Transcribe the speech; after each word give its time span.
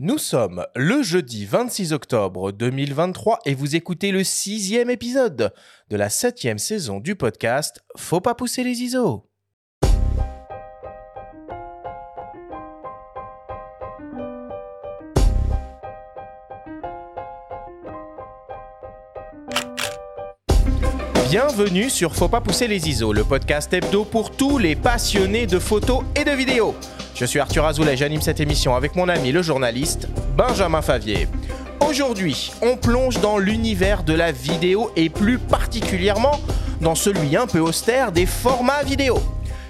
Nous 0.00 0.18
sommes 0.18 0.64
le 0.76 1.02
jeudi 1.02 1.44
26 1.44 1.92
octobre 1.92 2.52
2023 2.52 3.40
et 3.46 3.54
vous 3.56 3.74
écoutez 3.74 4.12
le 4.12 4.22
sixième 4.22 4.90
épisode 4.90 5.52
de 5.90 5.96
la 5.96 6.08
septième 6.08 6.58
saison 6.58 7.00
du 7.00 7.16
podcast 7.16 7.82
Faut 7.96 8.20
pas 8.20 8.36
pousser 8.36 8.62
les 8.62 8.80
ISO. 8.80 9.27
Bienvenue 21.30 21.90
sur 21.90 22.14
Faut 22.14 22.28
pas 22.28 22.40
pousser 22.40 22.66
les 22.68 22.88
ISO, 22.88 23.12
le 23.12 23.22
podcast 23.22 23.70
hebdo 23.74 24.06
pour 24.06 24.30
tous 24.30 24.56
les 24.56 24.74
passionnés 24.74 25.46
de 25.46 25.58
photos 25.58 26.02
et 26.16 26.24
de 26.24 26.30
vidéos. 26.30 26.74
Je 27.14 27.26
suis 27.26 27.38
Arthur 27.38 27.66
Azoulay, 27.66 27.98
j'anime 27.98 28.22
cette 28.22 28.40
émission 28.40 28.74
avec 28.74 28.96
mon 28.96 29.10
ami 29.10 29.30
le 29.30 29.42
journaliste 29.42 30.08
Benjamin 30.38 30.80
Favier. 30.80 31.28
Aujourd'hui, 31.86 32.50
on 32.62 32.78
plonge 32.78 33.20
dans 33.20 33.36
l'univers 33.36 34.04
de 34.04 34.14
la 34.14 34.32
vidéo 34.32 34.90
et 34.96 35.10
plus 35.10 35.38
particulièrement 35.38 36.40
dans 36.80 36.94
celui 36.94 37.36
un 37.36 37.46
peu 37.46 37.60
austère 37.60 38.10
des 38.10 38.24
formats 38.24 38.82
vidéo. 38.82 39.20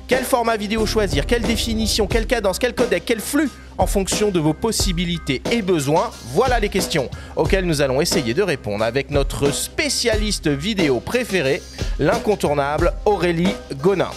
Quel 0.07 0.23
format 0.23 0.57
vidéo 0.57 0.87
choisir? 0.87 1.27
Quelle 1.27 1.43
définition? 1.43 2.07
Quelle 2.07 2.29
cadence? 2.29 2.61
Quel 2.61 2.75
codec? 2.75 3.03
Quel 3.05 3.21
flux? 3.21 3.51
En 3.79 3.87
fonction 3.87 4.31
de 4.31 4.41
vos 4.41 4.55
possibilités 4.55 5.41
et 5.53 5.63
besoins, 5.63 6.11
voilà 6.33 6.59
les 6.59 6.69
questions 6.69 7.09
auxquelles 7.37 7.65
nous 7.65 7.81
allons 7.81 8.01
essayer 8.01 8.35
de 8.35 8.43
répondre 8.43 8.85
avec 8.85 9.11
notre 9.11 9.53
spécialiste 9.53 10.49
vidéo 10.49 10.99
préféré, 10.99 11.63
l'incontournable 12.01 12.93
Aurélie 13.05 13.55
Gonin. 13.77 14.11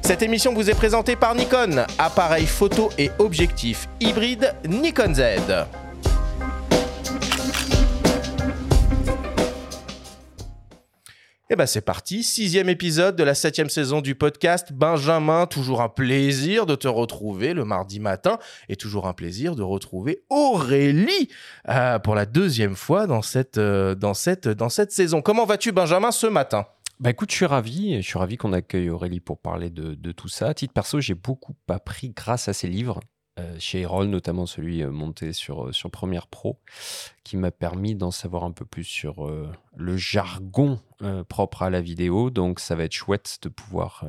Cette 0.00 0.22
émission 0.22 0.54
vous 0.54 0.70
est 0.70 0.74
présentée 0.74 1.16
par 1.16 1.34
Nikon, 1.34 1.84
appareil 1.98 2.46
photo 2.46 2.90
et 2.98 3.10
objectif 3.18 3.88
hybride 4.00 4.54
Nikon 4.66 5.14
Z. 5.14 5.83
Et 11.50 11.56
ben 11.56 11.66
c'est 11.66 11.82
parti, 11.82 12.22
sixième 12.22 12.70
épisode 12.70 13.16
de 13.16 13.22
la 13.22 13.34
septième 13.34 13.68
saison 13.68 14.00
du 14.00 14.14
podcast. 14.14 14.72
Benjamin, 14.72 15.44
toujours 15.44 15.82
un 15.82 15.90
plaisir 15.90 16.64
de 16.64 16.74
te 16.74 16.88
retrouver 16.88 17.52
le 17.52 17.66
mardi 17.66 18.00
matin 18.00 18.38
et 18.70 18.76
toujours 18.76 19.06
un 19.06 19.12
plaisir 19.12 19.54
de 19.54 19.62
retrouver 19.62 20.24
Aurélie 20.30 21.28
euh, 21.68 21.98
pour 21.98 22.14
la 22.14 22.24
deuxième 22.24 22.76
fois 22.76 23.06
dans 23.06 23.20
cette, 23.20 23.58
euh, 23.58 23.94
dans 23.94 24.14
cette, 24.14 24.48
dans 24.48 24.70
cette 24.70 24.90
saison. 24.90 25.20
Comment 25.20 25.44
vas-tu 25.44 25.70
Benjamin 25.70 26.12
ce 26.12 26.26
matin? 26.26 26.64
Bah 26.98 27.10
écoute, 27.10 27.30
je 27.30 27.36
suis 27.36 27.44
ravi, 27.44 28.00
je 28.00 28.06
suis 28.06 28.18
ravi 28.18 28.38
qu'on 28.38 28.54
accueille 28.54 28.88
Aurélie 28.88 29.20
pour 29.20 29.38
parler 29.38 29.68
de, 29.68 29.92
de 29.92 30.12
tout 30.12 30.28
ça. 30.28 30.48
À 30.48 30.54
titre 30.54 30.72
perso, 30.72 30.98
j'ai 30.98 31.12
beaucoup 31.12 31.54
appris 31.68 32.08
grâce 32.16 32.48
à 32.48 32.54
ses 32.54 32.68
livres. 32.68 33.00
Euh, 33.40 33.56
chez 33.58 33.80
Erol, 33.80 34.06
notamment 34.06 34.46
celui 34.46 34.84
euh, 34.84 34.92
monté 34.92 35.32
sur, 35.32 35.64
euh, 35.64 35.72
sur 35.72 35.90
Premiere 35.90 36.28
Pro, 36.28 36.60
qui 37.24 37.36
m'a 37.36 37.50
permis 37.50 37.96
d'en 37.96 38.12
savoir 38.12 38.44
un 38.44 38.52
peu 38.52 38.64
plus 38.64 38.84
sur 38.84 39.28
le 39.76 39.96
jargon 39.96 40.78
propre 41.28 41.62
à 41.62 41.70
la 41.70 41.80
vidéo. 41.80 42.30
Donc 42.30 42.60
ça 42.60 42.76
va 42.76 42.84
être 42.84 42.92
chouette 42.92 43.38
de 43.42 43.48
pouvoir 43.48 44.04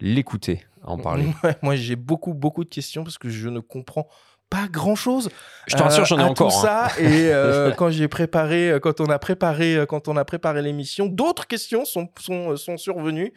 l'écouter 0.00 0.64
en 0.82 0.98
parler. 1.02 1.26
moi 1.62 1.76
j'ai 1.76 1.96
beaucoup 1.96 2.34
beaucoup 2.34 2.64
de 2.64 2.70
questions 2.70 3.04
parce 3.04 3.18
que 3.18 3.28
je 3.28 3.48
ne 3.48 3.60
comprends 3.60 4.08
pas 4.50 4.66
grand 4.70 4.96
chose. 4.96 5.30
Je 5.66 5.76
te 5.76 5.82
rassure, 5.82 6.04
j'en 6.04 6.18
ai 6.18 6.24
encore. 6.24 6.52
Tout 6.52 6.60
ça 6.60 6.88
et 6.98 7.30
quand 7.76 7.90
j'ai 7.90 8.08
préparé, 8.08 8.78
quand 8.82 9.00
on 9.00 9.06
a 9.06 9.18
préparé, 9.18 9.84
quand 9.88 10.08
on 10.08 10.16
a 10.16 10.24
préparé 10.24 10.60
l'émission, 10.62 11.06
d'autres 11.06 11.46
questions 11.46 11.84
sont 11.84 12.08
sont, 12.18 12.56
sont 12.56 12.76
survenues 12.76 13.32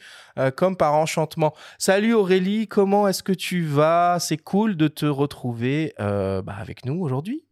comme 0.55 0.75
par 0.75 0.95
enchantement. 0.95 1.53
Salut 1.77 2.13
Aurélie, 2.13 2.67
comment 2.67 3.07
est-ce 3.07 3.23
que 3.23 3.33
tu 3.33 3.63
vas? 3.63 4.17
C'est 4.19 4.37
cool 4.37 4.75
de 4.75 4.87
te 4.87 5.05
retrouver 5.05 5.93
bah, 5.99 6.55
avec 6.59 6.85
nous 6.85 6.99
aujourd'hui. 6.99 7.42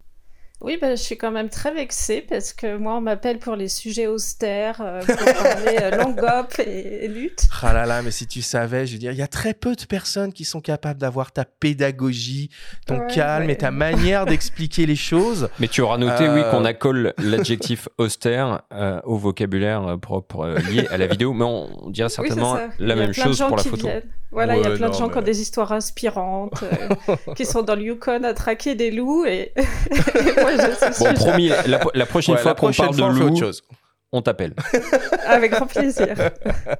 Oui, 0.62 0.78
bah, 0.80 0.92
je 0.96 1.02
suis 1.02 1.18
quand 1.18 1.32
même 1.32 1.50
très 1.50 1.74
vexée 1.74 2.24
parce 2.28 2.54
que 2.54 2.78
moi, 2.78 2.96
on 2.96 3.02
m'appelle 3.02 3.40
pour 3.40 3.56
les 3.56 3.68
sujets 3.68 4.06
austères, 4.06 4.80
euh, 4.80 5.02
pour 5.02 5.16
parler 5.44 5.78
euh, 5.82 5.98
longop 5.98 6.60
et, 6.60 7.08
lutte. 7.08 7.48
Ah 7.64 7.74
là 7.74 7.88
là, 7.88 8.04
mais 8.04 8.12
si 8.12 8.28
tu 8.28 8.44
savais, 8.44 8.86
je 8.86 8.94
veux 8.94 9.00
dire, 9.00 9.12
il 9.12 9.18
y 9.18 9.24
a 9.24 9.28
très 9.28 9.56
peu 9.56 9.76
de 9.76 9.86
personnes 9.86 10.32
qui 10.32 10.46
sont 10.46 10.62
capables 10.62 11.00
d'avoir 11.00 11.32
ta 11.32 11.46
pédagogie, 11.46 12.52
ton 12.86 13.08
calme 13.08 13.50
et 13.50 13.58
ta 13.58 13.72
manière 13.72 14.28
d'expliquer 14.28 14.86
les 14.86 14.96
choses. 14.96 15.50
Mais 15.60 15.68
tu 15.68 15.82
auras 15.82 15.98
noté, 15.98 16.30
oui, 16.30 16.42
qu'on 16.52 16.64
euh, 16.64 16.70
accole 16.70 17.14
l'adjectif 17.18 17.90
austère 17.98 18.62
au 19.04 19.18
vocabulaire 19.18 19.98
propre 20.00 20.56
lié 20.70 20.88
à 20.92 20.98
la 20.98 21.08
vidéo, 21.08 21.34
mais 21.34 21.46
on, 21.46 21.90
dirait 21.90 22.10
certainement 22.10 22.58
la 22.78 22.96
même 22.96 23.14
chose 23.14 23.40
pour 23.40 23.58
la 23.58 23.64
photo. 23.64 23.88
Voilà, 24.32 24.56
il 24.56 24.64
y 24.64 24.66
a 24.66 24.72
plein 24.72 24.90
de 24.90 24.94
gens 24.94 25.10
qui 25.10 25.18
ont 25.18 25.22
des 25.22 25.42
histoires 25.42 25.74
inspirantes, 25.74 26.64
qui 27.36 27.46
sont 27.46 27.64
dans 27.64 27.76
le 27.76 27.82
Yukon 27.82 28.24
à 28.24 28.34
traquer 28.34 28.76
des 28.76 28.90
loups 28.90 29.26
et, 29.26 29.52
bon, 31.00 31.14
promis, 31.14 31.52
la, 31.94 32.06
prochaine 32.06 32.38
fois 32.38 32.56
qu'on 32.56 32.72
parle 32.72 32.96
de 32.96 33.04
loup, 33.04 33.52
on 34.12 34.22
t'appelle. 34.22 34.54
Avec 35.26 35.52
grand 35.52 35.68
plaisir. 35.68 36.16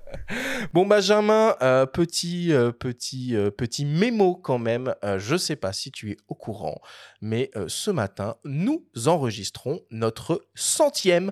bon, 0.74 0.86
Benjamin, 0.86 1.56
euh, 1.62 1.86
petit, 1.86 2.52
euh, 2.52 2.72
petit, 2.72 3.36
euh, 3.36 3.50
petit 3.52 3.86
mémo 3.86 4.36
quand 4.36 4.58
même. 4.58 4.94
je 5.18 5.34
ne 5.34 5.38
sais 5.38 5.56
pas 5.56 5.72
si 5.72 5.92
tu 5.92 6.12
es 6.12 6.18
au 6.28 6.36
courant, 6.36 6.82
mais 7.22 7.52
ce 7.68 7.92
matin, 7.92 8.36
nous 8.44 8.86
enregistrons 9.06 9.82
notre 9.92 10.46
centième 10.56 11.32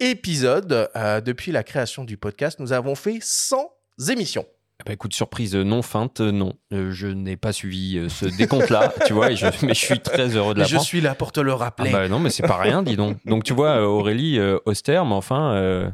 épisode. 0.00 0.90
depuis 1.24 1.52
la 1.52 1.62
création 1.62 2.04
du 2.04 2.16
podcast, 2.16 2.60
nous 2.60 2.72
avons 2.72 2.94
fait 2.94 3.18
100 3.20 3.70
émissions. 4.10 4.46
Bah 4.86 4.92
écoute, 4.92 5.12
surprise 5.12 5.56
non 5.56 5.82
feinte, 5.82 6.20
non. 6.20 6.54
Euh, 6.72 6.92
je 6.92 7.08
n'ai 7.08 7.36
pas 7.36 7.52
suivi 7.52 7.98
euh, 7.98 8.08
ce 8.08 8.26
décompte-là, 8.26 8.92
tu 9.06 9.12
vois, 9.12 9.34
je, 9.34 9.46
mais 9.62 9.74
je 9.74 9.80
suis 9.80 9.98
très 9.98 10.28
heureux 10.36 10.54
de 10.54 10.60
l'apprendre. 10.60 10.82
Je 10.82 10.86
suis 10.86 11.00
là 11.00 11.16
pour 11.16 11.32
te 11.32 11.40
le 11.40 11.52
rappeler. 11.52 11.90
Ah 11.92 11.98
bah 11.98 12.08
non, 12.08 12.20
mais 12.20 12.30
c'est 12.30 12.46
pas 12.46 12.58
rien, 12.58 12.82
dis 12.84 12.96
donc. 12.96 13.16
Donc 13.26 13.42
tu 13.42 13.54
vois, 13.54 13.82
Aurélie, 13.88 14.38
austère, 14.66 15.04
mais 15.04 15.14
enfin, 15.14 15.92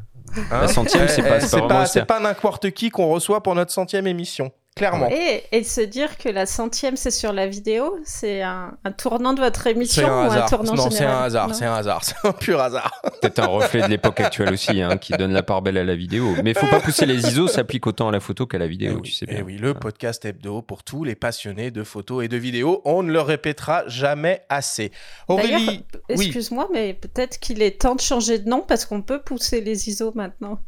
la 0.50 0.62
hein 0.62 0.68
centième, 0.68 1.08
c'est 1.08 1.22
pas, 1.22 1.40
c'est 1.40 1.60
pas, 1.66 1.86
c'est 1.86 2.04
pas 2.04 2.20
n'importe 2.20 2.70
qui 2.72 2.90
qu'on 2.90 3.08
reçoit 3.08 3.42
pour 3.42 3.54
notre 3.54 3.72
centième 3.72 4.06
émission. 4.06 4.52
Clairement. 4.76 5.08
Et, 5.08 5.44
et 5.52 5.62
se 5.62 5.80
dire 5.80 6.18
que 6.18 6.28
la 6.28 6.46
centième, 6.46 6.96
c'est 6.96 7.12
sur 7.12 7.32
la 7.32 7.46
vidéo, 7.46 7.96
c'est 8.04 8.42
un, 8.42 8.72
tournant 8.98 9.32
de 9.32 9.40
votre 9.40 9.68
émission 9.68 10.08
un 10.08 10.26
ou 10.26 10.32
un 10.32 10.46
tournant 10.46 10.74
Non, 10.74 10.90
c'est 10.90 11.04
un 11.04 11.22
hasard, 11.22 11.54
c'est 11.54 11.64
un 11.64 11.74
hasard, 11.74 12.02
c'est 12.02 12.16
un 12.24 12.32
pur 12.32 12.60
hasard. 12.60 12.90
Peut-être 13.20 13.38
un 13.38 13.46
reflet 13.46 13.82
de 13.82 13.86
l'époque 13.86 14.18
actuelle 14.18 14.52
aussi, 14.52 14.82
hein, 14.82 14.96
qui 14.96 15.12
donne 15.12 15.32
la 15.32 15.44
part 15.44 15.62
belle 15.62 15.78
à 15.78 15.84
la 15.84 15.94
vidéo. 15.94 16.34
Mais 16.42 16.50
il 16.50 16.58
faut 16.58 16.66
pas 16.66 16.80
pousser 16.80 17.06
les 17.06 17.24
ISO, 17.24 17.46
ça 17.46 17.54
s'applique 17.54 17.86
autant 17.86 18.08
à 18.08 18.10
la 18.10 18.18
photo 18.18 18.48
qu'à 18.48 18.58
la 18.58 18.66
vidéo, 18.66 18.96
eh 18.98 19.02
tu 19.02 19.12
sais 19.12 19.26
eh 19.28 19.34
bien. 19.36 19.44
oui, 19.44 19.58
le 19.58 19.74
podcast 19.74 20.24
hebdo 20.24 20.60
pour 20.60 20.82
tous 20.82 21.04
les 21.04 21.14
passionnés 21.14 21.70
de 21.70 21.84
photos 21.84 22.24
et 22.24 22.28
de 22.28 22.36
vidéos. 22.36 22.82
On 22.84 23.04
ne 23.04 23.12
le 23.12 23.20
répétera 23.20 23.84
jamais 23.86 24.42
assez. 24.48 24.90
Aurélie, 25.28 25.84
excuse-moi, 26.08 26.68
mais 26.72 26.94
peut-être 26.94 27.38
qu'il 27.38 27.62
est 27.62 27.80
temps 27.80 27.94
de 27.94 28.00
changer 28.00 28.40
de 28.40 28.48
nom 28.48 28.64
parce 28.66 28.86
qu'on 28.86 29.02
peut 29.02 29.20
pousser 29.20 29.60
les 29.60 29.88
ISO 29.88 30.10
maintenant. 30.16 30.58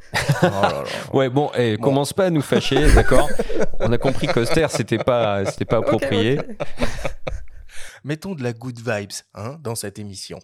oh 0.44 0.46
Ouais, 1.12 1.28
bon, 1.28 1.50
eh, 1.56 1.76
commence 1.76 2.12
pas 2.12 2.26
à 2.26 2.30
nous 2.30 2.40
fâcher, 2.40 2.86
d'accord? 2.94 3.28
On 3.80 3.90
a 3.90 3.95
compris 3.98 4.26
qu'Auster 4.26 4.66
c'était 4.70 4.98
pas, 4.98 5.44
c'était 5.46 5.64
pas 5.64 5.78
approprié. 5.78 6.38
Mettons 8.04 8.34
de 8.34 8.42
la 8.42 8.52
good 8.52 8.78
vibes 8.78 9.10
hein, 9.34 9.58
dans 9.62 9.74
cette 9.74 9.98
émission. 9.98 10.38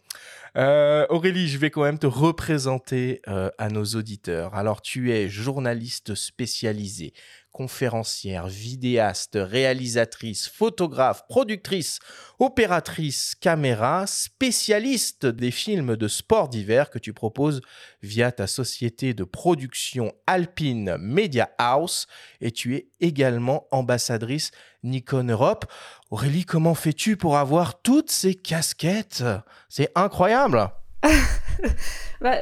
Euh, 0.57 1.07
Aurélie, 1.11 1.49
je 1.49 1.59
vais 1.59 1.71
quand 1.71 1.83
même 1.83 1.99
te 1.99 2.07
représenter 2.07 3.23
euh, 3.29 3.51
à 3.57 3.69
nos 3.69 3.85
auditeurs. 3.85 4.55
Alors, 4.55 4.83
tu 4.83 5.13
es 5.13 5.29
journaliste 5.29 6.15
spécialisée, 6.15 7.13
conférencière, 7.53 8.49
vidéaste, 8.49 9.39
réalisatrice, 9.41 10.49
photographe, 10.49 11.27
productrice, 11.29 11.99
opératrice, 12.39 13.35
caméra, 13.39 14.07
spécialiste 14.07 15.27
des 15.27 15.51
films 15.51 15.97
de 15.97 16.09
sport 16.09 16.49
d'hiver 16.49 16.91
que 16.91 16.99
tu 16.99 17.13
proposes 17.13 17.61
via 18.03 18.33
ta 18.33 18.47
société 18.47 19.15
de 19.15 19.25
production 19.25 20.13
Alpine 20.27 20.97
Media 20.99 21.51
House. 21.59 22.07
Et 22.41 22.51
tu 22.51 22.75
es 22.75 22.89
également 23.01 23.69
ambassadrice 23.71 24.51
Nikon 24.83 25.25
Europe. 25.25 25.67
Aurélie, 26.11 26.45
comment 26.45 26.75
fais-tu 26.75 27.17
pour 27.17 27.37
avoir 27.37 27.83
toutes 27.83 28.11
ces 28.11 28.35
casquettes? 28.35 29.25
C'est 29.69 29.91
incroyable 29.95 30.71
bah, 32.23 32.39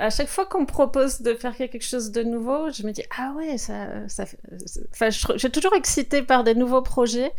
à 0.00 0.10
chaque 0.10 0.28
fois 0.28 0.46
qu'on 0.46 0.60
me 0.60 0.66
propose 0.66 1.22
de 1.22 1.34
faire 1.34 1.56
quelque 1.56 1.84
chose 1.84 2.10
de 2.10 2.22
nouveau, 2.22 2.70
je 2.70 2.82
me 2.82 2.92
dis 2.92 3.02
ah 3.16 3.32
ouais, 3.36 3.56
ça, 3.56 3.88
enfin, 4.92 5.10
je 5.10 5.38
suis 5.38 5.50
toujours 5.50 5.74
excitée 5.74 6.22
par 6.22 6.44
des 6.44 6.54
nouveaux 6.54 6.82
projets, 6.82 7.32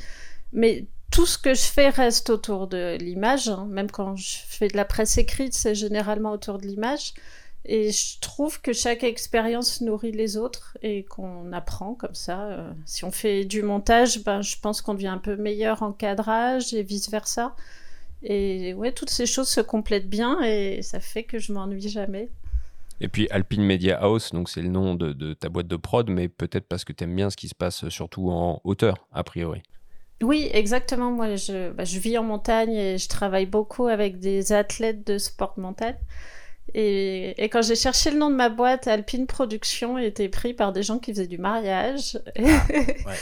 mais 0.51 0.86
tout 1.12 1.25
ce 1.25 1.38
que 1.38 1.54
je 1.54 1.62
fais 1.62 1.89
reste 1.89 2.30
autour 2.30 2.68
de 2.68 2.98
l'image. 3.00 3.50
Hein. 3.50 3.68
Même 3.69 3.89
quand 3.92 4.16
je 4.16 4.38
fais 4.48 4.68
de 4.68 4.77
la 4.77 4.86
presse 4.86 5.18
écrite, 5.18 5.54
c'est 5.54 5.75
généralement 5.75 6.31
autour 6.31 6.57
de 6.57 6.66
l'image. 6.66 7.13
Et 7.66 7.92
je 7.92 8.19
trouve 8.19 8.62
que 8.62 8.74
chaque 8.74 9.04
expérience 9.04 9.81
nourrit 9.81 10.12
les 10.12 10.38
autres 10.38 10.77
et 10.81 11.04
qu'on 11.04 11.51
apprend 11.51 11.94
comme 11.94 12.15
ça. 12.15 12.48
Euh, 12.48 12.72
si 12.86 13.04
on 13.04 13.12
fait 13.12 13.45
du 13.45 13.62
montage, 13.62 14.24
ben, 14.24 14.42
je 14.42 14.57
pense 14.60 14.81
qu'on 14.81 14.94
devient 14.94 15.07
un 15.07 15.18
peu 15.18 15.36
meilleur 15.36 15.83
en 15.83 15.92
cadrage 15.92 16.74
et 16.74 16.83
vice-versa. 16.83 17.56
Et 18.24 18.74
ouais, 18.74 18.92
toutes 18.92 19.10
ces 19.10 19.25
choses 19.25 19.50
se 19.50 19.62
complètent 19.62 20.10
bien 20.10 20.42
et 20.42 20.81
ça 20.81 21.00
fait 21.00 21.24
que 21.24 21.39
je 21.39 21.54
m'ennuie 21.54 21.88
jamais. 21.88 22.30
Et 23.01 23.07
puis 23.07 23.27
Alpine 23.31 23.63
Media 23.63 23.98
House, 23.98 24.31
donc 24.33 24.50
c'est 24.50 24.62
le 24.62 24.68
nom 24.68 24.94
de, 24.94 25.33
ta 25.33 25.48
boîte 25.48 25.68
de 25.68 25.77
prod, 25.77 26.10
mais 26.10 26.27
peut-être 26.27 26.68
parce 26.68 26.83
que 26.83 26.92
tu 26.92 27.06
aimes 27.06 27.16
bien 27.16 27.30
ce 27.30 27.38
qui 27.38 27.48
se 27.48 27.56
passe 27.56 27.88
surtout 27.89 28.30
en 28.30 28.60
hauteur, 28.66 29.07
a 29.13 29.24
priori. 29.24 29.62
Oui, 30.21 30.50
exactement. 30.51 31.12
Moi, 31.12 31.38
je, 31.38 31.71
bah, 31.71 31.86
je 31.86 31.98
vis 31.98 32.18
en 32.18 32.24
montagne 32.24 32.74
et 32.74 32.98
je 32.98 33.07
travaille 33.07 33.45
beaucoup 33.45 33.88
avec 33.88 34.19
des 34.19 34.51
athlètes 34.51 35.07
de 35.07 35.18
sport 35.18 35.54
de 35.56 35.62
montagne. 35.62 35.95
Et, 36.74 37.42
et 37.42 37.48
quand 37.48 37.62
j'ai 37.62 37.75
cherché 37.75 38.12
le 38.12 38.18
nom 38.18 38.30
de 38.30 38.36
ma 38.36 38.50
boîte, 38.50 38.88
Alpine 38.88 39.27
Production 39.27 39.98
était 39.98 40.27
pris 40.27 40.54
par 40.54 40.74
des 40.74 40.83
gens 40.83 41.00
qui 41.00 41.12
faisaient 41.12 41.25
du 41.27 41.38
mariage. 41.38 42.19
Ah, 42.38 42.42
ouais. 42.69 43.15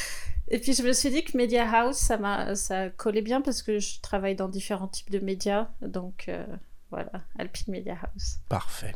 Et 0.50 0.60
puis 0.60 0.74
je 0.74 0.84
me 0.84 0.94
suis 0.94 1.10
dit 1.10 1.24
que 1.24 1.36
Media 1.36 1.70
House, 1.70 1.98
ça, 1.98 2.18
m'a, 2.18 2.56
ça 2.56 2.90
collait 2.90 3.22
bien 3.22 3.42
parce 3.42 3.62
que 3.62 3.80
je 3.80 4.00
travaille 4.02 4.36
dans 4.36 4.48
différents 4.48 4.88
types 4.88 5.10
de 5.10 5.20
médias. 5.20 5.70
Donc 5.82 6.26
euh, 6.30 6.46
voilà, 6.90 7.12
Alpine 7.38 7.74
Media 7.74 7.98
House. 8.02 8.40
Parfait. 8.48 8.94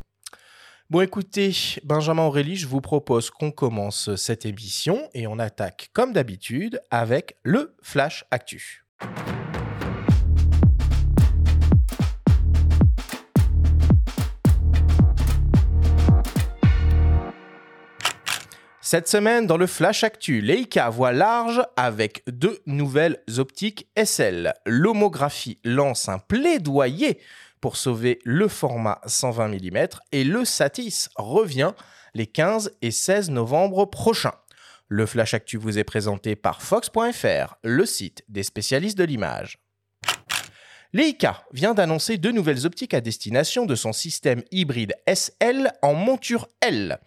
Bon 0.90 1.02
écoutez, 1.02 1.54
Benjamin 1.84 2.24
Aurélie, 2.24 2.58
je 2.58 2.68
vous 2.68 2.82
propose 2.82 3.30
qu'on 3.30 3.52
commence 3.52 4.14
cette 4.16 4.46
émission 4.46 5.10
et 5.14 5.26
on 5.28 5.40
attaque 5.40 5.90
comme 5.94 6.12
d'habitude 6.12 6.82
avec 6.90 7.38
le 7.44 7.76
Flash 7.82 8.26
Actu. 8.30 8.86
Cette 18.92 19.08
semaine, 19.08 19.48
dans 19.48 19.56
le 19.56 19.68
Flash 19.68 20.04
Actu, 20.04 20.42
Leica 20.42 20.90
voit 20.90 21.14
large 21.14 21.62
avec 21.78 22.24
deux 22.28 22.60
nouvelles 22.66 23.24
optiques 23.38 23.88
SL. 23.96 24.54
L'homographie 24.66 25.60
lance 25.64 26.10
un 26.10 26.20
plaidoyer 26.20 27.18
pour 27.62 27.78
sauver 27.78 28.20
le 28.26 28.50
format 28.50 29.00
120 29.06 29.48
mm 29.48 29.88
et 30.12 30.26
le 30.26 30.44
Satis 30.44 31.08
revient 31.16 31.72
les 32.16 32.28
15 32.28 32.74
et 32.82 32.92
16 32.92 33.30
novembre 33.30 33.86
prochains. 33.86 34.36
Le 34.90 35.06
Flash 35.06 35.36
Actu 35.36 35.56
vous 35.56 35.80
est 35.80 35.86
présenté 35.86 36.36
par 36.36 36.62
Fox.fr, 36.62 37.56
le 37.64 37.86
site 37.86 38.26
des 38.28 38.44
spécialistes 38.44 38.98
de 38.98 39.06
l'image. 39.06 39.58
Leica 40.94 41.46
vient 41.54 41.74
d'annoncer 41.74 42.18
deux 42.18 42.34
nouvelles 42.34 42.66
optiques 42.66 42.94
à 42.94 43.00
destination 43.00 43.66
de 43.66 43.76
son 43.76 43.94
système 43.94 44.44
hybride 44.52 44.94
SL 45.08 45.72
en 45.82 45.94
monture 45.94 46.50
L. 46.60 47.00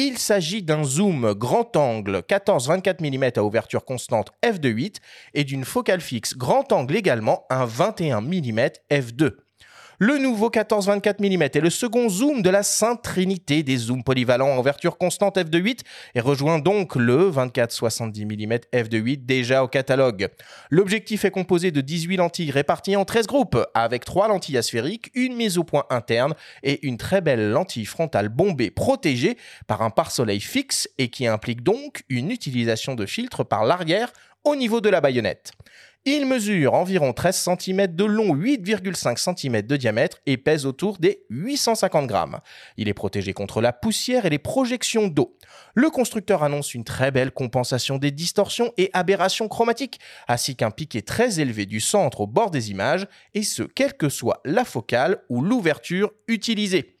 Il 0.00 0.16
s'agit 0.16 0.62
d'un 0.62 0.84
zoom 0.84 1.34
grand 1.34 1.74
angle 1.74 2.18
14-24 2.18 3.00
mm 3.00 3.32
à 3.34 3.42
ouverture 3.42 3.84
constante 3.84 4.30
f2.8 4.44 4.98
et 5.34 5.42
d'une 5.42 5.64
focale 5.64 6.00
fixe 6.00 6.36
grand 6.36 6.70
angle 6.70 6.94
également 6.94 7.44
un 7.50 7.64
21 7.64 8.20
mm 8.20 8.68
f2. 8.92 9.32
Le 10.00 10.16
nouveau 10.16 10.48
14-24 10.48 11.16
mm 11.18 11.42
est 11.42 11.60
le 11.60 11.70
second 11.70 12.08
zoom 12.08 12.40
de 12.40 12.50
la 12.50 12.62
sainte 12.62 13.02
trinité 13.02 13.64
des 13.64 13.76
zooms 13.76 14.04
polyvalents 14.04 14.50
en 14.50 14.58
ouverture 14.60 14.96
constante 14.96 15.38
f2.8 15.38 15.80
et 16.14 16.20
rejoint 16.20 16.60
donc 16.60 16.94
le 16.94 17.28
24-70 17.28 18.24
mm 18.24 18.58
f2.8 18.72 19.26
déjà 19.26 19.64
au 19.64 19.66
catalogue. 19.66 20.28
L'objectif 20.70 21.24
est 21.24 21.32
composé 21.32 21.72
de 21.72 21.80
18 21.80 22.16
lentilles 22.18 22.52
réparties 22.52 22.94
en 22.94 23.04
13 23.04 23.26
groupes 23.26 23.58
avec 23.74 24.04
3 24.04 24.28
lentilles 24.28 24.58
asphériques, 24.58 25.10
une 25.14 25.34
mise 25.34 25.58
au 25.58 25.64
point 25.64 25.84
interne 25.90 26.34
et 26.62 26.86
une 26.86 26.96
très 26.96 27.20
belle 27.20 27.50
lentille 27.50 27.84
frontale 27.84 28.28
bombée 28.28 28.70
protégée 28.70 29.36
par 29.66 29.82
un 29.82 29.90
pare-soleil 29.90 30.38
fixe 30.38 30.88
et 30.98 31.08
qui 31.08 31.26
implique 31.26 31.64
donc 31.64 32.04
une 32.08 32.30
utilisation 32.30 32.94
de 32.94 33.04
filtre 33.04 33.42
par 33.42 33.64
l'arrière 33.64 34.12
au 34.44 34.54
niveau 34.54 34.80
de 34.80 34.90
la 34.90 35.00
baïonnette. 35.00 35.50
Il 36.04 36.26
mesure 36.26 36.74
environ 36.74 37.12
13 37.12 37.50
cm 37.58 37.88
de 37.88 38.04
long, 38.04 38.34
8,5 38.34 39.16
cm 39.18 39.62
de 39.62 39.76
diamètre 39.76 40.18
et 40.26 40.36
pèse 40.36 40.64
autour 40.64 40.98
des 40.98 41.24
850 41.28 42.06
grammes. 42.06 42.38
Il 42.76 42.88
est 42.88 42.94
protégé 42.94 43.34
contre 43.34 43.60
la 43.60 43.72
poussière 43.72 44.24
et 44.24 44.30
les 44.30 44.38
projections 44.38 45.08
d'eau. 45.08 45.36
Le 45.74 45.90
constructeur 45.90 46.42
annonce 46.42 46.72
une 46.72 46.84
très 46.84 47.10
belle 47.10 47.30
compensation 47.30 47.98
des 47.98 48.10
distorsions 48.10 48.72
et 48.76 48.90
aberrations 48.94 49.48
chromatiques, 49.48 50.00
ainsi 50.28 50.56
qu'un 50.56 50.70
piqué 50.70 51.02
très 51.02 51.40
élevé 51.40 51.66
du 51.66 51.80
centre 51.80 52.22
au 52.22 52.26
bord 52.26 52.50
des 52.50 52.70
images, 52.70 53.06
et 53.34 53.42
ce, 53.42 53.62
quelle 53.62 53.94
que 53.94 54.08
soit 54.08 54.40
la 54.44 54.64
focale 54.64 55.22
ou 55.28 55.42
l'ouverture 55.42 56.12
utilisée. 56.26 56.97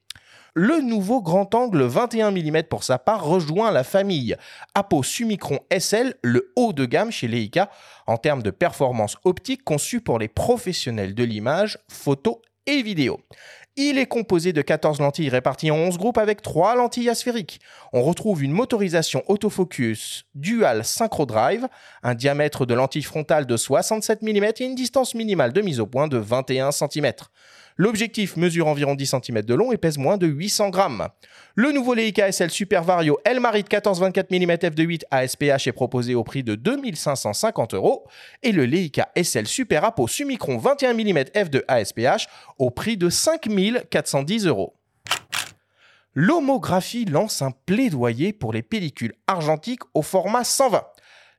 Le 0.54 0.80
nouveau 0.80 1.20
grand 1.20 1.54
angle 1.54 1.82
21 1.82 2.30
mm 2.30 2.64
pour 2.64 2.82
sa 2.82 2.98
part 2.98 3.24
rejoint 3.24 3.70
la 3.70 3.84
famille 3.84 4.36
Apo 4.74 5.02
Summicron 5.02 5.58
SL, 5.76 6.14
le 6.22 6.52
haut 6.56 6.72
de 6.72 6.84
gamme 6.86 7.10
chez 7.10 7.28
Leica 7.28 7.70
en 8.06 8.16
termes 8.16 8.42
de 8.42 8.50
performance 8.50 9.16
optique 9.24 9.62
conçu 9.62 10.00
pour 10.00 10.18
les 10.18 10.28
professionnels 10.28 11.14
de 11.14 11.24
l'image, 11.24 11.78
photo 11.88 12.40
et 12.66 12.82
vidéo. 12.82 13.20
Il 13.76 13.96
est 13.96 14.06
composé 14.06 14.52
de 14.52 14.60
14 14.60 14.98
lentilles 15.00 15.28
réparties 15.28 15.70
en 15.70 15.76
11 15.76 15.98
groupes 15.98 16.18
avec 16.18 16.42
3 16.42 16.74
lentilles 16.74 17.10
asphériques. 17.10 17.60
On 17.92 18.02
retrouve 18.02 18.42
une 18.42 18.50
motorisation 18.50 19.22
autofocus 19.28 20.24
dual 20.34 20.84
synchro 20.84 21.26
drive, 21.26 21.68
un 22.02 22.14
diamètre 22.16 22.66
de 22.66 22.74
lentille 22.74 23.04
frontale 23.04 23.46
de 23.46 23.56
67 23.56 24.22
mm 24.22 24.44
et 24.58 24.64
une 24.64 24.74
distance 24.74 25.14
minimale 25.14 25.52
de 25.52 25.60
mise 25.60 25.78
au 25.78 25.86
point 25.86 26.08
de 26.08 26.18
21 26.18 26.72
cm. 26.72 27.12
L'objectif 27.80 28.36
mesure 28.36 28.66
environ 28.66 28.96
10 28.96 29.14
cm 29.22 29.42
de 29.42 29.54
long 29.54 29.70
et 29.70 29.76
pèse 29.76 29.98
moins 29.98 30.16
de 30.16 30.26
800 30.26 30.70
grammes. 30.70 31.08
Le 31.54 31.70
nouveau 31.70 31.94
Leica 31.94 32.30
SL 32.30 32.50
Super 32.50 32.82
Vario 32.82 33.20
Elmarit 33.24 33.62
14-24 33.62 34.26
mm 34.30 34.52
f2.8 34.54 35.02
ASPH 35.12 35.68
est 35.68 35.72
proposé 35.72 36.16
au 36.16 36.24
prix 36.24 36.42
de 36.42 36.56
2550 36.56 37.74
euros 37.74 38.04
et 38.42 38.50
le 38.50 38.64
Leica 38.64 39.08
SL 39.16 39.46
Super 39.46 39.84
Apo 39.84 40.08
Summicron 40.08 40.58
21 40.58 40.92
mm 40.94 41.18
f2 41.36 41.62
ASPH 41.68 42.26
au 42.58 42.70
prix 42.70 42.96
de 42.96 43.08
5410 43.08 44.46
euros. 44.46 44.74
L'homographie 46.14 47.04
lance 47.04 47.42
un 47.42 47.52
plaidoyer 47.52 48.32
pour 48.32 48.52
les 48.52 48.62
pellicules 48.62 49.14
argentiques 49.28 49.82
au 49.94 50.02
format 50.02 50.42
120 50.42 50.82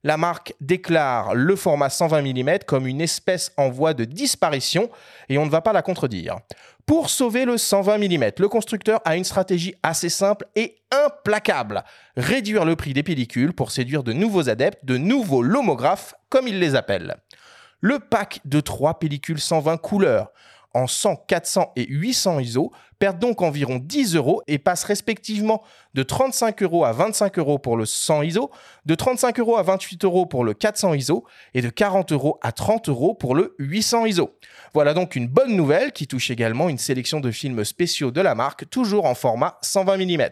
la 0.04 0.18
marque 0.18 0.54
déclare 0.62 1.36
le 1.36 1.56
format 1.56 1.90
120 1.90 2.22
mm 2.22 2.60
comme 2.66 2.88
une 2.88 3.02
espèce 3.02 3.52
en 3.58 3.70
voie 3.70 3.94
de 3.94 4.06
disparition 4.06 4.90
et 5.28 5.38
on 5.38 5.46
ne 5.46 5.52
va 5.52 5.62
pas 5.62 5.74
la 5.74 5.82
contredire. 5.82 6.38
Pour 6.86 7.10
sauver 7.10 7.46
le 7.46 7.58
120 7.58 7.98
mm, 7.98 8.32
le 8.40 8.48
constructeur 8.48 9.02
a 9.06 9.16
une 9.16 9.24
stratégie 9.24 9.76
assez 9.84 10.10
simple 10.10 10.46
et 10.56 10.78
implacable. 10.92 11.84
Réduire 12.18 12.66
le 12.66 12.76
prix 12.76 12.94
des 12.94 13.04
pellicules 13.04 13.54
pour 13.54 13.72
séduire 13.72 14.04
de 14.04 14.14
nouveaux 14.14 14.50
adeptes, 14.50 14.86
de 14.86 14.98
nouveaux 14.98 15.44
lomographes, 15.44 16.16
comme 16.30 16.48
ils 16.48 16.60
les 16.60 16.76
appellent. 16.76 17.18
Le 17.82 18.00
pack 18.00 18.42
de 18.46 18.60
3 18.60 19.00
pellicules 19.00 19.40
120 19.40 19.78
couleurs 19.78 20.32
en 20.74 20.88
100, 20.88 21.16
400 21.28 21.72
et 21.76 21.86
800 21.88 22.40
ISO 22.40 22.72
perdent 23.00 23.20
donc 23.20 23.42
environ 23.42 23.78
10 23.78 24.16
euros 24.16 24.42
et 24.48 24.58
passent 24.58 24.84
respectivement 24.84 25.64
de 25.94 26.04
35 26.04 26.62
euros 26.64 26.86
à 26.86 26.92
25 26.92 27.40
euros 27.40 27.58
pour 27.58 27.78
le 27.78 27.86
100 27.86 28.24
ISO, 28.24 28.52
de 28.86 28.96
35 28.96 29.40
euros 29.40 29.58
à 29.58 29.64
28 29.64 30.04
euros 30.04 30.26
pour 30.26 30.44
le 30.44 30.54
400 30.54 30.94
ISO 30.94 31.26
et 31.54 31.62
de 31.62 31.70
40 31.70 32.12
euros 32.12 32.40
à 32.42 32.52
30 32.52 32.90
euros 32.90 33.14
pour 33.14 33.36
le 33.36 33.56
800 33.60 34.06
ISO. 34.06 34.38
Voilà 34.74 34.94
donc 34.94 35.16
une 35.16 35.28
bonne 35.28 35.56
nouvelle 35.56 35.92
qui 35.94 36.08
touche 36.08 36.30
également 36.30 36.70
une 36.70 36.78
sélection 36.78 37.20
de 37.20 37.32
films 37.32 37.64
spéciaux 37.64 38.12
de 38.12 38.22
la 38.22 38.36
marque, 38.36 38.70
toujours 38.70 39.06
en 39.06 39.16
format 39.16 39.58
120 39.62 39.98
mm. 39.98 40.30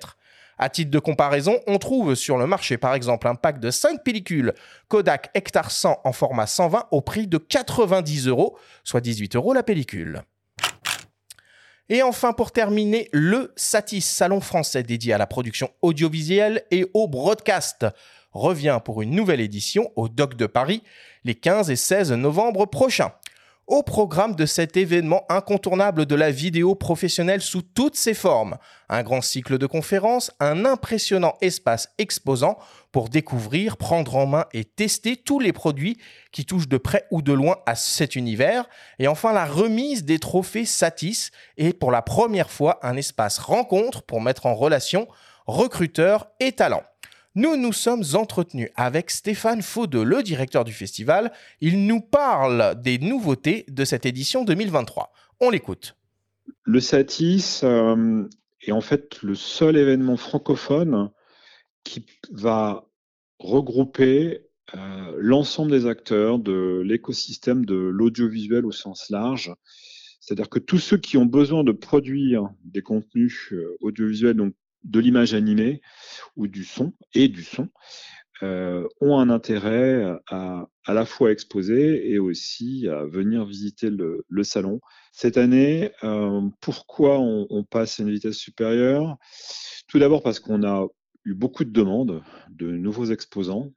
À 0.57 0.69
titre 0.69 0.89
de 0.89 0.99
comparaison, 0.99 1.59
on 1.67 1.77
trouve 1.77 2.15
sur 2.15 2.37
le 2.37 2.47
marché 2.47 2.77
par 2.77 2.95
exemple 2.95 3.27
un 3.27 3.35
pack 3.35 3.59
de 3.59 3.69
5 3.69 4.03
pellicules 4.03 4.53
Kodak 4.87 5.29
Hectar 5.33 5.69
100 5.69 6.01
en 6.03 6.11
format 6.11 6.47
120 6.47 6.87
au 6.91 7.01
prix 7.01 7.27
de 7.27 7.37
90 7.37 8.27
euros, 8.27 8.57
soit 8.83 9.01
18 9.01 9.35
euros 9.35 9.53
la 9.53 9.63
pellicule. 9.63 10.23
Et 11.89 12.01
enfin, 12.03 12.33
pour 12.33 12.51
terminer, 12.51 13.07
le 13.13 13.53
Satis, 13.55 14.01
salon 14.01 14.41
français 14.41 14.83
dédié 14.83 15.13
à 15.13 15.17
la 15.17 15.27
production 15.27 15.69
audiovisuelle 15.81 16.63
et 16.69 16.85
au 16.93 17.07
broadcast, 17.07 17.85
revient 18.33 18.79
pour 18.83 19.01
une 19.01 19.11
nouvelle 19.11 19.39
édition 19.39 19.91
au 19.95 20.09
Doc 20.09 20.35
de 20.35 20.47
Paris 20.47 20.83
les 21.23 21.35
15 21.35 21.69
et 21.69 21.75
16 21.75 22.11
novembre 22.13 22.65
prochains 22.65 23.13
au 23.67 23.83
programme 23.83 24.33
de 24.33 24.45
cet 24.45 24.77
événement 24.77 25.25
incontournable 25.27 26.05
de 26.05 26.15
la 26.15 26.31
vidéo 26.31 26.73
professionnelle 26.73 27.41
sous 27.41 27.61
toutes 27.61 27.97
ses 27.97 28.13
formes. 28.13 28.57
Un 28.87 29.03
grand 29.03 29.21
cycle 29.21 29.57
de 29.57 29.65
conférences, 29.65 30.31
un 30.39 30.63
impressionnant 30.63 31.35
espace 31.41 31.89
exposant 31.97 32.57
pour 32.93 33.09
découvrir, 33.09 33.75
prendre 33.75 34.15
en 34.15 34.25
main 34.25 34.45
et 34.53 34.63
tester 34.63 35.17
tous 35.17 35.39
les 35.39 35.51
produits 35.51 35.99
qui 36.31 36.45
touchent 36.45 36.69
de 36.69 36.77
près 36.77 37.05
ou 37.11 37.21
de 37.21 37.33
loin 37.33 37.57
à 37.65 37.75
cet 37.75 38.15
univers. 38.15 38.69
Et 38.99 39.09
enfin 39.09 39.33
la 39.33 39.45
remise 39.45 40.05
des 40.05 40.19
trophées 40.19 40.65
Satis 40.65 41.31
et 41.57 41.73
pour 41.73 41.91
la 41.91 42.01
première 42.01 42.49
fois 42.49 42.79
un 42.83 42.95
espace 42.95 43.37
rencontre 43.37 44.01
pour 44.01 44.21
mettre 44.21 44.45
en 44.45 44.55
relation 44.55 45.07
recruteurs 45.45 46.27
et 46.39 46.53
talents. 46.53 46.83
Nous 47.37 47.55
nous 47.55 47.71
sommes 47.71 48.01
entretenus 48.15 48.71
avec 48.75 49.11
Stéphane 49.11 49.61
Faudeux, 49.61 50.03
le 50.03 50.23
directeur 50.23 50.63
du 50.63 50.73
festival. 50.73 51.31
Il 51.61 51.85
nous 51.85 52.01
parle 52.01 52.81
des 52.81 52.97
nouveautés 52.97 53.63
de 53.67 53.85
cette 53.85 54.07
édition 54.07 54.43
2023. 54.43 55.13
On 55.39 55.51
l'écoute. 55.51 55.95
Le 56.63 56.79
Satis 56.79 57.61
euh, 57.63 58.27
est 58.61 58.71
en 58.71 58.81
fait 58.81 59.21
le 59.21 59.35
seul 59.35 59.77
événement 59.77 60.17
francophone 60.17 61.11
qui 61.83 62.07
va 62.31 62.89
regrouper 63.37 64.41
euh, 64.73 65.15
l'ensemble 65.19 65.69
des 65.69 65.85
acteurs 65.85 66.39
de 66.39 66.81
l'écosystème 66.83 67.65
de 67.65 67.75
l'audiovisuel 67.75 68.65
au 68.65 68.71
sens 68.71 69.11
large. 69.11 69.53
C'est-à-dire 70.21 70.49
que 70.49 70.57
tous 70.57 70.79
ceux 70.79 70.97
qui 70.97 71.17
ont 71.17 71.27
besoin 71.27 71.63
de 71.63 71.71
produire 71.71 72.49
des 72.63 72.81
contenus 72.81 73.53
euh, 73.53 73.77
audiovisuels, 73.79 74.37
donc 74.37 74.55
de 74.87 74.99
l'image 74.99 75.33
animée 75.33 75.81
ou 76.35 76.47
du 76.47 76.63
son 76.63 76.93
et 77.13 77.27
du 77.27 77.43
son, 77.43 77.69
euh, 78.43 78.87
ont 79.01 79.19
un 79.19 79.29
intérêt 79.29 80.03
à 80.29 80.67
à 80.87 80.93
la 80.93 81.05
fois 81.05 81.31
exposer 81.31 82.09
et 82.09 82.17
aussi 82.17 82.87
à 82.87 83.03
venir 83.03 83.45
visiter 83.45 83.89
le, 83.89 84.43
salon. 84.43 84.79
Cette 85.11 85.37
année, 85.37 85.91
euh, 86.03 86.41
pourquoi 86.61 87.19
on, 87.19 87.63
passe 87.65 87.99
à 87.99 88.03
une 88.03 88.11
vitesse 88.11 88.37
supérieure? 88.37 89.17
Tout 89.89 89.99
d'abord 89.99 90.23
parce 90.23 90.39
qu'on 90.39 90.63
a 90.63 90.87
eu 91.25 91.33
beaucoup 91.33 91.65
de 91.65 91.71
demandes 91.71 92.23
de 92.49 92.71
nouveaux 92.71 93.07
exposants. 93.07 93.73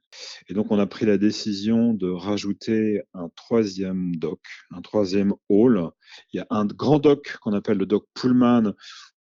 Et 0.47 0.53
donc, 0.53 0.71
on 0.71 0.79
a 0.79 0.87
pris 0.87 1.05
la 1.05 1.17
décision 1.17 1.93
de 1.93 2.09
rajouter 2.09 3.01
un 3.13 3.27
troisième 3.35 4.15
dock, 4.15 4.39
un 4.71 4.81
troisième 4.81 5.33
hall. 5.49 5.89
Il 6.31 6.37
y 6.37 6.39
a 6.39 6.47
un 6.49 6.65
grand 6.65 6.99
dock 6.99 7.37
qu'on 7.41 7.51
appelle 7.51 7.77
le 7.77 7.85
dock 7.85 8.05
Pullman, 8.13 8.73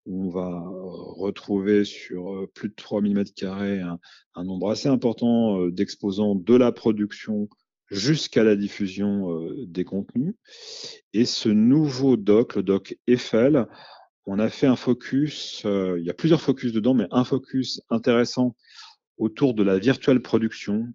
on 0.07 0.29
va 0.29 0.63
retrouver 0.65 1.85
sur 1.85 2.35
euh, 2.35 2.51
plus 2.53 2.69
de 2.69 2.75
3000 2.75 3.17
m2 3.17 3.83
un, 3.83 3.99
un 4.35 4.45
nombre 4.45 4.71
assez 4.71 4.89
important 4.89 5.61
euh, 5.61 5.71
d'exposants 5.71 6.35
de 6.35 6.55
la 6.55 6.73
production 6.73 7.49
jusqu'à 7.91 8.45
la 8.45 8.57
diffusion 8.57 9.31
euh, 9.33 9.67
des 9.67 9.85
contenus. 9.85 10.35
Et 11.13 11.25
ce 11.25 11.49
nouveau 11.49 12.17
doc, 12.17 12.57
le 12.57 12.63
doc 12.63 12.97
Eiffel, 13.07 13.67
on 14.27 14.39
a 14.39 14.49
fait 14.49 14.67
un 14.67 14.77
focus, 14.77 15.63
il 15.65 16.05
y 16.05 16.11
a 16.11 16.15
plusieurs 16.15 16.43
focus 16.43 16.75
dedans, 16.75 16.93
mais 16.93 17.07
un 17.11 17.25
focus 17.25 17.81
intéressant 17.89 18.55
autour 19.17 19.55
de 19.55 19.63
la 19.63 19.79
virtuelle 19.79 20.21
production, 20.21 20.87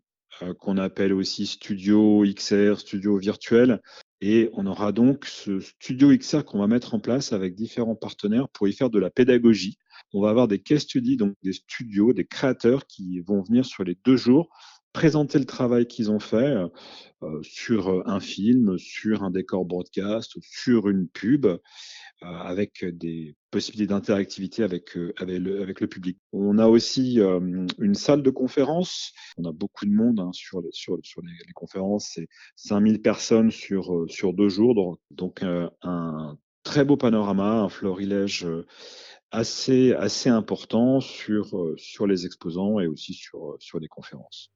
qu'on 0.59 0.77
appelle 0.77 1.13
aussi 1.13 1.47
Studio 1.47 2.23
XR, 2.23 2.79
Studio 2.79 3.17
virtuel, 3.17 3.81
et 4.25 4.49
on 4.53 4.65
aura 4.67 4.93
donc 4.93 5.25
ce 5.25 5.59
studio 5.59 6.15
XR 6.17 6.45
qu'on 6.45 6.59
va 6.59 6.67
mettre 6.67 6.93
en 6.93 6.99
place 7.01 7.33
avec 7.33 7.55
différents 7.55 7.95
partenaires 7.95 8.47
pour 8.47 8.69
y 8.69 8.71
faire 8.71 8.89
de 8.89 8.97
la 8.97 9.09
pédagogie. 9.09 9.77
On 10.13 10.21
va 10.21 10.29
avoir 10.29 10.47
des 10.47 10.59
case 10.59 10.83
studies, 10.83 11.17
donc 11.17 11.35
des 11.43 11.51
studios, 11.51 12.13
des 12.13 12.23
créateurs 12.23 12.87
qui 12.87 13.19
vont 13.19 13.41
venir 13.41 13.65
sur 13.65 13.83
les 13.83 13.97
deux 14.05 14.15
jours 14.15 14.49
présenter 14.93 15.39
le 15.39 15.45
travail 15.45 15.87
qu'ils 15.87 16.11
ont 16.11 16.19
fait 16.19 16.55
euh, 17.23 17.39
sur 17.41 18.07
un 18.07 18.19
film, 18.19 18.77
sur 18.77 19.23
un 19.23 19.31
décor 19.31 19.65
broadcast, 19.65 20.37
sur 20.41 20.87
une 20.87 21.07
pub, 21.07 21.47
euh, 21.47 21.57
avec 22.23 22.85
des 22.85 23.35
possibilités 23.51 23.87
d'interactivité 23.87 24.63
avec, 24.63 24.97
euh, 24.97 25.13
avec, 25.17 25.79
le, 25.79 25.87
public. 25.87 26.17
On 26.31 26.57
a 26.57 26.67
aussi 26.67 27.19
une 27.19 27.95
salle 27.95 28.23
de 28.23 28.29
conférence. 28.29 29.13
On 29.37 29.45
a 29.45 29.51
beaucoup 29.51 29.85
de 29.85 29.91
monde 29.91 30.19
hein, 30.19 30.31
sur, 30.33 30.61
les, 30.61 30.69
sur, 30.71 30.97
les 30.97 31.53
conférences. 31.53 32.11
C'est 32.13 32.27
5000 32.55 33.01
personnes 33.01 33.51
sur, 33.51 34.05
sur 34.07 34.33
deux 34.33 34.49
jours. 34.49 34.97
Donc, 35.11 35.43
un 35.43 36.37
très 36.63 36.85
beau 36.85 36.97
panorama, 36.97 37.61
un 37.61 37.69
florilège 37.69 38.47
assez, 39.31 39.93
assez 39.93 40.29
important 40.29 41.01
sur, 41.01 41.73
sur 41.77 42.07
les 42.07 42.25
exposants 42.25 42.79
et 42.79 42.87
aussi 42.87 43.13
sur, 43.13 43.55
sur 43.59 43.79
les 43.79 43.87
conférences. 43.87 44.51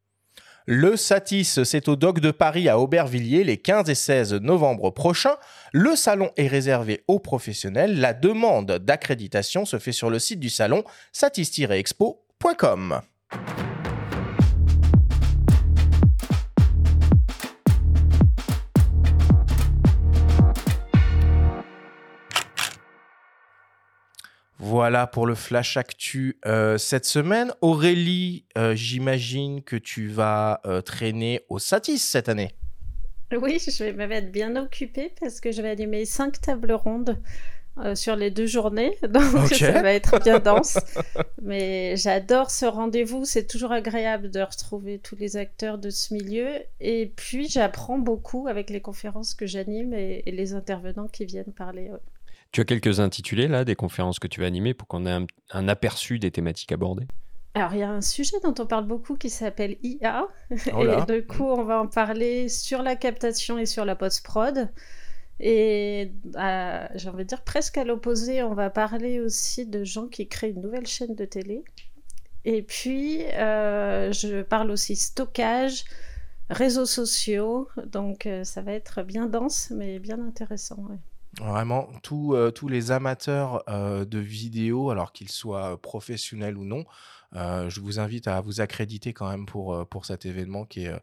Le 0.69 0.97
Satis, 0.97 1.63
c'est 1.63 1.87
au 1.87 1.95
Doc 1.95 2.19
de 2.19 2.29
Paris 2.29 2.67
à 2.67 2.77
Aubervilliers 2.77 3.45
les 3.45 3.55
15 3.55 3.89
et 3.89 3.95
16 3.95 4.33
novembre 4.33 4.89
prochains. 4.89 5.37
Le 5.71 5.95
salon 5.95 6.29
est 6.35 6.47
réservé 6.47 7.05
aux 7.07 7.19
professionnels. 7.19 8.01
La 8.01 8.13
demande 8.13 8.73
d'accréditation 8.73 9.63
se 9.63 9.79
fait 9.79 9.93
sur 9.93 10.09
le 10.09 10.19
site 10.19 10.41
du 10.41 10.49
salon 10.49 10.83
satis-expo.com. 11.13 13.01
Voilà 24.59 25.05
pour 25.05 25.27
le 25.27 25.35
flash 25.35 25.77
actu 25.77 26.39
euh, 26.45 26.77
cette 26.79 27.05
semaine. 27.05 27.51
Aurélie, 27.61 28.45
euh, 28.57 28.73
j'imagine 28.75 29.61
que 29.61 29.75
tu 29.75 30.07
vas 30.07 30.61
euh, 30.65 30.81
traîner 30.81 31.41
au 31.49 31.59
Satis 31.59 31.99
cette 31.99 32.27
année. 32.27 32.51
Oui, 33.31 33.59
je 33.59 33.83
vais 33.83 34.15
être 34.15 34.31
bien 34.31 34.55
occupée 34.55 35.13
parce 35.19 35.41
que 35.41 35.51
je 35.51 35.61
vais 35.61 35.69
animer 35.69 36.05
cinq 36.05 36.41
tables 36.41 36.71
rondes 36.71 37.19
sur 37.93 38.15
les 38.15 38.31
deux 38.31 38.47
journées. 38.47 38.97
Donc 39.07 39.53
ça 39.53 39.83
va 39.83 39.93
être 39.93 40.19
bien 40.23 40.39
dense. 40.39 40.79
Mais 41.43 41.95
j'adore 41.95 42.49
ce 42.49 42.65
rendez-vous. 42.65 43.25
C'est 43.25 43.45
toujours 43.45 43.71
agréable 43.71 44.31
de 44.31 44.39
retrouver 44.39 44.97
tous 44.97 45.15
les 45.17 45.37
acteurs 45.37 45.77
de 45.77 45.91
ce 45.91 46.15
milieu. 46.15 46.47
Et 46.79 47.11
puis 47.15 47.47
j'apprends 47.47 47.99
beaucoup 47.99 48.47
avec 48.47 48.71
les 48.71 48.81
conférences 48.81 49.35
que 49.35 49.45
j'anime 49.45 49.93
et, 49.93 50.23
les 50.25 50.53
intervenants 50.53 51.07
qui 51.07 51.25
viennent 51.25 51.53
parler. 51.53 51.91
Tu 52.51 52.61
as 52.61 52.65
quelques 52.65 52.99
intitulés 52.99 53.47
là, 53.47 53.65
des 53.65 53.75
conférences 53.75 54.19
que 54.19 54.27
tu 54.27 54.41
vas 54.41 54.47
animer 54.47 54.73
pour 54.73 54.87
qu'on 54.87 55.05
ait 55.05 55.25
un, 55.51 55.67
aperçu 55.67 56.19
des 56.19 56.31
thématiques 56.31 56.71
abordées? 56.71 57.07
Alors, 57.53 57.73
il 57.73 57.79
y 57.79 57.83
a 57.83 57.89
un 57.89 58.01
sujet 58.01 58.37
dont 58.43 58.53
on 58.59 58.67
parle 58.67 58.85
beaucoup 58.85 59.15
qui 59.15 59.29
s'appelle 59.29 59.77
IA. 59.81 60.27
Oh 60.73 60.83
et 60.83 61.05
du 61.11 61.25
coup, 61.25 61.45
on 61.45 61.63
va 61.63 61.81
en 61.81 61.87
parler 61.87 62.49
sur 62.49 62.83
la 62.83 62.95
captation 62.95 63.57
et 63.57 63.65
sur 63.65 63.83
la 63.83 63.95
post-prod. 63.95 64.69
Et 65.39 66.13
euh, 66.35 66.87
j'ai 66.95 67.09
envie 67.09 67.23
de 67.23 67.29
dire 67.29 67.43
presque 67.43 67.77
à 67.77 67.83
l'opposé, 67.83 68.41
on 68.41 68.53
va 68.53 68.69
parler 68.69 69.19
aussi 69.19 69.65
de 69.65 69.83
gens 69.83 70.07
qui 70.07 70.27
créent 70.27 70.51
une 70.51 70.61
nouvelle 70.61 70.87
chaîne 70.87 71.15
de 71.15 71.25
télé. 71.25 71.63
Et 72.45 72.61
puis, 72.63 73.23
euh, 73.33 74.11
je 74.11 74.41
parle 74.41 74.71
aussi 74.71 74.95
stockage, 74.95 75.83
réseaux 76.49 76.85
sociaux. 76.85 77.67
Donc, 77.85 78.25
euh, 78.25 78.43
ça 78.43 78.61
va 78.61 78.71
être 78.73 79.03
bien 79.03 79.27
dense, 79.27 79.71
mais 79.75 79.99
bien 79.99 80.19
intéressant. 80.19 80.87
Vraiment, 81.39 81.89
euh, 82.11 82.51
tous 82.51 82.67
les 82.67 82.91
amateurs 82.91 83.63
euh, 83.69 84.05
de 84.05 84.17
vidéos, 84.17 84.89
alors 84.89 85.11
qu'ils 85.11 85.29
soient 85.29 85.79
professionnels 85.79 86.57
ou 86.57 86.63
non, 86.63 86.85
euh, 87.35 87.69
je 87.69 87.79
vous 87.79 87.99
invite 87.99 88.27
à 88.27 88.41
vous 88.41 88.59
accréditer 88.59 89.13
quand 89.13 89.29
même 89.29 89.45
pour, 89.45 89.87
pour 89.87 90.05
cet 90.05 90.25
événement 90.25 90.65
qui 90.65 90.85
est, 90.85 90.95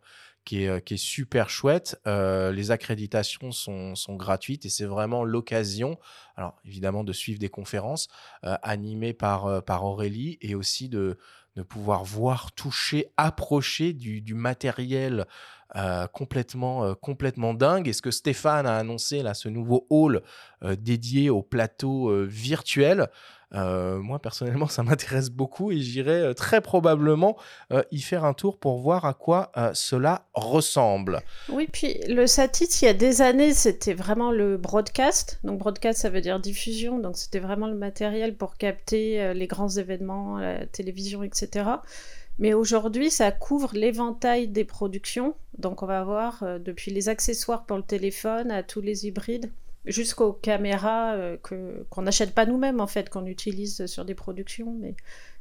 qui 0.44 0.64
est, 0.64 0.84
qui 0.84 0.94
est 0.94 0.98
super 0.98 1.50
chouette. 1.50 2.00
les 2.06 2.70
accréditations 2.70 3.52
sont, 3.52 3.94
sont 3.94 4.16
gratuites 4.16 4.66
et 4.66 4.70
c'est 4.70 4.86
vraiment 4.86 5.22
l'occasion, 5.24 5.98
alors 6.36 6.56
évidemment, 6.64 7.04
de 7.04 7.12
suivre 7.12 7.38
des 7.38 7.48
conférences 7.48 8.08
animées 8.42 9.12
par, 9.12 9.62
par 9.62 9.84
Aurélie 9.84 10.38
et 10.40 10.54
aussi 10.54 10.88
de, 10.88 11.18
de 11.56 11.62
pouvoir 11.62 12.04
voir, 12.04 12.52
toucher, 12.52 13.12
approcher 13.16 13.92
du, 13.92 14.20
du 14.20 14.34
matériel 14.34 15.26
euh, 15.76 16.06
complètement, 16.06 16.84
euh, 16.84 16.94
complètement 16.94 17.52
dingue. 17.52 17.88
Et 17.88 17.92
ce 17.92 18.02
que 18.02 18.12
Stéphane 18.12 18.66
a 18.66 18.76
annoncé, 18.76 19.22
là, 19.22 19.34
ce 19.34 19.48
nouveau 19.48 19.86
hall 19.90 20.22
euh, 20.62 20.76
dédié 20.76 21.30
au 21.30 21.42
plateau 21.42 22.12
virtuel, 22.26 23.08
moi, 23.52 24.18
personnellement, 24.18 24.66
ça 24.68 24.82
m'intéresse 24.82 25.30
beaucoup 25.30 25.70
et 25.70 25.78
j'irai 25.78 26.34
très 26.34 26.60
probablement 26.60 27.36
y 27.92 28.00
faire 28.00 28.24
un 28.24 28.34
tour 28.34 28.58
pour 28.58 28.78
voir 28.78 29.04
à 29.04 29.14
quoi 29.14 29.52
cela 29.74 30.26
ressemble. 30.34 31.20
Oui, 31.48 31.68
puis 31.72 32.00
le 32.08 32.26
satellite, 32.26 32.82
il 32.82 32.86
y 32.86 32.88
a 32.88 32.94
des 32.94 33.22
années, 33.22 33.54
c'était 33.54 33.94
vraiment 33.94 34.32
le 34.32 34.56
broadcast. 34.56 35.38
Donc, 35.44 35.60
broadcast, 35.60 36.00
ça 36.00 36.10
veut 36.10 36.20
dire 36.20 36.40
diffusion. 36.40 36.98
Donc, 36.98 37.16
c'était 37.16 37.38
vraiment 37.38 37.68
le 37.68 37.76
matériel 37.76 38.36
pour 38.36 38.56
capter 38.56 39.32
les 39.34 39.46
grands 39.46 39.68
événements, 39.68 40.38
la 40.38 40.66
télévision, 40.66 41.22
etc. 41.22 41.64
Mais 42.38 42.52
aujourd'hui, 42.52 43.10
ça 43.10 43.30
couvre 43.30 43.70
l'éventail 43.74 44.48
des 44.48 44.64
productions. 44.64 45.36
Donc 45.58 45.82
on 45.82 45.86
va 45.86 46.00
avoir 46.00 46.42
euh, 46.42 46.58
depuis 46.58 46.90
les 46.90 47.08
accessoires 47.08 47.64
pour 47.64 47.76
le 47.76 47.82
téléphone 47.82 48.50
à 48.50 48.62
tous 48.62 48.80
les 48.80 49.06
hybrides 49.06 49.52
jusqu'aux 49.84 50.32
caméras 50.32 51.14
euh, 51.14 51.36
qu'on 51.90 52.02
n'achète 52.02 52.34
pas 52.34 52.46
nous-mêmes 52.46 52.80
en 52.80 52.86
fait, 52.86 53.10
qu'on 53.10 53.26
utilise 53.26 53.86
sur 53.86 54.04
des 54.04 54.14
productions, 54.14 54.74
mais, 54.80 54.96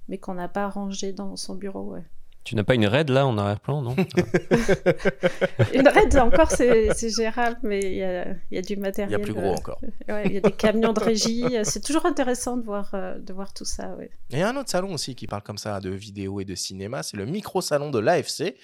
mais 0.07 0.17
qu'on 0.17 0.33
n'a 0.33 0.49
pas 0.49 0.67
rangé 0.67 1.13
dans 1.13 1.35
son 1.35 1.55
bureau. 1.55 1.93
Ouais. 1.93 2.03
Tu 2.43 2.55
n'as 2.55 2.63
pas 2.63 2.75
une 2.75 2.85
raid 2.85 3.09
là 3.09 3.25
en 3.25 3.37
arrière-plan, 3.37 3.81
non? 3.81 3.95
Une 5.73 5.87
raid 5.87 6.17
encore, 6.17 6.51
c'est 6.51 7.09
gérable, 7.09 7.57
mais 7.63 7.79
il 7.79 7.95
y 7.95 8.03
a, 8.03 8.25
y 8.51 8.57
a, 8.57 8.61
du 8.61 8.75
matériel. 8.75 9.11
Il 9.11 9.13
y 9.13 9.15
a 9.15 9.23
plus 9.23 9.33
gros 9.33 9.53
encore. 9.53 9.79
Il 10.25 10.33
y 10.33 10.37
a 10.37 10.41
des 10.41 10.51
camions 10.51 10.91
de 10.91 10.99
régie. 10.99 11.45
C'est 11.63 11.81
toujours 11.81 12.05
intéressant 12.05 12.57
de 12.57 12.63
voir, 12.63 12.91
euh, 12.93 13.17
de 13.17 13.31
voir 13.31 13.53
tout 13.53 13.65
ça. 13.65 13.95
Ouais. 13.95 14.09
Il 14.29 14.39
y 14.39 14.41
a 14.41 14.49
un 14.49 14.57
autre 14.57 14.69
salon 14.69 14.93
aussi 14.93 15.15
qui 15.15 15.25
parle 15.25 15.43
comme 15.43 15.57
ça 15.57 15.79
de 15.79 15.89
vidéo 15.89 16.41
et 16.41 16.45
de 16.45 16.55
cinéma. 16.55 17.01
C'est 17.01 17.15
le 17.15 17.25
micro-salon 17.25 17.91
de 17.91 17.99
l'AFC, 17.99 18.55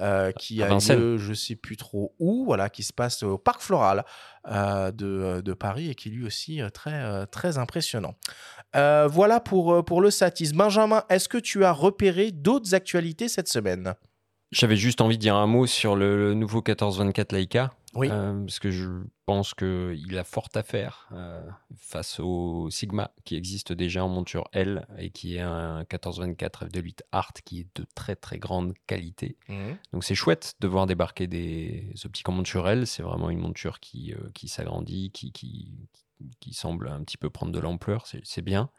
euh, 0.00 0.32
qui 0.32 0.62
a 0.62 0.68
lieu, 0.68 1.18
je 1.18 1.30
ne 1.30 1.34
sais 1.34 1.56
plus 1.56 1.76
trop 1.76 2.14
où, 2.18 2.44
voilà, 2.46 2.70
qui 2.70 2.82
se 2.82 2.92
passe 2.92 3.22
au 3.22 3.36
Parc 3.36 3.60
Floral 3.60 4.04
euh, 4.48 4.90
de, 4.92 5.42
de, 5.42 5.52
Paris 5.52 5.90
et 5.90 5.94
qui 5.94 6.08
lui 6.08 6.24
aussi 6.24 6.60
très, 6.72 7.26
très 7.26 7.58
impressionnant. 7.58 8.14
Euh, 8.76 9.08
voilà 9.10 9.40
pour, 9.40 9.72
euh, 9.72 9.82
pour 9.82 10.00
le 10.00 10.10
Satis. 10.10 10.52
Benjamin, 10.52 11.04
est-ce 11.08 11.28
que 11.28 11.38
tu 11.38 11.64
as 11.64 11.72
repéré 11.72 12.30
d'autres 12.30 12.74
actualités 12.74 13.28
cette 13.28 13.48
semaine? 13.48 13.94
J'avais 14.52 14.76
juste 14.76 15.00
envie 15.00 15.16
de 15.16 15.22
dire 15.22 15.34
un 15.34 15.46
mot 15.46 15.66
sur 15.66 15.96
le, 15.96 16.34
nouveau 16.34 16.58
1424 16.58 17.32
Leica. 17.32 17.72
Oui. 17.94 18.08
Euh, 18.10 18.38
parce 18.40 18.58
que 18.58 18.70
je 18.70 18.86
pense 19.24 19.54
qu'il 19.54 20.18
a 20.18 20.22
fort 20.22 20.48
à 20.54 20.62
faire 20.62 21.08
face 21.78 22.20
au 22.20 22.68
Sigma 22.70 23.10
qui 23.24 23.36
existe 23.36 23.72
déjà 23.72 24.04
en 24.04 24.08
monture 24.08 24.44
L 24.52 24.86
et 24.98 25.08
qui 25.08 25.36
est 25.36 25.40
un 25.40 25.78
1424 25.78 26.66
f2.8 26.66 27.00
Art 27.10 27.32
qui 27.44 27.60
est 27.60 27.66
de 27.74 27.86
très 27.94 28.14
très 28.14 28.38
grande 28.38 28.74
qualité. 28.86 29.38
Mhm. 29.48 29.78
Donc 29.94 30.04
c'est 30.04 30.14
chouette 30.14 30.54
de 30.60 30.68
voir 30.68 30.86
débarquer 30.86 31.26
des 31.26 31.90
optiques 32.04 32.28
en 32.28 32.32
monture 32.32 32.68
L. 32.68 32.86
C'est 32.86 33.02
vraiment 33.02 33.30
une 33.30 33.40
monture 33.40 33.80
qui, 33.80 34.14
qui 34.34 34.46
s'agrandit, 34.46 35.10
qui, 35.10 35.32
qui, 35.32 35.72
qui 36.40 36.54
semble 36.54 36.88
un 36.88 37.02
petit 37.02 37.16
peu 37.18 37.30
prendre 37.30 37.52
de 37.52 37.58
l'ampleur, 37.58 38.06
c'est 38.06 38.42
bien. 38.42 38.70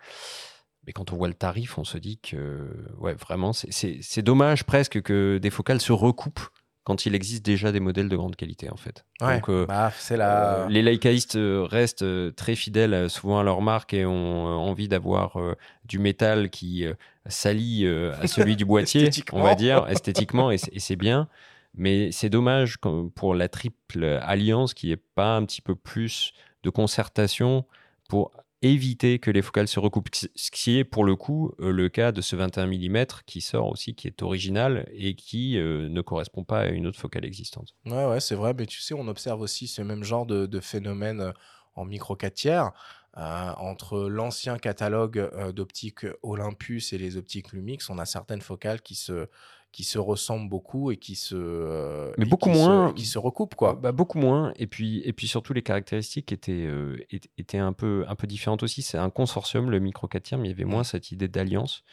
Mais 0.86 0.94
quand 0.94 1.12
on 1.12 1.18
voit 1.18 1.28
le 1.28 1.34
tarif, 1.34 1.78
on 1.78 1.84
se 1.84 1.98
dit 1.98 2.18
que, 2.18 2.88
ouais, 2.98 3.14
vraiment, 3.14 3.52
c'est 3.54 4.22
dommage 4.22 4.64
presque 4.64 5.02
que 5.02 5.38
des 5.38 5.50
focales 5.50 5.82
se 5.82 5.92
recoupent 5.92 6.50
quand 6.88 7.06
il 7.06 7.16
existe 7.16 7.46
déjà 7.46 7.74
des 7.74 7.82
modèles 7.82 8.08
de 8.08 8.16
grande 8.16 8.38
qualité 8.38 8.70
en 8.72 8.78
fait. 8.78 9.04
Donc, 9.20 9.50
euh, 9.50 9.66
bah, 9.66 9.92
la... 10.12 10.60
Euh, 10.60 10.70
les 10.70 10.82
laïcaïstes 10.82 11.36
euh, 11.36 11.68
restent 11.70 12.06
très 12.38 12.56
fidèles 12.56 13.10
souvent 13.10 13.40
à 13.40 13.44
leur 13.44 13.62
marque 13.62 13.94
et 13.94 14.06
ont 14.06 14.46
envie 14.46 14.88
d'avoir 14.88 15.38
du 15.84 16.00
métal 16.00 16.50
qui 16.50 16.86
s'allie 17.26 17.86
à 17.86 18.26
celui 18.28 18.56
du 18.56 18.64
boîtier, 18.74 19.10
on 19.34 19.44
va 19.44 19.56
dire, 19.56 19.86
esthétiquement, 19.90 20.50
et 20.50 20.58
c'est 20.58 20.96
bien. 20.96 21.28
Mais 21.74 22.14
c'est 22.14 22.30
dommage 22.30 22.78
pour 22.78 23.36
la 23.36 23.50
triple 23.50 24.06
alliance 24.22 24.74
qui 24.74 24.94
ait 24.94 25.04
pas 25.16 25.36
un 25.36 25.44
petit 25.44 25.62
peu 25.62 25.76
plus 25.76 26.32
de 26.68 26.70
concertation 26.70 27.66
pour 28.10 28.34
éviter 28.62 29.20
que 29.20 29.32
les 29.32 29.42
focales 29.42 29.68
se 29.68 29.80
recoupent, 29.80 30.10
ce 30.14 30.52
qui 30.52 30.78
est 30.78 30.84
pour 30.84 31.06
le 31.06 31.16
coup 31.16 31.54
euh, 31.60 31.72
le 31.72 31.88
cas 31.90 32.12
de 32.12 32.22
ce 32.22 32.36
21 32.36 32.68
mm 32.68 33.06
qui 33.26 33.40
sort 33.40 33.70
aussi, 33.70 33.96
qui 33.96 34.08
est 34.08 34.22
original 34.22 34.90
et 34.92 35.16
qui 35.16 35.58
euh, 35.58 35.88
ne 35.88 36.02
correspond 36.02 36.44
pas 36.44 36.62
à 36.62 36.68
une 36.68 36.88
autre 36.88 37.00
focale 37.00 37.24
existante. 37.24 37.70
Ouais, 37.86 38.06
ouais, 38.06 38.20
c'est 38.20 38.36
vrai, 38.36 38.54
mais 38.54 38.66
tu 38.66 38.82
sais, 38.82 38.94
on 38.94 39.08
observe 39.08 39.40
aussi 39.42 39.68
ce 39.68 39.82
même 39.82 40.04
genre 40.04 40.26
de, 40.26 40.60
phénomène 40.60 41.22
euh, 41.22 41.32
en 41.76 41.86
micro 41.86 42.16
4 42.16 42.34
tiers. 42.34 42.72
entre 43.16 44.10
l'ancien 44.10 44.58
catalogue 44.58 45.32
d'optiques 45.54 46.06
Olympus 46.24 46.92
et 46.94 46.98
les 46.98 47.18
optiques 47.18 47.54
Lumix, 47.54 47.90
on 47.90 48.00
a 48.00 48.06
certaines 48.06 48.42
focales 48.42 48.82
qui 48.82 48.96
se, 48.96 49.28
qui 49.72 49.84
se 49.84 50.00
ressemblent 50.00 50.50
beaucoup 50.50 50.92
et 50.92 50.98
qui 50.98 51.16
se 51.16 51.36
euh, 51.36 52.12
mais 52.18 52.26
beaucoup 52.26 52.50
moins. 52.50 52.94
qui 52.94 53.06
se 53.06 53.20
recoupent 53.20 53.56
quoi. 53.56 53.76
Bah, 53.76 53.92
beaucoup 53.92 54.18
moins. 54.18 54.54
Et 54.56 54.68
puis 54.68 55.02
et 55.06 55.14
puis 55.14 55.28
surtout 55.28 55.54
les 55.54 55.62
caractéristiques 55.62 56.32
étaient 56.32 56.66
euh, 56.66 56.98
étaient 57.38 57.58
un 57.58 57.74
peu 57.74 58.06
un 58.08 58.16
peu 58.16 58.28
différentes 58.28 58.64
aussi. 58.64 58.82
C'est 58.82 58.98
un 58.98 59.10
consortium 59.10 59.70
le 59.70 59.80
micro 59.80 60.08
4 60.08 60.38
mais 60.38 60.48
il 60.48 60.52
y 60.52 60.54
avait 60.54 60.66
moins 60.66 60.84
cette 60.84 61.12
idée 61.12 61.28
d'alliance. 61.28 61.84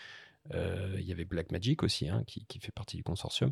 Euh, 0.52 0.96
il 0.98 1.06
y 1.06 1.12
avait 1.12 1.24
Blackmagic 1.24 1.82
aussi, 1.82 2.06
hein, 2.10 2.22
qui, 2.26 2.44
qui, 2.44 2.58
fait 2.58 2.70
partie 2.70 2.98
du 2.98 3.02
consortium. 3.02 3.50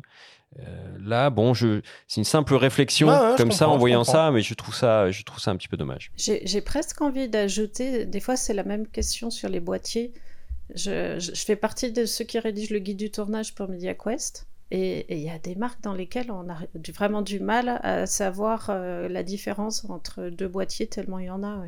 là, 0.99 1.31
bon, 1.31 1.55
je, 1.55 1.81
c'est 2.07 2.21
une 2.21 2.25
simple 2.25 2.53
réflexion 2.53 3.07
comme 3.35 3.51
ça 3.51 3.67
en 3.67 3.79
voyant 3.79 4.03
ça, 4.03 4.29
mais 4.29 4.41
je 4.41 4.53
trouve 4.53 4.75
ça, 4.75 5.09
je 5.09 5.23
trouve 5.23 5.39
ça 5.39 5.49
un 5.49 5.55
petit 5.55 5.67
peu 5.67 5.77
dommage. 5.77 6.11
J'ai 6.17 6.61
presque 6.61 7.01
envie 7.01 7.29
d'ajouter, 7.29 8.05
des 8.05 8.19
fois 8.19 8.35
c'est 8.35 8.53
la 8.53 8.63
même 8.63 8.87
question 8.87 9.31
sur 9.31 9.49
les 9.49 9.59
boîtiers. 9.59 10.13
Je, 10.75 11.31
fais 11.35 11.55
partie 11.55 11.91
de 11.91 12.05
ceux 12.05 12.23
qui 12.23 12.39
rédigent 12.39 12.73
le 12.73 12.79
guide 12.79 12.97
du 12.97 13.11
tournage 13.11 13.53
pour 13.55 13.69
MediaQuest. 13.69 14.47
Et 14.71 15.13
il 15.13 15.21
y 15.21 15.29
a 15.29 15.37
des 15.37 15.55
marques 15.55 15.81
dans 15.81 15.93
lesquelles 15.93 16.31
on 16.31 16.49
a 16.49 16.57
vraiment 16.95 17.21
du 17.21 17.39
mal 17.39 17.79
à 17.83 18.07
savoir 18.07 18.69
euh, 18.69 19.07
la 19.07 19.21
différence 19.21 19.85
entre 19.87 20.29
deux 20.29 20.47
boîtiers, 20.47 20.87
tellement 20.87 21.19
il 21.19 21.27
y 21.27 21.29
en 21.29 21.43
a. 21.43 21.65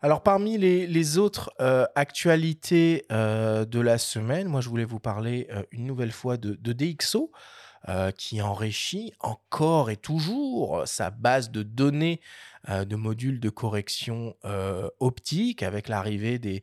Alors 0.00 0.24
parmi 0.24 0.58
les, 0.58 1.18
autres 1.18 1.52
euh, 1.60 1.86
actualités 1.94 3.04
euh, 3.12 3.64
de 3.64 3.78
la 3.78 3.98
semaine, 3.98 4.48
moi 4.48 4.60
je 4.60 4.68
voulais 4.68 4.84
vous 4.84 4.98
parler 4.98 5.46
une 5.70 5.86
nouvelle 5.86 6.10
fois 6.10 6.36
de, 6.36 6.54
de 6.54 6.72
DxO. 6.72 7.30
qui 8.16 8.42
enrichit 8.42 9.12
encore 9.20 9.90
et 9.90 9.96
toujours 9.96 10.82
sa 10.86 11.10
base 11.10 11.50
de 11.52 11.62
données 11.62 12.20
de 12.68 12.96
modules 12.96 13.40
de 13.40 13.50
correction 13.50 14.36
optique 15.00 15.62
avec 15.62 15.88
l'arrivée 15.88 16.38
des, 16.38 16.62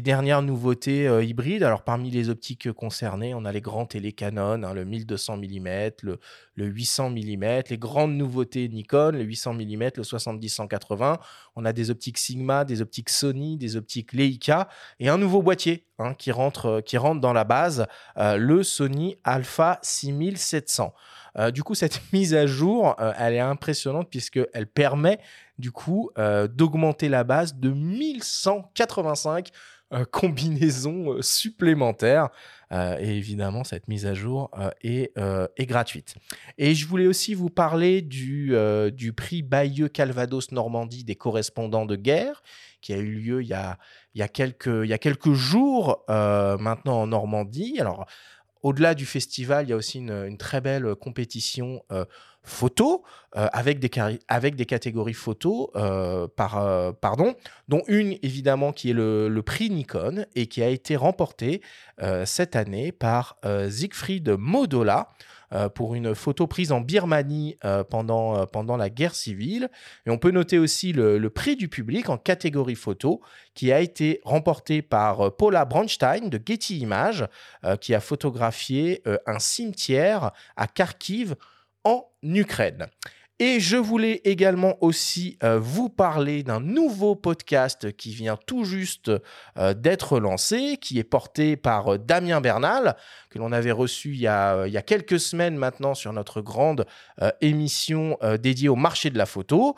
dernières 0.00 0.42
nouveautés 0.42 1.08
euh, 1.08 1.24
hybrides. 1.24 1.62
Alors, 1.62 1.82
parmi 1.82 2.10
les 2.10 2.28
optiques 2.28 2.70
concernées, 2.72 3.34
on 3.34 3.44
a 3.44 3.52
les 3.52 3.60
grands 3.60 3.86
télécanons, 3.86 4.62
hein, 4.62 4.74
le 4.74 4.84
1200 4.84 5.38
mm, 5.38 5.68
le, 6.02 6.18
800 6.56 7.10
mm, 7.10 7.44
les 7.70 7.78
grandes 7.78 8.14
nouveautés 8.14 8.68
Nikon, 8.68 9.12
le 9.12 9.22
800 9.22 9.54
mm, 9.54 9.82
le 9.96 10.02
70-180. 10.02 11.18
On 11.56 11.64
a 11.64 11.72
des 11.72 11.90
optiques 11.90 12.18
Sigma, 12.18 12.64
des 12.64 12.82
optiques 12.82 13.10
Sony, 13.10 13.56
des 13.56 13.76
optiques 13.76 14.12
Leica 14.12 14.68
et 15.00 15.08
un 15.08 15.18
nouveau 15.18 15.42
boîtier 15.42 15.86
hein, 15.98 16.14
qui, 16.14 16.30
rentre, 16.32 16.66
euh, 16.66 16.80
qui 16.80 16.96
dans 16.96 17.32
la 17.32 17.44
base, 17.44 17.86
euh, 18.16 18.36
le 18.36 18.62
Sony 18.62 19.16
Alpha 19.24 19.78
6700. 19.82 20.92
Du 21.52 21.62
coup, 21.62 21.74
cette 21.74 22.00
mise 22.12 22.34
à 22.34 22.46
jour, 22.46 22.96
elle 23.18 23.34
est 23.34 23.40
impressionnante 23.40 24.08
puisqu'elle 24.10 24.66
permet 24.66 25.18
du 25.58 25.70
coup 25.70 26.10
d'augmenter 26.16 27.08
la 27.08 27.24
base 27.24 27.54
de 27.56 27.70
1185 27.70 29.50
euh, 29.94 30.04
combinaison 30.10 31.14
euh, 31.14 31.22
supplémentaire. 31.22 32.28
Euh, 32.72 32.98
et 33.00 33.16
évidemment, 33.16 33.64
cette 33.64 33.88
mise 33.88 34.04
à 34.04 34.12
jour 34.12 34.50
est, 34.82 35.10
gratuite. 35.60 36.16
Et 36.58 36.74
je 36.74 36.86
voulais 36.86 37.06
aussi 37.06 37.32
vous 37.32 37.48
parler 37.48 38.02
du, 38.02 38.54
prix 39.16 39.42
Bayeux-Calvados-Normandie 39.42 41.04
des 41.04 41.16
correspondants 41.16 41.86
de 41.86 41.96
guerre, 41.96 42.42
qui 42.82 42.92
a 42.92 42.98
eu 42.98 43.14
lieu 43.14 43.42
il 43.42 43.48
y 43.48 43.54
a, 43.54 43.78
il 44.14 44.18
y 44.18 44.22
a, 44.22 44.28
quelques, 44.28 44.66
il 44.66 44.88
y 44.88 44.92
a 44.92 44.98
quelques 44.98 45.32
jours 45.32 46.04
maintenant 46.08 47.00
en 47.00 47.06
Normandie. 47.06 47.78
Alors, 47.80 48.06
au-delà 48.62 48.94
du 48.94 49.06
festival, 49.06 49.66
il 49.66 49.70
y 49.70 49.72
a 49.72 49.76
aussi 49.76 49.98
une, 49.98 50.36
très 50.36 50.60
belle 50.60 50.94
compétition 50.94 51.82
photo 52.48 53.04
euh, 53.36 53.46
avec, 53.52 53.78
des 53.78 54.66
catégories 54.66 55.14
photo, 55.14 55.70
euh, 55.76 56.26
par, 56.26 56.58
euh, 56.58 56.92
pardon, 56.92 57.34
dont 57.68 57.82
une 57.86 58.16
évidemment 58.22 58.72
qui 58.72 58.90
est 58.90 58.94
le, 58.94 59.28
le, 59.28 59.42
prix 59.42 59.70
Nikon 59.70 60.24
et 60.34 60.46
qui 60.46 60.62
a 60.62 60.68
été 60.68 60.96
remportée 60.96 61.60
cette 62.24 62.56
année 62.56 62.92
par 62.92 63.38
Siegfried 63.68 64.36
Modola. 64.38 65.10
Pour 65.74 65.94
une 65.94 66.14
photo 66.14 66.46
prise 66.46 66.72
en 66.72 66.80
Birmanie 66.80 67.56
pendant, 67.90 68.46
pendant 68.46 68.76
la 68.76 68.90
guerre 68.90 69.14
civile. 69.14 69.70
Et 70.06 70.10
on 70.10 70.18
peut 70.18 70.30
noter 70.30 70.58
aussi 70.58 70.92
le, 70.92 71.28
prix 71.30 71.56
du 71.56 71.68
public 71.68 72.08
en 72.08 72.18
catégorie 72.18 72.74
photo 72.74 73.20
qui 73.54 73.72
a 73.72 73.80
été 73.80 74.20
remporté 74.24 74.82
par 74.82 75.34
Paula 75.36 75.64
Braunstein 75.64 76.28
de 76.28 76.40
Getty 76.44 76.78
Images, 76.78 77.26
qui 77.80 77.94
a 77.94 78.00
photographié 78.00 79.02
un 79.26 79.38
cimetière 79.38 80.32
à 80.56 80.66
Kharkiv 80.66 81.34
en 81.84 82.04
Ukraine. 82.22 82.88
Et 83.40 83.60
je 83.60 83.76
voulais 83.76 84.20
également 84.24 84.76
aussi 84.80 85.38
euh, 85.44 85.60
vous 85.60 85.88
parler 85.88 86.42
d'un 86.42 86.58
nouveau 86.58 87.14
podcast 87.14 87.92
qui 87.96 88.12
vient 88.12 88.36
tout 88.36 88.64
juste 88.64 89.12
euh, 89.56 89.74
d'être 89.74 90.18
lancé, 90.18 90.76
qui 90.76 90.98
est 90.98 91.04
porté 91.04 91.56
par 91.56 91.94
euh, 91.94 91.98
Damien 91.98 92.40
Bernal, 92.40 92.96
que 93.30 93.38
l'on 93.38 93.52
avait 93.52 93.70
reçu 93.70 94.08
il 94.08 94.20
y, 94.20 94.26
a, 94.26 94.66
il 94.66 94.72
y, 94.72 94.76
a, 94.76 94.82
quelques 94.82 95.20
semaines 95.20 95.54
maintenant 95.54 95.94
sur 95.94 96.12
notre 96.12 96.40
grande 96.40 96.86
émission 97.40 98.16
dédiée 98.40 98.68
au 98.68 98.74
marché 98.74 99.10
de 99.10 99.18
la 99.18 99.26
photo. 99.26 99.76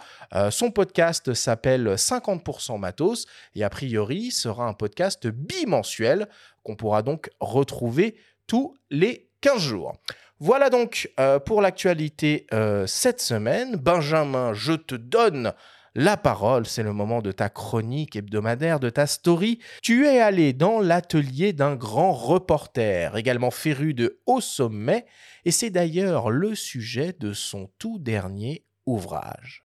son 0.50 0.70
podcast 0.70 1.34
s'appelle 1.34 1.94
50% 1.94 2.78
Matos 2.78 3.26
et 3.56 3.64
a 3.64 3.70
priori 3.70 4.30
sera 4.30 4.66
un 4.66 4.72
podcast 4.72 5.26
bimensuel 5.26 6.28
qu'on 6.62 6.76
pourra 6.76 7.02
donc 7.02 7.28
retrouver 7.40 8.14
tous 8.46 8.76
les 8.90 9.28
15 9.40 9.58
jours. 9.60 9.94
Voilà 10.42 10.70
donc 10.70 11.12
euh, 11.20 11.38
pour 11.38 11.60
l'actualité 11.60 12.46
euh, 12.54 12.86
cette 12.86 13.20
semaine. 13.20 13.76
Benjamin, 13.76 14.54
je 14.54 14.72
te 14.72 14.94
donne 14.94 15.52
la 15.94 16.16
parole. 16.16 16.64
C'est 16.64 16.82
le 16.82 16.94
moment 16.94 17.20
de 17.20 17.30
ta 17.30 17.50
chronique 17.50 18.16
hebdomadaire, 18.16 18.80
de 18.80 18.88
ta 18.88 19.06
story. 19.06 19.58
Tu 19.82 20.06
es 20.06 20.18
allé 20.18 20.54
dans 20.54 20.80
l'atelier 20.80 21.52
d'un 21.52 21.76
grand 21.76 22.12
reporter, 22.12 23.14
également 23.18 23.50
féru 23.50 23.92
de 23.92 24.18
haut 24.24 24.40
sommet, 24.40 25.04
et 25.44 25.50
c'est 25.50 25.68
d'ailleurs 25.68 26.30
le 26.30 26.54
sujet 26.54 27.14
de 27.20 27.34
son 27.34 27.70
tout 27.78 27.98
dernier 27.98 28.64
ouvrage. 28.86 29.69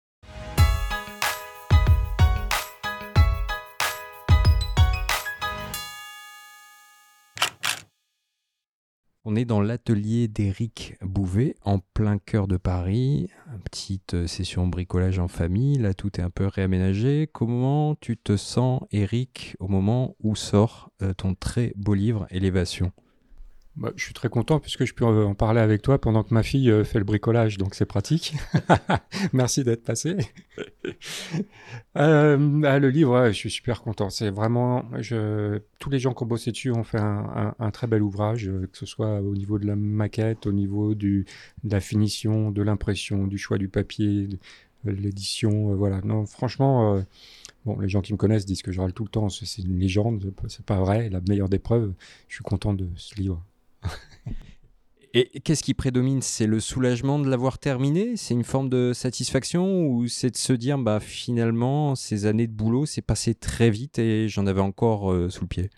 On 9.30 9.36
est 9.36 9.44
dans 9.44 9.60
l'atelier 9.60 10.30
d'Éric 10.30 10.96
Bouvet, 11.02 11.58
en 11.66 11.80
plein 11.80 12.18
cœur 12.18 12.48
de 12.48 12.56
Paris. 12.56 13.30
Petite 13.66 14.13
euh, 14.13 14.26
session 14.26 14.68
bricolage 14.68 15.20
en 15.20 15.28
famille. 15.28 15.78
Là, 15.78 15.94
tout 15.94 16.18
est 16.18 16.24
un 16.24 16.30
peu 16.30 16.46
réaménagé. 16.46 17.28
Comment 17.34 17.96
tu 17.96 18.16
te 18.16 18.38
sens, 18.38 18.84
Éric, 18.90 19.58
au 19.60 19.68
moment 19.68 20.16
où 20.24 20.38
sort 20.38 20.92
euh, 21.02 21.13
ton 21.13 21.36
très 21.36 21.74
beau 21.76 21.94
livre 21.94 22.26
Élévation? 22.32 22.94
Bah, 23.78 23.94
je 23.96 24.04
suis 24.04 24.13
très 24.13 24.28
content 24.28 24.60
puisque 24.60 24.86
je 24.86 24.94
peux 24.96 25.06
en 25.06 25.36
parler 25.36 25.62
avec 25.62 25.84
toi 25.84 26.02
pendant 26.02 26.24
que 26.24 26.34
ma 26.34 26.42
fille 26.42 26.72
euh, 26.72 26.84
fait 26.84 26.98
le 26.98 27.06
bricolage, 27.06 27.60
donc 27.60 27.76
c'est 27.76 27.86
pratique. 27.86 28.34
Merci 29.34 29.63
d'être 29.63 29.84
passé. 29.84 30.18
euh, 31.98 32.62
ah, 32.63 32.80
le 32.80 32.90
livre, 32.90 33.28
je 33.28 33.34
suis 33.34 33.52
super 33.52 33.84
content. 33.84 34.10
C'est 34.10 34.32
vraiment, 34.32 34.84
tous 35.78 35.90
les 35.92 36.00
gens 36.00 36.16
qui 36.16 36.24
ont 36.24 36.26
bossé 36.26 36.52
dessus 36.52 36.72
ont 36.72 36.84
fait 36.84 37.00
un, 37.00 37.72
très 37.72 37.86
bel 37.86 38.02
ouvrage, 38.02 38.48
euh, 38.48 38.68
que 38.72 38.78
ce 38.78 38.88
soit 38.88 39.22
au 39.22 39.36
niveau 39.36 39.60
de 39.60 39.68
la 39.68 39.76
maquette, 39.76 40.48
au 40.48 40.54
niveau 40.54 40.96
de 40.96 41.24
la 41.63 41.80
finition, 41.80 42.50
de 42.50 42.63
l'impression, 42.63 43.28
du 43.28 43.38
choix 43.38 43.60
du 43.60 43.70
papier, 43.70 44.28
de 44.86 44.92
l'édition. 44.92 45.72
Euh, 45.72 45.76
voilà. 45.76 46.02
Non, 46.02 46.26
franchement. 46.26 47.04
Les 47.82 47.90
gens 47.90 48.02
qui 48.02 48.13
me 48.13 48.18
connaissent 48.18 48.46
disent 48.46 48.62
que 48.62 48.72
je 48.72 48.80
râle 48.80 48.94
tout 48.94 49.04
le 49.04 49.10
temps, 49.10 49.28
c'est 49.30 49.62
une 49.62 49.78
légende, 49.78 50.34
c'est 50.48 50.66
pas 50.66 50.80
vrai, 50.80 51.10
la 51.10 51.20
meilleure 51.28 51.50
des 51.50 51.60
preuves. 51.60 51.94
Je 52.30 52.36
suis 52.36 52.44
content 52.44 52.74
de 52.74 52.88
ce 52.96 53.13
livre. 53.16 53.44
Et 55.13 55.39
qu'est-ce 55.39 55.63
qui 55.63 55.73
prédomine? 55.73 56.21
C'est 56.21 56.45
le 56.45 56.60
soulagement 56.60 57.17
de 57.17 57.28
l'avoir 57.30 57.58
terminé? 57.58 58.17
C'est 58.17 58.34
une 58.34 58.43
forme 58.43 58.69
de 58.69 58.91
satisfaction? 58.93 59.88
Ou 59.88 60.08
c'est 60.08 60.30
de 60.30 60.38
se 60.38 60.54
dire 60.54 60.78
bah 60.78 61.00
finalement 61.00 61.95
ces 61.95 62.26
années 62.26 62.45
de 62.45 62.52
boulot 62.52 62.86
c'est 62.86 63.02
passé 63.02 63.34
très 63.34 63.69
vite 63.69 64.00
et 64.00 64.28
j'en 64.28 64.45
avais 64.45 64.62
encore 64.62 65.12
euh, 65.12 65.30
sous 65.30 65.41
le 65.41 65.47
pied? 65.47 65.69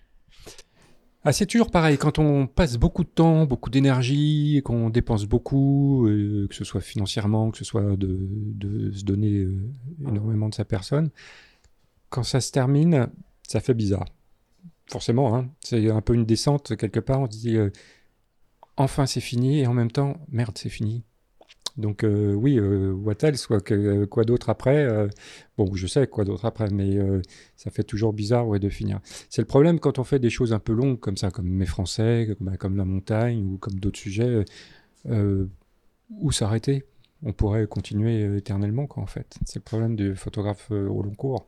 Ah, 1.24 1.32
c'est 1.32 1.46
toujours 1.46 1.70
pareil. 1.70 1.98
Quand 1.98 2.18
on 2.18 2.48
passe 2.48 2.78
beaucoup 2.78 3.04
de 3.04 3.10
temps, 3.10 3.46
beaucoup 3.46 3.70
d'énergie, 3.70 4.62
qu'on 4.64 4.90
dépense 4.90 5.26
beaucoup, 5.26 6.08
euh, 6.08 6.48
que 6.50 6.56
ce 6.56 6.64
soit 6.64 6.82
financièrement, 6.82 7.52
que 7.52 7.58
ce 7.58 7.66
soit 7.66 7.98
de, 7.98 8.92
se 8.94 9.04
donner 9.04 9.34
euh, 9.34 9.70
énormément 10.08 10.50
de 10.50 10.56
sa 10.56 10.66
personne, 10.66 11.12
quand 12.10 12.24
ça 12.24 12.42
se 12.42 12.52
termine, 12.52 13.10
ça 13.44 13.60
fait 13.60 13.74
bizarre. 13.74 14.06
Forcément, 14.88 15.36
hein, 15.36 15.50
c'est 15.60 15.92
un 15.92 16.02
peu 16.02 16.14
une 16.14 16.26
descente 16.26 16.76
quelque 16.78 17.00
part. 17.00 17.20
On 17.20 17.26
se 17.30 17.38
dit 17.38 17.58
enfin 18.80 19.06
c'est 19.06 19.22
fini 19.22 19.60
et 19.60 19.68
en 19.68 19.74
même 19.74 19.92
temps 19.92 20.18
merde 20.30 20.58
c'est 20.58 20.70
fini. 20.70 21.04
Donc 21.78 22.04
euh, 22.04 22.34
oui, 22.34 22.58
euh, 22.60 22.92
what 22.92 23.16
else, 23.22 23.48
quoi, 23.48 23.62
que, 23.62 24.04
quoi 24.06 24.26
d'autre 24.26 24.50
après 24.50 24.84
euh, 24.84 25.08
Bon, 25.58 25.74
je 25.76 25.88
sais 25.88 26.08
quoi 26.08 26.26
d'autre 26.26 26.46
après, 26.46 26.70
mais 26.70 26.98
euh, 26.98 27.22
ça 27.56 27.72
fait 27.72 27.84
toujours 27.84 28.12
bizarre 28.12 28.48
ouais, 28.48 28.60
de 28.60 28.70
finir. 28.70 29.00
C'est 29.30 29.42
le 29.42 29.48
problème 29.48 29.80
quand 29.80 29.98
on 29.98 30.04
fait 30.04 30.20
des 30.20 30.30
choses 30.30 30.52
un 30.52 30.60
peu 30.60 30.74
longues 30.74 31.00
comme 31.00 31.16
ça, 31.16 31.32
comme 31.32 31.48
mes 31.48 31.66
Français, 31.66 32.36
comme, 32.38 32.58
comme 32.58 32.76
la 32.76 32.86
montagne 32.86 33.46
ou 33.46 33.58
comme 33.58 33.80
d'autres 33.80 34.00
sujets, 34.00 34.44
où 35.06 36.32
s'arrêter? 36.32 36.84
On 37.24 37.34
pourrait 37.34 37.68
continuer 37.68 38.38
éternellement, 38.38 38.88
en 38.96 39.06
fait. 39.06 39.38
C'est 39.46 39.60
le 39.60 39.64
problème 39.64 39.96
du 39.96 40.16
photographe 40.16 40.72
au 40.72 41.02
long 41.02 41.14
cours. 41.16 41.48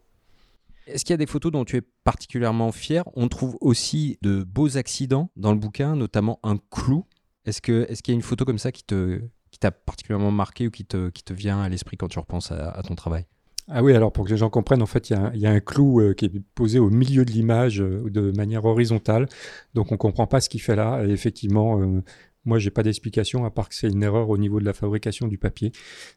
Est-ce 0.88 1.06
qu'il 1.06 1.14
y 1.14 1.16
a 1.16 1.18
des 1.18 1.28
photos 1.28 1.52
dont 1.52 1.66
tu 1.66 1.78
es 1.78 1.82
particulièrement 2.04 2.72
fier? 2.72 3.04
On 3.16 3.28
trouve 3.28 3.58
aussi 3.62 4.18
de 4.22 4.44
beaux 4.44 4.78
accidents 4.78 5.30
dans 5.36 5.54
le 5.54 5.60
bouquin, 5.60 5.96
notamment 5.96 6.40
un 6.44 6.58
clou. 6.70 7.06
Est-ce 7.46 7.62
qu'il 7.62 7.76
est 7.76 8.08
y 8.08 8.12
a 8.12 8.14
une 8.14 8.22
photo 8.22 8.46
comme 8.46 8.60
ça 8.60 8.72
qui 8.72 8.84
t'a 8.84 9.72
particulièrement 9.72 10.32
marqué 10.32 10.68
ou 10.68 10.72
qui 10.72 10.86
te, 10.86 11.34
vient 11.34 11.62
à 11.62 11.70
l'esprit 11.70 11.98
quand 11.98 12.08
tu 12.08 12.20
repenses 12.20 12.52
à, 12.52 12.82
ton 12.84 12.96
travail? 12.96 13.26
Ah 13.68 13.84
oui, 13.84 13.94
alors 13.94 14.12
pour 14.12 14.26
que 14.26 14.32
les 14.32 14.38
gens 14.38 14.50
comprennent, 14.50 14.82
en 14.82 14.88
fait, 14.88 15.10
il 15.10 15.18
y, 15.36 15.46
a 15.46 15.52
un 15.52 15.60
clou 15.60 16.02
euh, 16.02 16.14
qui 16.14 16.26
est 16.26 16.42
posé 16.56 16.80
au 16.80 16.90
milieu 16.90 17.24
de 17.26 17.32
l'image 17.32 17.80
euh, 17.80 18.10
de 18.10 18.32
manière 18.32 18.66
horizontale. 18.66 19.28
Donc 19.76 19.92
on 19.92 19.98
comprend 19.98 20.28
pas 20.28 20.42
ce 20.42 20.50
qu'il 20.50 20.62
fait 20.62 20.76
là. 20.76 21.04
Effectivement, 21.06 21.80
euh, 21.80 22.02
moi, 22.44 22.60
j'ai 22.60 22.72
pas 22.72 22.84
d'explication 22.84 23.46
à 23.46 23.52
part 23.52 23.70
que 23.70 23.76
c'est 23.76 23.88
une 23.88 24.04
erreur 24.04 24.30
au 24.30 24.38
niveau 24.38 24.60
de 24.60 24.66
la 24.66 24.74
fabrication 24.74 25.28
du 25.28 25.38
papier. 25.38 25.72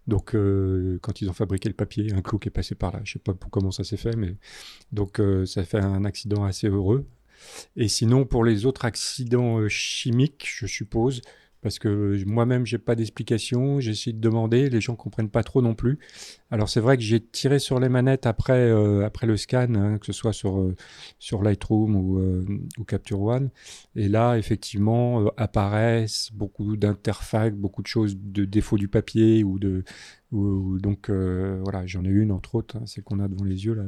Donc, 0.07 0.35
euh, 0.35 0.99
quand 1.03 1.21
ils 1.21 1.29
ont 1.29 1.35
fabriqué 1.35 1.69
le 1.69 1.75
papier, 1.75 2.13
un 2.15 2.23
clou 2.23 2.39
qui 2.39 2.49
est 2.49 2.51
passé 2.51 2.75
par 2.75 2.93
là. 2.93 3.01
Je 3.05 3.13
sais 3.13 3.19
pas 3.19 3.35
comment 3.51 3.71
ça 3.71 3.85
s'est 3.85 3.99
fait, 3.99 4.17
mais 4.17 4.37
donc 4.91 5.21
ça 5.45 5.65
fait 5.65 5.81
un 5.81 6.05
accident 6.05 6.45
assez 6.45 6.69
heureux. 6.69 7.07
Et 7.77 7.89
sinon, 7.89 8.25
pour 8.25 8.45
les 8.45 8.67
autres 8.67 8.85
accidents 8.85 9.69
chimiques, 9.69 10.47
je 10.47 10.67
suppose, 10.67 11.23
parce 11.65 11.79
que 11.79 12.23
moi-même 12.27 12.67
j'ai 12.67 12.77
pas 12.77 12.95
d'explication, 12.95 13.81
j'essaie 13.81 14.13
de 14.13 14.21
demander, 14.21 14.69
les 14.69 14.83
gens 14.83 14.97
comprennent 14.97 15.31
pas 15.31 15.43
trop 15.43 15.63
non 15.63 15.75
plus. 15.75 15.99
Alors 16.51 16.69
c'est 16.69 16.79
vrai 16.79 16.99
que 16.99 17.03
j'ai 17.03 17.21
tiré 17.21 17.59
sur 17.59 17.81
les 17.81 17.89
manettes 17.89 18.27
après 18.27 18.69
euh, 18.71 19.03
après 19.07 19.27
le 19.27 19.39
scan, 19.39 19.75
hein, 19.75 19.97
que 19.97 20.05
ce 20.05 20.13
soit 20.13 20.35
sur 20.35 20.61
euh, 20.61 20.77
sur 21.19 21.43
Lightroom 21.43 21.97
ou, 21.97 22.19
euh, 22.19 22.45
Capture 22.87 23.23
One, 23.23 23.49
et 23.97 24.11
là 24.11 24.37
effectivement 24.37 25.27
apparaissent 25.39 26.31
beaucoup 26.35 26.77
d'interfaces, 26.77 27.55
beaucoup 27.55 27.81
de 27.81 27.87
choses 27.87 28.15
de 28.19 28.45
défauts 28.45 28.77
du 28.77 28.89
papier 28.89 29.43
ou 29.43 29.59
de 29.59 29.85
ou, 30.33 30.79
donc 30.79 31.09
voilà 31.09 31.87
j'en 31.87 32.05
ai 32.05 32.09
une 32.09 32.31
entre 32.31 32.57
autres, 32.57 32.77
hein, 32.77 32.83
celle 32.85 33.05
qu'on 33.05 33.21
a 33.21 33.29
devant 33.29 33.45
les 33.45 33.65
yeux 33.65 33.73
là, 33.75 33.85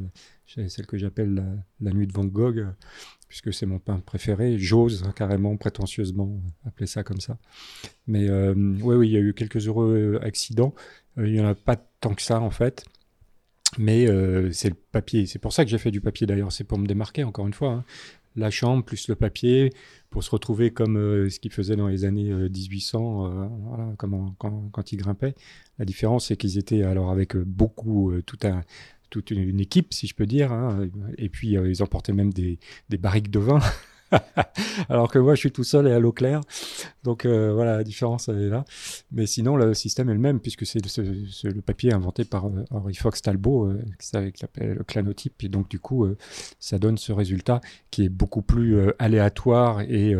celle 0.46 0.86
que 0.86 0.96
j'appelle 0.96 1.34
la, 1.34 1.44
la, 1.80 1.92
nuit 1.92 2.06
de 2.06 2.12
Van 2.12 2.24
Gogh 2.24 2.64
puisque 3.28 3.52
c'est 3.52 3.66
mon 3.66 3.78
pain 3.78 4.00
préféré. 4.00 4.58
J'ose 4.58 5.04
hein, 5.04 5.12
carrément, 5.14 5.56
prétentieusement, 5.56 6.40
appeler 6.64 6.86
ça 6.86 7.02
comme 7.02 7.20
ça. 7.20 7.38
Mais 8.06 8.28
euh, 8.28 8.54
oui, 8.54 8.94
oui, 8.94 9.08
il 9.08 9.12
y 9.12 9.16
a 9.16 9.20
eu 9.20 9.34
quelques 9.34 9.66
heureux 9.66 10.18
euh, 10.20 10.24
accidents. 10.24 10.74
Euh, 11.18 11.26
il 11.26 11.32
n'y 11.32 11.40
en 11.40 11.46
a 11.46 11.54
pas 11.54 11.76
tant 11.76 12.14
que 12.14 12.22
ça, 12.22 12.40
en 12.40 12.50
fait. 12.50 12.84
Mais 13.78 14.06
c'est 14.52 14.70
le 14.70 14.76
papier. 14.92 15.26
C'est 15.26 15.40
pour 15.40 15.52
ça 15.52 15.64
que 15.64 15.70
j'ai 15.70 15.78
fait 15.78 15.90
du 15.90 16.00
papier, 16.00 16.26
d'ailleurs. 16.26 16.52
C'est 16.52 16.64
pour 16.64 16.78
me 16.78 16.86
démarquer, 16.86 17.24
encore 17.24 17.46
une 17.46 17.52
fois. 17.52 17.72
Hein. 17.72 17.84
La 18.36 18.50
chambre 18.50 18.84
plus 18.84 19.08
le 19.08 19.16
papier, 19.16 19.72
pour 20.08 20.22
se 20.22 20.30
retrouver 20.30 20.70
comme 20.70 20.96
ce 21.28 21.40
qu'ils 21.40 21.52
faisaient 21.52 21.74
dans 21.74 21.88
les 21.88 22.04
années 22.04 22.32
1800, 22.32 23.48
voilà, 23.64 23.92
comme 23.96 24.34
quand, 24.38 24.68
quand, 24.70 24.92
ils 24.92 24.98
grimpaient. 24.98 25.34
La 25.78 25.84
différence, 25.84 26.26
c'est 26.26 26.36
qu'ils 26.36 26.58
étaient 26.58 26.82
alors 26.82 27.10
avec 27.10 27.34
beaucoup, 27.36 28.12
tout 28.24 28.38
un 28.44 28.62
toute 29.10 29.30
une, 29.30 29.60
équipe, 29.60 29.94
si 29.94 30.06
je 30.06 30.14
peux 30.14 30.26
dire. 30.26 30.52
Hein. 30.52 30.88
Et 31.18 31.28
puis, 31.28 31.56
euh, 31.56 31.68
ils 31.70 31.82
emportaient 31.82 32.12
même 32.12 32.32
des, 32.32 32.58
des 32.88 32.98
barriques 32.98 33.30
de 33.30 33.38
vin. 33.38 33.60
Alors 34.88 35.10
que 35.10 35.18
moi, 35.18 35.34
je 35.34 35.40
suis 35.40 35.52
tout 35.52 35.64
seul 35.64 35.86
et 35.88 35.92
à 35.92 35.98
l'eau 35.98 36.12
claire. 36.12 36.40
Donc 37.02 37.24
euh, 37.24 37.52
voilà, 37.52 37.76
la 37.76 37.84
différence 37.84 38.28
elle 38.28 38.42
est 38.42 38.48
là. 38.48 38.64
Mais 39.12 39.26
sinon, 39.26 39.56
le 39.56 39.74
système 39.74 40.08
est 40.08 40.14
le 40.14 40.20
même, 40.20 40.40
puisque 40.40 40.66
c'est 40.66 40.80
le, 40.80 41.60
papier 41.60 41.92
inventé 41.92 42.24
par 42.24 42.46
euh, 42.46 42.92
Fox 42.94 43.22
Talbot, 43.22 43.66
euh, 43.66 43.84
avec 44.14 44.40
le 44.58 44.82
clanotype. 44.84 45.42
Et 45.44 45.48
donc, 45.48 45.68
du 45.68 45.78
coup, 45.78 46.06
ça 46.58 46.78
donne 46.78 46.98
ce 46.98 47.12
résultat 47.12 47.60
qui 47.90 48.04
est 48.04 48.08
beaucoup 48.08 48.42
plus 48.42 48.76
aléatoire 48.98 49.80
et 49.80 50.14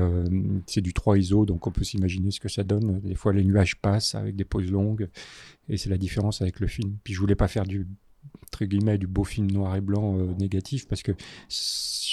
c'est 0.67 0.81
du 0.81 0.93
3 0.93 1.19
ISO. 1.19 1.47
Donc, 1.47 1.67
on 1.67 1.71
peut 1.71 1.85
s'imaginer 1.85 2.31
ce 2.31 2.41
que 2.41 2.49
ça 2.49 2.65
donne. 2.65 3.01
Des 3.01 3.15
fois, 3.15 3.33
les 3.33 3.45
nuages 3.45 3.77
passent 3.77 4.15
avec 4.15 4.37
des 4.37 4.45
pauses 4.45 4.71
longues. 4.71 5.09
Et 5.69 5.77
c'est 5.77 5.91
la 5.91 5.99
différence 5.99 6.43
avec 6.43 6.61
le 6.61 6.67
film. 6.67 6.97
Puis, 7.03 7.15
je 7.15 7.21
voulais 7.21 7.35
pas 7.35 7.49
faire 7.49 7.65
du 7.65 7.87
entre 8.47 8.65
guillemets 8.65 8.99
du 8.99 9.07
beau 9.07 9.25
film 9.25 9.51
noir 9.51 9.77
et 9.77 9.81
blanc 9.81 10.19
euh, 10.19 10.35
négatif 10.39 10.87
parce 10.89 11.03
que 11.03 11.13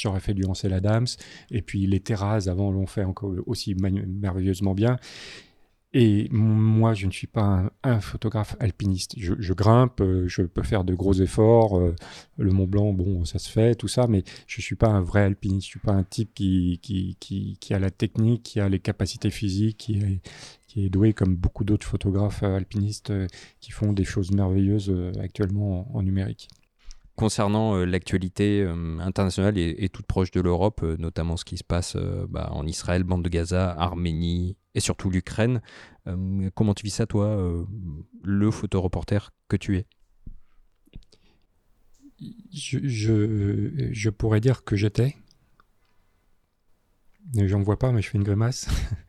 j'aurais 0.01 0.19
fait 0.19 0.33
du 0.33 0.45
Ansel 0.45 0.73
Adams 0.73 1.07
et 1.51 1.61
puis 1.61 1.85
les 1.87 1.99
terrasses 1.99 2.47
avant 2.47 2.71
l'ont 2.71 2.87
fait 2.87 3.03
encore 3.03 3.33
aussi 3.45 3.75
merveilleusement 3.75 4.73
bien 4.73 4.97
et 5.95 6.27
moi, 6.31 6.95
je 6.95 7.05
ne 7.05 7.11
suis 7.11 7.27
pas 7.27 7.71
un, 7.83 7.99
photographe 7.99 8.55
alpiniste. 8.59 9.13
Je, 9.17 9.53
grimpe, 9.53 10.01
euh, 10.01 10.27
je 10.27 10.41
peux 10.41 10.63
faire 10.63 10.83
de 10.83 10.95
gros 10.95 11.13
efforts. 11.13 11.77
Euh, 11.77 11.95
le 12.39 12.51
Mont 12.51 12.65
Blanc, 12.65 12.93
bon, 12.93 13.25
ça 13.25 13.37
se 13.37 13.47
fait, 13.47 13.75
tout 13.75 13.87
ça, 13.87 14.07
mais 14.07 14.23
je 14.47 14.59
ne 14.59 14.63
suis 14.63 14.75
pas 14.75 14.87
un 14.87 15.01
vrai 15.01 15.21
alpiniste. 15.21 15.67
Je 15.67 15.71
suis 15.71 15.79
pas 15.79 15.91
un 15.91 16.03
type 16.03 16.33
qui, 16.33 16.79
qui, 16.81 17.15
qui, 17.19 17.57
qui 17.59 17.73
a 17.75 17.79
la 17.79 17.91
technique, 17.91 18.41
qui 18.41 18.59
a 18.59 18.69
les 18.69 18.79
capacités 18.79 19.29
physiques, 19.29 19.77
qui 19.77 20.19
qui 20.73 20.85
est 20.85 20.89
doué 20.89 21.13
comme 21.13 21.35
beaucoup 21.35 21.63
d'autres 21.63 21.87
photographes 21.87 22.43
euh, 22.43 22.55
alpinistes 22.55 23.13
qui 23.59 23.71
font 23.71 23.93
des 23.93 24.03
choses 24.03 24.31
merveilleuses 24.31 24.93
actuellement 25.19 25.95
en 25.95 26.03
numérique 26.03 26.47
concernant 27.15 27.75
euh, 27.75 27.85
l'actualité 27.85 28.61
euh, 28.61 28.99
internationale 28.99 29.57
et, 29.57 29.89
toute 29.89 30.05
proche 30.05 30.31
de 30.31 30.41
l'Europe, 30.41 30.81
euh, 30.83 30.97
notamment 30.97 31.37
ce 31.37 31.45
qui 31.45 31.57
se 31.57 31.63
passe 31.63 31.95
bah, 32.29 32.49
en 32.51 32.65
Israël, 32.65 33.03
bande 33.03 33.23
de 33.23 33.29
Gaza, 33.29 33.71
Arménie 33.71 34.57
et 34.75 34.79
surtout 34.79 35.09
l'Ukraine. 35.09 35.61
comment 36.55 36.73
tu 36.73 36.83
vis 36.83 36.91
ça, 36.91 37.05
toi, 37.05 37.37
le 38.23 38.51
photoreporter 38.51 39.19
que 39.47 39.55
tu 39.55 39.77
es? 39.77 39.85
Je, 42.51 42.79
je, 43.91 44.09
pourrais 44.09 44.39
dire 44.39 44.63
que 44.63 44.75
j'étais. 44.75 45.15
J'en 47.35 47.61
vois 47.61 47.79
pas, 47.79 47.91
mais 47.91 48.01
je 48.01 48.09
fais 48.09 48.17
une 48.17 48.23
grimace. 48.23 48.67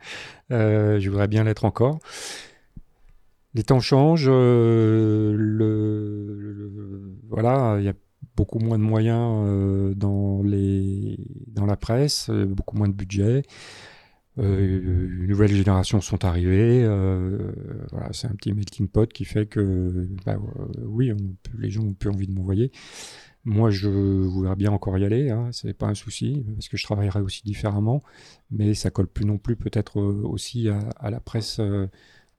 je 0.51 1.09
voudrais 1.09 1.29
bien 1.29 1.45
l'être 1.45 1.65
encore. 1.65 1.99
Les 3.55 3.63
temps 3.63 3.81
changent, 3.81 4.29
le, 4.29 5.35
voilà, 7.29 7.77
il 7.79 7.85
y 7.85 7.89
a 7.89 7.95
beaucoup 8.37 8.59
moins 8.59 8.79
de 8.79 8.83
moyens 8.83 9.45
euh, 9.47 9.95
dans, 9.95 10.43
la 11.67 11.77
presse, 11.77 12.29
euh, 12.31 12.47
beaucoup 12.47 12.77
moins 12.77 12.89
de 12.89 12.95
budget. 12.95 13.43
Euh, 14.39 15.09
une 15.21 15.29
nouvelle 15.29 15.55
génération 15.55 16.01
sont 16.01 16.25
arrivées. 16.25 16.85
voilà, 17.93 18.09
c'est 18.13 18.27
un 18.27 18.35
petit 18.35 18.53
melting 18.53 18.89
pot 18.89 19.11
qui 19.13 19.25
fait 19.25 19.47
que, 19.47 20.09
bah, 20.25 20.37
oui, 20.83 21.13
les 21.59 21.71
gens 21.71 21.85
ont 21.85 21.93
plus 21.93 22.11
envie 22.11 22.27
de 22.27 22.33
m'envoyer. 22.33 22.73
Moi, 23.45 23.71
je 23.71 23.89
voudrais 23.89 24.57
bien 24.57 24.73
encore 24.73 24.97
y 24.99 25.05
aller, 25.05 25.31
hein, 25.31 25.51
c'est 25.53 25.75
pas 25.75 25.87
un 25.87 25.95
souci, 25.95 26.45
parce 26.55 26.69
que 26.69 26.77
je 26.77 26.85
travaillerai 26.85 27.21
aussi 27.21 27.43
différemment, 27.45 28.03
mais 28.51 28.75
ça 28.75 28.91
colle 28.91 29.07
plus 29.07 29.27
non 29.27 29.37
plus 29.39 29.57
peut-être 29.57 30.01
aussi 30.01 30.69
à, 30.69 31.11
la 31.11 31.21
presse 31.21 31.61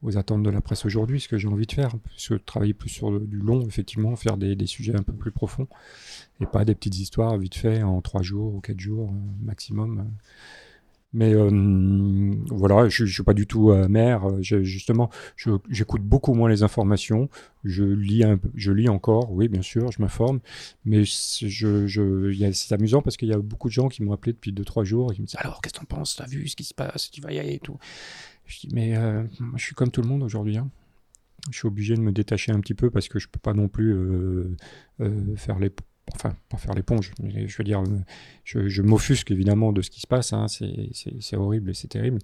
aux 0.05 0.17
attentes 0.17 0.43
de 0.43 0.49
la 0.49 0.61
presse 0.61 0.85
aujourd'hui, 0.85 1.19
ce 1.19 1.27
que 1.27 1.37
j'ai 1.37 1.47
envie 1.47 1.65
de 1.65 1.71
faire, 1.71 1.91
se 2.15 2.35
travailler 2.35 2.73
plus 2.73 2.89
sur 2.89 3.19
du 3.19 3.37
long, 3.37 3.65
effectivement, 3.67 4.15
faire 4.15 4.37
des, 4.37 4.67
sujets 4.67 4.95
un 4.95 5.03
peu 5.03 5.13
plus 5.13 5.31
profonds, 5.31 5.67
et 6.39 6.45
pas 6.45 6.65
des 6.65 6.75
petites 6.75 6.97
histoires 6.99 7.37
vite 7.37 7.55
fait 7.55 7.83
en 7.83 8.01
trois 8.01 8.21
jours 8.21 8.53
ou 8.53 8.61
quatre 8.61 8.79
jours 8.79 9.09
euh, 9.09 9.45
maximum. 9.45 10.11
Mais 11.15 11.33
euh, 11.33 11.49
voilà, 12.49 12.89
je, 12.89 13.03
ne 13.03 13.09
suis 13.09 13.23
pas 13.23 13.33
du 13.33 13.47
tout 13.47 13.71
amer. 13.71 14.21
justement, 14.41 15.09
j'écoute 15.69 16.01
beaucoup 16.01 16.33
moins 16.33 16.49
les 16.49 16.61
informations. 16.61 17.29
Je 17.63 17.85
lis, 17.85 18.23
je 18.53 18.71
lis 18.73 18.89
encore, 18.89 19.31
oui, 19.31 19.47
bien 19.47 19.61
sûr, 19.61 19.93
je 19.93 20.01
m'informe. 20.01 20.41
Mais 20.83 21.05
je, 21.05 21.87
je, 21.87 22.51
c'est 22.51 22.75
amusant 22.75 23.01
parce 23.01 23.15
qu'il 23.15 23.29
y 23.29 23.33
a 23.33 23.39
beaucoup 23.39 23.69
de 23.69 23.73
gens 23.73 23.87
qui 23.87 24.03
m'ont 24.03 24.11
appelé 24.11 24.33
depuis 24.33 24.51
deux 24.51 24.65
trois 24.65 24.83
jours 24.83 25.13
et 25.13 25.15
qui 25.15 25.21
me 25.21 25.25
disent 25.25 25.37
alors, 25.39 25.61
qu'est-ce 25.61 25.73
que 25.73 25.79
tu 25.79 25.83
en 25.85 25.97
penses? 25.97 26.17
T'as 26.17 26.27
vu 26.27 26.49
ce 26.49 26.55
qui 26.57 26.65
se 26.65 26.73
passe? 26.73 27.09
Tu 27.09 27.21
vas 27.21 27.31
y 27.31 27.39
aller 27.39 27.53
et 27.53 27.59
tout. 27.59 27.77
Je 28.45 28.59
dis, 28.59 28.69
mais 28.73 28.97
euh, 28.97 29.23
je 29.55 29.63
suis 29.63 29.75
comme 29.75 29.91
tout 29.91 30.01
le 30.01 30.07
monde 30.07 30.23
aujourd'hui. 30.23 30.57
Hein. 30.57 30.69
Je 31.51 31.57
suis 31.57 31.67
obligé 31.67 31.95
de 31.95 32.01
me 32.01 32.11
détacher 32.11 32.51
un 32.51 32.59
petit 32.59 32.73
peu 32.73 32.89
parce 32.89 33.07
que 33.07 33.19
je 33.19 33.27
peux 33.27 33.39
pas 33.39 33.53
non 33.53 33.67
plus 33.67 33.93
euh, 33.93 34.55
euh, 34.99 35.35
faire 35.35 35.59
les 35.59 35.71
enfin 36.13 36.35
pas 36.49 36.57
faire 36.57 36.73
l'éponge, 36.73 37.11
je 37.23 37.57
veux 37.57 37.63
dire, 37.63 37.83
je, 38.43 38.81
m'offusque 38.81 39.31
évidemment 39.31 39.71
de 39.71 39.81
ce 39.81 39.89
qui 39.89 40.01
se 40.01 40.07
passe, 40.07 40.33
hein, 40.33 40.47
c'est 40.47 41.35
horrible 41.35 41.71
et 41.71 41.73
c'est 41.73 41.87
terrible, 41.87 42.19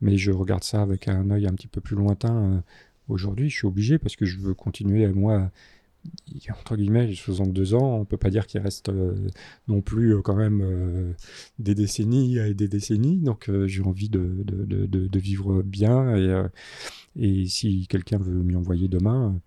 mais 0.00 0.16
je 0.16 0.32
regarde 0.32 0.64
ça 0.64 0.82
avec 0.82 1.08
un 1.08 1.30
œil 1.30 1.46
un 1.46 1.54
petit 1.54 1.68
peu 1.68 1.80
plus 1.80 1.96
lointain 1.96 2.62
aujourd'hui, 3.08 3.50
je 3.50 3.56
suis 3.56 3.66
obligé 3.66 3.98
parce 3.98 4.16
que 4.16 4.26
je 4.26 4.38
veux 4.38 4.54
continuer 4.54 5.06
moi 5.08 5.50
entre 6.50 6.76
guillemets, 6.76 7.14
62 7.14 7.74
ans, 7.74 7.98
on 8.00 8.04
peut 8.04 8.16
pas 8.16 8.30
dire 8.30 8.46
qu'il 8.46 8.60
reste 8.60 8.90
non 9.68 9.80
plus 9.82 10.20
quand 10.22 10.34
même 10.34 11.14
des 11.60 11.76
décennies 11.76 12.38
et 12.38 12.54
des 12.54 12.66
décennies. 12.66 13.18
Donc 13.18 13.48
j'ai 13.66 13.82
envie 13.82 14.08
de, 14.08 15.18
vivre 15.18 15.62
bien 15.62 16.16
et, 16.16 16.42
et 17.16 17.46
si 17.46 17.86
quelqu'un 17.86 18.18
veut 18.18 18.42
m'y 18.42 18.56
envoyer 18.56 18.88
demain, 18.88 19.38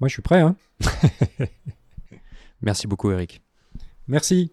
moi 0.00 0.08
je 0.08 0.14
suis 0.14 0.22
prêt. 0.22 0.40
Hein 0.40 0.56
Merci 2.62 2.86
beaucoup 2.86 3.10
Eric. 3.10 3.42
Merci. 4.06 4.50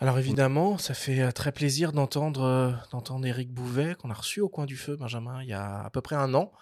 Alors 0.00 0.16
évidemment, 0.18 0.78
ça 0.78 0.94
fait 0.94 1.20
euh, 1.20 1.32
très 1.32 1.50
plaisir 1.50 1.92
d'entendre 1.92 2.42
euh, 2.42 2.70
d'entendre 2.92 3.26
Éric 3.26 3.52
Bouvet 3.52 3.96
qu'on 3.96 4.10
a 4.10 4.14
reçu 4.14 4.40
au 4.40 4.48
coin 4.48 4.64
du 4.64 4.76
feu, 4.76 4.94
Benjamin, 4.94 5.42
il 5.42 5.48
y 5.48 5.52
a 5.52 5.82
à 5.82 5.90
peu 5.90 6.00
près 6.00 6.14
un 6.14 6.34
an, 6.34 6.52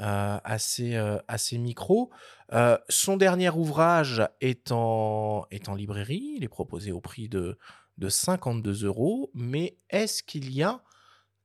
euh, 0.00 0.38
à, 0.42 0.58
ses, 0.58 1.58
micros. 1.58 2.10
son 2.88 3.16
dernier 3.16 3.50
ouvrage 3.50 4.26
est 4.40 4.72
en, 4.72 5.46
est 5.52 5.68
en 5.68 5.76
librairie, 5.76 6.34
il 6.36 6.42
est 6.42 6.48
proposé 6.48 6.90
au 6.90 7.00
prix 7.00 7.28
de, 7.28 7.58
de 8.00 8.08
52 8.08 8.84
euros, 8.84 9.30
mais 9.34 9.76
est-ce 9.90 10.22
qu'il 10.24 10.52
y 10.52 10.62
a 10.62 10.82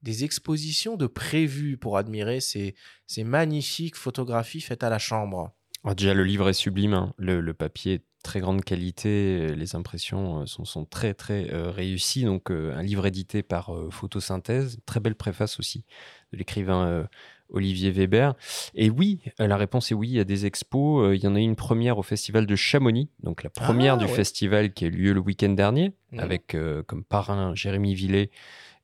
des 0.01 0.23
expositions 0.23 0.95
de 0.97 1.07
prévues 1.07 1.77
pour 1.77 1.97
admirer 1.97 2.39
ces, 2.39 2.75
ces 3.05 3.23
magnifiques 3.23 3.95
photographies 3.95 4.61
faites 4.61 4.83
à 4.83 4.89
la 4.89 4.99
chambre? 4.99 5.53
Ah, 5.83 5.93
Déjà, 5.93 6.13
le 6.13 6.23
livre 6.23 6.49
est 6.49 6.53
sublime, 6.53 6.93
hein. 6.93 7.13
le, 7.17 7.41
le 7.41 7.53
papier 7.53 8.01
très 8.25 8.39
grande 8.39 8.63
qualité, 8.63 9.55
les 9.55 9.75
impressions 9.75 10.41
euh, 10.41 10.45
sont, 10.47 10.65
sont 10.65 10.83
très 10.83 11.13
très 11.13 11.53
euh, 11.53 11.69
réussies. 11.69 12.23
Donc 12.25 12.49
euh, 12.49 12.75
un 12.75 12.81
livre 12.81 13.05
édité 13.05 13.43
par 13.43 13.71
Photosynthèse, 13.91 14.79
très 14.85 14.99
belle 14.99 15.15
préface 15.15 15.59
aussi 15.59 15.85
de 16.33 16.37
l'écrivain 16.39 17.07
Olivier 17.49 17.91
Weber. 17.91 18.33
Et 18.73 18.89
oui, 18.89 19.19
la 19.39 19.57
réponse 19.57 19.91
est 19.91 19.95
oui, 19.95 20.07
il 20.09 20.15
y 20.15 20.19
a 20.19 20.23
des 20.23 20.45
expos. 20.45 21.15
il 21.15 21.23
y 21.23 21.27
en 21.27 21.35
a 21.35 21.39
eu 21.39 21.43
une 21.43 21.55
première 21.55 21.97
au 21.97 22.03
festival 22.03 22.45
de 22.45 22.55
Chamonix, 22.55 23.09
donc 23.23 23.43
la 23.43 23.49
première 23.49 23.95
Ah, 23.95 23.97
du 23.97 24.05
ouais. 24.05 24.11
festival 24.11 24.73
qui 24.73 24.85
a 24.85 24.87
eu 24.87 24.91
lieu 24.91 25.13
le 25.13 25.19
week-end 25.19 25.49
dernier, 25.49 25.93
Mhm. 26.11 26.19
avec 26.19 26.57
comme 26.87 27.03
parrain 27.03 27.53
Jérémy 27.55 27.93
Villet 27.95 28.29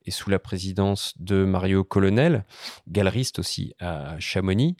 et 0.06 0.12
sous 0.12 0.30
la 0.32 0.40
présidence 0.40 1.14
de 1.20 1.46
Mario 1.46 1.84
Colonel, 1.84 2.44
galeriste 2.88 3.38
aussi 3.40 3.74
à 3.80 4.16
Chamonix. 4.20 4.76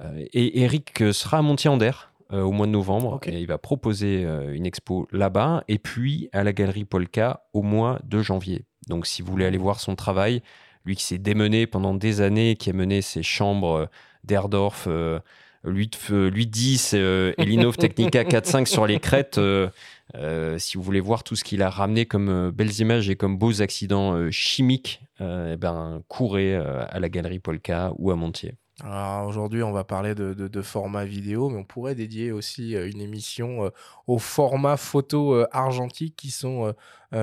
Euh, 0.00 0.24
et 0.32 0.60
Eric 0.62 1.02
sera 1.12 1.38
à 1.38 1.42
Montier-en-Der 1.42 2.12
euh, 2.32 2.42
au 2.42 2.52
mois 2.52 2.66
de 2.66 2.72
novembre 2.72 3.18
et 3.24 3.40
il 3.40 3.46
va 3.46 3.56
proposer 3.56 4.24
euh, 4.26 4.54
une 4.54 4.66
expo 4.66 5.08
là-bas 5.10 5.64
et 5.68 5.78
puis 5.78 6.28
à 6.32 6.44
la 6.44 6.52
galerie 6.52 6.84
Polka 6.84 7.44
au 7.54 7.62
mois 7.62 7.98
de 8.04 8.20
janvier. 8.20 8.66
Donc 8.88 9.06
si 9.06 9.22
vous 9.22 9.30
voulez 9.32 9.46
aller 9.46 9.56
voir 9.58 9.80
son 9.80 9.96
travail, 9.96 10.42
lui 10.84 10.96
qui 10.96 11.04
s'est 11.04 11.18
démené 11.18 11.66
pendant 11.66 11.94
des 11.94 12.20
années, 12.20 12.56
qui 12.56 12.70
a 12.70 12.72
mené 12.72 13.02
ses 13.02 13.22
chambres 13.22 13.76
euh, 13.76 13.86
d'Erdorf, 14.24 14.84
euh, 14.86 15.20
8, 15.64 15.98
8-10 16.10 16.90
euh, 16.94 17.32
et 17.38 17.44
l'Innov 17.44 17.76
Technica 17.78 18.22
4.5 18.24 18.66
sur 18.66 18.86
les 18.86 19.00
crêtes, 19.00 19.38
euh, 19.38 19.68
euh, 20.14 20.58
si 20.58 20.76
vous 20.76 20.82
voulez 20.82 21.00
voir 21.00 21.22
tout 21.22 21.36
ce 21.36 21.44
qu'il 21.44 21.62
a 21.62 21.70
ramené 21.70 22.06
comme 22.06 22.28
euh, 22.28 22.50
belles 22.50 22.80
images 22.80 23.10
et 23.10 23.16
comme 23.16 23.36
beaux 23.36 23.60
accidents 23.60 24.14
euh, 24.14 24.30
chimiques, 24.30 25.02
euh, 25.20 25.54
eh 25.54 25.56
ben, 25.56 26.02
courez 26.08 26.54
euh, 26.54 26.84
à 26.88 27.00
la 27.00 27.08
galerie 27.08 27.40
Polka 27.40 27.92
ou 27.98 28.10
à 28.10 28.16
Montier. 28.16 28.54
Alors 28.84 29.26
aujourd'hui, 29.26 29.62
on 29.64 29.72
va 29.72 29.82
parler 29.82 30.14
de, 30.14 30.34
de- 30.34 30.46
de 30.46 30.62
format 30.62 31.04
vidéo, 31.04 31.48
mais 31.50 31.58
on 31.58 31.64
pourrait 31.64 31.96
dédier 31.96 32.30
aussi 32.30 32.76
euh, 32.76 32.88
une 32.88 33.00
émission 33.00 33.64
euh, 33.64 33.70
aux 34.06 34.18
formats 34.18 34.76
photo 34.76 35.34
euh, 35.34 35.46
argentiques 35.52 36.14
qui 36.16 36.30
sont 36.30 36.72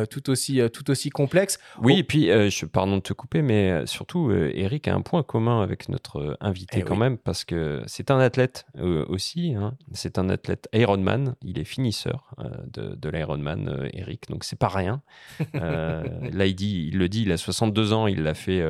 tout, 0.09 0.31
aussi, 0.31 0.59
tout 0.73 0.89
aussi 0.89 1.11
complexes. 1.11 1.59
Oui, 1.79 1.93
Oh. 1.95 1.99
et 1.99 2.03
puis, 2.03 2.25
je, 2.49 2.65
pardon 2.65 2.95
de 2.97 3.01
te 3.01 3.13
couper, 3.13 3.43
mais 3.43 3.85
surtout, 3.85 4.31
Eric 4.31 4.87
a 4.87 4.95
un 4.95 5.01
point 5.01 5.21
commun 5.21 5.61
avec 5.61 5.89
notre 5.89 6.37
invité 6.41 6.79
Eh 6.79 6.81
quand 6.81 6.95
oui. 6.95 6.99
même, 7.01 7.17
parce 7.19 7.43
que 7.45 7.83
c'est 7.85 8.09
un 8.09 8.17
athlète 8.19 8.65
aussi. 8.79 9.53
hein. 9.53 9.75
C'est 9.93 10.17
un 10.17 10.27
athlète 10.29 10.67
Ironman. 10.73 11.35
Il 11.43 11.59
est 11.59 11.65
finisseur 11.65 12.31
de, 12.73 12.95
de 12.95 13.09
l'Ironman, 13.09 13.87
Eric. 13.93 14.27
Donc, 14.29 14.43
c'est 14.43 14.57
pas 14.59 14.69
rien. 14.69 15.01
Euh, 15.55 16.03
là, 16.33 16.45
il, 16.47 16.55
dit, 16.55 16.89
il 16.91 16.97
le 16.97 17.07
dit, 17.07 17.21
il 17.23 17.31
a 17.31 17.37
62 17.37 17.93
ans. 17.93 18.07
Il 18.07 18.23
l'a 18.23 18.33
fait 18.33 18.63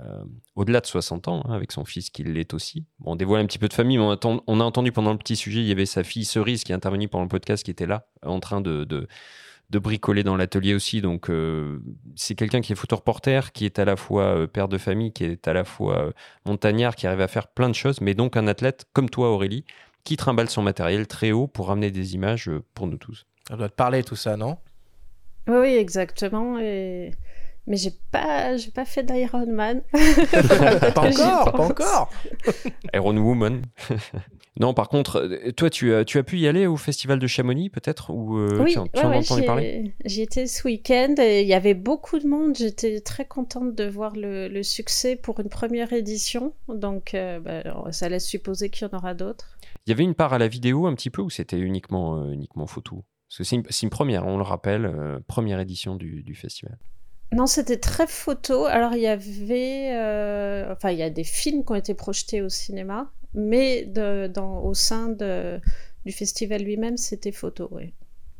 euh, 0.00 0.24
au-delà 0.56 0.80
de 0.80 0.86
60 0.86 1.28
ans, 1.28 1.42
hein, 1.46 1.52
avec 1.54 1.72
son 1.72 1.84
fils 1.84 2.10
qui 2.10 2.24
l'est 2.24 2.52
aussi. 2.54 2.84
Bon, 2.98 3.12
on 3.12 3.16
dévoile 3.16 3.40
un 3.42 3.46
petit 3.46 3.58
peu 3.58 3.68
de 3.68 3.72
famille, 3.74 3.96
mais 3.98 4.04
on 4.04 4.10
a, 4.10 4.16
enten- 4.16 4.42
on 4.46 4.60
a 4.60 4.64
entendu 4.64 4.92
pendant 4.92 5.12
le 5.12 5.18
petit 5.18 5.36
sujet, 5.36 5.60
il 5.60 5.66
y 5.66 5.72
avait 5.72 5.86
sa 5.86 6.02
fille 6.04 6.24
Cerise 6.24 6.64
qui 6.64 6.72
est 6.72 6.74
intervenue 6.74 7.08
pendant 7.08 7.24
le 7.24 7.28
podcast, 7.28 7.64
qui 7.64 7.70
était 7.70 7.86
là, 7.86 8.06
en 8.24 8.40
train 8.40 8.60
de- 8.60 8.84
de, 8.84 9.06
de 9.70 9.78
bricoler 9.78 10.22
dans 10.24 10.36
l'atelier 10.36 10.74
aussi. 10.74 11.00
Donc, 11.00 11.30
euh, 11.30 11.78
c'est 12.16 12.34
quelqu'un 12.34 12.60
qui 12.60 12.72
est 12.72 12.76
photoreporter, 12.76 13.52
qui 13.52 13.64
est 13.64 13.78
à 13.78 13.84
la 13.84 13.96
fois 13.96 14.24
euh, 14.24 14.46
père 14.46 14.68
de 14.68 14.78
famille, 14.78 15.12
qui 15.12 15.24
est 15.24 15.46
à 15.48 15.52
la 15.52 15.64
fois 15.64 15.98
euh, 16.06 16.12
montagnard, 16.44 16.96
qui 16.96 17.06
arrive 17.06 17.20
à 17.20 17.28
faire 17.28 17.48
plein 17.48 17.68
de 17.68 17.74
choses, 17.74 18.00
mais 18.00 18.14
donc 18.14 18.36
un 18.36 18.46
athlète 18.46 18.86
comme 18.92 19.08
toi, 19.08 19.30
Aurélie, 19.30 19.64
qui 20.02 20.16
trimballe 20.16 20.50
son 20.50 20.60
matériel 20.62 21.06
très 21.06 21.32
haut 21.32 21.46
pour 21.46 21.68
ramener 21.68 21.90
des 21.90 22.14
images 22.14 22.48
euh, 22.48 22.62
pour 22.74 22.86
nous 22.88 22.98
tous. 22.98 23.26
Ça 23.48 23.56
doit 23.56 23.68
te 23.68 23.74
parler 23.74 24.02
tout 24.04 24.16
ça, 24.16 24.36
non? 24.36 24.58
Oui, 25.46 25.56
oui, 25.60 25.76
exactement. 25.76 26.58
Et... 26.58 27.12
Mais 27.66 27.76
j'ai 27.78 27.92
pas, 28.10 28.56
j'ai 28.58 28.70
pas 28.70 28.84
fait 28.84 29.02
d'Ironman. 29.02 29.82
Pas 30.94 31.10
J'y 31.10 31.22
encore, 31.22 31.52
pas 31.52 31.62
encore. 31.64 32.10
Iron 32.92 33.16
Woman. 33.16 33.62
non, 34.60 34.74
par 34.74 34.88
contre, 34.90 35.16
euh, 35.22 35.50
toi, 35.52 35.70
tu 35.70 35.94
as, 35.94 36.04
tu 36.04 36.18
as 36.18 36.22
pu 36.22 36.38
y 36.38 36.46
aller 36.46 36.66
au 36.66 36.76
festival 36.76 37.18
de 37.18 37.26
Chamonix, 37.26 37.70
peut-être 37.70 38.10
Ou 38.10 38.36
euh, 38.38 38.62
oui, 38.62 38.72
tu, 38.72 38.78
en- 38.78 38.86
tu 38.86 38.98
ouais, 38.98 39.04
en 39.04 39.08
as 39.08 39.10
ouais, 39.12 39.16
entendu 39.18 39.40
j'y- 39.40 39.46
parler 39.46 39.94
J'y 40.04 40.22
étais 40.22 40.46
ce 40.46 40.66
week-end 40.66 41.14
et 41.18 41.40
il 41.42 41.48
y 41.48 41.54
avait 41.54 41.72
beaucoup 41.74 42.18
de 42.18 42.26
monde. 42.26 42.54
J'étais 42.56 43.00
très 43.00 43.24
contente 43.24 43.74
de 43.74 43.84
voir 43.84 44.14
le, 44.14 44.48
le 44.48 44.62
succès 44.62 45.16
pour 45.16 45.40
une 45.40 45.48
première 45.48 45.92
édition. 45.94 46.52
Donc, 46.68 47.14
euh, 47.14 47.40
bah, 47.40 47.90
ça 47.92 48.08
laisse 48.10 48.26
supposer 48.26 48.68
qu'il 48.68 48.86
y 48.86 48.90
en 48.94 48.96
aura 48.98 49.14
d'autres. 49.14 49.56
Il 49.86 49.90
y 49.90 49.92
avait 49.92 50.04
une 50.04 50.14
part 50.14 50.32
à 50.34 50.38
la 50.38 50.48
vidéo 50.48 50.86
un 50.86 50.94
petit 50.94 51.10
peu 51.10 51.22
ou 51.22 51.30
c'était 51.30 51.58
uniquement, 51.58 52.18
euh, 52.18 52.30
uniquement 52.32 52.66
photo? 52.66 53.04
Parce 53.28 53.38
que 53.38 53.44
c'est 53.70 53.82
une, 53.82 53.90
première, 53.90 54.26
on 54.26 54.36
le 54.36 54.42
rappelle, 54.44 54.84
euh, 54.84 55.18
première 55.26 55.58
édition 55.60 55.96
du, 55.96 56.22
du 56.22 56.34
festival. 56.34 56.78
Non, 57.34 57.46
c'était 57.46 57.78
très 57.78 58.06
photo. 58.06 58.64
Alors, 58.66 58.94
il 58.94 59.02
y 59.02 59.06
avait. 59.08 59.92
euh, 59.92 60.72
Enfin, 60.72 60.90
il 60.90 60.98
y 60.98 61.02
a 61.02 61.10
des 61.10 61.24
films 61.24 61.64
qui 61.64 61.72
ont 61.72 61.76
été 61.76 61.94
projetés 61.94 62.42
au 62.42 62.48
cinéma, 62.48 63.10
mais 63.34 63.90
au 64.36 64.74
sein 64.74 65.08
du 65.08 66.12
festival 66.12 66.62
lui-même, 66.62 66.96
c'était 66.96 67.32
photo, 67.32 67.68
oui. 67.72 67.92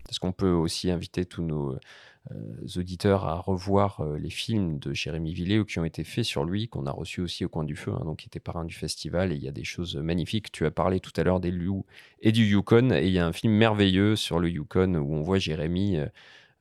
Parce 0.05 0.19
qu'on 0.19 0.33
peut 0.33 0.51
aussi 0.51 0.91
inviter 0.91 1.25
tous 1.25 1.43
nos 1.43 1.73
euh, 1.73 2.35
auditeurs 2.77 3.25
à 3.25 3.37
revoir 3.37 4.01
euh, 4.01 4.19
les 4.19 4.31
films 4.31 4.79
de 4.79 4.93
Jérémy 4.93 5.33
Villet 5.33 5.65
qui 5.65 5.79
ont 5.79 5.85
été 5.85 6.05
faits 6.05 6.25
sur 6.25 6.45
lui, 6.45 6.69
qu'on 6.69 6.87
a 6.87 6.93
reçus 6.93 7.21
aussi 7.21 7.45
au 7.45 7.49
coin 7.49 7.65
du 7.65 7.75
feu, 7.75 7.91
hein, 7.91 8.05
donc 8.05 8.19
qui 8.19 8.27
était 8.27 8.39
parrain 8.39 8.65
du 8.65 8.75
festival. 8.75 9.33
Et 9.33 9.37
il 9.37 9.43
y 9.43 9.49
a 9.49 9.53
des 9.53 9.65
choses 9.65 9.97
magnifiques. 9.97 10.53
Tu 10.53 10.67
as 10.67 10.71
parlé 10.71 11.01
tout 11.01 11.13
à 11.17 11.25
l'heure 11.25 11.41
des 11.41 11.51
loups 11.51 11.85
et 12.21 12.33
du 12.33 12.45
Yukon. 12.45 12.91
Et 12.93 13.07
il 13.07 13.13
y 13.13 13.19
a 13.19 13.27
un 13.27 13.33
film 13.33 13.55
merveilleux 13.55 14.15
sur 14.15 14.39
le 14.39 14.51
Yukon 14.51 14.95
où 14.95 15.15
on 15.15 15.23
voit 15.23 15.39
Jérémy 15.39 15.99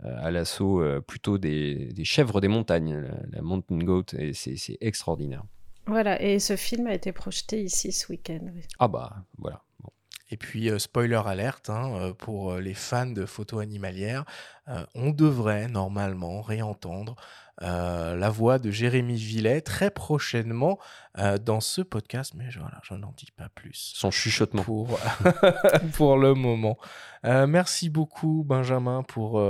à 0.03 0.31
l'assaut 0.31 0.81
euh, 0.81 1.01
plutôt 1.01 1.37
des, 1.37 1.93
des 1.93 2.05
chèvres 2.05 2.41
des 2.41 2.47
montagnes, 2.47 2.95
la, 2.95 3.15
la 3.31 3.41
mountain 3.41 3.77
goat. 3.77 4.05
Et 4.17 4.33
c'est 4.33 4.55
c'est 4.57 4.77
extraordinaire. 4.81 5.43
Voilà, 5.85 6.21
et 6.21 6.39
ce 6.39 6.55
film 6.55 6.87
a 6.87 6.93
été 6.93 7.11
projeté 7.11 7.61
ici 7.61 7.91
ce 7.91 8.07
week-end. 8.09 8.39
oui. 8.53 8.61
Ah 8.79 8.87
bah 8.87 9.25
voilà. 9.37 9.61
Bon. 9.81 9.89
Et 10.29 10.37
puis, 10.37 10.69
euh, 10.69 10.79
spoiler 10.79 11.21
alerte, 11.25 11.69
hein, 11.69 11.93
euh, 11.95 12.13
pour 12.13 12.53
euh, 12.53 12.61
les 12.61 12.73
fans 12.73 13.05
de 13.05 13.25
photos 13.25 13.61
animalières, 13.61 14.25
euh, 14.69 14.85
on 14.95 15.11
devrait 15.11 15.67
normalement 15.67 16.41
réentendre 16.41 17.15
euh, 17.61 18.15
la 18.15 18.29
voix 18.31 18.57
de 18.57 18.71
Jérémy 18.71 19.15
Villet 19.15 19.61
très 19.61 19.91
prochainement 19.91 20.79
euh, 21.19 21.37
dans 21.37 21.59
ce 21.59 21.81
podcast, 21.81 22.33
mais 22.35 22.49
je, 22.49 22.59
voilà, 22.59 22.79
je 22.83 22.95
n'en 22.95 23.13
dis 23.15 23.31
pas 23.37 23.47
plus 23.53 23.93
Son 23.95 24.09
chuchotement. 24.09 24.63
pour, 24.63 24.99
pour 25.93 26.17
le 26.17 26.33
moment. 26.33 26.77
Euh, 27.25 27.45
merci 27.45 27.89
beaucoup, 27.89 28.43
Benjamin, 28.43 29.03
pour, 29.03 29.41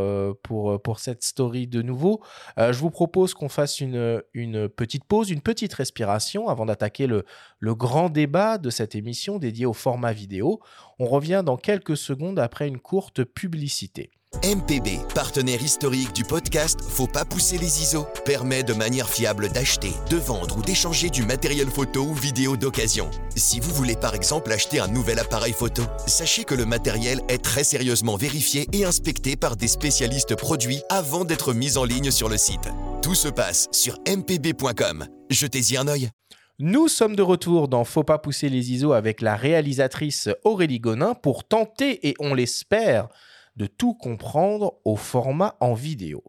pour, 0.44 0.82
pour 0.82 1.00
cette 1.00 1.24
story 1.24 1.66
de 1.66 1.82
nouveau. 1.82 2.22
Je 2.58 2.78
vous 2.78 2.92
propose 2.92 3.34
qu'on 3.34 3.50
fasse 3.50 3.80
une, 3.80 4.22
une 4.34 4.68
petite 4.68 5.06
pause, 5.06 5.30
une 5.30 5.42
petite 5.42 5.74
respiration 5.74 6.50
avant 6.50 6.66
d'attaquer 6.66 7.08
le, 7.08 7.26
le 7.60 7.74
grand 7.74 8.10
débat 8.10 8.58
de 8.58 8.70
cette 8.70 8.96
émission 8.96 9.40
dédiée 9.40 9.66
au 9.66 9.74
format 9.74 10.12
vidéo. 10.12 10.60
On 11.00 11.06
revient 11.06 11.42
dans 11.46 11.58
quelques 11.58 11.98
secondes 11.98 12.38
après 12.38 12.68
une 12.68 12.80
courte 12.80 13.24
publicité. 13.24 14.12
MPB, 14.42 15.00
partenaire 15.14 15.62
historique 15.62 16.14
du 16.14 16.24
podcast 16.24 16.80
Faut 16.82 17.08
pas 17.08 17.26
pousser 17.26 17.58
les 17.58 17.82
ISO, 17.82 18.06
permet 18.26 18.64
de 18.64 18.74
manière 18.74 19.10
fiable 19.10 19.50
d'acheter, 19.50 19.94
de 20.10 20.18
vendre 20.18 20.58
ou 20.58 20.62
d'échanger 20.62 21.10
du 21.10 21.24
matériel 21.24 21.70
photo 21.70 22.04
ou 22.04 22.14
vidéo 22.14 22.58
d'occasion. 22.58 23.10
Si 23.36 23.60
vous 23.60 23.72
voulez 23.72 23.96
par 23.96 24.16
exemple 24.16 24.52
acheter 24.52 24.80
un 24.80 24.88
nouvel 24.88 25.20
appareil 25.20 25.54
photo, 25.54 25.84
sachez 26.08 26.44
que 26.44 26.56
le 26.56 26.66
matériel 26.66 27.22
est 27.30 27.44
très 27.44 27.64
sérieusement 27.64 28.16
vérifié 28.16 28.68
et 28.74 28.86
inspecté 28.86 29.36
par 29.36 29.56
des 29.56 29.68
spécialistes 29.68 30.36
produits 30.36 30.82
avant 30.90 31.26
d'être 31.26 31.54
mis 31.54 31.78
en 31.78 31.86
ligne 31.86 32.12
sur 32.12 32.30
le 32.30 32.38
site. 32.38 32.70
Tout 33.02 33.16
se 33.16 33.28
passe 33.28 33.70
sur 33.72 33.98
mpb.com. 34.08 35.06
Jetez-y 35.30 35.78
un 35.78 35.88
œil. 35.88 36.10
Nous 36.60 36.88
sommes 36.88 37.16
de 37.16 37.24
retour 37.24 37.68
dans 37.68 37.84
Faut 37.84 38.04
pas 38.04 38.20
pousser 38.20 38.48
les 38.48 38.72
ISO 38.72 38.94
avec 38.94 39.22
la 39.22 39.36
réalisatrice 39.36 40.30
Aurélie 40.44 40.80
Gonin 40.80 41.16
pour 41.16 41.44
tenter, 41.44 42.08
et 42.08 42.14
on 42.20 42.36
l'espère, 42.36 43.08
de 43.56 43.66
tout 43.66 43.94
comprendre 43.94 44.76
au 44.86 44.96
format 44.96 45.56
en 45.60 45.74
vidéo. 45.74 46.24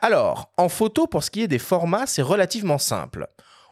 Alors, 0.00 0.52
en 0.58 0.68
photo, 0.68 1.06
pour 1.06 1.24
ce 1.24 1.30
qui 1.30 1.42
est 1.42 1.48
des 1.48 1.58
formats, 1.58 2.06
c'est 2.06 2.22
relativement 2.22 2.78
simple. 2.78 3.26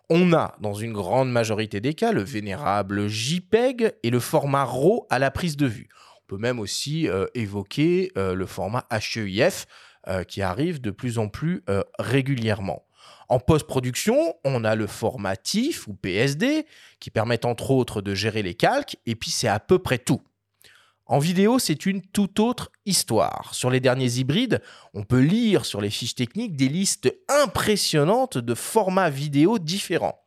On 0.08 0.32
a, 0.32 0.54
dans 0.60 0.74
une 0.74 0.92
grande 0.92 1.30
majorité 1.30 1.80
des 1.80 1.94
cas, 1.94 2.12
le 2.12 2.22
vénérable 2.22 3.06
JPEG 3.08 3.94
et 4.02 4.10
le 4.10 4.20
format 4.20 4.64
RAW 4.64 5.06
à 5.10 5.18
la 5.18 5.30
prise 5.30 5.56
de 5.56 5.66
vue. 5.66 5.88
On 6.16 6.26
peut 6.26 6.38
même 6.38 6.58
aussi 6.58 7.08
euh, 7.08 7.26
évoquer 7.34 8.12
euh, 8.16 8.34
le 8.34 8.46
format 8.46 8.86
HEIF 8.90 9.66
euh, 10.08 10.24
qui 10.24 10.42
arrive 10.42 10.80
de 10.80 10.90
plus 10.90 11.18
en 11.18 11.28
plus 11.28 11.62
régulièrement. 11.98 12.86
En 13.28 13.38
post-production, 13.38 14.34
on 14.44 14.64
a 14.64 14.74
le 14.74 14.86
format 14.86 15.36
TIFF 15.36 15.88
ou 15.88 15.94
PSD 15.94 16.66
qui 17.00 17.10
permettent 17.10 17.44
entre 17.44 17.70
autres 17.70 18.02
de 18.02 18.14
gérer 18.14 18.42
les 18.42 18.54
calques 18.54 18.96
et 19.06 19.14
puis 19.14 19.30
c'est 19.30 19.48
à 19.48 19.60
peu 19.60 19.78
près 19.78 19.98
tout. 19.98 20.20
En 21.06 21.18
vidéo, 21.18 21.58
c'est 21.58 21.84
une 21.86 22.00
toute 22.00 22.38
autre 22.38 22.70
histoire. 22.86 23.54
Sur 23.54 23.70
les 23.70 23.80
derniers 23.80 24.18
hybrides, 24.18 24.62
on 24.94 25.02
peut 25.02 25.20
lire 25.20 25.64
sur 25.64 25.80
les 25.80 25.90
fiches 25.90 26.14
techniques 26.14 26.56
des 26.56 26.68
listes 26.68 27.12
impressionnantes 27.28 28.38
de 28.38 28.54
formats 28.54 29.10
vidéo 29.10 29.58
différents. 29.58 30.18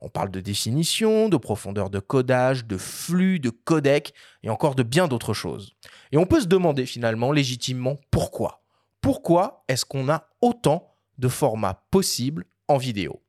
On 0.00 0.08
parle 0.08 0.30
de 0.30 0.40
définition, 0.40 1.28
de 1.28 1.36
profondeur 1.36 1.90
de 1.90 1.98
codage, 1.98 2.64
de 2.64 2.78
flux, 2.78 3.38
de 3.38 3.50
codec 3.50 4.14
et 4.42 4.48
encore 4.48 4.74
de 4.74 4.82
bien 4.82 5.08
d'autres 5.08 5.34
choses. 5.34 5.74
Et 6.12 6.16
on 6.16 6.26
peut 6.26 6.40
se 6.40 6.46
demander 6.46 6.86
finalement 6.86 7.32
légitimement 7.32 7.96
pourquoi? 8.10 8.62
Pourquoi 9.02 9.64
est-ce 9.68 9.84
qu'on 9.84 10.08
a 10.08 10.28
autant 10.40 10.94
de 11.18 11.28
formats 11.28 11.84
possibles 11.90 12.46
en 12.68 12.78
vidéo? 12.78 13.20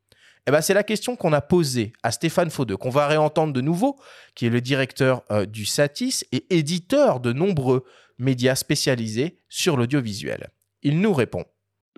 Eh 0.47 0.51
ben, 0.51 0.61
c'est 0.61 0.73
la 0.73 0.83
question 0.83 1.15
qu'on 1.15 1.33
a 1.33 1.41
posée 1.41 1.93
à 2.01 2.11
Stéphane 2.11 2.49
Faudeux, 2.49 2.77
qu'on 2.77 2.89
va 2.89 3.07
réentendre 3.07 3.53
de 3.53 3.61
nouveau, 3.61 3.99
qui 4.33 4.47
est 4.47 4.49
le 4.49 4.61
directeur 4.61 5.21
euh, 5.29 5.45
du 5.45 5.65
Satis 5.65 6.25
et 6.31 6.45
éditeur 6.57 7.19
de 7.19 7.31
nombreux 7.31 7.83
médias 8.17 8.55
spécialisés 8.55 9.37
sur 9.49 9.77
l'audiovisuel. 9.77 10.49
Il 10.81 10.99
nous 10.99 11.13
répond. 11.13 11.45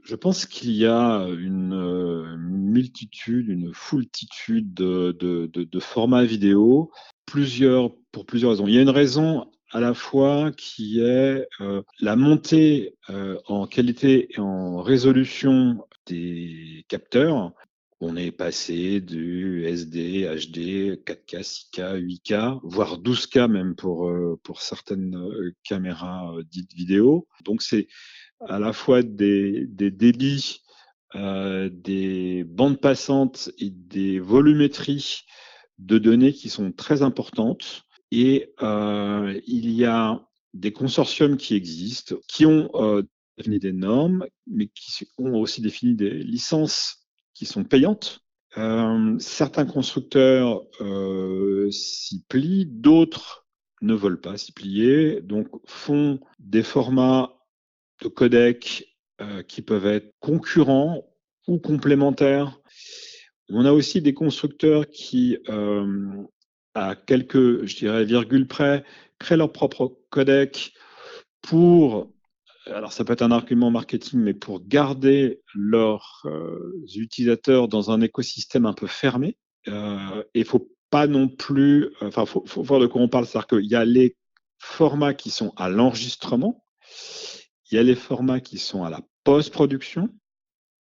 Je 0.04 0.16
pense 0.16 0.46
qu'il 0.46 0.72
y 0.72 0.86
a 0.86 1.26
une, 1.40 1.74
euh, 1.74 2.36
multitude, 2.38 3.48
une 3.48 3.74
foultitude 3.74 4.74
de, 4.74 5.80
formats 5.80 6.26
vidéo, 6.26 6.92
plusieurs, 7.26 7.92
pour 8.12 8.26
plusieurs 8.26 8.52
raisons. 8.52 8.68
Il 8.68 8.74
y 8.74 8.80
a 8.80 8.82
une 8.82 8.90
raison 8.90 9.50
à 9.72 9.80
la 9.80 9.94
fois 9.94 10.52
qui 10.52 11.00
est 11.00 11.48
euh, 11.62 11.82
la 12.02 12.18
montée 12.18 12.96
en 13.48 13.66
qualité 13.68 14.28
et 14.34 14.40
en 14.40 14.82
résolution 14.82 15.78
des 16.06 16.86
capteurs 16.90 17.54
on 18.04 18.18
est 18.18 18.32
passé 18.32 19.00
du 19.00 19.66
SD, 19.66 20.26
HD, 20.26 21.00
4K, 21.06 21.42
6K, 21.42 22.02
8K, 22.02 22.60
voire 22.64 23.00
12K 23.00 23.48
même 23.50 23.76
pour, 23.76 24.10
euh, 24.10 24.38
pour 24.44 24.62
certaines 24.62 25.16
euh, 25.16 25.56
caméras 25.64 26.34
euh, 26.36 26.44
dites 26.44 26.74
vidéo. 26.74 27.28
Donc 27.46 27.62
c'est 27.62 27.88
à 28.42 28.60
la 28.60 28.74
fois 28.74 29.04
des, 29.04 29.66
des 29.68 29.90
débits, 29.90 30.60
des 31.16 32.44
bandes 32.44 32.82
passantes 32.82 33.52
et 33.60 33.70
des 33.70 34.20
volumétries 34.20 35.22
de 35.78 35.98
données 35.98 36.34
qui 36.34 36.50
sont 36.50 36.72
très 36.72 37.04
importantes. 37.04 37.84
Et 38.12 38.52
il 38.60 39.72
y 39.72 39.86
a 39.86 40.28
des 40.54 40.74
consortiums 40.74 41.38
qui 41.38 41.56
existent, 41.56 42.16
qui 42.28 42.48
ont 42.48 42.70
défini 43.38 43.60
des 43.60 43.74
normes, 43.74 44.26
mais 44.48 44.68
qui 44.68 45.06
ont 45.20 45.36
aussi 45.36 45.62
défini 45.62 45.94
des 45.96 46.10
licences 46.10 47.03
qui 47.34 47.46
sont 47.46 47.64
payantes. 47.64 48.24
Euh, 48.58 49.18
certains 49.20 49.66
constructeurs 49.66 50.64
euh, 50.82 51.72
s'y 51.72 52.24
plient, 52.26 52.68
d'autres 52.68 53.48
ne 53.82 53.96
veulent 53.96 54.22
pas 54.22 54.38
s'y 54.38 54.52
plier, 54.52 55.22
donc 55.22 55.48
font 55.66 56.20
des 56.40 56.64
formats 56.64 57.34
de 58.02 58.08
codec 58.08 58.96
euh, 59.22 59.42
qui 59.44 59.62
peuvent 59.62 59.88
être 59.88 60.14
concurrents 60.20 61.04
ou 61.48 61.58
complémentaires. 61.58 62.60
On 63.50 63.66
a 63.66 63.72
aussi 63.72 64.02
des 64.02 64.14
constructeurs 64.14 64.88
qui, 64.88 65.38
à 66.74 66.96
quelques, 66.96 67.66
je 67.66 67.76
dirais, 67.76 68.06
virgules 68.06 68.48
près, 68.48 68.86
créent 69.20 69.36
leur 69.36 69.52
propre 69.52 70.00
codec 70.10 70.74
pour 71.42 72.13
alors 72.68 72.94
ça 72.94 73.04
peut 73.04 73.14
être 73.14 73.22
un 73.22 73.32
argument 73.32 73.72
marketing, 73.72 74.20
mais 74.20 74.34
pour 74.34 74.66
garder 74.66 75.42
leurs 75.54 76.22
euh, 76.26 76.84
utilisateurs 76.96 77.68
dans 77.68 77.92
un 77.92 78.02
écosystème 78.02 78.66
un 78.66 78.74
peu 78.74 78.88
fermé, 78.88 79.38
euh, 79.68 80.24
il 80.34 80.46
faut 80.46 80.70
pas 80.90 81.08
non 81.08 81.28
plus, 81.28 81.90
enfin, 82.02 82.26
faut, 82.26 82.44
faut 82.46 82.64
voir 82.64 82.80
de 82.80 82.88
quoi 82.88 83.02
on 83.02 83.10
parle, 83.10 83.26
c'est-à-dire 83.26 83.48
qu'il 83.48 83.66
y 83.66 83.76
a 83.76 83.86
les 83.86 84.16
formats 84.60 85.14
qui 85.14 85.30
sont 85.30 85.54
à 85.58 85.70
l'enregistrement, 85.70 86.64
il 87.72 87.76
y 87.76 87.78
a 87.80 87.84
les 87.84 87.96
formats 87.96 88.40
qui 88.40 88.58
sont 88.58 88.84
à 88.84 88.90
la 88.90 89.02
post-production, 89.24 90.10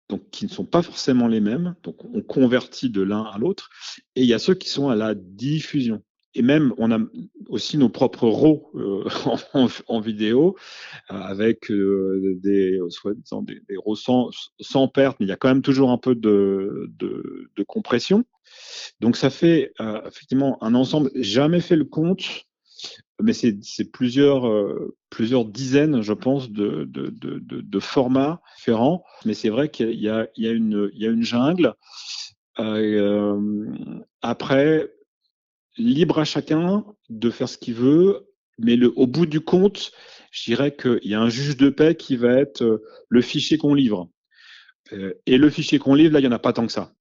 donc 0.08 0.28
qui 0.30 0.44
ne 0.44 0.50
sont 0.50 0.64
pas 0.64 0.82
forcément 0.82 1.28
les 1.28 1.40
mêmes, 1.40 1.76
donc 1.82 2.04
on 2.04 2.20
convertit 2.20 2.90
de 2.90 3.00
l'un 3.00 3.22
à 3.22 3.38
l'autre, 3.38 3.70
et 4.16 4.22
il 4.22 4.26
y 4.26 4.34
a 4.34 4.38
ceux 4.38 4.54
qui 4.54 4.68
sont 4.68 4.88
à 4.88 4.96
la 4.96 5.14
diffusion 5.14 6.02
et 6.34 6.42
même 6.42 6.72
on 6.78 6.92
a 6.92 6.98
aussi 7.48 7.76
nos 7.76 7.88
propres 7.88 8.28
RAW 8.28 8.70
euh, 8.74 9.04
en, 9.88 10.00
vidéo 10.00 10.56
euh, 11.10 11.14
avec 11.14 11.70
euh, 11.70 12.38
des, 12.42 12.78
des, 12.78 13.60
des 13.68 13.76
RAW 13.76 13.96
sans, 13.96 14.30
sans, 14.60 14.88
perte, 14.88 15.18
mais 15.18 15.26
il 15.26 15.28
y 15.28 15.32
a 15.32 15.36
quand 15.36 15.48
même 15.48 15.62
toujours 15.62 15.90
un 15.90 15.98
peu 15.98 16.14
de, 16.14 16.90
de, 16.98 17.50
de 17.56 17.62
compression. 17.64 18.24
Donc 19.00 19.16
ça 19.16 19.30
fait 19.30 19.72
effectivement 20.06 20.62
un 20.62 20.74
ensemble. 20.74 21.10
Jamais 21.14 21.60
fait 21.60 21.76
le 21.76 21.84
compte, 21.84 22.44
mais 23.22 23.32
c'est 23.32 23.90
plusieurs 23.92 24.42
plusieurs 25.08 25.44
dizaines, 25.44 26.02
je 26.02 26.12
pense, 26.12 26.50
de, 26.50 26.84
de, 26.84 27.10
de, 27.10 27.80
formats 27.80 28.40
différents. 28.56 29.04
Mais 29.24 29.34
c'est 29.34 29.50
vrai 29.50 29.68
qu'il 29.70 29.90
y, 29.90 30.08
y, 30.08 30.26
y, 30.36 30.48
a 30.48 30.50
une 30.50 30.90
il 30.92 31.00
y 31.00 31.06
a 31.06 31.10
une 31.10 31.22
jungle. 31.22 31.74
après 34.22 34.90
libre 35.76 36.18
à 36.18 36.24
chacun 36.24 36.84
de 37.08 37.30
faire 37.30 37.48
ce 37.48 37.58
qu'il 37.58 37.74
veut, 37.74 38.26
mais 38.58 38.82
au 38.84 39.06
bout 39.06 39.26
du 39.26 39.40
compte, 39.40 39.92
je 40.30 40.44
dirais 40.44 40.74
qu'il 40.74 41.00
y 41.04 41.14
a 41.14 41.20
un 41.20 41.28
juge 41.28 41.56
de 41.56 41.70
paix 41.70 41.94
qui 41.94 42.16
va 42.16 42.32
être 42.32 42.62
euh, 42.62 42.84
le 43.08 43.20
fichier 43.22 43.58
qu'on 43.58 43.74
livre. 43.74 44.08
Euh, 44.92 45.14
et 45.26 45.38
le 45.38 45.50
fichier 45.50 45.78
qu'on 45.78 45.94
livre, 45.94 46.12
là, 46.12 46.20
il 46.20 46.22
n'y 46.22 46.28
en 46.28 46.32
a 46.32 46.38
pas 46.38 46.52
tant 46.52 46.66
que 46.66 46.72
ça. 46.72 46.92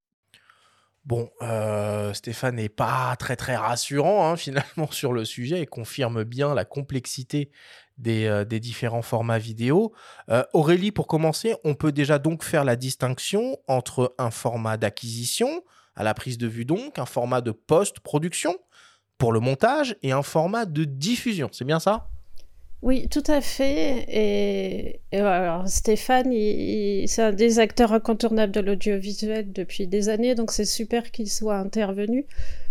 Bon, 1.06 1.30
euh, 1.42 2.14
Stéphane 2.14 2.56
n'est 2.56 2.70
pas 2.70 3.16
très 3.18 3.36
très 3.36 3.56
rassurant 3.56 4.30
hein, 4.30 4.36
finalement 4.38 4.92
sur 4.92 5.14
le 5.14 5.26
sujet 5.26 5.62
et 5.62 5.66
confirme 5.66 6.24
bien 6.24 6.54
la 6.54 6.66
complexité 6.66 7.52
des, 7.98 8.46
des 8.48 8.62
différents 8.62 9.02
formats 9.02 9.40
vidéo. 9.40 9.94
Aurélie, 10.54 10.92
pour 10.92 11.06
commencer, 11.06 11.56
on 11.66 11.76
peut 11.76 11.92
déjà 11.92 12.18
donc 12.18 12.46
faire 12.46 12.64
la 12.64 12.78
distinction 12.78 13.58
entre 13.68 14.16
un 14.18 14.32
format 14.32 14.78
d'acquisition, 14.78 15.66
à 15.96 16.04
la 16.04 16.14
prise 16.14 16.38
de 16.38 16.48
vue 16.48 16.66
donc, 16.66 17.00
un 17.00 17.06
format 17.06 17.42
de 17.42 17.52
post-production 17.52 18.56
pour 19.18 19.34
le 19.34 19.40
montage 19.40 19.98
et 20.02 20.12
un 20.12 20.24
format 20.24 20.66
de 20.66 20.86
diffusion. 20.86 21.50
C'est 21.52 21.66
bien 21.66 21.80
ça? 21.80 22.08
Oui, 22.82 23.10
tout 23.10 23.24
à 23.28 23.42
fait. 23.42 24.06
Et, 24.08 25.02
alors, 25.12 25.68
Stéphane, 25.68 26.32
c'est 27.08 27.22
un 27.22 27.34
des 27.34 27.60
acteurs 27.60 27.92
incontournables 27.92 28.54
de 28.54 28.62
l'audiovisuel 28.62 29.52
depuis 29.52 29.88
des 29.88 30.08
années, 30.08 30.36
donc 30.36 30.52
c'est 30.52 30.64
super 30.64 31.12
qu'il 31.12 31.30
soit 31.30 31.58
intervenu, 31.58 32.26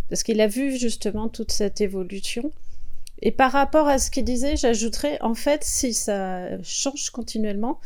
parce 0.09 0.22
qu'il 0.22 0.40
a 0.40 0.46
vu 0.46 0.78
justement 0.78 1.28
toute 1.28 1.52
cette 1.52 1.83
évolution. 1.83 2.50
Et 3.20 3.33
par 3.33 3.52
rapport 3.52 3.88
à 3.88 3.98
ce 3.98 4.11
qu'il 4.11 4.24
disait, 4.24 4.57
j'ajouterais, 4.57 5.18
en 5.20 5.35
fait, 5.35 5.62
si 5.62 5.92
ça 5.92 6.62
change 6.62 7.11
continuellement, 7.11 7.78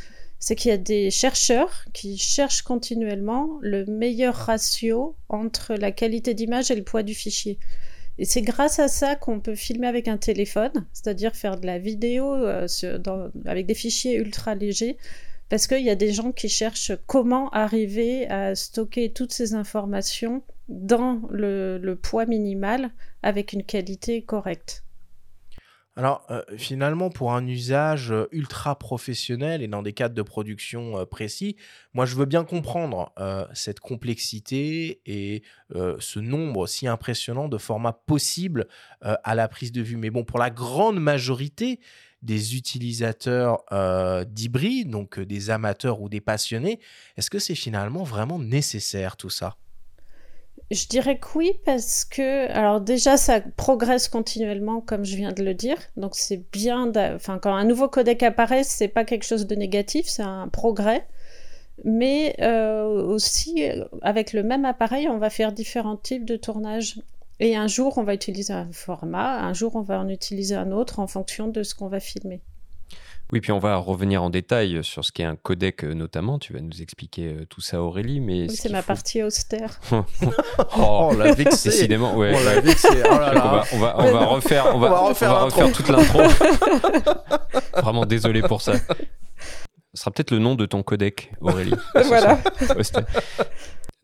c'est 0.42 0.56
qu'il 0.56 0.70
y 0.70 0.74
a 0.74 0.76
des 0.76 1.12
chercheurs 1.12 1.84
qui 1.92 2.18
cherchent 2.18 2.62
continuellement 2.62 3.58
le 3.60 3.84
meilleur 3.86 4.34
ratio 4.34 5.14
entre 5.28 5.74
la 5.74 5.92
qualité 5.92 6.34
d'image 6.34 6.72
et 6.72 6.74
le 6.74 6.82
poids 6.82 7.04
du 7.04 7.14
fichier. 7.14 7.60
Et 8.18 8.24
c'est 8.24 8.42
grâce 8.42 8.80
à 8.80 8.88
ça 8.88 9.14
qu'on 9.14 9.38
peut 9.38 9.54
filmer 9.54 9.86
avec 9.86 10.08
un 10.08 10.16
téléphone, 10.16 10.72
c'est-à-dire 10.92 11.36
faire 11.36 11.60
de 11.60 11.66
la 11.66 11.78
vidéo 11.78 12.34
euh, 12.34 12.66
avec 13.46 13.66
des 13.66 13.74
fichiers 13.74 14.16
ultra 14.16 14.56
légers, 14.56 14.96
parce 15.48 15.68
qu'il 15.68 15.84
y 15.84 15.90
a 15.90 15.94
des 15.94 16.12
gens 16.12 16.32
qui 16.32 16.48
cherchent 16.48 16.92
comment 17.06 17.48
arriver 17.50 18.26
à 18.28 18.56
stocker 18.56 19.12
toutes 19.12 19.32
ces 19.32 19.54
informations 19.54 20.42
dans 20.68 21.22
le 21.30 21.94
poids 21.94 22.26
minimal 22.26 22.90
avec 23.22 23.52
une 23.52 23.62
qualité 23.62 24.22
correcte. 24.22 24.82
Alors, 25.94 26.24
euh, 26.30 26.40
finalement, 26.56 27.10
pour 27.10 27.34
un 27.34 27.46
usage 27.46 28.12
euh, 28.12 28.26
ultra 28.32 28.78
professionnel 28.78 29.60
et 29.60 29.68
dans 29.68 29.82
des 29.82 29.92
cadres 29.92 30.14
de 30.14 30.22
production 30.22 30.98
euh, 30.98 31.04
précis, 31.04 31.56
moi, 31.92 32.06
je 32.06 32.16
veux 32.16 32.24
bien 32.24 32.44
comprendre 32.44 33.12
cette 33.52 33.80
complexité 33.80 35.02
et 35.04 35.42
ce 35.74 36.18
nombre 36.18 36.66
si 36.66 36.86
impressionnant 36.86 37.48
de 37.48 37.58
formats 37.58 37.92
possibles 37.92 38.66
à 39.00 39.34
la 39.34 39.48
prise 39.48 39.72
de 39.72 39.82
vue. 39.82 39.96
Mais 39.96 40.10
bon, 40.10 40.24
pour 40.24 40.38
la 40.38 40.50
grande 40.50 40.98
majorité 40.98 41.80
des 42.22 42.56
utilisateurs 42.56 43.64
d'hybrides, 44.26 44.90
donc 44.90 45.20
des 45.20 45.50
amateurs 45.50 46.00
ou 46.00 46.08
des 46.08 46.20
passionnés, 46.20 46.80
est-ce 47.16 47.30
que 47.30 47.38
c'est 47.38 47.54
finalement 47.54 48.04
vraiment 48.04 48.38
nécessaire 48.38 49.16
tout 49.16 49.30
ça? 49.30 49.56
Je 50.70 50.86
dirais 50.86 51.18
que 51.18 51.26
oui, 51.34 51.52
parce 51.64 52.04
que, 52.04 52.50
alors 52.52 52.80
déjà, 52.80 53.16
ça 53.16 53.40
progresse 53.40 54.08
continuellement, 54.08 54.80
comme 54.80 55.04
je 55.04 55.16
viens 55.16 55.32
de 55.32 55.42
le 55.42 55.54
dire. 55.54 55.76
Donc, 55.96 56.14
c'est 56.14 56.42
bien, 56.52 56.92
enfin, 57.14 57.38
quand 57.38 57.54
un 57.54 57.64
nouveau 57.64 57.88
codec 57.88 58.22
apparaît, 58.22 58.64
c'est 58.64 58.88
pas 58.88 59.04
quelque 59.04 59.24
chose 59.24 59.46
de 59.46 59.54
négatif, 59.54 60.06
c'est 60.06 60.22
un 60.22 60.48
progrès. 60.48 61.06
Mais 61.84 62.36
euh, 62.40 62.84
aussi, 62.84 63.64
avec 64.02 64.32
le 64.32 64.42
même 64.42 64.64
appareil, 64.64 65.08
on 65.08 65.18
va 65.18 65.30
faire 65.30 65.52
différents 65.52 65.96
types 65.96 66.24
de 66.24 66.36
tournages. 66.36 67.00
Et 67.40 67.56
un 67.56 67.66
jour, 67.66 67.98
on 67.98 68.04
va 68.04 68.14
utiliser 68.14 68.52
un 68.52 68.70
format, 68.72 69.40
un 69.40 69.52
jour, 69.52 69.74
on 69.74 69.80
va 69.82 69.98
en 69.98 70.08
utiliser 70.08 70.54
un 70.54 70.70
autre 70.70 71.00
en 71.00 71.06
fonction 71.06 71.48
de 71.48 71.62
ce 71.62 71.74
qu'on 71.74 71.88
va 71.88 71.98
filmer. 71.98 72.40
Oui, 73.32 73.40
puis 73.40 73.50
on 73.50 73.58
va 73.58 73.76
revenir 73.76 74.22
en 74.22 74.28
détail 74.28 74.84
sur 74.84 75.02
ce 75.06 75.10
qu'est 75.10 75.24
un 75.24 75.36
codec 75.36 75.84
euh, 75.84 75.94
notamment. 75.94 76.38
Tu 76.38 76.52
vas 76.52 76.60
nous 76.60 76.82
expliquer 76.82 77.28
euh, 77.28 77.46
tout 77.46 77.62
ça, 77.62 77.80
Aurélie. 77.80 78.20
Mais 78.20 78.42
oui, 78.42 78.54
c'est 78.54 78.68
ma 78.68 78.82
partie 78.82 79.22
austère. 79.22 79.80
oh, 79.90 81.08
on 81.10 81.16
l'a 81.16 81.32
vexé. 81.32 81.70
Décidément, 81.70 82.14
ouais. 82.14 82.34
On 82.36 82.44
l'a 82.44 82.60
vexé. 82.60 82.88
Oh 82.90 83.18
là 83.18 83.32
là. 83.32 83.64
On, 83.72 83.78
va, 83.78 83.94
on, 83.96 84.02
va, 84.02 84.10
on 84.10 84.12
va, 84.12 84.26
refaire, 84.26 84.66
on 84.74 84.78
va, 84.78 84.86
on 84.88 84.90
va 84.90 85.00
refaire, 85.08 85.30
on 85.30 85.34
va 85.34 85.44
refaire 85.44 85.72
toute 85.72 85.88
l'intro. 85.88 86.20
Vraiment 87.82 88.04
désolé 88.04 88.42
pour 88.42 88.60
ça. 88.60 88.74
Ce 89.94 90.02
sera 90.02 90.10
peut-être 90.10 90.30
le 90.30 90.38
nom 90.38 90.54
de 90.54 90.66
ton 90.66 90.82
codec, 90.82 91.32
Aurélie. 91.40 91.72
voilà. 92.04 92.38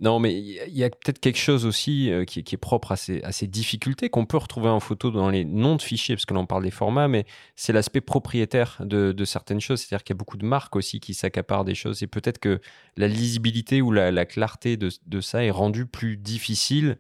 Non, 0.01 0.20
mais 0.20 0.32
il 0.32 0.76
y 0.76 0.84
a 0.84 0.90
peut-être 0.90 1.18
quelque 1.18 1.38
chose 1.38 1.66
aussi 1.66 2.12
euh, 2.12 2.24
qui, 2.24 2.38
est 2.38 2.57
propre 2.57 2.92
à 2.92 2.96
ces, 2.96 3.46
difficultés 3.49 4.11
qu'on 4.11 4.26
peut 4.26 4.36
retrouver 4.36 4.68
en 4.68 4.78
photo 4.78 5.11
dans 5.11 5.28
les 5.28 5.44
noms 5.44 5.74
de 5.74 5.82
fichiers, 5.82 6.14
parce 6.14 6.24
que 6.24 6.34
là 6.34 6.40
on 6.40 6.46
parle 6.46 6.62
des 6.62 6.70
formats, 6.70 7.09
mais 7.09 7.26
c'est 7.57 7.72
l'aspect 7.72 8.01
propriétaire 8.01 8.80
de, 8.84 9.24
certaines 9.24 9.61
choses. 9.61 9.80
C'est-à-dire 9.80 10.05
qu'il 10.05 10.14
y 10.14 10.16
a 10.16 10.18
beaucoup 10.18 10.36
de 10.36 10.46
marques 10.46 10.76
aussi 10.76 11.01
qui 11.01 11.14
s'accaparent 11.14 11.64
des 11.64 11.74
choses, 11.74 12.05
et 12.05 12.07
peut-être 12.07 12.38
que 12.38 12.61
la 12.96 13.09
lisibilité 13.09 13.82
ou 13.82 13.90
la, 13.90 14.24
clarté 14.24 14.76
de, 14.76 15.20
ça 15.20 15.44
est 15.44 15.51
rendue 15.51 15.86
plus 15.86 16.16
difficile 16.16 16.96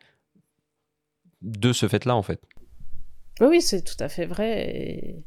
de 1.40 1.72
ce 1.72 1.86
fait-là, 1.86 2.16
en 2.16 2.22
fait. 2.22 2.40
Oui, 3.40 3.62
c'est 3.62 3.82
tout 3.82 4.02
à 4.02 4.08
fait 4.08 4.26
vrai. 4.26 5.22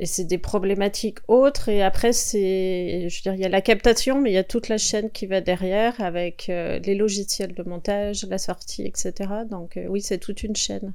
Et 0.00 0.06
c'est 0.06 0.24
des 0.24 0.38
problématiques 0.38 1.18
autres. 1.28 1.68
Et 1.68 1.82
après, 1.82 2.12
c'est, 2.12 3.08
je 3.08 3.16
veux 3.16 3.22
dire, 3.22 3.34
il 3.34 3.40
y 3.40 3.44
a 3.44 3.48
la 3.48 3.60
captation, 3.60 4.20
mais 4.20 4.30
il 4.30 4.34
y 4.34 4.38
a 4.38 4.44
toute 4.44 4.68
la 4.68 4.78
chaîne 4.78 5.10
qui 5.10 5.26
va 5.26 5.40
derrière 5.40 6.00
avec 6.00 6.48
euh, 6.48 6.80
les 6.80 6.96
logiciels 6.96 7.54
de 7.54 7.62
montage, 7.62 8.26
la 8.28 8.38
sortie, 8.38 8.82
etc. 8.82 9.12
Donc 9.48 9.76
euh, 9.76 9.86
oui, 9.88 10.00
c'est 10.02 10.18
toute 10.18 10.42
une 10.42 10.56
chaîne. 10.56 10.94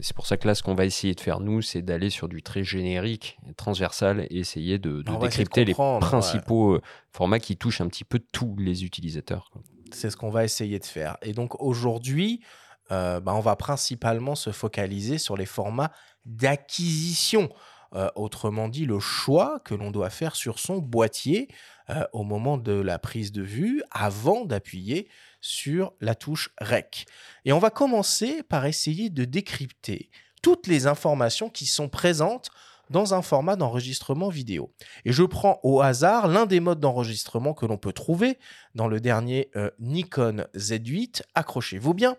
C'est 0.00 0.16
pour 0.16 0.26
ça 0.26 0.38
que 0.38 0.48
là, 0.48 0.54
ce 0.54 0.62
qu'on 0.62 0.74
va 0.74 0.86
essayer 0.86 1.14
de 1.14 1.20
faire, 1.20 1.40
nous, 1.40 1.60
c'est 1.60 1.82
d'aller 1.82 2.08
sur 2.08 2.28
du 2.28 2.42
très 2.42 2.64
générique, 2.64 3.38
transversal, 3.58 4.26
et 4.30 4.38
essayer 4.38 4.78
de, 4.78 5.02
décrypter 5.20 5.66
les 5.66 5.74
principaux 5.74 6.76
euh, 6.76 6.82
formats 7.12 7.40
qui 7.40 7.58
touchent 7.58 7.82
un 7.82 7.88
petit 7.88 8.04
peu 8.04 8.18
tous 8.32 8.56
les 8.58 8.84
utilisateurs. 8.84 9.50
C'est 9.92 10.08
ce 10.08 10.16
qu'on 10.16 10.30
va 10.30 10.44
essayer 10.44 10.78
de 10.78 10.86
faire. 10.86 11.18
Et 11.20 11.34
donc 11.34 11.60
aujourd'hui, 11.60 12.40
bah, 12.88 13.22
on 13.26 13.40
va 13.40 13.54
principalement 13.54 14.34
se 14.34 14.50
focaliser 14.50 15.18
sur 15.18 15.36
les 15.36 15.46
formats 15.46 15.92
d'acquisition. 16.24 17.50
Euh, 17.94 18.08
autrement 18.14 18.68
dit, 18.68 18.86
le 18.86 19.00
choix 19.00 19.60
que 19.64 19.74
l'on 19.74 19.90
doit 19.90 20.10
faire 20.10 20.36
sur 20.36 20.58
son 20.58 20.78
boîtier 20.78 21.48
euh, 21.90 22.04
au 22.12 22.22
moment 22.22 22.56
de 22.56 22.72
la 22.72 22.98
prise 23.00 23.32
de 23.32 23.42
vue 23.42 23.82
avant 23.90 24.44
d'appuyer 24.44 25.08
sur 25.40 25.92
la 26.00 26.14
touche 26.14 26.50
REC. 26.60 27.06
Et 27.44 27.52
on 27.52 27.58
va 27.58 27.70
commencer 27.70 28.42
par 28.44 28.66
essayer 28.66 29.10
de 29.10 29.24
décrypter 29.24 30.10
toutes 30.42 30.68
les 30.68 30.86
informations 30.86 31.50
qui 31.50 31.66
sont 31.66 31.88
présentes 31.88 32.50
dans 32.90 33.14
un 33.14 33.22
format 33.22 33.56
d'enregistrement 33.56 34.28
vidéo. 34.28 34.72
Et 35.04 35.12
je 35.12 35.22
prends 35.22 35.60
au 35.62 35.80
hasard 35.80 36.28
l'un 36.28 36.46
des 36.46 36.60
modes 36.60 36.80
d'enregistrement 36.80 37.54
que 37.54 37.66
l'on 37.66 37.76
peut 37.76 37.92
trouver 37.92 38.38
dans 38.74 38.88
le 38.88 39.00
dernier 39.00 39.50
euh, 39.56 39.70
Nikon 39.78 40.46
Z8. 40.56 41.22
Accrochez-vous 41.34 41.94
bien. 41.94 42.16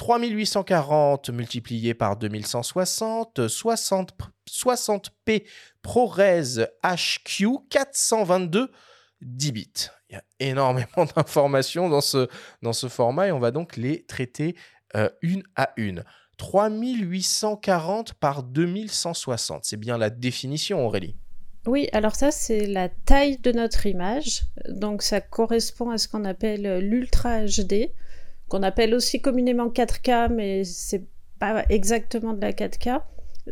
3840 0.00 1.28
multiplié 1.28 1.92
par 1.92 2.16
2160, 2.16 3.48
60, 3.48 4.14
60p 4.48 5.44
ProRes 5.82 6.20
HQ 6.82 7.44
422 7.68 8.70
10 9.20 9.52
bits. 9.52 9.72
Il 10.08 10.14
y 10.14 10.16
a 10.16 10.22
énormément 10.40 11.04
d'informations 11.16 11.90
dans 11.90 12.00
ce, 12.00 12.28
dans 12.62 12.72
ce 12.72 12.88
format 12.88 13.28
et 13.28 13.32
on 13.32 13.40
va 13.40 13.50
donc 13.50 13.76
les 13.76 14.06
traiter 14.06 14.56
euh, 14.96 15.10
une 15.20 15.42
à 15.54 15.74
une. 15.76 16.02
3840 16.38 18.14
par 18.14 18.42
2160, 18.42 19.66
c'est 19.66 19.76
bien 19.76 19.98
la 19.98 20.08
définition 20.08 20.86
Aurélie. 20.86 21.18
Oui, 21.66 21.90
alors 21.92 22.14
ça 22.14 22.30
c'est 22.30 22.66
la 22.66 22.88
taille 22.88 23.36
de 23.36 23.52
notre 23.52 23.84
image, 23.84 24.44
donc 24.66 25.02
ça 25.02 25.20
correspond 25.20 25.90
à 25.90 25.98
ce 25.98 26.08
qu'on 26.08 26.24
appelle 26.24 26.78
l'Ultra 26.78 27.44
HD 27.44 27.92
qu'on 28.50 28.62
appelle 28.62 28.94
aussi 28.94 29.22
communément 29.22 29.68
4K, 29.68 30.30
mais 30.30 30.64
c'est 30.64 31.04
pas 31.38 31.64
exactement 31.70 32.34
de 32.34 32.40
la 32.42 32.52
4K. 32.52 33.00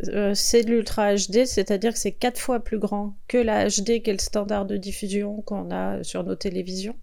Euh, 0.09 0.33
c'est 0.35 0.63
de 0.63 0.69
l'Ultra 0.69 1.15
HD, 1.15 1.45
c'est-à-dire 1.45 1.93
que 1.93 1.99
c'est 1.99 2.11
quatre 2.11 2.39
fois 2.39 2.59
plus 2.59 2.77
grand 2.77 3.15
que 3.27 3.37
la 3.37 3.67
HD, 3.67 4.03
qui 4.03 4.09
est 4.09 4.13
le 4.13 4.19
standard 4.19 4.65
de 4.65 4.77
diffusion 4.77 5.41
qu'on 5.41 5.71
a 5.71 6.03
sur 6.03 6.23
nos 6.23 6.35
télévisions. 6.35 6.95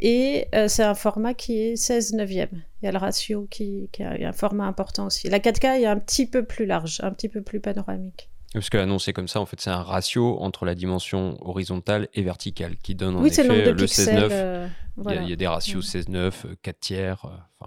Et 0.00 0.46
euh, 0.54 0.68
c'est 0.68 0.84
un 0.84 0.94
format 0.94 1.34
qui 1.34 1.58
est 1.58 1.76
16 1.76 2.14
neuvième. 2.14 2.62
Il 2.80 2.86
y 2.86 2.88
a 2.88 2.92
le 2.92 2.98
ratio 2.98 3.48
qui, 3.50 3.90
qui 3.92 4.04
a 4.04 4.12
un 4.12 4.32
format 4.32 4.66
important 4.66 5.06
aussi. 5.06 5.28
La 5.28 5.40
4K 5.40 5.80
est 5.80 5.86
un 5.86 5.98
petit 5.98 6.26
peu 6.26 6.44
plus 6.44 6.66
large, 6.66 7.00
un 7.02 7.10
petit 7.10 7.28
peu 7.28 7.42
plus 7.42 7.58
panoramique. 7.60 8.30
Parce 8.54 8.70
que 8.70 8.78
l'annonce 8.78 9.10
comme 9.14 9.28
ça, 9.28 9.40
en 9.40 9.46
fait, 9.46 9.60
c'est 9.60 9.70
un 9.70 9.82
ratio 9.82 10.40
entre 10.40 10.64
la 10.64 10.74
dimension 10.74 11.36
horizontale 11.46 12.08
et 12.14 12.22
verticale 12.22 12.76
qui 12.76 12.94
donne 12.94 13.16
en 13.16 13.24
effet 13.24 13.42
le, 13.44 13.74
16-9. 13.74 14.28
Euh, 14.30 14.68
il, 14.96 15.28
y 15.28 15.32
a 15.32 15.36
des 15.36 15.46
ratios 15.46 15.94
16-9, 15.94 16.56
4 16.62 16.80
tiers. 16.80 17.24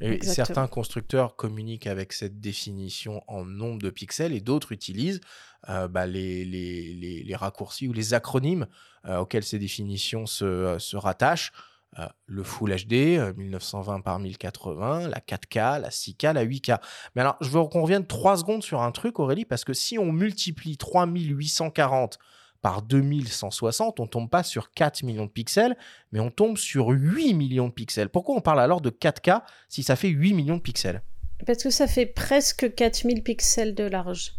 et 0.00 0.24
certains 0.24 0.66
constructeurs 0.68 1.36
communiquent 1.36 1.86
avec 1.86 2.12
cette 2.12 2.40
définition 2.40 3.22
en 3.26 3.44
nombre 3.44 3.82
de 3.82 3.90
pixels 3.90 4.32
et 4.32 4.40
d'autres 4.40 4.72
utilisent 4.72 5.20
euh, 5.68 5.86
bah, 5.86 6.06
les, 6.06 6.44
les, 6.44 7.22
les, 7.24 7.36
raccourcis 7.36 7.88
ou 7.88 7.92
les 7.92 8.14
acronymes 8.14 8.66
auxquels 9.08 9.44
ces 9.44 9.58
définitions 9.58 10.26
se, 10.26 10.76
se 10.78 10.96
rattachent. 10.96 11.52
Euh, 11.98 12.06
le 12.24 12.42
Full 12.42 12.74
HD, 12.74 13.20
1920 13.36 13.98
euh, 13.98 14.00
par 14.00 14.18
1080, 14.18 15.08
la 15.08 15.18
4K, 15.18 15.78
la 15.78 15.90
6K, 15.90 16.32
la 16.32 16.46
8K. 16.46 16.78
Mais 17.14 17.20
alors, 17.20 17.36
je 17.42 17.50
veux 17.50 17.62
qu'on 17.64 17.82
revienne 17.82 18.06
3 18.06 18.38
secondes 18.38 18.62
sur 18.62 18.80
un 18.80 18.92
truc, 18.92 19.18
Aurélie, 19.18 19.44
parce 19.44 19.64
que 19.64 19.74
si 19.74 19.98
on 19.98 20.10
multiplie 20.10 20.78
3840 20.78 22.18
par 22.62 22.80
2160, 22.80 24.00
on 24.00 24.06
tombe 24.06 24.30
pas 24.30 24.42
sur 24.42 24.70
4 24.70 25.02
millions 25.02 25.26
de 25.26 25.30
pixels, 25.30 25.76
mais 26.12 26.20
on 26.20 26.30
tombe 26.30 26.56
sur 26.56 26.88
8 26.88 27.34
millions 27.34 27.68
de 27.68 27.72
pixels. 27.72 28.08
Pourquoi 28.08 28.36
on 28.36 28.40
parle 28.40 28.60
alors 28.60 28.80
de 28.80 28.88
4K 28.88 29.42
si 29.68 29.82
ça 29.82 29.94
fait 29.94 30.08
8 30.08 30.32
millions 30.32 30.56
de 30.56 30.62
pixels? 30.62 31.02
Parce 31.44 31.62
que 31.62 31.70
ça 31.70 31.86
fait 31.86 32.06
presque 32.06 32.74
4000 32.74 33.22
pixels 33.22 33.74
de 33.74 33.84
large. 33.84 34.32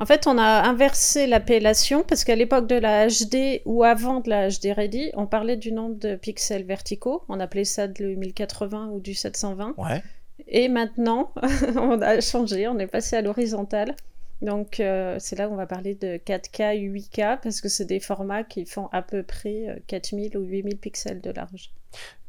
En 0.00 0.06
fait, 0.06 0.28
on 0.28 0.38
a 0.38 0.68
inversé 0.68 1.26
l'appellation 1.26 2.04
parce 2.04 2.22
qu'à 2.22 2.36
l'époque 2.36 2.68
de 2.68 2.76
la 2.76 3.08
HD 3.08 3.62
ou 3.64 3.82
avant 3.82 4.20
de 4.20 4.30
la 4.30 4.48
HD 4.48 4.72
Ready, 4.74 5.10
on 5.14 5.26
parlait 5.26 5.56
du 5.56 5.72
nombre 5.72 5.96
de 5.96 6.14
pixels 6.14 6.64
verticaux. 6.64 7.24
On 7.28 7.40
appelait 7.40 7.64
ça 7.64 7.88
du 7.88 8.16
1080 8.16 8.90
ou 8.92 9.00
du 9.00 9.14
720. 9.14 9.74
Ouais. 9.76 10.02
Et 10.46 10.68
maintenant, 10.68 11.32
on 11.76 12.00
a 12.00 12.20
changé, 12.20 12.68
on 12.68 12.78
est 12.78 12.86
passé 12.86 13.16
à 13.16 13.22
l'horizontale. 13.22 13.96
Donc 14.40 14.78
euh, 14.78 15.16
c'est 15.18 15.36
là 15.36 15.48
où 15.48 15.52
on 15.52 15.56
va 15.56 15.66
parler 15.66 15.94
de 15.94 16.16
4K, 16.16 16.78
8K 16.78 17.40
parce 17.42 17.60
que 17.60 17.68
c'est 17.68 17.84
des 17.84 18.00
formats 18.00 18.44
qui 18.44 18.64
font 18.66 18.88
à 18.92 19.02
peu 19.02 19.22
près 19.22 19.82
4000 19.88 20.36
euh, 20.36 20.40
ou 20.40 20.44
8000 20.44 20.78
pixels 20.78 21.20
de 21.20 21.30
large. 21.30 21.72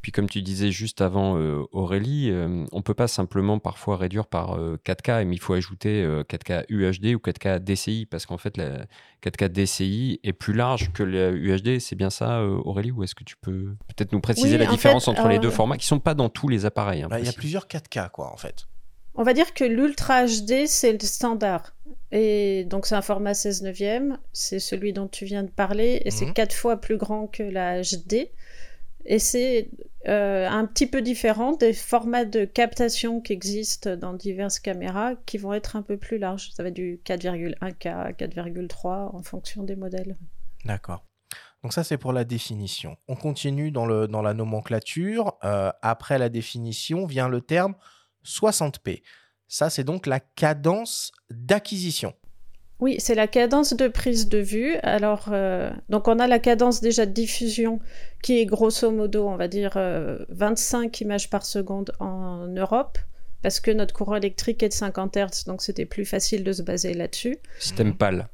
Puis 0.02 0.10
comme 0.10 0.28
tu 0.28 0.40
disais 0.40 0.70
juste 0.70 1.02
avant 1.02 1.36
euh, 1.36 1.62
Aurélie, 1.70 2.32
on 2.32 2.64
on 2.72 2.82
peut 2.82 2.94
pas 2.94 3.06
simplement 3.06 3.58
parfois 3.58 3.98
réduire 3.98 4.26
par 4.26 4.58
4K, 4.58 5.26
mais 5.26 5.36
il 5.36 5.38
faut 5.38 5.52
ajouter 5.52 6.02
4K 6.02 6.64
UHD 6.70 7.14
ou 7.14 7.18
4K 7.18 7.58
DCI 7.58 8.06
parce 8.06 8.24
qu'en 8.24 8.38
fait 8.38 8.56
la 8.56 8.86
4K 9.22 9.48
DCI 9.48 10.18
est 10.24 10.32
plus 10.32 10.54
large 10.54 10.92
que 10.92 11.02
le 11.02 11.36
UHD. 11.36 11.78
C'est 11.78 11.96
bien 11.96 12.10
ça 12.10 12.42
Aurélie 12.42 12.90
ou 12.90 13.04
est-ce 13.04 13.14
que 13.14 13.24
tu 13.24 13.36
peux 13.36 13.76
peut-être 13.88 14.12
nous 14.12 14.20
préciser 14.20 14.56
la 14.56 14.66
différence 14.66 15.06
entre 15.06 15.28
les 15.28 15.38
deux 15.38 15.50
formats 15.50 15.76
qui 15.76 15.86
sont 15.86 16.00
pas 16.00 16.14
dans 16.14 16.30
tous 16.30 16.48
les 16.48 16.64
appareils 16.64 17.02
hein, 17.02 17.08
bah, 17.08 17.20
Il 17.20 17.26
y 17.26 17.28
a 17.28 17.34
plusieurs 17.34 17.66
4K 17.66 18.10
quoi 18.10 18.32
en 18.32 18.36
fait. 18.38 18.66
On 19.14 19.22
va 19.22 19.34
dire 19.34 19.54
que 19.54 19.64
l'Ultra 19.64 20.24
HD, 20.24 20.66
c'est 20.66 20.92
le 20.92 21.00
standard. 21.00 21.74
Et 22.12 22.64
donc, 22.64 22.86
c'est 22.86 22.94
un 22.94 23.02
format 23.02 23.34
16 23.34 23.62
neuvième. 23.62 24.18
C'est 24.32 24.58
celui 24.58 24.92
dont 24.92 25.08
tu 25.08 25.24
viens 25.24 25.42
de 25.42 25.50
parler. 25.50 26.02
Et 26.04 26.10
c'est 26.10 26.26
mhm. 26.26 26.34
quatre 26.34 26.54
fois 26.54 26.76
plus 26.76 26.96
grand 26.96 27.26
que 27.26 27.42
la 27.42 27.82
HD. 27.82 28.30
Et 29.06 29.18
c'est 29.18 29.70
euh, 30.08 30.48
un 30.48 30.66
petit 30.66 30.86
peu 30.86 31.02
différent 31.02 31.56
des 31.56 31.72
formats 31.72 32.24
de 32.24 32.44
captation 32.44 33.20
qui 33.20 33.32
existent 33.32 33.96
dans 33.96 34.12
diverses 34.12 34.58
caméras 34.58 35.14
qui 35.26 35.38
vont 35.38 35.52
être 35.52 35.76
un 35.76 35.82
peu 35.82 35.96
plus 35.96 36.18
larges. 36.18 36.50
Ça 36.52 36.62
va 36.62 36.70
du 36.70 37.00
4,1K, 37.04 38.14
4,3 38.16 39.14
en 39.14 39.22
fonction 39.22 39.62
des 39.62 39.76
modèles. 39.76 40.16
D'accord. 40.64 41.04
Donc 41.62 41.72
ça, 41.72 41.84
c'est 41.84 41.98
pour 41.98 42.12
la 42.12 42.24
définition. 42.24 42.96
On 43.08 43.16
continue 43.16 43.70
dans, 43.70 43.86
le, 43.86 44.08
dans 44.08 44.22
la 44.22 44.34
nomenclature. 44.34 45.36
Euh, 45.44 45.70
après 45.82 46.18
la 46.18 46.28
définition 46.28 47.06
vient 47.06 47.28
le 47.28 47.40
terme 47.40 47.74
60p. 48.24 49.02
Ça, 49.48 49.70
c'est 49.70 49.84
donc 49.84 50.06
la 50.06 50.20
cadence 50.20 51.12
d'acquisition. 51.30 52.14
Oui, 52.78 52.96
c'est 52.98 53.14
la 53.14 53.26
cadence 53.26 53.74
de 53.74 53.88
prise 53.88 54.28
de 54.28 54.38
vue. 54.38 54.76
Alors, 54.82 55.28
euh, 55.32 55.70
donc 55.90 56.08
on 56.08 56.18
a 56.18 56.26
la 56.26 56.38
cadence 56.38 56.80
déjà 56.80 57.04
de 57.04 57.12
diffusion 57.12 57.78
qui 58.22 58.38
est 58.38 58.46
grosso 58.46 58.90
modo, 58.90 59.28
on 59.28 59.36
va 59.36 59.48
dire, 59.48 59.72
25 60.30 60.94
euh, 61.02 61.04
images 61.04 61.28
par 61.28 61.44
seconde 61.44 61.92
en 62.00 62.46
Europe, 62.46 62.98
parce 63.42 63.60
que 63.60 63.70
notre 63.70 63.94
courant 63.94 64.16
électrique 64.16 64.62
est 64.62 64.68
de 64.68 64.74
50 64.74 65.16
Hz, 65.16 65.44
donc 65.46 65.62
c'était 65.62 65.84
plus 65.84 66.06
facile 66.06 66.42
de 66.42 66.52
se 66.52 66.62
baser 66.62 66.94
là-dessus. 66.94 67.36
Système 67.58 67.94
PAL. 67.94 68.28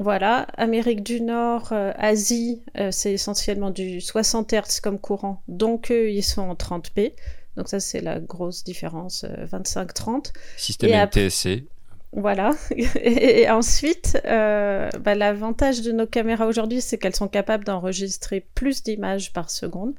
Voilà, 0.00 0.42
Amérique 0.56 1.02
du 1.02 1.20
Nord, 1.20 1.72
euh, 1.72 1.92
Asie, 1.96 2.62
euh, 2.78 2.90
c'est 2.92 3.12
essentiellement 3.12 3.70
du 3.70 4.00
60 4.00 4.52
Hz 4.52 4.80
comme 4.80 5.00
courant, 5.00 5.42
donc 5.48 5.90
eux, 5.90 6.10
ils 6.10 6.22
sont 6.22 6.42
en 6.42 6.54
30p. 6.54 7.14
Donc 7.58 7.68
ça, 7.68 7.80
c'est 7.80 8.00
la 8.00 8.20
grosse 8.20 8.62
différence, 8.62 9.24
25-30. 9.24 10.32
Système 10.56 11.06
NTSC. 11.06 11.66
Voilà. 12.12 12.52
Et 13.00 13.50
ensuite, 13.50 14.18
euh, 14.24 14.88
bah, 15.00 15.16
l'avantage 15.16 15.82
de 15.82 15.90
nos 15.92 16.06
caméras 16.06 16.46
aujourd'hui, 16.46 16.80
c'est 16.80 16.98
qu'elles 16.98 17.16
sont 17.16 17.28
capables 17.28 17.64
d'enregistrer 17.64 18.46
plus 18.54 18.84
d'images 18.84 19.32
par 19.32 19.50
seconde. 19.50 19.94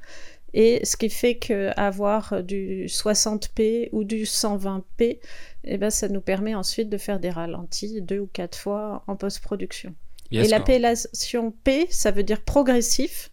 Et 0.53 0.83
ce 0.83 0.97
qui 0.97 1.09
fait 1.09 1.35
qu'avoir 1.35 2.41
du 2.41 2.85
60p 2.87 3.89
ou 3.91 4.03
du 4.03 4.23
120p, 4.23 5.19
eh 5.65 5.77
ben, 5.77 5.89
ça 5.89 6.07
nous 6.07 6.21
permet 6.21 6.55
ensuite 6.55 6.89
de 6.89 6.97
faire 6.97 7.19
des 7.19 7.29
ralentis 7.29 8.01
deux 8.01 8.19
ou 8.19 8.29
quatre 8.31 8.57
fois 8.57 9.03
en 9.05 9.15
post-production. 9.15 9.93
et 10.31 10.47
l'appellation 10.47 11.51
P, 11.63 11.87
ça 11.91 12.09
veut 12.09 12.23
dire 12.23 12.41
progressif, 12.41 13.29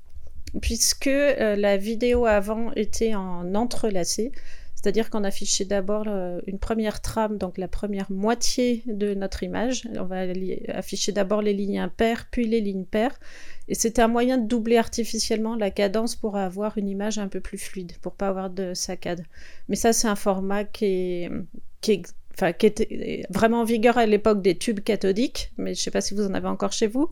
puisque 0.60 1.06
euh, 1.06 1.56
la 1.56 1.76
vidéo 1.76 2.26
avant 2.26 2.72
était 2.72 3.14
en 3.14 3.54
entrelacé. 3.54 4.32
C'est-à-dire 4.74 5.10
qu'on 5.10 5.24
affichait 5.24 5.64
d'abord 5.64 6.04
euh, 6.06 6.40
une 6.46 6.58
première 6.58 7.00
trame, 7.00 7.38
donc 7.38 7.58
la 7.58 7.66
première 7.66 8.12
moitié 8.12 8.84
de 8.86 9.14
notre 9.14 9.42
image. 9.42 9.88
On 9.98 10.04
va 10.04 10.26
afficher 10.68 11.12
d'abord 11.12 11.42
les 11.42 11.54
lignes 11.54 11.80
impaires, 11.80 12.28
puis 12.30 12.46
les 12.46 12.60
lignes 12.60 12.84
paires. 12.84 13.18
Et 13.68 13.74
c'était 13.74 14.02
un 14.02 14.08
moyen 14.08 14.38
de 14.38 14.46
doubler 14.46 14.76
artificiellement 14.76 15.56
la 15.56 15.70
cadence 15.70 16.14
pour 16.14 16.36
avoir 16.36 16.78
une 16.78 16.88
image 16.88 17.18
un 17.18 17.26
peu 17.26 17.40
plus 17.40 17.58
fluide, 17.58 17.94
pour 18.00 18.14
pas 18.14 18.28
avoir 18.28 18.50
de 18.50 18.74
saccade. 18.74 19.24
Mais 19.68 19.76
ça, 19.76 19.92
c'est 19.92 20.08
un 20.08 20.14
format 20.14 20.64
qui 20.64 20.84
est, 20.84 21.30
qui 21.80 22.02
enfin, 22.36 22.52
qui 22.52 22.66
était 22.66 23.24
vraiment 23.30 23.60
en 23.60 23.64
vigueur 23.64 23.98
à 23.98 24.06
l'époque 24.06 24.42
des 24.42 24.56
tubes 24.56 24.80
cathodiques, 24.80 25.52
mais 25.56 25.74
je 25.74 25.80
ne 25.80 25.82
sais 25.82 25.90
pas 25.90 26.00
si 26.00 26.14
vous 26.14 26.26
en 26.26 26.34
avez 26.34 26.48
encore 26.48 26.72
chez 26.72 26.86
vous. 26.86 27.10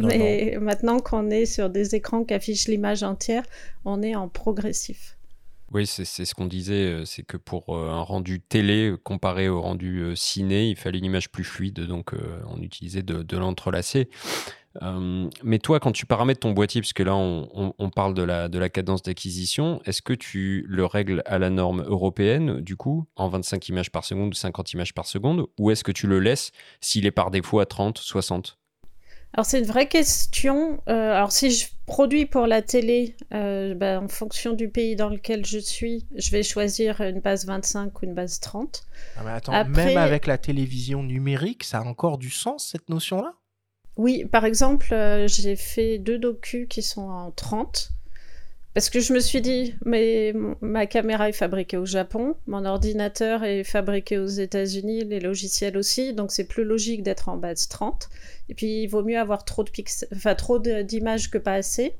mais 0.00 0.58
maintenant 0.60 1.00
qu'on 1.00 1.30
est 1.30 1.46
sur 1.46 1.70
des 1.70 1.94
écrans 1.94 2.24
qui 2.24 2.34
affichent 2.34 2.68
l'image 2.68 3.02
entière, 3.02 3.44
on 3.84 4.02
est 4.02 4.14
en 4.14 4.28
progressif. 4.28 5.16
Oui, 5.72 5.86
c'est 5.86 6.04
ce 6.04 6.34
qu'on 6.34 6.46
disait, 6.46 6.84
euh, 6.84 7.04
c'est 7.04 7.24
que 7.24 7.36
pour 7.36 7.76
euh, 7.76 7.90
un 7.90 8.00
rendu 8.00 8.40
télé 8.40 8.94
comparé 9.02 9.48
au 9.48 9.60
rendu 9.60 9.98
euh, 9.98 10.14
ciné, 10.14 10.68
il 10.68 10.76
fallait 10.76 10.98
une 10.98 11.04
image 11.04 11.30
plus 11.30 11.42
fluide, 11.42 11.80
donc 11.80 12.12
on 12.48 12.62
utilisait 12.62 13.02
de, 13.02 13.22
de 13.22 13.36
l'entrelacé. 13.36 14.08
Mais 15.42 15.58
toi, 15.58 15.80
quand 15.80 15.92
tu 15.92 16.06
paramètres 16.06 16.40
ton 16.40 16.52
boîtier, 16.52 16.80
puisque 16.80 17.00
là 17.00 17.14
on, 17.14 17.90
parle 17.94 18.14
de 18.14 18.22
la, 18.22 18.48
de 18.48 18.58
la 18.58 18.68
cadence 18.68 19.02
d'acquisition, 19.02 19.80
est-ce 19.84 20.02
que 20.02 20.12
tu 20.12 20.64
le 20.68 20.84
règles 20.84 21.22
à 21.26 21.38
la 21.38 21.50
norme 21.50 21.82
européenne, 21.82 22.60
du 22.60 22.76
coup, 22.76 23.06
en 23.16 23.28
25 23.28 23.68
images 23.68 23.90
par 23.90 24.04
seconde 24.04 24.30
ou 24.30 24.34
50 24.34 24.72
images 24.72 24.94
par 24.94 25.06
seconde, 25.06 25.46
ou 25.58 25.70
est-ce 25.70 25.84
que 25.84 25.92
tu 25.92 26.06
le 26.06 26.20
laisses 26.20 26.50
s'il 26.80 27.06
est 27.06 27.10
par 27.10 27.30
défaut 27.30 27.60
à 27.60 27.66
30, 27.66 27.98
60 27.98 28.58
alors 29.32 29.44
c'est 29.44 29.58
une 29.58 29.66
vraie 29.66 29.88
question. 29.88 30.80
Euh, 30.88 31.12
alors 31.12 31.30
si 31.30 31.50
je 31.50 31.66
produis 31.84 32.24
pour 32.24 32.46
la 32.46 32.62
télé, 32.62 33.16
euh, 33.34 33.74
ben, 33.74 34.04
en 34.04 34.08
fonction 34.08 34.54
du 34.54 34.70
pays 34.70 34.96
dans 34.96 35.10
lequel 35.10 35.44
je 35.44 35.58
suis, 35.58 36.06
je 36.16 36.30
vais 36.30 36.42
choisir 36.42 37.02
une 37.02 37.20
base 37.20 37.44
25 37.44 38.00
ou 38.00 38.06
une 38.06 38.14
base 38.14 38.40
30. 38.40 38.84
Ah, 39.16 39.20
mais 39.24 39.30
attends, 39.32 39.64
même 39.66 39.98
avec 39.98 40.26
la 40.26 40.38
télévision 40.38 41.02
numérique, 41.02 41.64
ça 41.64 41.80
a 41.80 41.84
encore 41.84 42.16
du 42.16 42.30
sens 42.30 42.68
cette 42.72 42.88
notion-là? 42.88 43.34
Oui, 43.96 44.24
par 44.26 44.44
exemple, 44.44 44.92
euh, 44.92 45.26
j'ai 45.26 45.56
fait 45.56 45.98
deux 45.98 46.18
docus 46.18 46.66
qui 46.68 46.82
sont 46.82 47.08
en 47.08 47.30
30 47.30 47.92
parce 48.76 48.90
que 48.90 49.00
je 49.00 49.14
me 49.14 49.20
suis 49.20 49.40
dit, 49.40 49.74
mais 49.86 50.34
ma 50.60 50.84
caméra 50.84 51.30
est 51.30 51.32
fabriquée 51.32 51.78
au 51.78 51.86
Japon, 51.86 52.36
mon 52.46 52.66
ordinateur 52.66 53.42
est 53.42 53.64
fabriqué 53.64 54.18
aux 54.18 54.26
États-Unis, 54.26 55.04
les 55.04 55.18
logiciels 55.18 55.78
aussi, 55.78 56.12
donc 56.12 56.30
c'est 56.30 56.44
plus 56.46 56.62
logique 56.62 57.02
d'être 57.02 57.30
en 57.30 57.38
base 57.38 57.68
30. 57.68 58.10
Et 58.50 58.54
puis 58.54 58.82
il 58.82 58.86
vaut 58.88 59.02
mieux 59.02 59.18
avoir 59.18 59.46
trop 59.46 59.64
de 59.64 59.70
enfin 60.14 60.34
trop 60.34 60.58
d'images 60.58 61.30
que 61.30 61.38
pas 61.38 61.54
assez. 61.54 61.94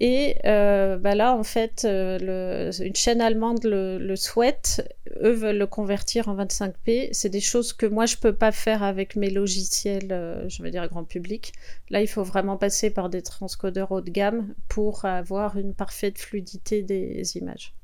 Et 0.00 0.36
euh, 0.44 0.96
bah 0.96 1.14
là, 1.14 1.34
en 1.34 1.42
fait, 1.42 1.84
euh, 1.84 2.70
une 2.72 2.94
chaîne 2.94 3.20
allemande 3.20 3.64
le, 3.64 4.16
souhaite. 4.16 4.96
Eux 5.22 5.32
veulent 5.32 5.58
le 5.58 5.66
convertir 5.66 6.28
en 6.28 6.36
25p. 6.36 7.08
C'est 7.12 7.28
des 7.28 7.40
choses 7.40 7.72
que 7.72 7.86
moi, 7.86 8.06
je 8.06 8.16
peux 8.16 8.34
pas 8.34 8.52
faire 8.52 8.82
avec 8.82 9.16
mes 9.16 9.30
logiciels, 9.30 10.12
euh, 10.12 10.48
je 10.48 10.62
veux 10.62 10.70
dire, 10.70 10.86
grand 10.88 11.04
public. 11.04 11.52
Là, 11.90 12.00
il 12.00 12.08
faut 12.08 12.22
vraiment 12.22 12.56
passer 12.56 12.90
par 12.90 13.08
des 13.08 13.22
transcodeurs 13.22 13.90
haut 13.90 14.00
de 14.00 14.10
gamme 14.10 14.54
pour 14.68 15.04
avoir 15.04 15.56
une 15.56 15.74
parfaite 15.74 16.18
fluidité 16.18 16.82
des 16.82 17.36
images. 17.36 17.74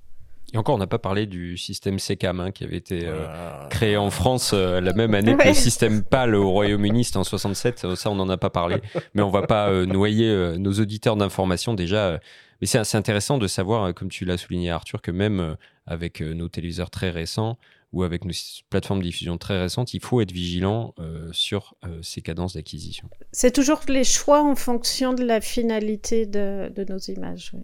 Et 0.54 0.56
encore, 0.56 0.76
on 0.76 0.78
n'a 0.78 0.86
pas 0.86 1.00
parlé 1.00 1.26
du 1.26 1.58
système 1.58 1.98
SECAM 1.98 2.38
hein, 2.38 2.52
qui 2.52 2.62
avait 2.62 2.76
été 2.76 3.00
euh, 3.06 3.26
créé 3.70 3.96
en 3.96 4.10
France 4.10 4.52
euh, 4.54 4.80
la 4.80 4.92
même 4.92 5.12
année 5.14 5.36
que 5.36 5.48
le 5.48 5.52
système 5.52 6.04
PAL 6.04 6.36
au 6.36 6.48
Royaume-Uni, 6.48 7.02
c'était 7.02 7.16
en 7.16 7.24
67. 7.24 7.96
Ça, 7.96 8.08
on 8.08 8.14
n'en 8.14 8.28
a 8.28 8.36
pas 8.36 8.50
parlé. 8.50 8.76
Mais 9.14 9.22
on 9.22 9.30
va 9.30 9.48
pas 9.48 9.68
euh, 9.68 9.84
noyer 9.84 10.56
nos 10.58 10.72
auditeurs 10.74 11.16
d'informations 11.16 11.74
déjà. 11.74 12.20
mais 12.60 12.68
c'est 12.68 12.78
assez 12.78 12.96
intéressant 12.96 13.38
de 13.38 13.48
savoir, 13.48 13.92
comme 13.94 14.10
tu 14.10 14.24
l'as 14.24 14.36
souligné 14.36 14.70
Arthur, 14.70 15.02
que 15.02 15.10
même 15.10 15.56
avec 15.86 16.20
nos 16.20 16.48
téléviseurs 16.48 16.90
très 16.90 17.10
récents 17.10 17.58
ou 17.92 18.04
avec 18.04 18.24
nos 18.24 18.32
plateformes 18.70 19.00
de 19.00 19.06
diffusion 19.06 19.38
très 19.38 19.60
récentes, 19.60 19.92
il 19.92 20.00
faut 20.00 20.20
être 20.20 20.32
vigilant 20.32 20.94
sur 21.32 21.74
ces 22.00 22.20
cadences 22.22 22.54
d'acquisition. 22.54 23.10
C'est 23.32 23.52
toujours 23.52 23.80
les 23.88 24.04
choix 24.04 24.40
en 24.40 24.54
fonction 24.54 25.14
de 25.14 25.24
la 25.24 25.40
finalité 25.40 26.26
de, 26.26 26.72
de 26.74 26.84
nos 26.84 26.98
images. 26.98 27.50
Oui. 27.54 27.62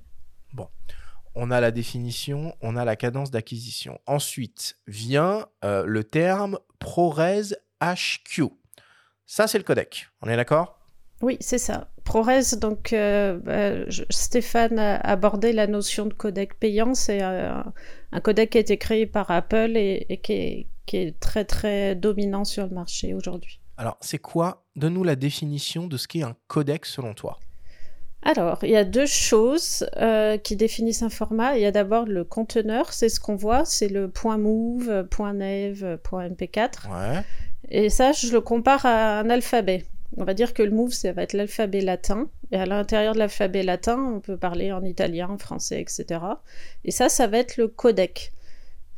Bon 0.52 0.66
on 1.34 1.50
a 1.50 1.60
la 1.60 1.70
définition, 1.70 2.54
on 2.60 2.76
a 2.76 2.84
la 2.84 2.96
cadence 2.96 3.30
d'acquisition. 3.30 4.00
Ensuite 4.06 4.78
vient 4.86 5.46
euh, 5.64 5.84
le 5.86 6.04
terme 6.04 6.58
ProRes 6.78 7.54
HQ. 7.80 8.42
Ça, 9.26 9.46
c'est 9.46 9.58
le 9.58 9.64
codec. 9.64 10.08
On 10.22 10.28
est 10.28 10.36
d'accord? 10.36 10.78
Oui, 11.22 11.36
c'est 11.40 11.58
ça. 11.58 11.90
ProRes, 12.04 12.56
donc 12.60 12.92
euh, 12.92 13.38
bah, 13.38 13.90
Stéphane 14.08 14.78
a 14.78 14.96
abordé 14.96 15.52
la 15.52 15.66
notion 15.66 16.06
de 16.06 16.14
codec 16.14 16.58
payant. 16.58 16.94
C'est 16.94 17.22
euh, 17.22 17.52
un 18.12 18.20
codec 18.20 18.50
qui 18.50 18.58
a 18.58 18.60
été 18.62 18.78
créé 18.78 19.06
par 19.06 19.30
Apple 19.30 19.76
et, 19.76 20.20
qui, 20.22 20.32
est, 20.32 20.66
qui, 20.86 20.96
est, 20.96 21.20
très 21.20 21.44
très 21.44 21.94
dominant 21.94 22.44
sur 22.44 22.66
le 22.66 22.74
marché 22.74 23.14
aujourd'hui. 23.14 23.60
Alors, 23.76 23.98
c'est 24.00 24.18
quoi 24.18 24.64
Donne-nous 24.76 25.04
la 25.04 25.16
définition 25.16 25.86
de 25.86 25.96
ce 25.96 26.08
qu'est 26.08 26.22
un 26.22 26.36
codec 26.48 26.86
selon 26.86 27.14
toi? 27.14 27.38
Alors, 28.22 28.58
il 28.62 28.70
y 28.70 28.76
a 28.76 28.84
deux 28.84 29.06
choses 29.06 29.86
euh, 29.96 30.36
qui 30.36 30.54
définissent 30.56 31.02
un 31.02 31.08
format. 31.08 31.56
Il 31.56 31.62
y 31.62 31.66
a 31.66 31.72
d'abord 31.72 32.04
le 32.04 32.24
conteneur, 32.24 32.92
c'est 32.92 33.08
ce 33.08 33.18
qu'on 33.18 33.36
voit, 33.36 33.64
c'est 33.64 33.88
le 33.88 34.10
point 34.10 34.36
.move, 34.36 35.06
point 35.10 35.32
.nev, 35.32 35.96
point 36.02 36.28
.mp4. 36.28 36.88
Ouais. 36.90 37.24
Et 37.70 37.88
ça, 37.88 38.12
je 38.12 38.32
le 38.32 38.40
compare 38.40 38.84
à 38.84 39.20
un 39.20 39.30
alphabet. 39.30 39.84
On 40.16 40.24
va 40.24 40.34
dire 40.34 40.54
que 40.54 40.62
le 40.62 40.70
move, 40.70 40.92
ça 40.92 41.12
va 41.12 41.22
être 41.22 41.32
l'alphabet 41.32 41.80
latin. 41.80 42.28
Et 42.50 42.56
à 42.56 42.66
l'intérieur 42.66 43.14
de 43.14 43.18
l'alphabet 43.18 43.62
latin, 43.62 44.12
on 44.16 44.20
peut 44.20 44.36
parler 44.36 44.72
en 44.72 44.84
italien, 44.84 45.36
français, 45.38 45.80
etc. 45.80 46.20
Et 46.84 46.90
ça, 46.90 47.08
ça 47.08 47.26
va 47.26 47.38
être 47.38 47.56
le 47.56 47.68
codec. 47.68 48.32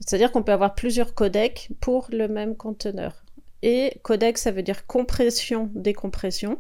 C'est-à-dire 0.01 0.33
qu'on 0.33 0.43
peut 0.43 0.53
avoir 0.53 0.75
plusieurs 0.75 1.15
codecs 1.15 1.69
pour 1.81 2.09
le 2.11 2.29
même 2.29 2.57
conteneur. 2.57 3.25
Et 3.63 4.01
codec, 4.03 4.39
ça 4.39 4.51
veut 4.51 4.63
dire 4.63 4.87
compression, 4.87 5.71
décompression. 5.75 6.59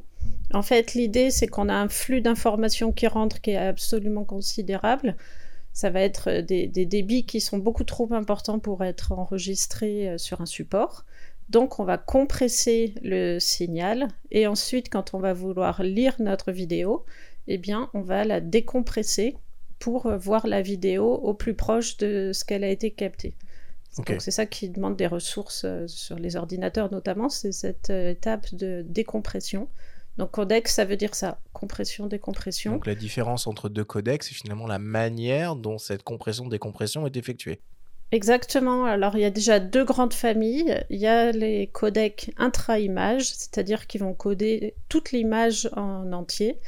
En 0.52 0.62
fait, 0.62 0.94
l'idée, 0.94 1.30
c'est 1.30 1.46
qu'on 1.46 1.68
a 1.68 1.74
un 1.74 1.88
flux 1.88 2.20
d'informations 2.20 2.92
qui 2.92 3.06
rentre 3.06 3.40
qui 3.40 3.52
est 3.52 3.56
absolument 3.56 4.24
considérable. 4.24 5.16
Ça 5.72 5.88
va 5.88 6.00
être 6.00 6.40
des, 6.40 6.68
débits 6.68 7.24
qui 7.24 7.40
sont 7.40 7.56
beaucoup 7.56 7.84
trop 7.84 8.12
importants 8.12 8.58
pour 8.58 8.84
être 8.84 9.12
enregistrés 9.12 10.10
euh, 10.10 10.18
sur 10.18 10.42
un 10.42 10.46
support. 10.46 11.06
Donc, 11.48 11.80
on 11.80 11.84
va 11.84 11.96
compresser 11.96 12.94
le 13.02 13.38
signal 13.38 14.08
et 14.30 14.46
ensuite, 14.46 14.90
quand 14.90 15.14
on 15.14 15.18
va 15.18 15.32
vouloir 15.32 15.82
lire 15.82 16.16
notre 16.18 16.52
vidéo, 16.52 17.04
eh 17.48 17.56
bien, 17.56 17.90
on 17.94 18.02
va 18.02 18.24
la 18.24 18.40
décompresser 18.40 19.36
pour 19.78 20.06
euh, 20.06 20.18
voir 20.18 20.46
la 20.46 20.60
vidéo 20.60 21.06
au 21.14 21.32
plus 21.32 21.54
proche 21.54 21.96
de 21.96 22.32
ce 22.34 22.44
qu'elle 22.44 22.64
a 22.64 22.68
été 22.68 22.90
captée. 22.90 23.34
c'est 24.18 24.30
ça 24.30 24.44
qui 24.44 24.68
demande 24.68 24.96
des 24.96 25.06
ressources 25.06 25.64
euh, 25.64 25.86
sur 25.88 26.18
les 26.18 26.36
ordinateurs 26.36 26.92
notamment, 26.92 27.30
c'est 27.30 27.52
cette 27.52 27.88
étape 27.88 28.54
de 28.54 28.84
décompression. 28.86 29.68
Donc 30.18 30.32
codec, 30.32 30.68
ça 30.68 30.84
veut 30.84 30.96
dire 30.96 31.14
ça, 31.14 31.40
compression, 31.52 32.06
décompression. 32.06 32.72
Donc 32.72 32.86
la 32.86 32.94
différence 32.94 33.46
entre 33.46 33.68
deux 33.68 33.84
codecs, 33.84 34.22
c'est 34.22 34.34
finalement 34.34 34.66
la 34.66 34.78
manière 34.78 35.56
dont 35.56 35.78
cette 35.78 36.02
compression, 36.02 36.48
décompression 36.48 37.06
est 37.06 37.16
effectuée. 37.16 37.60
Exactement. 38.12 38.84
Alors 38.84 39.16
il 39.16 39.22
y 39.22 39.24
a 39.24 39.30
déjà 39.30 39.58
deux 39.58 39.84
grandes 39.84 40.12
familles. 40.12 40.84
Il 40.90 41.00
y 41.00 41.06
a 41.06 41.32
les 41.32 41.66
codecs 41.68 42.30
intra-image, 42.36 43.24
c'est-à-dire 43.24 43.86
qui 43.86 43.96
vont 43.96 44.12
coder 44.12 44.74
toute 44.90 45.12
l'image 45.12 45.70
en 45.72 46.12
entier. 46.12 46.58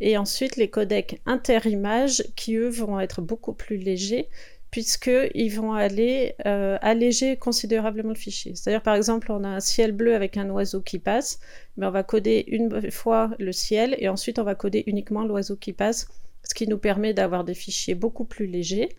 Et 0.00 0.16
ensuite 0.16 0.56
les 0.56 0.70
codecs 0.70 1.20
inter-image 1.26 2.24
qui 2.34 2.54
eux 2.54 2.68
vont 2.68 2.98
être 2.98 3.20
beaucoup 3.20 3.52
plus 3.52 3.76
légers 3.76 4.28
puisqu'ils 4.76 5.48
vont 5.48 5.72
aller 5.72 6.34
euh, 6.44 6.76
alléger 6.82 7.38
considérablement 7.38 8.10
le 8.10 8.14
fichier. 8.14 8.54
C'est-à-dire, 8.54 8.82
par 8.82 8.94
exemple, 8.94 9.32
on 9.32 9.42
a 9.42 9.48
un 9.48 9.60
ciel 9.60 9.92
bleu 9.92 10.14
avec 10.14 10.36
un 10.36 10.50
oiseau 10.50 10.82
qui 10.82 10.98
passe, 10.98 11.40
mais 11.78 11.86
on 11.86 11.90
va 11.90 12.02
coder 12.02 12.44
une 12.48 12.90
fois 12.90 13.30
le 13.38 13.52
ciel 13.52 13.96
et 13.98 14.10
ensuite 14.10 14.38
on 14.38 14.42
va 14.42 14.54
coder 14.54 14.84
uniquement 14.86 15.24
l'oiseau 15.24 15.56
qui 15.56 15.72
passe, 15.72 16.08
ce 16.42 16.52
qui 16.52 16.68
nous 16.68 16.76
permet 16.76 17.14
d'avoir 17.14 17.42
des 17.44 17.54
fichiers 17.54 17.94
beaucoup 17.94 18.26
plus 18.26 18.46
légers. 18.46 18.90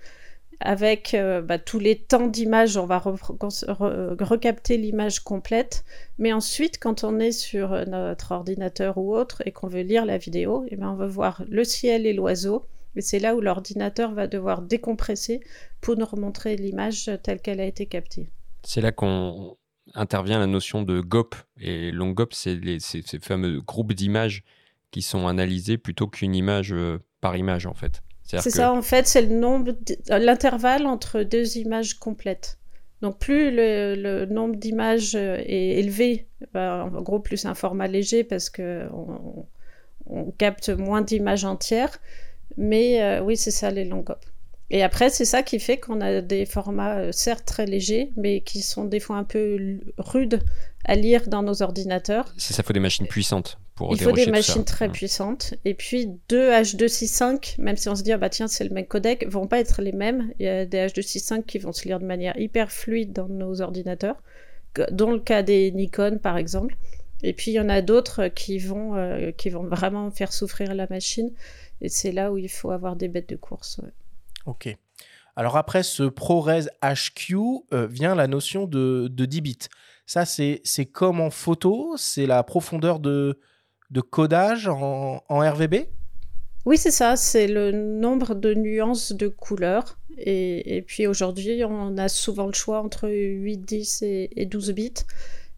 avec 0.61 1.13
euh, 1.13 1.43
bah, 1.43 1.59
tous 1.59 1.78
les 1.78 1.95
temps 1.95 2.25
d'image, 2.25 2.75
on 2.75 2.88
va 2.88 2.97
recapter 2.97 4.78
l'image 4.78 5.19
complète. 5.19 5.86
Mais 6.17 6.34
ensuite, 6.34 6.80
quand 6.80 7.03
on 7.03 7.19
est 7.19 7.32
sur 7.32 7.86
notre 7.86 8.32
ordinateur 8.32 8.97
ou 8.97 9.15
autre 9.15 9.43
et 9.45 9.51
qu'on 9.51 9.67
veut 9.67 9.82
lire 9.82 10.07
la 10.07 10.17
vidéo, 10.17 10.65
eh 10.69 10.75
ben, 10.75 10.89
on 10.89 10.95
va 10.95 11.05
voir 11.05 11.43
le 11.47 11.63
ciel 11.63 12.07
et 12.07 12.13
l'oiseau. 12.13 12.65
Et 12.97 13.01
c'est 13.01 13.19
là 13.19 13.35
où 13.35 13.41
l'ordinateur 13.41 14.13
va 14.13 14.27
devoir 14.27 14.61
décompresser 14.61 15.41
pour 15.81 15.95
nous 15.97 16.05
remontrer 16.05 16.55
l'image 16.55 17.11
telle 17.23 17.41
qu'elle 17.41 17.59
a 17.59 17.65
été 17.65 17.85
captée. 17.85 18.29
C'est 18.63 18.81
là 18.81 18.91
qu'on 18.91 19.57
intervient 19.93 20.39
la 20.39 20.47
notion 20.47 20.81
de 20.81 20.99
GOP. 21.01 21.35
Et 21.59 21.91
long-GOP, 21.91 22.33
c'est 22.33 22.59
ces 22.79 23.19
fameux 23.19 23.61
groupes 23.61 23.93
d'images 23.93 24.43
qui 24.91 25.01
sont 25.01 25.27
analysés 25.27 25.77
plutôt 25.77 26.07
qu'une 26.07 26.35
image 26.35 26.73
euh, 26.73 26.99
par 27.21 27.35
image, 27.35 27.65
en 27.65 27.73
fait. 27.73 28.01
C'est 28.23 28.49
ça, 28.49 28.73
en 28.73 28.81
fait, 28.81 29.07
c'est 29.07 29.21
le 29.21 29.33
nombre, 29.33 29.71
l'intervalle 30.09 30.85
entre 30.85 31.23
deux 31.23 31.57
images 31.57 31.93
complètes. 31.93 32.57
Donc 33.01 33.19
plus 33.19 33.51
le, 33.51 34.25
nombre 34.25 34.55
d'images 34.55 35.15
euh, 35.15 35.37
est 35.37 35.79
élevé, 35.79 36.27
bah, 36.53 36.89
en 36.91 37.01
gros 37.01 37.19
plus 37.19 37.45
un 37.45 37.53
format 37.53 37.87
léger 37.87 38.23
parce 38.23 38.49
que 38.49 38.87
on, 38.91 40.31
capte 40.37 40.69
moins 40.69 41.01
d'images 41.01 41.45
entières. 41.45 41.99
Mais 42.58 43.01
euh, 43.01 43.22
oui, 43.22 43.38
c'est 43.38 43.51
ça 43.51 43.72
les 43.72 43.86
longs 43.86 44.03
Et 44.70 44.84
après, 44.84 45.10
c'est 45.10 45.26
ça 45.26 45.43
qui 45.43 45.60
fait 45.60 45.78
qu'on 45.78 46.01
a 46.01 46.22
des 46.22 46.45
formats 46.45 46.97
euh, 46.97 47.12
certes 47.12 47.45
très 47.45 47.66
légers, 47.66 48.12
mais 48.18 48.41
qui 48.41 48.62
sont 48.62 48.86
des 48.86 48.99
fois 48.99 49.18
un 49.18 49.24
peu 49.24 49.80
rudes 49.97 50.41
à 50.86 50.95
lire 50.95 51.28
dans 51.28 51.43
nos 51.43 51.62
ordinateurs. 51.62 52.34
C'est 52.38 52.53
ça, 52.53 52.64
faut 52.64 52.74
des 52.74 52.80
machines 52.80 53.08
puissantes 53.08 53.60
il 53.91 53.99
faut 53.99 54.12
des 54.12 54.28
machines 54.28 54.66
très 54.66 54.89
puissantes. 54.89 55.53
Et 55.66 55.74
puis 55.74 56.10
deux 56.30 56.51
H265, 56.51 57.62
même 57.62 57.78
si 57.78 57.89
on 57.89 57.95
se 57.95 58.03
dit, 58.03 58.12
ah 58.12 58.18
bah 58.18 58.30
tiens, 58.30 58.47
c'est 58.47 58.64
le 58.64 58.72
même 58.72 58.86
codec, 58.86 59.28
vont 59.28 59.47
pas 59.47 59.60
être 59.60 59.82
les 59.82 59.91
mêmes. 59.91 60.32
Il 60.39 60.45
y 60.45 60.49
a 60.49 60.66
des 60.66 60.78
H265 60.88 61.43
qui 61.43 61.60
vont 61.60 61.74
se 61.74 61.86
lire 61.86 61.99
de 61.99 62.05
manière 62.05 62.38
hyper 62.39 62.72
fluide 62.72 63.14
dans 63.14 63.28
nos 63.28 63.62
ordinateurs, 63.62 64.16
dont 64.91 65.12
le 65.12 65.20
cas 65.20 65.43
des 65.43 65.72
Nikon 65.72 66.20
par 66.22 66.38
exemple. 66.38 66.76
Et 67.24 67.34
puis 67.34 67.51
il 67.51 67.55
y 67.55 67.60
en 67.60 67.70
a 67.70 67.82
d'autres 67.82 68.28
qui 68.28 68.60
vont, 68.60 68.95
euh, 68.95 69.32
qui 69.32 69.49
vont 69.49 69.64
vraiment 69.64 70.12
faire 70.12 70.34
souffrir 70.34 70.74
la 70.76 70.88
machine. 70.89 71.32
Et 71.82 71.89
c'est 71.89 72.11
là 72.11 72.32
où 72.32 72.38
il 72.38 72.49
faut 72.49 72.71
avoir 72.71 72.95
des 72.95 73.07
bêtes 73.07 73.30
de 73.30 73.36
course. 73.36 73.82
Ok. 74.45 74.75
Alors 75.36 75.57
après 75.57 75.84
ce 75.84 76.03
ProRes 76.03 76.67
HQ 76.82 77.36
euh, 77.73 77.86
vient 77.88 78.15
la 78.15 78.28
notion 78.28 78.65
de, 78.65 79.07
de 79.11 79.25
10 79.25 79.41
bits. 79.41 79.57
Ça, 80.07 80.23
c'est 80.25 80.86
comme 80.91 81.19
en 81.19 81.30
photo, 81.30 81.95
c'est 81.97 82.25
la 82.25 82.41
profondeur 82.41 82.99
de, 82.99 83.39
de 83.91 84.01
codage 84.01 84.67
en, 84.67 85.21
RVB 85.30 85.88
Oui, 86.65 86.78
c'est 86.78 86.91
ça, 86.91 87.17
c'est 87.17 87.47
le 87.47 87.71
nombre 87.71 88.34
de 88.34 88.53
nuances 88.53 89.11
de 89.11 89.28
couleurs. 89.28 89.97
Et, 90.17 90.84
puis 90.88 91.07
aujourd'hui, 91.07 91.63
on 91.65 91.97
a 91.97 92.07
souvent 92.07 92.47
le 92.47 92.53
choix 92.53 92.82
entre 92.82 93.09
8, 93.09 93.57
10 93.57 94.01
et, 94.01 94.45
12 94.45 94.71
bits. 94.71 94.93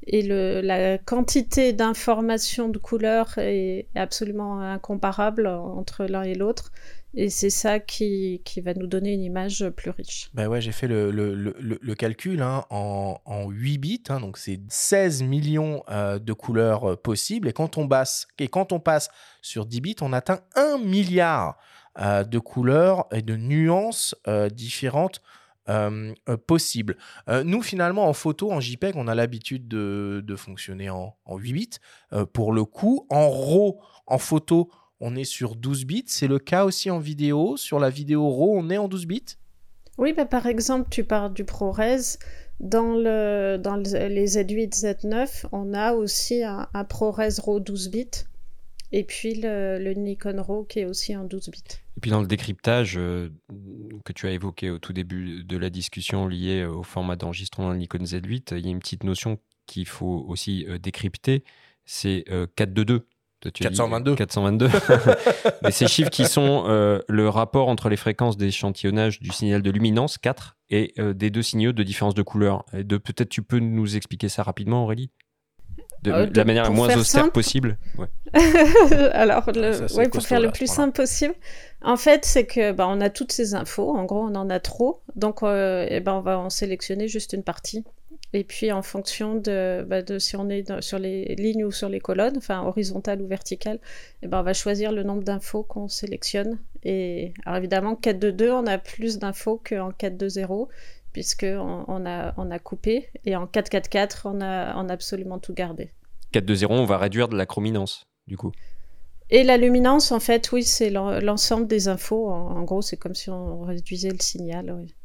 Et 0.08 0.24
le, 0.24 0.62
la 0.62 0.98
quantité 0.98 1.74
d'informations 1.74 2.70
de 2.70 2.78
couleurs 2.78 3.38
est 3.38 3.88
absolument 3.96 4.62
incomparable 4.62 5.48
entre 5.48 6.06
l'un 6.06 6.24
et 6.24 6.36
l'autre. 6.36 6.72
Et 7.16 7.30
c'est 7.30 7.50
ça 7.50 7.80
qui, 7.80 8.42
qui, 8.46 8.62
va 8.62 8.76
nous 8.76 8.86
donner 8.86 9.14
une 9.14 9.24
image 9.24 9.68
plus 9.76 9.90
riche. 9.90 10.30
Ben 10.36 10.48
ouais, 10.48 10.62
j'ai 10.62 10.72
fait 10.72 10.88
le, 10.88 11.10
le, 11.10 11.36
le, 11.60 11.96
calcul 11.96 12.42
hein, 12.42 12.66
en, 12.70 13.20
en, 13.26 13.50
8 13.50 13.78
bits, 13.80 14.04
hein, 14.10 14.20
donc 14.20 14.38
c'est 14.38 14.60
16 14.70 15.24
millions 15.24 15.84
euh, 15.90 16.20
de 16.20 16.34
couleurs 16.34 16.92
euh, 16.92 16.96
possibles. 16.96 17.48
Et 17.48 17.54
quand, 17.54 17.80
on 17.80 17.86
basse, 17.86 18.28
et 18.38 18.48
quand 18.48 18.74
on 18.74 18.80
passe 18.80 19.10
sur 19.42 19.66
10 19.66 19.82
bits, 19.82 19.96
on 20.02 20.14
atteint 20.14 20.42
1 20.56 20.78
milliard 20.78 21.58
euh, 22.00 22.24
de 22.24 22.38
couleurs 22.38 23.08
et 23.12 23.24
de 23.24 23.36
nuances 23.36 24.16
différentes 24.52 25.22
possibles. 26.48 26.98
nous, 27.44 27.62
finalement, 27.62 28.08
en 28.08 28.14
photo, 28.14 28.52
en 28.52 28.60
JPEG, 28.60 28.96
on 28.96 29.08
a 29.08 29.16
l'habitude 29.16 29.68
de, 29.68 30.36
fonctionner 30.36 30.90
en, 30.90 31.16
en 31.26 31.38
8 31.38 31.54
bits. 31.54 31.70
pour 32.34 32.54
le 32.54 32.66
coup, 32.66 33.06
en 33.10 33.30
RAW, 33.30 33.80
en 34.08 34.18
photo, 34.18 34.70
on 35.00 35.16
est 35.16 35.24
sur 35.24 35.56
12 35.56 35.86
bits. 35.86 36.04
C'est 36.08 36.28
le 36.28 36.40
cas 36.40 36.66
aussi 36.66 36.90
en 36.90 37.00
vidéo. 37.00 37.58
Sur 37.58 37.80
la 37.80 37.90
vidéo 37.90 38.30
RAW, 38.30 38.58
on 38.58 38.70
est 38.70 38.78
en 38.78 38.88
12 38.88 39.06
bits 39.06 39.38
Oui, 39.98 40.14
bah, 40.14 40.26
par 40.26 40.46
exemple, 40.46 40.90
tu 40.90 41.04
parles 41.04 41.34
du 41.34 41.46
ProRes. 41.46 42.18
Dans, 42.60 42.94
le, 42.94 43.58
dans 43.58 43.78
les 43.78 44.26
Z8, 44.26 44.82
Z9, 44.82 45.46
on 45.54 45.74
a 45.74 45.94
aussi 45.94 46.44
un, 46.44 46.68
ProRes 46.90 47.22
RAW 47.42 47.62
12 47.62 47.90
bits. 47.90 48.10
Et 48.92 49.04
puis 49.04 49.36
le, 49.36 49.94
Nikon 49.94 50.42
RAW 50.42 50.66
qui 50.66 50.80
est 50.80 50.86
aussi 50.86 51.16
en 51.16 51.24
12 51.24 51.50
bits. 51.50 51.64
Et 51.98 52.00
puis 52.02 52.12
dans 52.12 52.22
le 52.22 52.28
décryptage 52.28 52.96
euh, 52.98 53.30
que 54.06 54.14
tu 54.14 54.28
as 54.28 54.32
évoqué 54.32 54.70
au 54.70 54.80
tout 54.80 54.94
début 54.94 55.44
de 55.44 55.58
la 55.58 55.70
discussion 55.70 56.28
liée 56.28 56.66
au 56.66 56.84
format 56.84 57.16
d'enregistrement 57.16 57.70
d'un 57.70 57.78
Nikon 57.78 58.00
Z8, 58.00 58.58
il 58.58 58.66
y 58.66 58.68
a 58.68 58.72
une 58.72 58.80
petite 58.80 59.04
notion 59.04 59.40
qu'il 59.68 59.88
faut 59.88 60.26
aussi 60.28 60.66
euh, 60.68 60.80
décrypter, 60.80 61.44
c'est 61.86 62.26
422. 62.56 62.94
Euh, 62.94 63.52
422. 63.52 64.16
422. 64.16 64.70
Mais 65.64 65.72
ces 65.72 65.88
chiffres 65.88 66.10
qui 66.10 66.26
sont 66.26 66.66
euh, 66.68 67.00
le 67.08 67.30
rapport 67.30 67.70
entre 67.70 67.90
les 67.90 67.96
fréquences 67.96 68.38
d'échantillonnage 68.38 69.20
du 69.22 69.32
signal 69.32 69.62
de 69.62 69.72
luminance 69.72 70.18
4 70.18 70.58
et 70.70 70.94
euh, 71.00 71.14
des 71.14 71.30
deux 71.30 71.42
signaux 71.42 71.72
de 71.72 71.84
différence 71.84 72.16
de 72.16 72.22
couleur. 72.22 72.66
Et 72.74 72.84
de 72.84 72.98
peut-être 72.98 73.30
tu 73.30 73.42
peux 73.42 73.60
nous 73.60 73.96
expliquer 73.96 74.30
ça 74.30 74.44
rapidement 74.44 74.84
Aurélie? 74.84 75.12
De, 76.04 76.12
euh, 76.12 76.28
la 76.34 76.46
manière 76.46 76.64
la 76.64 76.70
moins 76.70 76.96
austère 76.98 77.32
possible. 77.32 77.78
Alors, 79.14 79.52
le, 79.54 80.10
pour 80.10 80.24
faire 80.24 80.40
le 80.40 80.52
plus 80.52 80.68
simple 80.68 80.96
possible, 80.96 81.34
en 81.82 81.98
fait, 81.98 82.26
c'est 82.26 82.46
que 82.46 82.72
bah, 82.72 82.88
on 82.88 83.02
a 83.02 83.10
toutes 83.10 83.32
ces 83.32 83.56
infos. 83.56 83.96
En 83.96 84.06
gros, 84.06 84.22
on 84.22 84.36
en 84.36 84.50
a 84.50 84.60
trop, 84.60 85.02
donc 85.16 85.42
et 85.44 85.88
eh 85.90 86.00
ben, 86.00 86.14
on 86.14 86.22
va 86.22 86.38
en 86.38 86.50
sélectionner 86.50 87.08
juste 87.08 87.34
une 87.34 87.44
partie. 87.44 87.84
Et 88.32 88.44
puis 88.44 88.72
en 88.72 88.84
fonction 88.84 89.36
de, 89.36 89.84
bah, 89.88 90.04
de 90.04 90.20
si 90.20 90.36
on 90.36 90.50
est 90.50 90.82
sur 90.82 91.00
les 91.00 91.34
lignes 91.36 91.64
ou 91.64 91.72
sur 91.72 91.90
les 91.90 92.00
colonnes, 92.00 92.38
enfin 92.38 92.62
horizontale 92.62 93.22
ou 93.24 93.28
verticale, 93.28 93.80
et 94.22 94.28
ben 94.28 94.42
on 94.42 94.44
va 94.44 94.54
choisir 94.54 94.92
le 94.92 95.02
nombre 95.02 95.24
d'infos 95.24 95.64
qu'on 95.64 95.88
sélectionne. 95.88 96.60
Et 96.84 97.34
alors 97.46 97.58
évidemment, 97.58 97.96
4.2.2, 97.96 98.52
on 98.52 98.68
a 98.68 98.78
plus 98.78 99.18
d'infos 99.18 99.62
qu'en 99.68 99.90
4.2.0, 99.90 100.68
puisqu'on 101.14 101.86
on 101.88 102.06
a, 102.06 102.34
on 102.38 102.52
a 102.52 102.60
coupé. 102.60 103.10
Et 103.26 103.36
en 103.36 103.46
4.4.4, 103.46 104.22
on 104.26 104.42
a, 104.42 104.76
on 104.76 104.90
a 104.90 104.94
absolument 104.94 105.40
tout 105.40 105.54
gardé. 105.54 105.94
4.2.0, 106.34 106.68
on 106.72 106.86
va 106.86 106.98
réduire 106.98 107.28
de 107.28 107.36
la 107.36 107.46
chrominance, 107.46 108.06
du 108.28 108.38
coup. 108.38 108.52
Et 109.32 109.44
la 109.44 109.58
luminance, 109.58 110.12
en 110.12 110.20
fait, 110.20 110.52
oui, 110.52 110.64
c'est 110.64 110.90
l'ensemble 110.90 111.68
des 111.68 111.88
infos. 111.88 112.30
En, 112.30 112.64
gros, 112.64 112.82
c'est 112.82 112.98
comme 112.98 113.16
si 113.16 113.30
on 113.30 113.62
réduisait 113.62 114.10
le 114.10 114.20
signal. 114.20 114.72
Oui. 114.72 114.96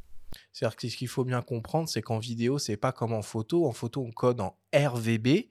C'est-à-dire 0.52 0.76
que 0.76 0.88
ce 0.88 0.96
qu'il 0.96 1.08
faut 1.08 1.24
bien 1.24 1.42
comprendre, 1.42 1.88
c'est 1.88 2.00
qu'en 2.00 2.18
vidéo, 2.18 2.58
c'est 2.58 2.76
pas 2.76 2.92
comme 2.92 3.12
en 3.12 3.22
photo. 3.22 3.66
En 3.66 3.72
photo, 3.72 4.02
on 4.02 4.12
code 4.12 4.40
en 4.40 4.56
RVB, 4.74 5.50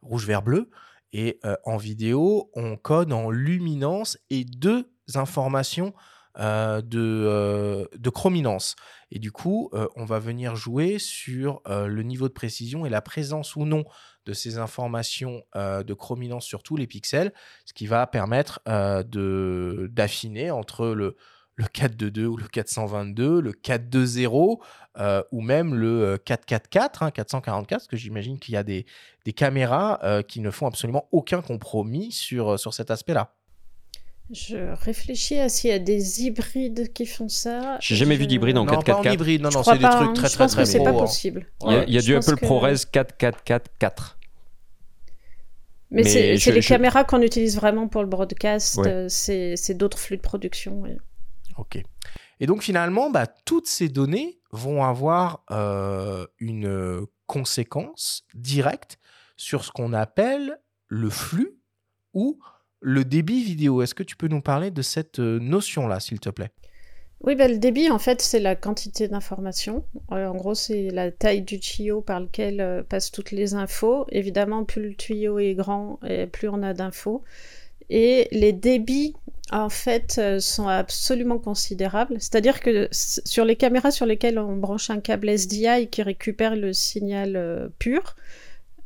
rouge, 0.00 0.26
vert, 0.26 0.42
bleu. 0.42 0.70
Et 1.12 1.38
euh, 1.44 1.54
en 1.64 1.76
vidéo, 1.76 2.50
on 2.54 2.76
code 2.76 3.12
en 3.12 3.30
luminance 3.30 4.18
et 4.30 4.44
deux 4.44 4.90
informations 5.14 5.92
euh, 6.38 6.82
de, 6.82 6.98
euh, 7.00 7.86
de, 7.96 8.10
chrominance. 8.10 8.76
Et 9.10 9.18
du 9.18 9.32
coup, 9.32 9.70
on 9.94 10.04
va 10.04 10.18
venir 10.18 10.56
jouer 10.56 10.98
sur 10.98 11.62
le 11.66 12.02
niveau 12.02 12.26
de 12.26 12.32
précision 12.32 12.84
et 12.84 12.90
la 12.90 13.00
présence 13.00 13.54
ou 13.54 13.64
non 13.64 13.84
de 14.26 14.32
ces 14.32 14.58
informations 14.58 15.44
de 15.54 15.94
chrominance 15.94 16.44
sur 16.44 16.64
tous 16.64 16.76
les 16.76 16.88
pixels, 16.88 17.32
ce 17.64 17.72
qui 17.74 17.86
va 17.86 18.08
permettre 18.08 18.60
d'affiner 18.66 20.50
entre 20.50 20.86
le, 20.88 21.16
le 21.56 21.66
422 21.66 22.26
ou 22.26 22.36
le 22.36 22.48
422, 22.48 23.40
le 23.40 23.52
420 23.52 24.58
euh, 24.98 25.22
ou 25.32 25.40
même 25.40 25.74
le 25.74 26.18
444, 26.18 27.02
hein, 27.02 27.10
444, 27.10 27.68
parce 27.68 27.86
que 27.86 27.96
j'imagine 27.96 28.38
qu'il 28.38 28.54
y 28.54 28.56
a 28.56 28.62
des, 28.62 28.86
des 29.24 29.32
caméras 29.32 30.00
euh, 30.02 30.22
qui 30.22 30.40
ne 30.40 30.50
font 30.50 30.66
absolument 30.66 31.08
aucun 31.12 31.42
compromis 31.42 32.12
sur, 32.12 32.54
euh, 32.54 32.56
sur 32.56 32.74
cet 32.74 32.90
aspect-là. 32.90 33.34
Je 34.30 34.74
réfléchis 34.84 35.38
à 35.38 35.48
s'il 35.48 35.70
y 35.70 35.72
a 35.72 35.78
des 35.78 36.22
hybrides 36.22 36.92
qui 36.92 37.04
font 37.04 37.28
ça. 37.28 37.76
J'ai 37.80 37.94
jamais 37.94 38.16
vu 38.16 38.26
d'hybride 38.26 38.56
en 38.56 38.64
444. 38.64 38.96
Non, 38.96 39.02
pas 39.02 39.08
en 39.08 39.12
hybride, 39.12 39.42
non, 39.42 39.50
non, 39.50 39.62
c'est 39.62 39.78
des 39.78 39.84
trucs 39.84 40.08
hein. 40.08 40.12
très, 40.14 40.28
très, 40.28 40.46
très, 40.46 40.46
très, 40.48 40.66
c'est 40.66 40.82
pas 40.82 40.92
possible. 40.92 41.46
Il 41.66 41.92
y 41.92 41.98
a, 41.98 42.00
du 42.00 42.16
Apple 42.16 42.36
ProRes 42.36 42.90
4444. 42.90 44.18
Mais, 45.90 46.04
c'est 46.38 46.52
les 46.52 46.60
caméras 46.60 47.04
qu'on 47.04 47.22
utilise 47.22 47.56
vraiment 47.56 47.86
pour 47.86 48.02
le 48.02 48.08
broadcast, 48.08 48.80
c'est 49.08 49.74
d'autres 49.74 49.98
flux 49.98 50.16
de 50.16 50.22
production. 50.22 50.82
Ok. 51.58 51.82
Et 52.40 52.46
donc 52.46 52.62
finalement, 52.62 53.10
bah, 53.10 53.26
toutes 53.26 53.68
ces 53.68 53.88
données 53.88 54.40
vont 54.50 54.82
avoir 54.82 55.44
euh, 55.50 56.26
une 56.38 57.06
conséquence 57.26 58.24
directe 58.34 58.98
sur 59.36 59.64
ce 59.64 59.70
qu'on 59.70 59.92
appelle 59.92 60.58
le 60.88 61.10
flux 61.10 61.58
ou 62.12 62.38
le 62.84 63.04
débit 63.04 63.42
vidéo. 63.42 63.82
Est-ce 63.82 63.94
que 63.94 64.02
tu 64.02 64.16
peux 64.16 64.28
nous 64.28 64.40
parler 64.40 64.70
de 64.70 64.82
cette 64.82 65.18
euh, 65.18 65.38
notion-là, 65.40 66.00
s'il 66.00 66.20
te 66.20 66.30
plaît? 66.30 66.50
Oui, 67.22 67.34
bah, 67.34 67.48
le 67.48 67.58
débit, 67.58 67.90
en 67.90 67.98
fait, 67.98 68.20
c'est 68.20 68.40
la 68.40 68.54
quantité 68.54 69.08
d'informations. 69.08 69.84
Euh, 70.12 70.26
en 70.26 70.34
gros, 70.34 70.54
c'est 70.54 70.90
la 70.90 71.10
taille 71.10 71.42
du 71.42 71.58
tuyau 71.58 72.02
par 72.02 72.20
lequel 72.20 72.84
passent 72.88 73.10
toutes 73.10 73.30
les 73.30 73.54
infos. 73.54 74.06
Évidemment, 74.10 74.64
plus 74.64 74.82
le 74.82 74.94
tuyau 74.94 75.38
est 75.38 75.54
grand, 75.54 75.98
plus 76.32 76.48
on 76.48 76.62
a 76.62 76.74
d'infos. 76.74 77.24
Et 77.88 78.28
les 78.30 78.52
débits 78.52 79.14
en 79.52 79.68
fait, 79.68 80.16
euh, 80.18 80.40
sont 80.40 80.68
absolument 80.68 81.38
considérables. 81.38 82.16
C'est-à-dire 82.18 82.60
que 82.60 82.88
sur 82.90 83.44
les 83.44 83.56
caméras 83.56 83.90
sur 83.90 84.06
lesquelles 84.06 84.38
on 84.38 84.56
branche 84.56 84.90
un 84.90 85.00
câble 85.00 85.28
SDI 85.28 85.88
qui 85.90 86.02
récupère 86.02 86.56
le 86.56 86.72
signal 86.72 87.36
euh, 87.36 87.68
pur, 87.78 88.16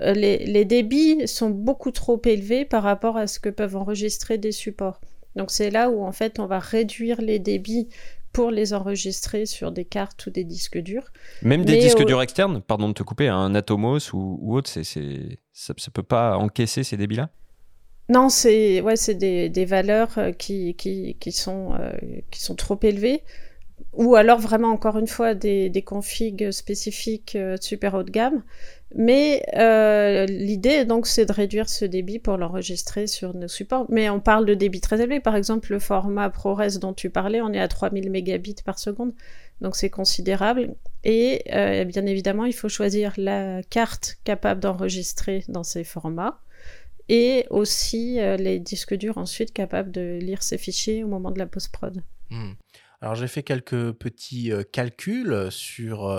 euh, 0.00 0.12
les, 0.12 0.64
débits 0.64 1.26
sont 1.26 1.50
beaucoup 1.50 1.90
trop 1.90 2.20
élevés 2.24 2.64
par 2.64 2.82
rapport 2.82 3.16
à 3.16 3.26
ce 3.26 3.40
que 3.40 3.48
peuvent 3.48 3.76
enregistrer 3.76 4.38
des 4.38 4.52
supports. 4.52 5.00
Donc 5.36 5.50
c'est 5.50 5.70
là 5.70 5.90
où 5.90 6.02
en 6.02 6.12
fait 6.12 6.38
on 6.38 6.46
va 6.46 6.58
réduire 6.58 7.20
les 7.20 7.38
débits 7.38 7.88
pour 8.32 8.50
les 8.50 8.72
enregistrer 8.72 9.46
sur 9.46 9.72
des 9.72 9.84
cartes 9.84 10.26
ou 10.26 10.30
des 10.30 10.44
disques 10.44 10.78
durs. 10.78 11.10
Même 11.42 11.64
des 11.64 11.78
disques 11.78 12.04
durs 12.04 12.22
externes, 12.22 12.60
pardon 12.60 12.88
de 12.88 12.94
te 12.94 13.02
couper, 13.02 13.28
un 13.28 13.54
Atomos 13.54 14.12
ou, 14.12 14.54
autre, 14.54 14.70
c'est, 14.70 14.84
ça 15.52 15.74
ne 15.74 15.90
peut 15.92 16.02
pas 16.02 16.36
encaisser 16.36 16.84
ces 16.84 16.96
débits-là? 16.96 17.30
Non, 18.10 18.30
c'est 18.30 18.80
ouais, 18.80 18.96
c'est 18.96 19.14
des, 19.14 19.50
des, 19.50 19.66
valeurs 19.66 20.16
euh, 20.16 20.32
qui, 20.32 20.74
qui, 20.74 21.16
qui, 21.20 21.30
sont, 21.30 21.74
euh, 21.74 21.92
qui 22.30 22.40
sont 22.40 22.54
trop 22.54 22.78
élevées. 22.82 23.22
Ou 23.92 24.14
alors 24.14 24.38
vraiment, 24.38 24.68
encore 24.68 24.98
une 24.98 25.06
fois, 25.06 25.34
des, 25.34 25.68
des 25.68 25.82
configs 25.82 26.50
spécifiques 26.50 27.36
euh, 27.36 27.56
super 27.60 27.94
haut 27.94 28.02
de 28.02 28.10
gamme. 28.10 28.42
Mais 28.94 29.42
euh, 29.54 30.24
l'idée, 30.26 30.84
donc, 30.84 31.06
c'est 31.06 31.26
de 31.26 31.32
réduire 31.32 31.68
ce 31.68 31.84
débit 31.84 32.18
pour 32.18 32.38
l'enregistrer 32.38 33.06
sur 33.06 33.34
nos 33.34 33.48
supports. 33.48 33.86
Mais 33.90 34.08
on 34.08 34.20
parle 34.20 34.46
de 34.46 34.54
débit 34.54 34.80
très 34.80 35.00
élevé. 35.00 35.20
Par 35.20 35.36
exemple, 35.36 35.72
le 35.72 35.78
format 35.78 36.30
ProRes 36.30 36.78
dont 36.80 36.94
tu 36.94 37.10
parlais, 37.10 37.42
on 37.42 37.52
est 37.52 37.60
à 37.60 37.68
3000 37.68 38.10
mégabits 38.10 38.56
par 38.64 38.78
seconde. 38.78 39.12
Donc, 39.60 39.76
c'est 39.76 39.90
considérable. 39.90 40.74
Et 41.04 41.42
euh, 41.52 41.84
bien 41.84 42.06
évidemment, 42.06 42.46
il 42.46 42.54
faut 42.54 42.68
choisir 42.68 43.12
la 43.18 43.62
carte 43.62 44.18
capable 44.24 44.60
d'enregistrer 44.60 45.44
dans 45.48 45.64
ces 45.64 45.84
formats 45.84 46.40
et 47.10 47.46
aussi 47.50 48.20
euh, 48.20 48.36
les 48.36 48.58
disques 48.58 48.94
durs 48.94 49.18
ensuite 49.18 49.52
capables 49.52 49.90
de 49.90 50.18
lire 50.20 50.42
ces 50.42 50.58
fichiers 50.58 51.04
au 51.04 51.08
moment 51.08 51.30
de 51.30 51.38
la 51.38 51.46
post-prod. 51.46 52.02
Hmm. 52.30 52.52
Alors 53.00 53.14
j'ai 53.14 53.28
fait 53.28 53.42
quelques 53.42 53.92
petits 53.92 54.50
calculs 54.72 55.46
sur 55.50 56.12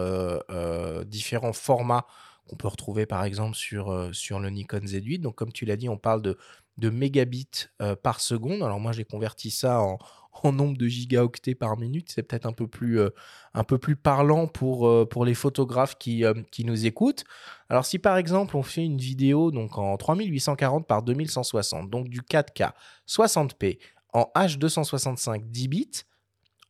différents 1.06 1.52
formats 1.52 2.06
qu'on 2.50 2.56
peut 2.56 2.68
retrouver 2.68 3.06
par 3.06 3.24
exemple 3.24 3.56
sur, 3.56 4.10
sur 4.14 4.40
le 4.40 4.50
Nikon 4.50 4.80
Z8. 4.80 5.22
Donc 5.22 5.36
comme 5.36 5.52
tu 5.52 5.66
l'as 5.66 5.78
dit, 5.78 5.90
on 5.90 5.98
parle 5.98 6.22
de, 6.22 6.38
de 6.78 6.90
mégabits 6.90 7.68
par 8.04 8.20
seconde. 8.20 8.64
Alors 8.64 8.80
moi 8.80 8.92
j'ai 8.92 9.06
converti 9.06 9.52
ça 9.52 9.82
en, 9.82 9.98
en 10.44 10.52
nombre 10.52 10.78
de 10.78 10.88
gigaoctets 10.88 11.56
par 11.56 11.78
minute. 11.78 12.12
C'est 12.14 12.24
peut-être 12.24 12.46
un, 12.46 12.54
peu 12.54 12.68
plus, 12.68 13.00
euh, 13.00 13.10
un 13.54 13.64
peu 13.64 13.78
plus 13.78 13.96
parlant 13.96 14.48
pour, 14.48 14.88
euh, 14.88 15.06
pour 15.06 15.26
les 15.26 15.34
photographes 15.34 15.98
qui, 15.98 16.26
euh, 16.26 16.34
qui 16.52 16.66
nous 16.66 16.86
écoutent. 16.86 17.24
Alors 17.70 17.86
si 17.86 18.00
par 18.00 18.18
exemple 18.18 18.56
on 18.58 18.64
fait 18.64 18.84
une 18.84 18.98
vidéo 18.98 19.52
donc 19.52 19.78
en 19.78 19.96
3840 19.98 20.88
par 20.88 21.04
2160, 21.04 21.90
donc 21.90 22.10
du 22.10 22.22
4K 22.22 22.72
60p 23.08 23.80
en 24.14 24.32
H265 24.36 25.44
10 25.50 25.68
bits, 25.68 25.92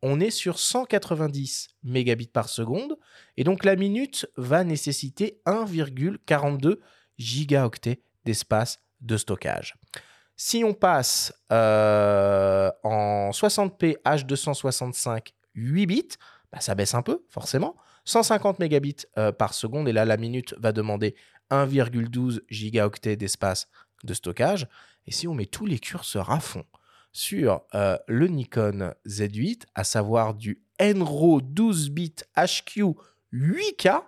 on 0.01 0.19
est 0.19 0.29
sur 0.29 0.59
190 0.59 1.69
mégabits 1.83 2.27
par 2.27 2.49
seconde 2.49 2.97
et 3.37 3.43
donc 3.43 3.65
la 3.65 3.75
minute 3.75 4.27
va 4.37 4.63
nécessiter 4.63 5.41
1,42 5.45 6.79
gigaoctets 7.17 8.01
d'espace 8.25 8.79
de 9.01 9.17
stockage. 9.17 9.75
Si 10.35 10.63
on 10.63 10.73
passe 10.73 11.33
euh, 11.51 12.71
en 12.83 13.31
60p 13.31 14.01
H265 14.03 15.33
8 15.55 15.85
bits, 15.85 16.07
bah, 16.51 16.61
ça 16.61 16.75
baisse 16.75 16.93
un 16.93 17.01
peu, 17.01 17.25
forcément. 17.29 17.75
150 18.05 18.59
mégabits 18.59 19.05
euh, 19.17 19.31
par 19.31 19.53
et 19.53 19.91
là, 19.91 20.05
la 20.05 20.17
minute 20.17 20.55
va 20.57 20.71
demander 20.71 21.15
1,12 21.51 22.39
gigaoctets 22.49 23.17
d'espace 23.17 23.67
de 24.03 24.13
stockage. 24.13 24.67
Et 25.07 25.11
si 25.11 25.27
on 25.27 25.33
met 25.33 25.45
tous 25.45 25.65
les 25.65 25.79
curseurs 25.79 26.31
à 26.31 26.39
fond 26.39 26.65
sur 27.11 27.63
euh, 27.75 27.97
le 28.07 28.27
Nikon 28.27 28.93
Z8, 29.07 29.63
à 29.75 29.83
savoir 29.83 30.33
du 30.33 30.63
NRAW 30.79 31.41
12 31.41 31.89
bits 31.89 32.15
HQ 32.35 32.95
8K, 33.33 34.01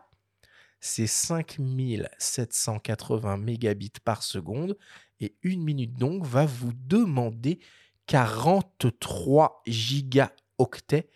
c'est 0.79 1.07
5780 1.07 3.37
mégabits 3.37 3.91
par 4.03 4.23
seconde 4.23 4.77
et 5.19 5.35
une 5.43 5.63
minute 5.63 5.93
donc 5.93 6.25
va 6.25 6.45
vous 6.45 6.71
demander 6.73 7.59
43 8.07 9.61
gigaoctets 9.67 11.09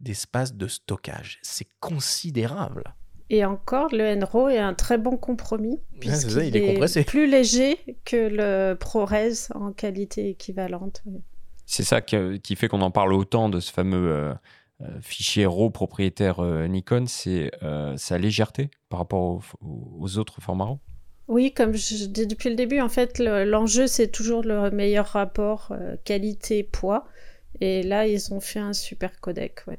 d'espace 0.00 0.54
de 0.54 0.66
stockage. 0.66 1.38
C'est 1.42 1.68
considérable. 1.78 2.94
Et 3.28 3.44
encore, 3.44 3.90
le 3.92 4.16
NRAW 4.16 4.48
est 4.48 4.58
un 4.58 4.74
très 4.74 4.98
bon 4.98 5.16
compromis, 5.16 5.78
puisqu'il 6.00 6.56
est, 6.56 7.06
plus 7.06 7.30
léger 7.30 7.78
que 8.04 8.16
le 8.16 8.74
ProRes 8.74 9.52
en 9.54 9.72
qualité 9.72 10.30
équivalente. 10.30 11.04
C'est 11.72 11.84
ça 11.84 12.00
qui, 12.00 12.56
fait 12.56 12.66
qu'on 12.66 12.82
en 12.82 12.90
parle 12.90 13.12
autant 13.12 13.48
de 13.48 13.60
ce 13.60 13.70
fameux 13.70 14.10
euh, 14.10 14.34
euh, 14.80 15.00
fichier 15.00 15.46
RAW 15.46 15.70
propriétaire 15.70 16.40
euh, 16.40 16.66
Nikon, 16.66 17.06
c'est 17.06 17.52
sa 17.96 18.18
légèreté 18.18 18.70
par 18.88 18.98
rapport 18.98 19.40
aux 19.60 20.18
autres 20.18 20.40
formats 20.40 20.64
RAW? 20.64 20.80
Oui, 21.30 21.54
comme 21.54 21.74
je 21.74 22.06
dis 22.06 22.26
depuis 22.26 22.50
le 22.50 22.56
début, 22.56 22.80
en 22.80 22.88
fait, 22.88 23.20
l'enjeu, 23.20 23.86
c'est 23.86 24.08
toujours 24.08 24.42
le 24.42 24.68
meilleur 24.72 25.06
rapport 25.06 25.68
euh, 25.70 25.94
qualité-poids. 26.04 27.06
Et 27.60 27.84
là, 27.84 28.08
ils 28.08 28.34
ont 28.34 28.40
fait 28.40 28.58
un 28.58 28.72
super 28.72 29.20
codec. 29.20 29.60
Ouais. 29.68 29.78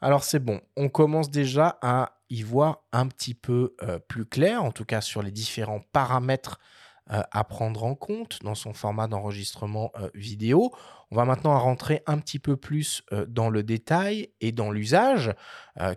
Alors, 0.00 0.24
c'est 0.24 0.38
bon. 0.38 0.62
On 0.78 0.88
commence 0.88 1.30
déjà 1.30 1.78
à 1.82 2.22
y 2.30 2.40
voir 2.40 2.84
un 2.92 3.06
petit 3.06 3.34
peu 3.34 3.74
euh, 3.82 3.98
plus 3.98 4.24
clair, 4.24 4.64
en 4.64 4.72
tout 4.72 4.86
cas 4.86 5.02
sur 5.02 5.20
les 5.20 5.30
différents 5.30 5.82
paramètres 5.92 6.58
euh, 6.58 6.83
à 7.06 7.44
prendre 7.44 7.84
en 7.84 7.94
compte 7.94 8.38
dans 8.42 8.54
son 8.54 8.72
format 8.72 9.08
d'enregistrement 9.08 9.92
vidéo. 10.14 10.72
On 11.10 11.16
va 11.16 11.24
maintenant 11.24 11.58
rentrer 11.58 12.02
un 12.06 12.18
petit 12.18 12.38
peu 12.38 12.56
plus 12.56 13.02
dans 13.28 13.50
le 13.50 13.62
détail 13.62 14.30
et 14.40 14.52
dans 14.52 14.70
l'usage, 14.70 15.34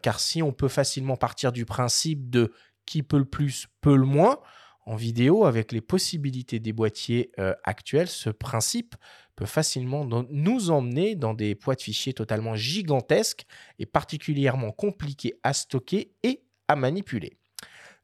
car 0.01 0.19
si 0.19 0.43
on 0.43 0.51
peut 0.51 0.67
facilement 0.67 1.15
partir 1.15 1.51
du 1.53 1.65
principe 1.65 2.29
de 2.29 2.51
qui 2.87 3.03
peut 3.03 3.19
le 3.19 3.25
plus, 3.25 3.67
peut 3.81 3.95
le 3.95 4.05
moins. 4.05 4.39
En 4.87 4.95
vidéo, 4.95 5.43
avec 5.43 5.73
les 5.73 5.81
possibilités 5.81 6.59
des 6.59 6.71
boîtiers 6.71 7.31
euh, 7.39 7.53
actuels, 7.65 8.07
ce 8.07 8.29
principe 8.29 8.95
peut 9.35 9.45
facilement 9.45 10.07
nous 10.29 10.71
emmener 10.71 11.15
dans 11.15 11.33
des 11.33 11.55
poids 11.55 11.75
de 11.75 11.81
fichiers 11.81 12.13
totalement 12.13 12.55
gigantesques 12.55 13.45
et 13.79 13.85
particulièrement 13.85 14.71
compliqués 14.71 15.33
à 15.43 15.51
stocker 15.51 16.13
et 16.23 16.41
à 16.69 16.77
manipuler. 16.77 17.37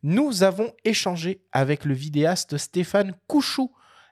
Nous 0.05 0.43
avons 0.43 0.73
échangé 0.83 1.39
avec 1.53 1.85
le 1.85 1.93
vidéaste 1.93 2.57
Stéphane 2.57 3.13
Couchou 3.27 3.71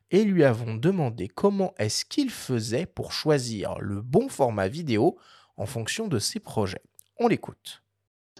et 0.09 0.23
lui 0.23 0.45
avons 0.45 0.75
demandé 0.75 1.27
comment 1.27 1.73
est-ce 1.77 2.05
qu'il 2.05 2.29
faisait 2.29 2.85
pour 2.85 3.11
choisir 3.11 3.77
le 3.79 4.01
bon 4.01 4.29
format 4.29 4.69
vidéo 4.69 5.17
en 5.57 5.65
fonction 5.65 6.07
de 6.07 6.17
ses 6.17 6.39
projets. 6.39 6.81
On 7.19 7.27
l'écoute. 7.27 7.83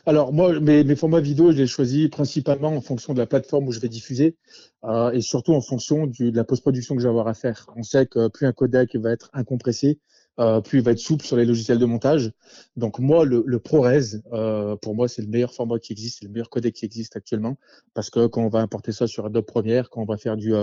Alors 0.06 0.32
moi, 0.32 0.62
mes, 0.62 0.96
formats 0.96 1.20
vidéo, 1.20 1.52
je 1.52 1.58
les 1.58 1.68
choisis 1.68 2.10
principalement 2.10 2.70
en 2.70 2.80
fonction 2.80 3.14
de 3.14 3.20
la 3.20 3.28
plateforme 3.28 3.68
où 3.68 3.74
je 3.74 3.82
vais 3.82 3.90
diffuser 3.90 4.38
euh, 4.86 5.12
et 5.12 5.20
surtout 5.20 5.54
en 5.54 5.62
fonction 5.62 6.08
de 6.08 6.34
la 6.34 6.46
post-production 6.46 6.96
que 6.96 7.02
je 7.02 7.08
vais 7.08 7.12
avoir 7.12 7.28
à 7.28 7.34
faire. 7.34 7.68
On 7.76 7.84
sait 7.84 8.06
que 8.06 8.30
plus 8.30 8.48
un 8.48 8.54
codec 8.54 8.96
va 8.96 9.12
être 9.12 9.30
incompressé, 9.34 10.00
euh, 10.40 10.62
plus 10.62 10.80
il 10.80 10.84
va 10.84 10.92
être 10.92 11.00
souple 11.00 11.26
sur 11.26 11.38
les 11.38 11.46
logiciels 11.46 11.78
de 11.78 11.86
montage. 11.86 12.32
Donc 12.76 13.00
moi, 13.00 13.26
le, 13.26 13.60
ProRes, 13.60 14.16
euh, 14.34 14.76
pour 14.78 14.96
moi, 14.96 15.08
c'est 15.08 15.22
le 15.22 15.28
meilleur 15.28 15.54
format 15.54 15.80
qui 15.80 15.92
existe, 15.92 16.20
c'est 16.20 16.26
le 16.26 16.32
meilleur 16.32 16.50
codec 16.50 16.74
qui 16.74 16.86
existe 16.86 17.16
actuellement, 17.16 17.58
parce 17.94 18.10
que 18.10 18.28
quand 18.28 18.44
on 18.44 18.50
va 18.50 18.60
importer 18.60 18.92
ça 18.92 19.08
sur 19.08 19.26
Adobe 19.26 19.46
Premiere, 19.46 19.90
quand 19.90 20.02
on 20.02 20.06
va 20.06 20.18
faire 20.18 20.38
du, 20.38 20.54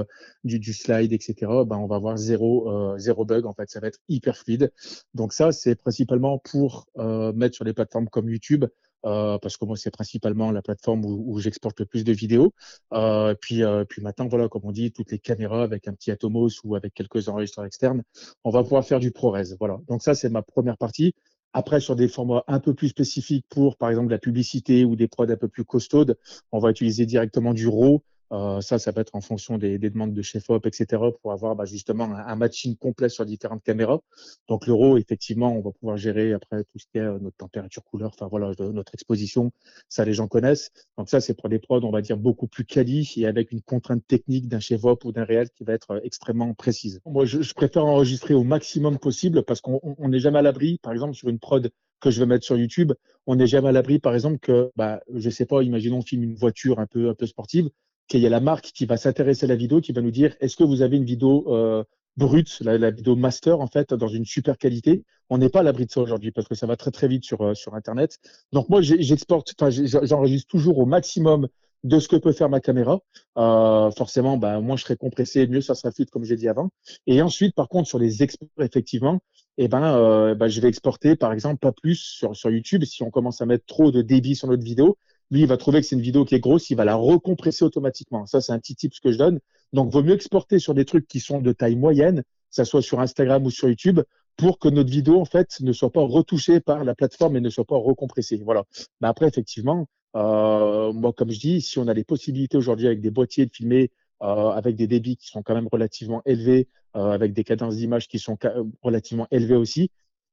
du, 0.44 0.72
slide, 0.72 1.12
etc., 1.12 1.34
ben 1.66 1.76
on 1.76 1.86
va 1.86 1.96
avoir 1.96 2.16
zéro, 2.16 2.96
zéro 2.98 3.24
bug. 3.24 3.46
En 3.46 3.54
fait, 3.54 3.68
ça 3.70 3.80
va 3.80 3.88
être 3.88 3.98
hyper 4.08 4.36
fluide. 4.36 4.72
Donc 5.14 5.32
ça, 5.32 5.52
c'est 5.52 5.74
principalement 5.74 6.38
pour 6.38 6.86
mettre 7.34 7.54
sur 7.54 7.64
les 7.64 7.72
plateformes 7.72 8.08
comme 8.08 8.28
YouTube. 8.28 8.64
Euh, 9.06 9.38
parce 9.38 9.56
que 9.56 9.64
moi 9.64 9.76
c'est 9.76 9.90
principalement 9.92 10.50
la 10.50 10.60
plateforme 10.60 11.04
où, 11.04 11.38
j'exporte 11.38 11.78
le 11.80 11.86
plus 11.86 12.04
de 12.04 12.12
vidéos. 12.12 12.52
Euh, 12.92 13.34
puis, 13.40 13.62
euh, 13.62 13.84
puis 13.84 14.02
maintenant, 14.02 14.26
voilà, 14.28 14.48
comme 14.48 14.62
on 14.64 14.72
dit, 14.72 14.90
toutes 14.92 15.12
les 15.12 15.18
caméras 15.18 15.62
avec 15.62 15.86
un 15.88 15.92
petit 15.92 16.10
Atomos 16.10 16.50
ou 16.64 16.74
avec 16.74 16.94
quelques 16.94 17.28
enregistreurs 17.28 17.64
externes, 17.64 18.02
on 18.44 18.50
va 18.50 18.62
pouvoir 18.62 18.84
faire 18.84 19.00
du 19.00 19.12
ProRes. 19.12 19.56
Voilà. 19.60 19.78
Donc 19.88 20.02
ça, 20.02 20.14
c'est 20.14 20.28
ma 20.28 20.42
première 20.42 20.76
partie. 20.76 21.14
Après, 21.52 21.80
sur 21.80 21.96
des 21.96 22.08
formats 22.08 22.44
un 22.46 22.60
peu 22.60 22.74
plus 22.74 22.88
spécifiques 22.88 23.46
pour, 23.48 23.76
par 23.76 23.88
exemple, 23.90 24.10
la 24.10 24.18
publicité 24.18 24.84
ou 24.84 24.96
des 24.96 25.08
prods 25.08 25.30
un 25.30 25.36
peu 25.36 25.48
plus 25.48 25.64
costaudes, 25.64 26.18
on 26.52 26.58
va 26.58 26.70
utiliser 26.70 27.06
directement 27.06 27.54
du 27.54 27.68
RAW. 27.68 28.02
Euh, 28.32 28.60
ça, 28.60 28.78
ça 28.78 28.90
va 28.90 29.00
être 29.00 29.14
en 29.14 29.20
fonction 29.20 29.58
des, 29.58 29.78
des 29.78 29.90
demandes 29.90 30.12
de 30.12 30.22
chef 30.22 30.50
op, 30.50 30.66
etc., 30.66 31.02
pour 31.22 31.32
avoir 31.32 31.56
bah, 31.56 31.64
justement 31.64 32.04
un, 32.04 32.36
matching 32.36 32.76
complet 32.76 33.08
sur 33.08 33.24
différentes 33.24 33.62
caméras. 33.62 34.00
Donc 34.48 34.66
l'euro, 34.66 34.98
effectivement, 34.98 35.56
on 35.56 35.60
va 35.60 35.70
pouvoir 35.72 35.96
gérer 35.96 36.32
après 36.32 36.64
tout 36.64 36.78
ce 36.78 36.86
qui 36.86 36.98
est 36.98 37.02
euh, 37.02 37.18
notre 37.20 37.36
température, 37.36 37.82
couleur, 37.84 38.10
enfin 38.14 38.28
voilà, 38.28 38.52
notre 38.58 38.94
exposition. 38.94 39.50
Ça, 39.88 40.04
les 40.04 40.12
gens 40.12 40.28
connaissent. 40.28 40.70
Donc 40.96 41.08
ça, 41.08 41.20
c'est 41.20 41.34
pour 41.34 41.48
des 41.48 41.58
prods, 41.58 41.80
on 41.82 41.90
va 41.90 42.02
dire 42.02 42.16
beaucoup 42.16 42.46
plus 42.46 42.64
quali 42.64 43.10
et 43.16 43.26
avec 43.26 43.52
une 43.52 43.62
contrainte 43.62 44.06
technique 44.06 44.48
d'un 44.48 44.60
chef 44.60 44.84
op 44.84 45.04
ou 45.04 45.12
d'un 45.12 45.24
réel 45.24 45.48
qui 45.50 45.64
va 45.64 45.72
être 45.72 45.92
euh, 45.92 46.00
extrêmement 46.02 46.52
précise. 46.54 47.00
Moi, 47.06 47.24
je, 47.24 47.42
je 47.42 47.54
préfère 47.54 47.86
enregistrer 47.86 48.34
au 48.34 48.44
maximum 48.44 48.98
possible 48.98 49.42
parce 49.42 49.60
qu'on 49.60 49.80
n'est 49.98 50.20
jamais 50.20 50.38
à 50.38 50.42
l'abri, 50.42 50.78
par 50.82 50.92
exemple, 50.92 51.14
sur 51.14 51.28
une 51.28 51.38
prod 51.38 51.70
que 52.00 52.10
je 52.10 52.20
vais 52.20 52.26
mettre 52.26 52.44
sur 52.44 52.56
YouTube, 52.56 52.92
on 53.26 53.36
n'est 53.36 53.46
jamais 53.46 53.68
à 53.68 53.72
l'abri, 53.72 53.98
par 53.98 54.14
exemple, 54.14 54.38
que, 54.38 54.70
bah, 54.76 55.00
je 55.12 55.30
sais 55.30 55.46
pas, 55.46 55.62
imaginons 55.62 55.98
on 55.98 56.02
filme 56.02 56.22
une 56.22 56.34
voiture 56.34 56.78
un 56.78 56.86
peu, 56.86 57.08
un 57.08 57.14
peu 57.14 57.26
sportive, 57.26 57.68
qu'il 58.08 58.20
y 58.20 58.26
a 58.26 58.30
la 58.30 58.40
marque 58.40 58.66
qui 58.66 58.86
va 58.86 58.96
s'intéresser 58.96 59.44
à 59.44 59.48
la 59.48 59.56
vidéo, 59.56 59.80
qui 59.80 59.92
va 59.92 60.00
nous 60.00 60.10
dire 60.10 60.34
est-ce 60.40 60.56
que 60.56 60.64
vous 60.64 60.82
avez 60.82 60.96
une 60.96 61.04
vidéo 61.04 61.44
euh, 61.48 61.84
brute, 62.16 62.58
la, 62.60 62.90
vidéo 62.90 63.16
master, 63.16 63.60
en 63.60 63.66
fait, 63.66 63.94
dans 63.94 64.08
une 64.08 64.24
super 64.24 64.58
qualité? 64.58 65.04
On 65.30 65.38
n'est 65.38 65.50
pas 65.50 65.60
à 65.60 65.62
l'abri 65.62 65.86
de 65.86 65.90
ça 65.90 66.00
aujourd'hui 66.00 66.32
parce 66.32 66.48
que 66.48 66.54
ça 66.54 66.66
va 66.66 66.76
très, 66.76 66.90
très 66.90 67.06
vite 67.06 67.24
sur, 67.24 67.56
sur 67.56 67.74
Internet. 67.74 68.18
Donc, 68.52 68.68
moi, 68.68 68.80
j'exporte, 68.82 69.54
enfin, 69.60 69.70
j'enregistre 69.70 70.48
toujours 70.48 70.78
au 70.78 70.86
maximum 70.86 71.48
de 71.84 72.00
ce 72.00 72.08
que 72.08 72.16
peut 72.16 72.32
faire 72.32 72.48
ma 72.48 72.60
caméra. 72.60 73.00
Euh, 73.36 73.90
forcément, 73.92 74.36
bah, 74.36 74.60
moins 74.60 74.76
je 74.76 74.84
serai 74.84 74.96
compressé, 74.96 75.46
mieux 75.46 75.60
ça 75.60 75.74
sera 75.74 75.92
fluide, 75.92 76.10
comme 76.10 76.24
j'ai 76.24 76.36
dit 76.36 76.48
avant. 76.48 76.70
Et 77.06 77.22
ensuite, 77.22 77.54
par 77.54 77.68
contre, 77.68 77.88
sur 77.88 77.98
les 77.98 78.22
exports, 78.22 78.48
effectivement, 78.60 79.20
eh 79.58 79.68
ben, 79.68 79.82
euh, 79.94 80.34
bah, 80.34 80.48
je 80.48 80.60
vais 80.60 80.68
exporter, 80.68 81.16
par 81.16 81.32
exemple, 81.32 81.58
pas 81.58 81.72
plus 81.72 81.96
sur, 81.96 82.34
sur 82.34 82.50
YouTube. 82.50 82.84
Si 82.84 83.02
on 83.02 83.10
commence 83.10 83.40
à 83.40 83.46
mettre 83.46 83.66
trop 83.66 83.90
de 83.90 84.02
débit 84.02 84.36
sur 84.36 84.48
notre 84.48 84.64
vidéo, 84.64 84.96
lui, 85.30 85.40
il 85.42 85.46
va 85.46 85.56
trouver 85.56 85.80
que 85.80 85.86
c'est 85.86 85.96
une 85.96 86.02
vidéo 86.02 86.24
qui 86.24 86.34
est 86.34 86.40
grosse, 86.40 86.70
il 86.70 86.76
va 86.76 86.84
la 86.84 86.94
recompresser 86.94 87.64
automatiquement. 87.64 88.26
Ça, 88.26 88.40
c'est 88.40 88.52
un 88.52 88.58
petit 88.58 88.74
tip 88.74 88.92
que 89.02 89.12
je 89.12 89.18
donne. 89.18 89.40
Donc, 89.72 89.92
vaut 89.92 90.02
mieux 90.02 90.14
exporter 90.14 90.58
sur 90.58 90.74
des 90.74 90.84
trucs 90.84 91.06
qui 91.06 91.20
sont 91.20 91.40
de 91.40 91.52
taille 91.52 91.76
moyenne, 91.76 92.22
que 92.22 92.24
ça 92.50 92.64
soit 92.64 92.82
sur 92.82 93.00
Instagram 93.00 93.44
ou 93.44 93.50
sur 93.50 93.68
YouTube, 93.68 94.00
pour 94.36 94.58
que 94.58 94.68
notre 94.68 94.90
vidéo, 94.90 95.20
en 95.20 95.24
fait, 95.24 95.60
ne 95.60 95.72
soit 95.72 95.90
pas 95.90 96.00
retouchée 96.00 96.60
par 96.60 96.84
la 96.84 96.94
plateforme 96.94 97.36
et 97.36 97.40
ne 97.40 97.50
soit 97.50 97.64
pas 97.64 97.76
recompressée. 97.76 98.40
Voilà. 98.42 98.64
Mais 99.00 99.08
après, 99.08 99.26
effectivement, 99.26 99.88
euh, 100.16 100.92
moi, 100.92 101.12
comme 101.12 101.30
je 101.30 101.40
dis, 101.40 101.60
si 101.60 101.78
on 101.78 101.88
a 101.88 101.94
les 101.94 102.04
possibilités 102.04 102.56
aujourd'hui 102.56 102.86
avec 102.86 103.00
des 103.00 103.10
boîtiers 103.10 103.46
de 103.46 103.50
filmer 103.52 103.90
euh, 104.22 104.50
avec 104.50 104.76
des 104.76 104.86
débits 104.86 105.16
qui 105.16 105.26
sont 105.28 105.42
quand 105.42 105.54
même 105.54 105.68
relativement 105.70 106.22
élevés, 106.24 106.68
euh, 106.96 107.10
avec 107.10 107.32
des 107.34 107.44
cadences 107.44 107.76
d'image 107.76 108.08
qui 108.08 108.18
sont 108.18 108.38
relativement 108.82 109.26
élevées 109.30 109.56
aussi, 109.56 109.90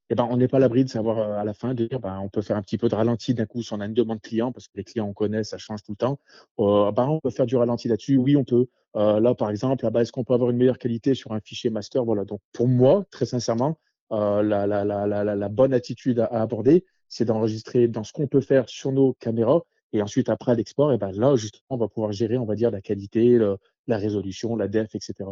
eh 0.09 0.15
ben, 0.15 0.27
on 0.29 0.37
n'est 0.37 0.47
pas 0.47 0.59
l'abri 0.59 0.83
de 0.83 0.89
savoir 0.89 1.37
à 1.39 1.43
la 1.43 1.53
fin 1.53 1.73
de 1.73 1.85
dire 1.85 1.99
ben, 1.99 2.19
on 2.19 2.29
peut 2.29 2.41
faire 2.41 2.57
un 2.57 2.61
petit 2.61 2.77
peu 2.77 2.89
de 2.89 2.95
ralenti 2.95 3.33
d'un 3.33 3.45
coup 3.45 3.63
si 3.63 3.73
on 3.73 3.79
a 3.79 3.85
une 3.85 3.93
demande 3.93 4.21
client, 4.21 4.51
parce 4.51 4.67
que 4.67 4.73
les 4.75 4.83
clients 4.83 5.07
on 5.07 5.13
connaît, 5.13 5.43
ça 5.43 5.57
change 5.57 5.83
tout 5.83 5.93
le 5.93 5.97
temps. 5.97 6.19
ben, 6.57 7.07
on 7.07 7.19
peut 7.19 7.31
faire 7.31 7.45
du 7.45 7.55
ralenti 7.55 7.87
là-dessus, 7.87 8.17
oui, 8.17 8.35
on 8.35 8.43
peut. 8.43 8.67
là, 8.93 9.33
par 9.35 9.49
exemple, 9.49 9.87
là 9.89 10.01
est-ce 10.01 10.11
qu'on 10.11 10.23
peut 10.23 10.33
avoir 10.33 10.51
une 10.51 10.57
meilleure 10.57 10.77
qualité 10.77 11.15
sur 11.15 11.31
un 11.31 11.39
fichier 11.39 11.69
master? 11.69 12.05
Voilà. 12.05 12.25
Donc, 12.25 12.41
pour 12.53 12.67
moi, 12.67 13.05
très 13.11 13.25
sincèrement, 13.25 13.77
la, 14.11 14.41
la, 14.43 14.85
la, 14.85 15.35
la, 15.35 15.49
bonne 15.49 15.73
attitude 15.73 16.19
à 16.19 16.41
aborder, 16.41 16.85
c'est 17.09 17.25
d'enregistrer 17.25 17.87
dans 17.87 18.03
ce 18.03 18.13
qu'on 18.13 18.27
peut 18.27 18.41
faire 18.41 18.69
sur 18.69 18.91
nos 18.91 19.13
caméras. 19.13 19.61
Et 19.93 20.01
ensuite, 20.01 20.29
après 20.29 20.55
l'export, 20.55 20.91
et 20.91 20.97
ben 20.97 21.11
là, 21.13 21.35
justement, 21.35 21.63
on 21.69 21.77
va 21.77 21.87
pouvoir 21.87 22.11
gérer, 22.11 22.37
on 22.37 22.45
va 22.45 22.55
dire, 22.55 22.69
la 22.69 22.81
qualité, 22.81 23.39
la 23.87 23.97
résolution, 23.97 24.55
la 24.55 24.67
def, 24.67 24.93
etc. 24.93 25.29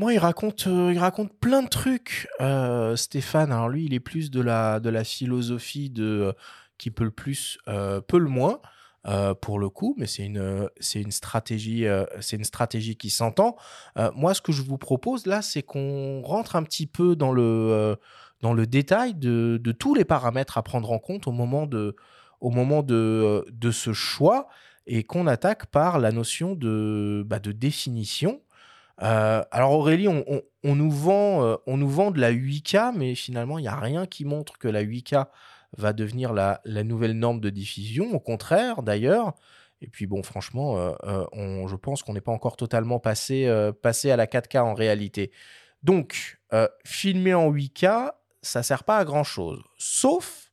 Moi, 0.00 0.14
il 0.14 0.18
raconte, 0.18 0.66
euh, 0.66 0.94
il 0.94 0.98
raconte 0.98 1.30
plein 1.40 1.62
de 1.62 1.68
trucs, 1.68 2.26
euh, 2.40 2.96
Stéphane. 2.96 3.52
Alors 3.52 3.68
lui, 3.68 3.84
il 3.84 3.92
est 3.92 4.00
plus 4.00 4.30
de 4.30 4.40
la, 4.40 4.80
de 4.80 4.88
la 4.88 5.04
philosophie 5.04 5.90
de 5.90 6.04
euh, 6.04 6.32
qui 6.78 6.90
peut 6.90 7.04
le 7.04 7.10
plus, 7.10 7.58
peut 7.66 8.18
le 8.18 8.30
moins, 8.30 8.60
pour 9.42 9.58
le 9.58 9.68
coup. 9.68 9.94
Mais 9.98 10.06
c'est 10.06 10.24
une, 10.24 10.70
c'est 10.80 11.02
une 11.02 11.10
stratégie, 11.10 11.84
une 11.84 12.44
stratégie 12.44 12.96
qui 12.96 13.10
s'entend. 13.10 13.56
moi, 14.14 14.32
ce 14.32 14.40
que 14.40 14.52
je 14.52 14.62
vous 14.62 14.78
propose 14.78 15.26
là, 15.26 15.42
c'est 15.42 15.62
qu'on 15.62 16.22
rentre 16.22 16.56
un 16.56 16.62
petit 16.62 16.86
peu 16.86 17.14
dans 17.14 17.32
le 17.32 17.98
dans 18.40 18.54
le 18.54 18.66
détail 18.66 19.12
de, 19.14 19.60
tous 19.78 19.94
les 19.94 20.06
paramètres 20.06 20.56
à 20.56 20.62
prendre 20.62 20.90
en 20.90 20.98
compte 20.98 21.26
au 21.26 21.32
moment 21.32 21.66
de, 21.66 21.94
au 22.40 22.48
moment 22.48 22.82
de, 22.82 23.44
de 23.50 23.70
ce 23.70 23.92
choix 23.92 24.48
et 24.86 25.04
qu'on 25.04 25.26
attaque 25.26 25.66
par 25.66 25.98
la 25.98 26.12
notion 26.12 26.54
de, 26.54 27.22
bah, 27.26 27.40
de 27.40 27.52
définition. 27.52 28.40
Euh, 29.02 29.42
alors 29.50 29.72
Aurélie, 29.72 30.08
on, 30.08 30.74
nous 30.74 30.90
vend, 30.90 31.44
euh, 31.44 31.56
on 31.66 31.76
nous 31.76 31.88
vend 31.88 32.10
de 32.10 32.20
la 32.20 32.32
8K, 32.32 32.92
mais 32.94 33.14
finalement, 33.14 33.58
il 33.58 33.62
n'y 33.62 33.68
a 33.68 33.76
rien 33.76 34.06
qui 34.06 34.24
montre 34.24 34.58
que 34.58 34.68
la 34.68 34.84
8K 34.84 35.26
va 35.78 35.92
devenir 35.92 36.32
la, 36.32 36.60
nouvelle 36.84 37.14
norme 37.14 37.40
de 37.40 37.50
diffusion. 37.50 38.12
Au 38.12 38.20
contraire, 38.20 38.82
d'ailleurs. 38.82 39.34
Et 39.82 39.88
puis 39.88 40.06
bon, 40.06 40.22
franchement, 40.22 40.76
euh, 40.76 41.24
je 41.66 41.76
pense 41.76 42.02
qu'on 42.02 42.12
n'est 42.12 42.20
pas 42.20 42.32
encore 42.32 42.58
totalement 42.58 42.98
passé, 42.98 43.50
passé 43.80 44.10
à 44.10 44.16
la 44.16 44.26
4K 44.26 44.60
en 44.60 44.74
réalité. 44.74 45.30
Donc, 45.82 46.38
filmer 46.84 47.32
en 47.32 47.50
8K, 47.50 48.10
ça 48.42 48.62
sert 48.62 48.84
pas 48.84 48.98
à 48.98 49.04
grand 49.06 49.24
chose, 49.24 49.62
sauf 49.78 50.52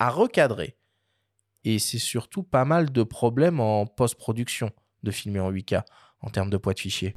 à 0.00 0.10
recadrer. 0.10 0.76
Et 1.62 1.78
c'est 1.78 1.98
surtout 1.98 2.42
pas 2.42 2.64
mal 2.64 2.90
de 2.90 3.02
problèmes 3.04 3.60
en 3.60 3.86
post-production 3.86 4.72
de 5.04 5.10
filmer 5.12 5.40
en 5.40 5.52
8K 5.52 5.84
en 6.20 6.30
termes 6.30 6.50
de 6.50 6.56
poids 6.56 6.74
de 6.74 6.80
fichier. 6.80 7.14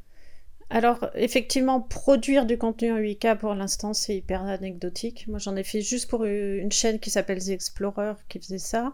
Alors, 0.73 1.09
effectivement, 1.15 1.81
produire 1.81 2.45
du 2.45 2.57
contenu 2.57 2.93
en 2.93 2.97
8K 2.97 3.37
pour 3.37 3.53
l'instant, 3.53 3.93
c'est 3.93 4.15
hyper 4.15 4.43
anecdotique. 4.43 5.25
Moi, 5.27 5.37
j'en 5.37 5.57
ai 5.57 5.65
fait 5.65 5.81
juste 5.81 6.09
pour 6.09 6.23
une 6.23 6.71
chaîne 6.71 6.97
qui 6.97 7.09
s'appelle 7.09 7.43
The 7.43 7.49
Explorer 7.49 8.13
qui 8.29 8.39
faisait 8.39 8.57
ça, 8.57 8.93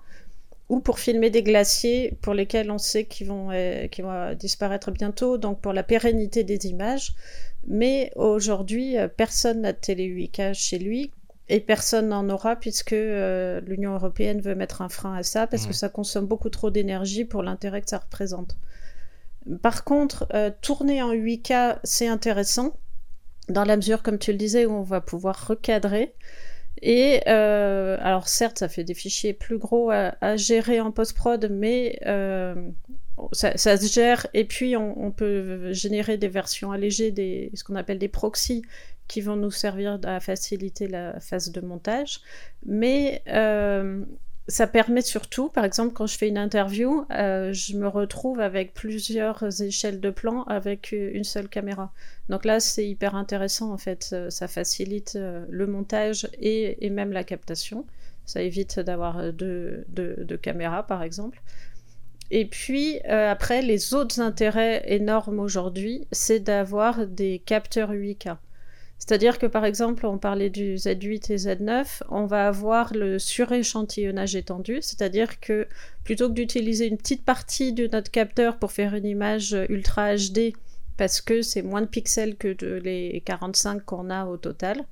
ou 0.70 0.80
pour 0.80 0.98
filmer 0.98 1.30
des 1.30 1.44
glaciers 1.44 2.18
pour 2.22 2.34
lesquels 2.34 2.72
on 2.72 2.80
sait 2.80 3.06
qu'ils 3.06 3.28
vont, 3.28 3.52
euh, 3.52 3.86
vont 4.00 4.34
disparaître 4.34 4.90
bientôt, 4.90 5.38
donc 5.38 5.62
pour 5.62 5.72
la 5.72 5.84
pérennité 5.84 6.44
des 6.44 6.66
images. 6.66 7.14
Mais 7.68 8.12
aujourd'hui, 8.16 8.98
euh, 8.98 9.08
personne 9.08 9.62
n'a 9.62 9.72
de 9.72 9.78
télé 9.78 10.06
8K 10.06 10.54
chez 10.56 10.80
lui. 10.80 11.12
Et 11.50 11.62
personne 11.62 12.10
n'en 12.10 12.28
aura 12.30 12.58
puisque 12.58 12.92
euh, 12.92 13.62
l'Union 13.62 13.94
européenne 13.94 14.42
veut 14.42 14.56
mettre 14.56 14.82
un 14.82 14.90
frein 14.90 15.16
à 15.16 15.24
ça 15.24 15.48
parce 15.48 15.66
que 15.66 15.72
ça 15.72 15.88
consomme 15.88 16.26
beaucoup 16.26 16.50
trop 16.50 16.72
d'énergie 16.72 17.24
pour 17.24 17.42
l'intérêt 17.42 17.82
que 17.82 17.90
ça 17.90 18.00
représente. 18.00 18.58
Par 19.62 19.84
contre, 19.84 20.28
euh, 20.34 20.52
tourner 20.62 21.02
en 21.02 21.14
8K, 21.14 21.80
c'est 21.84 22.08
intéressant 22.08 22.80
dans 23.50 23.64
la 23.64 23.78
mesure, 23.78 24.04
comme 24.04 24.20
tu 24.20 24.32
le 24.32 24.38
disais, 24.38 24.66
où 24.66 24.74
on 24.74 24.84
va 24.84 25.02
pouvoir 25.02 25.48
recadrer. 25.48 26.14
Et 26.82 27.22
euh, 27.28 27.98
alors 28.02 28.28
certes, 28.28 28.60
ça 28.60 28.70
fait 28.70 28.84
des 28.84 28.94
fichiers 28.94 29.34
plus 29.34 29.58
gros 29.58 29.90
à, 29.90 30.36
gérer 30.36 30.80
en 30.80 30.92
post-prod, 30.92 31.50
mais 31.50 32.00
ça, 33.32 33.58
se 33.58 33.92
gère. 33.92 34.28
Et 34.34 34.46
puis 34.46 34.76
on, 34.78 35.12
peut 35.12 35.74
générer 35.74 36.18
des 36.18 36.28
versions 36.28 36.72
allégées, 36.72 37.52
ce 37.54 37.64
qu'on 37.64 37.76
appelle 37.76 38.00
des 38.00 38.10
proxys, 38.10 38.62
qui 39.08 39.22
vont 39.22 39.36
nous 39.36 39.52
servir 39.52 40.00
à 40.04 40.20
faciliter 40.20 40.88
la 40.88 41.20
phase 41.20 41.52
de 41.52 41.62
montage. 41.62 42.20
Mais 42.66 43.22
euh, 43.28 44.04
ça 44.50 44.66
permet 44.66 45.02
surtout, 45.02 45.50
par 45.50 45.66
exemple, 45.66 45.94
quand 45.94 46.08
je 46.08 46.18
fais 46.18 46.30
une 46.30 46.38
interview, 46.38 47.06
euh, 47.12 47.52
je 47.52 47.76
me 47.76 47.88
retrouve 47.88 48.40
avec 48.40 48.74
plusieurs 48.74 49.62
échelles 49.62 50.00
de 50.00 50.10
plans 50.10 50.44
avec 50.44 50.94
une 50.94 51.26
seule 51.26 51.50
caméra. 51.50 51.92
Donc 52.30 52.46
là, 52.46 52.62
c'est 52.62 52.88
hyper 52.88 53.16
intéressant 53.16 53.74
en 53.74 53.78
fait. 53.78 54.16
Ça 54.30 54.48
facilite 54.48 55.16
euh, 55.18 55.46
le 55.50 55.68
montage 55.68 56.30
et, 56.40 56.90
même 56.90 57.12
la 57.12 57.26
captation. 57.26 57.86
Ça 58.26 58.42
évite 58.42 58.80
d'avoir 58.80 59.34
deux, 59.34 59.86
caméras, 60.42 60.84
par 60.84 61.04
exemple. 61.04 61.42
Et 62.32 62.46
puis 62.46 63.00
après, 63.06 63.62
les 63.62 63.94
autres 63.94 64.20
intérêts 64.20 64.84
énormes 64.88 65.40
aujourd'hui, 65.40 66.08
c'est 66.12 66.40
d'avoir 66.40 67.08
des 67.08 67.40
capteurs 67.40 67.92
8K. 67.94 68.38
C'est-à-dire 69.00 69.40
que 69.40 69.46
par 69.46 69.64
exemple, 69.64 70.06
on 70.06 70.18
parlait 70.18 70.50
du 70.50 70.76
Z8 70.76 71.32
et 71.32 71.36
Z9, 71.36 72.02
on 72.10 72.26
va 72.26 72.48
avoir 72.48 72.94
le 72.94 73.20
suréchantillonnage 73.20 74.36
étendu, 74.36 74.80
c'est-à-dire 74.82 75.40
que 75.40 75.68
plutôt 76.04 76.30
que 76.30 76.34
d'utiliser 76.34 76.88
une 76.88 76.98
petite 76.98 77.24
partie 77.24 77.74
de 77.74 77.88
notre 77.88 78.12
capteur 78.12 78.58
pour 78.58 78.72
faire 78.72 78.96
une 78.96 79.06
image 79.06 79.56
ultra 79.70 80.16
HD, 80.16 80.54
parce 80.98 81.22
que 81.22 81.44
c'est 81.44 81.62
moins 81.62 81.82
de 81.82 81.88
pixels 81.88 82.36
que 82.36 82.48
les 82.80 83.22
45 83.24 83.86
qu'on 83.86 84.10
a 84.10 84.26
au 84.26 84.36
total, 84.36 84.84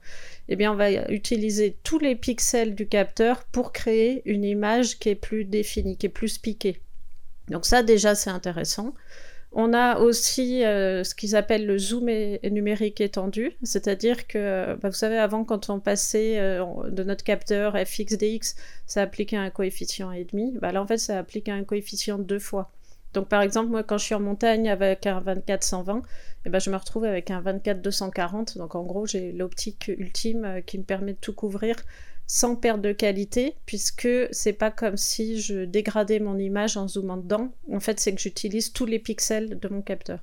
eh 0.48 0.56
bien 0.56 0.72
on 0.72 0.76
va 0.76 0.92
utiliser 1.12 1.78
tous 1.84 1.98
les 1.98 2.16
pixels 2.16 2.76
du 2.76 2.88
capteur 2.88 3.44
pour 3.46 3.74
créer 3.74 4.22
une 4.26 4.44
image 4.44 5.00
qui 5.00 5.10
est 5.10 5.16
plus 5.16 5.46
définie, 5.46 5.98
qui 5.98 6.06
est 6.06 6.10
plus 6.10 6.38
piquée. 6.38 6.80
Donc 7.50 7.66
ça 7.66 7.82
déjà 7.82 8.14
c'est 8.14 8.30
intéressant. 8.30 8.94
On 9.58 9.74
a 9.74 10.00
aussi 10.00 10.66
euh, 10.66 11.06
ce 11.06 11.16
qu'ils 11.16 11.38
appellent 11.38 11.66
le 11.66 11.78
zoom 11.78 12.10
numérique 12.44 13.00
étendu, 13.00 13.54
c'est-à-dire 13.64 14.28
que, 14.28 14.76
bah, 14.82 14.90
vous 14.90 14.96
savez, 14.96 15.18
avant, 15.18 15.46
quand 15.46 15.70
on 15.70 15.80
passait 15.80 16.40
euh, 16.40 16.66
de 16.90 17.04
notre 17.04 17.24
capteur 17.24 17.78
FXDX, 17.78 18.56
ça 18.86 19.02
appliquait 19.02 19.38
un 19.38 19.50
coefficient 19.50 20.12
et 20.12 20.26
demi. 20.26 20.52
Bah, 20.62 20.74
là, 20.74 20.82
en 20.82 20.88
fait, 20.88 20.98
ça 20.98 21.18
applique 21.18 21.48
un 21.48 21.64
coefficient 21.64 22.20
deux 22.20 22.38
fois. 22.38 22.70
Donc, 23.14 23.30
par 23.30 23.42
exemple, 23.42 23.70
moi, 23.70 23.82
quand 23.82 23.98
je 23.98 24.04
suis 24.04 24.14
en 24.14 24.20
montagne 24.20 24.70
avec 24.70 25.08
un 25.08 25.22
24-120, 25.22 26.02
eh 26.46 26.50
ben, 26.50 26.60
je 26.60 26.70
me 26.70 26.76
retrouve 26.76 27.06
avec 27.06 27.32
un 27.32 27.42
24-240. 27.42 28.58
Donc, 28.58 28.76
en 28.76 28.84
gros, 28.84 29.06
j'ai 29.06 29.32
l'optique 29.32 29.88
ultime 29.88 30.44
euh, 30.44 30.60
qui 30.60 30.78
me 30.78 30.84
permet 30.84 31.14
de 31.14 31.18
tout 31.22 31.34
couvrir 31.34 31.78
sans 32.28 32.56
perte 32.56 32.82
de 32.82 32.92
qualité, 32.92 33.56
puisque 33.66 34.08
c'est 34.32 34.54
pas 34.54 34.72
comme 34.72 34.98
si 34.98 35.40
je 35.40 35.66
dégradais 35.66 36.20
mon 36.20 36.38
image 36.38 36.78
en 36.78 36.88
zoomant 36.88 37.18
dedans. 37.18 37.52
En 37.72 37.80
fait, 37.80 38.00
c'est 38.00 38.14
que 38.14 38.22
j'utilise 38.22 38.74
tous 38.74 38.86
les 38.86 39.00
pixels 39.00 39.60
de 39.60 39.68
mon 39.68 39.82
capteur. 39.82 40.20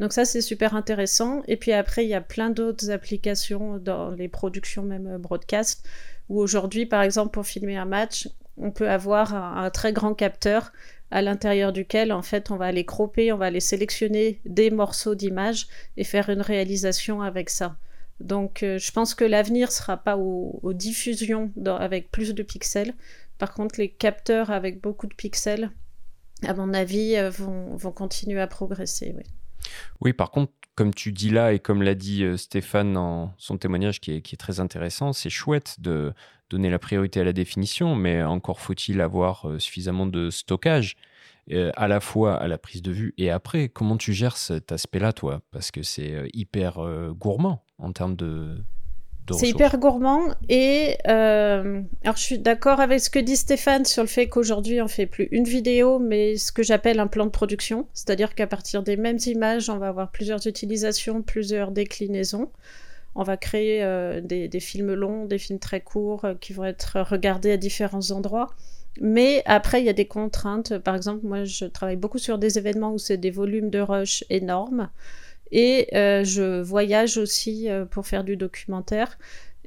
Donc 0.00 0.12
ça, 0.12 0.24
c'est 0.24 0.42
super 0.42 0.74
intéressant. 0.76 1.42
Et 1.48 1.56
puis 1.56 1.72
après, 1.72 2.04
il 2.04 2.08
y 2.08 2.14
a 2.14 2.20
plein 2.20 2.50
d'autres 2.50 2.90
applications 2.90 3.78
dans 3.78 4.10
les 4.10 4.28
productions 4.28 4.82
même 4.82 5.16
broadcast, 5.18 5.84
où 6.28 6.38
aujourd'hui, 6.38 6.86
par 6.86 7.02
exemple, 7.02 7.30
pour 7.30 7.46
filmer 7.46 7.76
un 7.76 7.84
match, 7.84 8.28
on 8.58 8.70
peut 8.70 8.90
avoir 8.90 9.34
un, 9.34 9.70
très 9.70 9.92
grand 9.92 10.14
capteur 10.14 10.72
à 11.10 11.22
l'intérieur 11.22 11.72
duquel, 11.72 12.12
en 12.12 12.22
fait, 12.22 12.50
on 12.50 12.56
va 12.56 12.66
aller 12.66 12.84
cropper, 12.84 13.32
on 13.32 13.38
va 13.38 13.46
aller 13.46 13.60
sélectionner 13.60 14.40
des 14.44 14.70
morceaux 14.70 15.14
d'image 15.14 15.68
et 15.96 16.04
faire 16.04 16.28
une 16.28 16.42
réalisation 16.42 17.22
avec 17.22 17.48
ça. 17.48 17.76
Donc 18.20 18.62
euh, 18.62 18.78
je 18.78 18.90
pense 18.92 19.14
que 19.14 19.24
l'avenir 19.24 19.70
sera 19.70 19.96
pas 19.96 20.16
aux, 20.16 20.72
diffusions 20.72 21.52
avec 21.66 22.10
plus 22.10 22.34
de 22.34 22.42
pixels. 22.42 22.94
Par 23.38 23.54
contre, 23.54 23.76
les 23.78 23.88
capteurs 23.88 24.50
avec 24.50 24.80
beaucoup 24.80 25.06
de 25.06 25.14
pixels, 25.14 25.70
à 26.44 26.54
mon 26.54 26.74
avis, 26.74 27.16
euh, 27.16 27.30
vont, 27.30 27.78
continuer 27.92 28.40
à 28.40 28.46
progresser. 28.46 29.14
Oui. 30.00 30.12
par 30.12 30.30
contre, 30.30 30.52
comme 30.74 30.94
tu 30.94 31.12
dis 31.12 31.30
là 31.30 31.52
et 31.52 31.58
comme 31.58 31.82
l'a 31.82 31.94
dit 31.94 32.24
Stéphane 32.36 32.92
dans 32.92 33.34
son 33.36 33.58
témoignage 33.58 34.00
qui 34.00 34.12
est 34.12 34.40
très 34.40 34.60
intéressant, 34.60 35.12
c'est 35.12 35.30
chouette 35.30 35.76
de 35.80 36.12
donner 36.50 36.70
la 36.70 36.78
priorité 36.78 37.20
à 37.20 37.24
la 37.24 37.32
définition, 37.32 37.94
mais 37.94 38.22
encore 38.22 38.60
faut-il 38.60 39.00
avoir 39.00 39.46
suffisamment 39.58 40.06
de 40.06 40.30
stockage 40.30 40.96
à 41.76 41.88
la 41.88 42.00
fois 42.00 42.34
à 42.34 42.48
la 42.48 42.58
prise 42.58 42.82
de 42.82 42.92
vue 42.92 43.14
et 43.18 43.30
après. 43.30 43.68
Comment 43.68 43.96
tu 43.96 44.12
gères 44.12 44.36
cet 44.36 44.72
aspect-là, 44.72 45.12
toi? 45.12 45.40
Parce 45.50 45.70
que 45.70 45.82
c'est 45.82 46.28
hyper 46.32 46.80
gourmand 47.14 47.64
en 47.78 47.92
termes 47.92 48.16
de, 48.16 48.58
c'est 49.36 49.48
hyper 49.48 49.78
gourmand 49.78 50.34
et 50.48 50.96
euh, 51.06 51.82
alors 52.02 52.16
je 52.16 52.22
suis 52.22 52.38
d'accord 52.38 52.80
avec 52.80 53.00
ce 53.00 53.10
que 53.10 53.18
dit 53.18 53.36
Stéphane 53.36 53.84
sur 53.84 54.02
le 54.02 54.08
fait 54.08 54.28
qu'aujourd'hui 54.28 54.80
on 54.80 54.88
fait 54.88 55.06
plus 55.06 55.28
une 55.30 55.44
vidéo 55.44 55.98
mais 55.98 56.36
ce 56.36 56.52
que 56.52 56.62
j'appelle 56.62 57.00
un 57.00 57.06
plan 57.06 57.26
de 57.26 57.30
production, 57.30 57.86
c'est-à-dire 57.92 58.34
qu'à 58.34 58.46
partir 58.46 58.82
des 58.82 58.96
mêmes 58.96 59.18
images 59.26 59.68
on 59.68 59.78
va 59.78 59.88
avoir 59.88 60.10
plusieurs 60.10 60.46
utilisations, 60.46 61.22
plusieurs 61.22 61.70
déclinaisons. 61.70 62.50
On 63.14 63.24
va 63.24 63.36
créer 63.36 63.82
euh, 63.82 64.20
des, 64.20 64.60
films 64.60 64.94
longs, 64.94 65.24
des 65.24 65.38
films 65.38 65.58
très 65.58 65.80
courts 65.80 66.24
euh, 66.24 66.34
qui 66.40 66.52
vont 66.52 66.64
être 66.64 67.00
regardés 67.00 67.50
à 67.50 67.56
différents 67.56 68.12
endroits. 68.12 68.50
Mais 69.00 69.42
après, 69.46 69.80
il 69.80 69.86
y 69.86 69.88
a 69.88 69.94
des 69.94 70.06
contraintes. 70.06 70.78
Par 70.78 70.96
exemple, 70.96 71.26
moi, 71.26 71.44
je 71.44 71.64
travaille 71.66 71.96
beaucoup 71.96 72.18
sur 72.18 72.38
des 72.38 72.58
événements 72.58 72.92
où 72.92 72.98
c'est 72.98 73.16
des 73.16 73.30
volumes 73.30 73.70
de 73.70 73.80
rush 73.80 74.24
énormes. 74.30 74.90
Et 75.50 75.88
euh, 75.94 76.24
je 76.24 76.60
voyage 76.60 77.16
aussi 77.16 77.70
euh, 77.70 77.84
pour 77.84 78.06
faire 78.06 78.24
du 78.24 78.36
documentaire. 78.36 79.18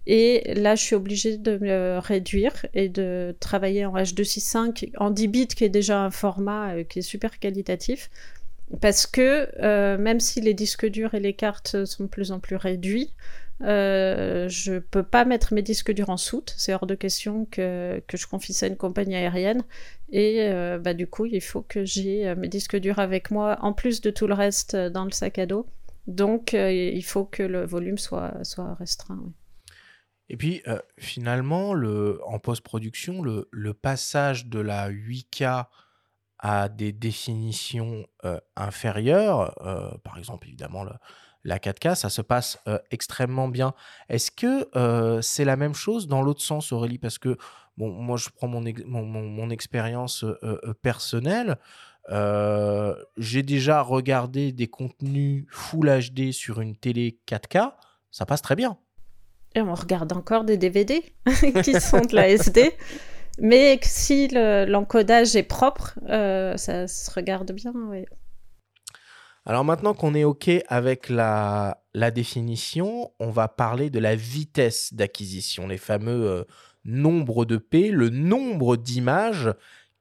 Et 0.08 0.54
là, 0.56 0.76
je 0.76 0.84
suis 0.84 0.96
obligée 0.96 1.38
de 1.38 1.58
me 1.58 2.00
réduire 2.00 2.66
et 2.74 2.90
de 2.90 3.36
travailler 3.40 3.86
en 3.86 3.96
H265, 3.96 4.92
en 4.98 5.12
10 5.12 5.28
bits, 5.28 5.48
qui 5.48 5.64
est 5.64 5.70
déjà 5.70 6.04
un 6.04 6.12
format 6.12 6.74
euh, 6.74 6.84
qui 6.84 7.00
est 7.00 7.04
super 7.04 7.40
qualitatif. 7.40 8.10
Parce 8.80 9.06
que 9.06 9.98
même 9.98 10.22
si 10.22 10.40
les 10.40 10.54
disques 10.54 10.86
durs 10.86 11.14
et 11.14 11.20
les 11.20 11.34
cartes 11.34 11.84
sont 11.84 12.06
de 12.06 12.10
plus 12.10 12.32
en 12.32 12.40
plus 12.40 12.56
réduits, 12.56 13.14
euh, 13.64 14.50
je 14.50 14.80
peux 14.80 15.04
pas 15.04 15.26
mettre 15.26 15.54
mes 15.54 15.62
disques 15.62 15.92
durs 15.92 16.10
en 16.10 16.18
soute. 16.18 16.54
C'est 16.58 16.74
hors 16.74 16.88
de 16.88 16.96
question 16.96 17.46
que, 17.46 18.02
que, 18.08 18.18
je 18.18 18.28
confie 18.28 18.54
ça 18.54 18.66
à 18.66 18.70
une 18.70 18.78
compagnie 18.78 19.16
aérienne. 19.16 19.64
Et 20.12 20.42
euh, 20.42 20.80
bah, 20.80 20.94
du 20.94 21.08
coup, 21.08 21.26
il 21.26 21.42
faut 21.42 21.62
que 21.62 21.86
j'ai 21.86 22.28
euh, 22.28 22.36
mes 22.36 22.48
disques 22.48 22.76
durs 22.76 23.00
avec 23.00 23.32
moi, 23.32 23.58
en 23.62 23.74
plus 23.74 24.02
de 24.02 24.10
tout 24.10 24.28
le 24.28 24.34
reste 24.34 24.76
dans 24.76 25.06
le 25.06 25.12
sac 25.12 25.40
à 25.40 25.46
dos. 25.46 25.68
Donc, 26.08 26.54
il 26.54 27.04
faut 27.04 27.26
que 27.26 27.44
le 27.44 27.64
volume 27.64 28.00
soit, 28.00 28.44
soit 28.44 28.74
restreint. 28.74 29.22
Et 30.30 30.38
puis, 30.38 30.64
finalement, 30.98 31.76
le, 31.76 32.20
en 32.26 32.40
post-production, 32.40 33.22
le, 33.22 33.48
le, 33.52 33.74
passage 33.76 34.48
de 34.48 34.60
la 34.60 34.90
8K 34.90 35.68
à 36.40 36.70
des 36.70 36.92
définitions 36.92 38.08
inférieures, 38.56 39.54
par 40.04 40.18
exemple, 40.18 40.48
évidemment, 40.48 40.84
le, 40.84 40.94
la 41.44 41.58
4K, 41.58 41.96
ça 41.96 42.10
se 42.10 42.22
passe 42.22 42.60
euh, 42.68 42.78
extrêmement 42.92 43.48
bien. 43.48 43.74
Est-ce 44.10 44.32
que 44.32 44.68
euh, 44.76 45.22
c'est 45.22 45.46
la 45.46 45.56
même 45.56 45.74
chose 45.74 46.08
dans 46.08 46.22
l'autre 46.22 46.42
sens, 46.42 46.72
Aurélie? 46.72 46.98
Parce 46.98 47.18
que, 47.18 47.38
bon, 47.78 47.90
moi, 47.90 48.18
je 48.18 48.30
prends 48.30 48.48
mon, 48.48 48.62
mon, 48.62 49.50
expérience 49.50 50.24
euh, 50.24 50.74
personnelle. 50.82 51.58
J'ai 53.18 53.44
déjà 53.44 53.82
regardé 53.82 54.52
des 54.52 54.68
contenus 54.68 55.46
Full 55.50 55.90
HD 55.90 56.32
sur 56.32 56.62
une 56.62 56.76
télé 56.76 57.20
4K, 57.28 57.74
ça 58.12 58.26
passe 58.26 58.42
très 58.42 58.56
bien. 58.56 58.78
Et 59.54 59.62
on 59.62 59.74
regarde 59.74 60.14
encore 60.14 60.44
des 60.44 60.58
DVD 60.58 61.04
qui 61.64 61.80
sont 61.80 62.02
de 62.02 62.16
la 62.16 62.30
SD. 62.30 62.72
Mais 63.40 63.80
si 63.84 64.28
l'encodage 64.28 65.36
est 65.36 65.44
propre, 65.44 65.98
ça 66.08 66.88
se 66.88 67.12
regarde 67.12 67.52
bien. 67.52 67.74
Alors 69.46 69.66
maintenant 69.66 69.94
qu'on 69.94 70.14
est 70.14 70.24
OK 70.24 70.50
avec 70.68 71.10
la, 71.10 71.82
définition, 72.14 73.12
on 73.20 73.32
va 73.32 73.48
parler 73.48 73.90
de 73.90 74.00
la 74.00 74.16
vitesse 74.16 74.94
d'acquisition, 74.94 75.68
les 75.68 75.80
fameux 75.80 76.28
euh, 76.28 76.44
nombres 76.86 77.46
de 77.46 77.58
P, 77.58 77.90
le 77.90 78.10
nombre 78.10 78.78
d'images 78.78 79.52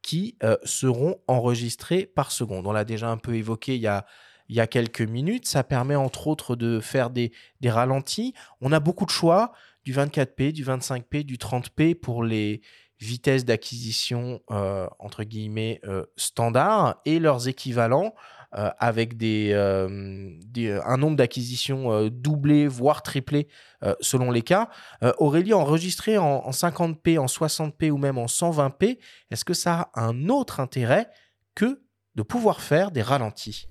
qui 0.02 0.36
euh, 0.42 0.56
seront 0.64 1.16
enregistrées 1.26 2.04
par 2.04 2.32
seconde. 2.32 2.66
On 2.66 2.72
l'a 2.72 2.84
déjà 2.84 3.08
un 3.08 3.16
peu 3.16 3.34
évoqué 3.34 3.76
il 3.76 3.80
y 3.80 3.86
a, 3.86 4.66
quelques 4.66 5.02
minutes. 5.02 5.46
Ça 5.46 5.64
permet 5.64 5.96
entre 5.96 6.26
autres 6.26 6.54
de 6.54 6.78
faire 6.78 7.08
des, 7.08 7.32
ralentis. 7.64 8.34
On 8.60 8.72
a 8.72 8.80
beaucoup 8.80 9.06
de 9.06 9.10
choix, 9.10 9.52
du 9.84 9.94
24p, 9.94 10.52
du 10.52 10.64
25p, 10.64 11.22
du 11.22 11.38
30p 11.38 11.94
pour 11.94 12.24
les 12.24 12.60
vitesses 12.98 13.46
d'acquisition, 13.46 14.42
euh, 14.50 14.86
entre 14.98 15.24
guillemets, 15.24 15.80
standards 16.16 17.00
et 17.06 17.18
leurs 17.18 17.48
équivalents. 17.48 18.14
Euh, 18.58 18.68
avec 18.80 19.16
des, 19.16 19.52
euh, 19.52 19.88
euh, 20.58 20.80
un 20.84 20.96
nombre 20.96 21.16
d'acquisitions 21.16 22.08
doublé, 22.08 22.66
voire 22.66 23.02
triplé 23.02 23.46
selon 24.00 24.32
les 24.32 24.42
cas. 24.42 24.68
Aurélie, 25.18 25.54
enregistré 25.54 26.18
en, 26.18 26.42
en 26.44 26.50
50p, 26.50 27.18
en 27.18 27.26
60p 27.26 27.90
ou 27.90 27.96
même 27.96 28.18
en 28.18 28.26
120p, 28.26 28.98
est-ce 29.30 29.44
que 29.44 29.54
ça 29.54 29.90
a 29.94 30.04
un 30.04 30.28
autre 30.28 30.58
intérêt 30.58 31.08
que 31.54 31.80
de 32.16 32.22
pouvoir 32.22 32.60
faire 32.60 32.90
des 32.90 33.02
ralentis? 33.02 33.68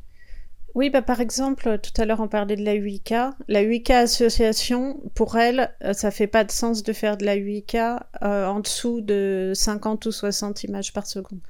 Oui, 0.76 0.90
bah 0.90 1.02
par 1.02 1.20
exemple, 1.20 1.80
tout 1.80 2.02
à 2.02 2.06
l'heure 2.06 2.22
on 2.22 2.30
parlait 2.30 2.56
de 2.56 2.64
la 2.64 2.76
8K. 2.76 3.34
La 3.50 3.64
8K 3.64 3.94
association, 3.94 5.02
pour 5.14 5.38
elle, 5.38 5.76
ça 5.92 6.10
fait 6.10 6.28
pas 6.28 6.46
de 6.46 6.52
sens 6.52 6.84
de 6.84 6.94
faire 6.94 7.18
de 7.18 7.26
la 7.26 7.36
8K 7.36 8.00
en 8.22 8.60
dessous 8.62 9.02
de 9.02 9.52
50 9.54 10.06
ou 10.06 10.12
60 10.12 10.64
images 10.64 10.94
par 10.94 11.06
seconde 11.06 11.42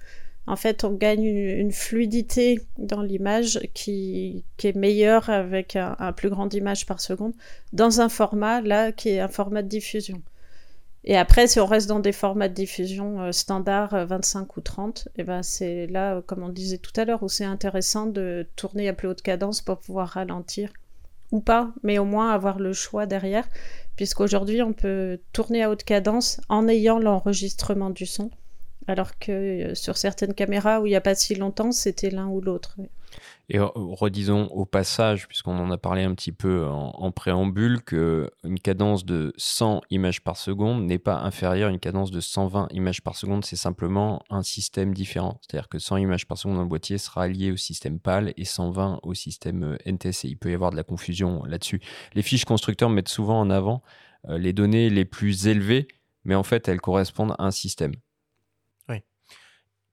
en 0.49 0.55
fait, 0.55 0.83
on 0.83 0.93
gagne 0.93 1.25
une, 1.25 1.71
fluidité 1.71 2.59
dans 2.79 3.03
l'image 3.03 3.59
qui, 3.75 4.43
est 4.63 4.75
meilleure 4.75 5.29
avec 5.29 5.75
un, 5.75 6.11
plus 6.11 6.31
grand 6.31 6.51
image 6.55 6.87
par 6.87 7.01
seconde 7.01 7.33
dans 7.71 8.01
un 8.01 8.09
format 8.09 8.59
là 8.59 8.91
qui 8.91 9.09
est 9.09 9.19
un 9.19 9.27
format 9.27 9.61
de 9.61 9.67
diffusion. 9.67 10.23
Et 11.03 11.15
après, 11.15 11.45
si 11.45 11.59
on 11.59 11.67
reste 11.67 11.87
dans 11.87 11.99
des 11.99 12.11
formats 12.11 12.49
de 12.49 12.55
diffusion 12.55 13.21
euh, 13.21 13.31
standard 13.31 14.07
25 14.07 14.41
euh, 14.41 14.45
ou 14.57 14.61
30, 14.61 15.07
et 15.07 15.21
eh 15.21 15.23
ben 15.23 15.43
c'est 15.43 15.85
là, 15.85 16.21
comme 16.23 16.41
on 16.41 16.49
disait 16.49 16.79
tout 16.79 16.99
à 16.99 17.05
l'heure, 17.05 17.21
où 17.21 17.29
c'est 17.29 17.45
intéressant 17.45 18.07
de 18.07 18.47
tourner 18.55 18.89
à 18.89 18.93
plus 18.93 19.07
haute 19.07 19.21
cadence 19.21 19.61
pour 19.61 19.77
pouvoir 19.77 20.09
ralentir 20.09 20.73
ou 21.31 21.41
pas, 21.41 21.71
mais 21.83 21.99
au 21.99 22.05
moins 22.05 22.31
avoir 22.31 22.57
le 22.57 22.73
choix 22.73 23.05
derrière, 23.05 23.47
puisqu'aujourd'hui 23.95 24.63
on 24.63 24.73
peut 24.73 25.19
tourner 25.31 25.61
à 25.61 25.69
haute 25.69 25.83
cadence 25.83 26.41
en 26.49 26.67
ayant 26.67 26.97
l'enregistrement 26.97 27.91
du 27.91 28.07
son 28.07 28.31
alors 28.89 29.19
que 29.19 29.31
euh, 29.31 29.75
sur 29.75 29.97
certaines 29.97 30.33
caméras 30.33 30.81
où 30.81 30.87
il 30.87 30.89
n'y 30.89 30.95
a 30.95 31.01
pas 31.01 31.15
si 31.15 31.35
longtemps, 31.35 31.71
c'était 31.71 32.09
l'un 32.09 32.27
ou 32.27 32.41
l'autre. 32.41 32.75
Et 33.51 33.57
redisons 33.59 34.45
au 34.51 34.65
passage, 34.65 35.27
puisqu'on 35.27 35.57
en 35.57 35.71
a 35.71 35.77
parlé 35.77 36.03
un 36.03 36.13
petit 36.13 36.31
peu 36.31 36.67
en, 36.67 37.11
préambule, 37.11 37.81
qu'une 37.81 38.59
cadence 38.61 39.05
de 39.05 39.33
100 39.37 39.81
images 39.89 40.21
par 40.21 40.37
seconde 40.37 40.85
n'est 40.85 40.99
pas 40.99 41.19
inférieure 41.21 41.69
à 41.69 41.71
une 41.71 41.79
cadence 41.79 42.11
de 42.11 42.19
120 42.19 42.67
images 42.71 43.01
par 43.01 43.15
seconde, 43.15 43.43
c'est 43.43 43.55
simplement 43.55 44.21
un 44.29 44.43
système 44.43 44.93
différent. 44.93 45.39
C'est-à-dire 45.41 45.67
que 45.67 45.79
100 45.79 45.97
images 45.97 46.27
par 46.27 46.37
seconde 46.37 46.57
dans 46.57 46.61
le 46.61 46.67
boîtier 46.67 46.99
sera 46.99 47.27
lié 47.27 47.51
au 47.51 47.57
système 47.57 47.99
PAL 47.99 48.33
et 48.37 48.45
120 48.45 48.99
au 49.01 49.15
système 49.15 49.63
euh, 49.63 49.77
NTSC. 49.91 50.25
Il 50.25 50.37
peut 50.37 50.51
y 50.51 50.53
avoir 50.53 50.69
de 50.69 50.75
la 50.75 50.83
confusion 50.83 51.43
là-dessus. 51.45 51.81
Les 52.13 52.21
fiches 52.21 52.45
constructeurs 52.45 52.91
mettent 52.91 53.09
souvent 53.09 53.39
en 53.39 53.49
avant 53.49 53.81
euh, 54.29 54.37
les 54.37 54.53
données 54.53 54.91
les 54.91 55.05
plus 55.05 55.47
élevées, 55.47 55.87
mais 56.23 56.35
en 56.35 56.43
fait 56.43 56.67
elles 56.67 56.81
correspondent 56.81 57.33
à 57.39 57.45
un 57.45 57.51
système. 57.51 57.93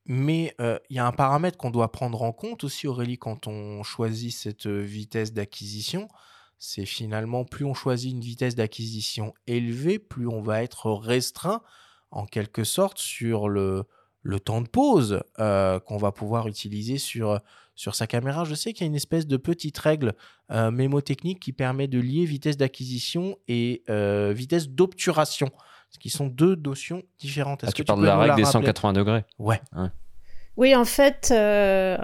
Mais 0.07 0.55
il 0.89 0.97
y 0.97 0.99
a 0.99 1.07
un 1.07 1.13
paramètre 1.13 1.59
qu'on 1.59 1.71
doit 1.71 1.91
prendre 1.91 2.23
en 2.23 2.33
compte 2.33 2.65
aussi, 2.65 2.87
Aurélie, 2.87 3.19
quand 3.19 3.47
on 3.47 3.83
choisit 3.83 4.33
cette 4.33 4.67
vitesse 4.67 5.33
d'acquisition. 5.33 6.09
C'est 6.59 6.87
finalement, 6.87 7.45
plus 7.45 7.65
on 7.65 7.75
choisit 7.75 8.13
une 8.13 8.21
vitesse 8.21 8.55
d'acquisition 8.55 9.35
élevée, 9.47 9.99
plus 9.99 10.27
on 10.27 10.41
va 10.41 10.63
être 10.63 10.91
restreint, 10.91 11.61
en 12.11 12.25
quelque 12.25 12.65
sorte, 12.65 12.99
sur 12.99 13.49
le, 13.49 13.85
temps 14.45 14.61
de 14.61 14.69
pause 14.69 15.23
qu'on 15.37 15.97
va 15.99 16.13
pouvoir 16.13 16.49
utiliser 16.49 16.99
sur 16.99 17.43
sa 17.77 18.07
caméra. 18.07 18.45
Je 18.45 18.55
sais 18.55 18.73
qu'il 18.73 18.85
y 18.85 18.87
a 18.87 18.91
une 18.91 18.97
espèce 18.97 19.27
de 19.27 19.37
petite 19.37 19.77
règle 19.77 20.15
mémotechnique 20.51 21.41
qui 21.41 21.53
permet 21.53 21.89
de 21.89 21.99
lier 21.99 22.25
vitesse 22.25 22.57
d'acquisition 22.57 23.37
et 23.49 23.83
vitesse 24.33 24.69
d'obturation 24.69 25.51
qui 25.99 26.11
sont 26.11 26.27
deux 26.27 26.57
notions 26.57 27.03
différentes. 27.19 27.65
Est-ce 27.65 27.71
ah, 27.71 27.73
que 27.73 27.77
tu 27.77 27.85
parles 27.85 28.01
de 28.01 28.07
la 28.07 28.19
règle 28.19 28.37
des 28.37 28.45
180 28.45 28.93
degrés 28.93 29.25
Ouais. 29.39 29.61
Oui, 30.57 30.75
en 30.75 30.85
fait, 30.85 31.29
euh, 31.33 31.99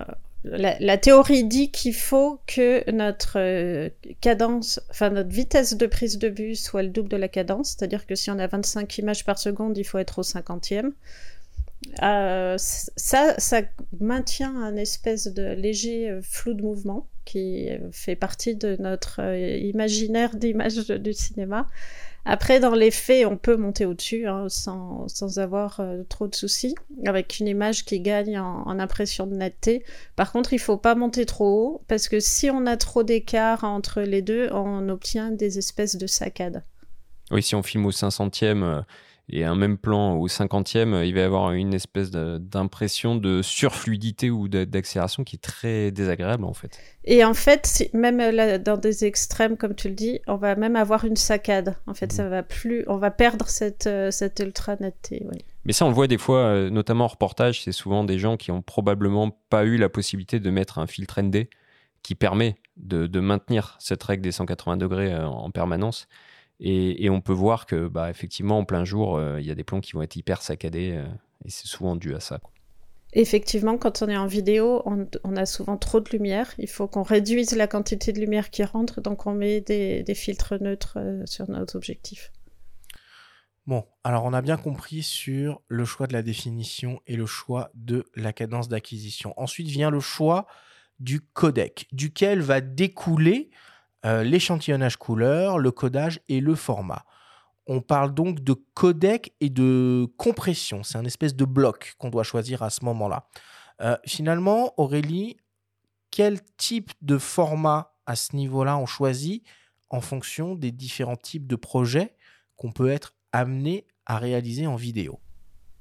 la, 0.45 0.99
théorie 0.99 1.45
dit 1.45 1.71
qu'il 1.71 1.95
faut 1.95 2.41
que 2.47 2.91
notre 2.91 3.39
euh, 3.39 3.89
cadence, 4.21 4.81
enfin 4.91 5.11
notre 5.11 5.31
vitesse 5.31 5.77
de 5.77 5.87
prise 5.87 6.19
de 6.19 6.29
vue 6.29 6.55
soit 6.55 6.83
le 6.83 6.91
double 6.91 7.09
de 7.09 7.17
la 7.17 7.29
cadence, 7.29 7.71
c'est-à-dire 7.71 8.07
que 8.07 8.15
si 8.15 8.31
on 8.31 8.39
a 8.39 8.47
25 8.47 8.99
images 8.99 9.25
par 9.25 9.39
seconde, 9.39 9.79
il 9.79 9.85
faut 9.85 9.99
être 9.99 10.19
au 10.19 10.23
50e. 10.23 10.93
Euh, 12.03 12.55
ça, 12.59 13.35
ça 13.39 13.63
maintient 14.01 14.55
un 14.55 14.77
espèce 14.77 15.27
de 15.27 15.53
léger 15.53 16.21
flou 16.23 16.55
de 16.55 16.63
mouvement 16.63 17.09
qui 17.25 17.69
fait 17.91 18.17
partie 18.17 18.55
de 18.55 18.77
notre 18.79 19.21
imaginaire 19.61 20.37
d'image 20.37 20.77
du 20.77 21.13
cinéma. 21.13 21.67
Après, 22.25 22.61
dans 22.61 22.75
les 22.75 22.93
faits, 22.93 23.27
on 23.27 23.37
peut 23.37 23.57
monter 23.57 23.85
au-dessus 23.85 24.29
hein, 24.29 24.47
sans, 24.49 25.39
avoir 25.39 25.81
euh, 25.81 26.05
trop 26.09 26.29
de 26.29 26.35
soucis, 26.35 26.77
avec 27.05 27.41
une 27.41 27.49
image 27.49 27.85
qui 27.85 28.01
gagne 28.01 28.39
en, 28.39 28.79
impression 28.79 29.27
de 29.27 29.35
netteté. 29.35 29.85
Par 30.15 30.31
contre, 30.31 30.53
il 30.53 30.61
faut 30.61 30.77
pas 30.77 30.95
monter 30.95 31.27
trop 31.27 31.47
haut, 31.47 31.83
parce 31.89 32.09
que 32.09 32.21
si 32.21 32.49
on 32.49 32.67
a 32.67 32.77
trop 32.77 33.03
d'écart 33.03 33.65
entre 33.65 34.03
les 34.03 34.23
deux, 34.23 34.49
on 34.53 34.89
obtient 34.89 35.33
des 35.33 35.59
espèces 35.59 35.97
de 35.97 36.07
saccades. 36.07 36.63
Oui, 37.33 37.43
si 37.43 37.57
on 37.57 37.63
filme 37.63 37.87
au 37.87 37.91
500e 37.91 38.85
et 39.29 39.45
un 39.45 39.55
même 39.55 39.79
plan 39.79 40.17
au 40.17 40.29
50e, 40.29 41.05
il 41.07 41.15
va 41.15 41.21
y 41.21 41.23
avoir 41.23 41.53
une 41.53 41.75
espèce 41.75 42.11
d'impression 42.11 43.17
de, 43.17 43.41
surfluidité 43.43 44.31
ou 44.31 44.49
d'accélération 44.49 45.25
qui 45.25 45.37
est 45.37 45.43
très 45.43 45.91
désagréable 45.91 46.45
en 46.45 46.53
fait. 46.53 46.79
Et 47.05 47.25
en 47.25 47.35
fait, 47.35 47.89
même 47.95 48.21
dans 48.63 48.77
des 48.77 49.05
extrêmes, 49.05 49.57
comme 49.57 49.75
tu 49.75 49.89
le 49.89 49.95
dis, 49.95 50.21
on 50.27 50.37
va 50.37 50.55
même 50.55 50.77
avoir 50.77 51.05
une 51.05 51.17
saccade. 51.17 51.77
En 51.87 51.95
fait, 51.95 52.13
ça 52.13 52.25
mmh. 52.25 52.31
va 52.31 52.43
plus, 52.43 52.85
on 52.89 52.97
va 52.97 53.11
perdre 53.11 53.49
cette, 53.49 53.87
euh, 53.87 54.11
cette 54.11 54.41
ultra 54.41 54.77
netteté. 54.77 55.25
Mais 55.65 55.73
ça, 55.73 55.85
on 55.85 55.89
le 55.89 55.95
voit 55.95 56.09
des 56.09 56.19
fois, 56.19 56.39
euh, 56.39 56.71
notamment 56.71 57.05
en 57.05 57.09
reportage, 57.09 57.63
c'est 57.63 57.73
souvent 57.73 58.05
des 58.05 58.19
gens 58.19 58.37
qui 58.37 58.51
ont 58.51 58.63
probablement 58.63 59.31
pas 59.49 59.65
eu 59.65 59.77
la 59.77 59.89
possibilité 59.89 60.41
de 60.41 60.51
mettre 60.51 60.79
un 60.79 60.87
filtre 60.87 61.21
ND 61.21 61.49
qui 62.03 62.15
permet 62.15 62.57
de, 62.77 63.07
de 63.07 63.21
maintenir 63.21 63.77
cette 63.79 64.03
règle 64.03 64.23
des 64.23 64.33
180 64.33 64.77
degrés 64.77 65.13
euh, 65.13 65.27
en 65.27 65.51
permanence. 65.51 66.09
Et, 66.65 67.11
on 67.11 67.21
peut 67.21 67.33
voir 67.33 67.67
que, 67.67 67.89
bah, 67.89 68.09
effectivement, 68.09 68.59
en 68.59 68.65
plein 68.65 68.85
jour, 68.85 69.17
euh, 69.17 69.41
il 69.41 69.47
y 69.47 69.51
a 69.51 69.57
des 69.57 69.65
plans 69.65 69.81
qui 69.81 69.93
vont 69.93 70.03
être 70.03 70.15
hyper 70.15 70.43
saccadés, 70.43 70.93
euh, 70.93 71.05
et 71.45 71.51
c'est 71.51 71.67
souvent 71.67 71.97
dû 71.97 72.15
à 72.15 72.21
ça. 72.21 72.39
Effectivement, 73.15 73.77
quand 73.77 74.01
on 74.01 74.09
est 74.09 74.17
en 74.17 74.29
vidéo, 74.29 74.81
on, 74.87 75.37
a 75.37 75.45
souvent 75.45 75.77
trop 75.77 75.99
de 75.99 76.09
lumière. 76.11 76.55
Il 76.59 76.69
faut 76.69 76.87
qu'on 76.87 77.03
réduise 77.03 77.57
la 77.57 77.67
quantité 77.67 78.13
de 78.13 78.21
lumière 78.21 78.49
qui 78.49 78.63
rentre, 78.63 79.01
donc 79.01 79.27
on 79.27 79.35
met 79.35 79.61
des, 79.61 80.15
filtres 80.15 80.55
neutres 80.63 80.99
euh, 80.99 81.23
sur 81.27 81.51
nos 81.51 81.67
objectifs. 81.75 82.31
Bon, 83.67 83.85
alors 84.05 84.25
on 84.25 84.33
a 84.33 84.41
bien 84.41 84.57
compris 84.57 85.03
sur 85.03 85.63
le 85.67 85.85
choix 85.85 86.07
de 86.07 86.13
la 86.13 86.23
définition 86.23 87.01
et 87.09 87.17
le 87.17 87.27
choix 87.27 87.71
de 87.75 88.05
la 88.15 88.33
cadence 88.33 88.69
d'acquisition. 88.69 89.35
Ensuite 89.37 89.69
vient 89.69 89.91
le 89.91 90.01
choix 90.01 90.47
du 91.01 91.21
codec, 91.21 91.89
duquel 91.93 92.41
va 92.41 92.61
découler 92.61 93.51
euh, 94.05 94.25
l'échantillonnage 94.25 94.97
couleur, 94.97 95.59
le 95.59 95.71
codage 95.71 96.21
et 96.29 96.41
le 96.41 96.55
format. 96.55 97.05
On 97.67 97.81
parle 97.81 98.13
donc 98.13 98.41
de 98.41 98.55
codec 98.75 99.35
et 99.41 99.49
de 99.49 100.09
compression. 100.17 100.83
C'est 100.83 100.99
un 100.99 101.05
espèce 101.05 101.37
de 101.37 101.45
bloc 101.45 101.95
qu'on 101.99 102.11
doit 102.11 102.25
choisir 102.25 102.63
à 102.63 102.71
ce 102.71 102.85
moment-là. 102.85 103.29
Euh, 103.81 103.97
finalement, 104.05 104.75
Aurélie, 104.77 105.37
quel 106.11 106.41
type 106.57 106.91
de 107.01 107.19
format 107.19 107.95
à 108.07 108.17
ce 108.17 108.35
niveau-là 108.35 108.77
on 108.77 108.87
choisit 108.87 109.45
en 109.91 110.01
fonction 110.01 110.57
des 110.57 110.73
différents 110.73 111.17
types 111.17 111.47
de 111.47 111.57
projets 111.57 112.17
qu'on 112.57 112.73
peut 112.73 112.91
être 112.91 113.15
amené 113.33 113.87
à 114.07 114.19
réaliser 114.19 114.67
en 114.67 114.77
vidéo? 114.77 115.21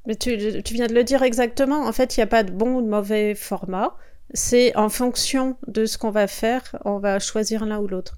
Mais 0.06 0.16
tu, 0.16 0.62
tu 0.64 0.74
viens 0.74 0.88
de 0.88 0.94
le 0.94 1.04
dire 1.04 1.24
exactement. 1.24 1.88
En 1.88 1.92
fait, 1.92 2.16
il 2.16 2.20
n'y 2.20 2.24
a 2.24 2.28
pas 2.28 2.44
de 2.44 2.52
bon 2.52 2.76
ou 2.78 2.82
de 2.82 2.88
mauvais 2.88 3.36
format 3.36 3.96
c'est 4.34 4.76
en 4.76 4.90
fonction 4.90 5.58
de 5.68 5.86
ce 5.86 5.98
qu'on 5.98 6.12
va 6.12 6.28
faire, 6.28 6.76
on 6.86 7.00
va 7.00 7.20
choisir 7.20 7.66
l'un 7.66 7.80
ou 7.80 7.88
l'autre. 7.88 8.18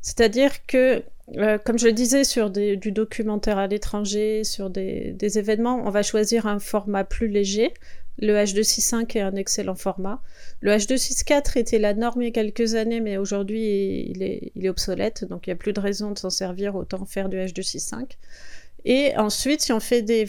C'est-à-dire 0.00 0.66
que, 0.66 1.02
euh, 1.36 1.58
comme 1.58 1.78
je 1.78 1.86
le 1.86 1.92
disais, 1.92 2.24
sur 2.24 2.50
du 2.50 2.92
documentaire 2.92 3.58
à 3.58 3.66
l'étranger, 3.66 4.44
sur 4.44 4.68
des, 4.68 5.16
événements, 5.38 5.82
on 5.84 5.90
va 5.90 6.02
choisir 6.02 6.46
un 6.46 6.58
format 6.58 7.04
plus 7.04 7.28
léger. 7.28 7.72
Le 8.18 8.34
H265 8.34 9.16
est 9.16 9.22
un 9.22 9.34
excellent 9.34 9.74
format. 9.74 10.20
Le 10.60 10.72
H264 10.72 11.58
était 11.58 11.78
la 11.78 11.94
norme 11.94 12.22
il 12.22 12.26
y 12.26 12.28
a 12.28 12.32
quelques 12.32 12.74
années, 12.74 13.00
mais 13.00 13.16
aujourd'hui 13.16 14.12
il 14.14 14.22
est, 14.22 14.68
obsolète, 14.68 15.24
donc 15.24 15.46
il 15.46 15.50
n'y 15.50 15.54
a 15.54 15.56
plus 15.56 15.72
de 15.72 15.80
raison 15.80 16.10
de 16.10 16.18
s'en 16.18 16.30
servir, 16.30 16.76
autant 16.76 17.04
faire 17.06 17.28
du 17.28 17.36
H265. 17.36 18.12
Et 18.84 19.16
ensuite, 19.16 19.62
si 19.62 19.72
on 19.72 19.80
fait 19.80 20.02
des, 20.02 20.28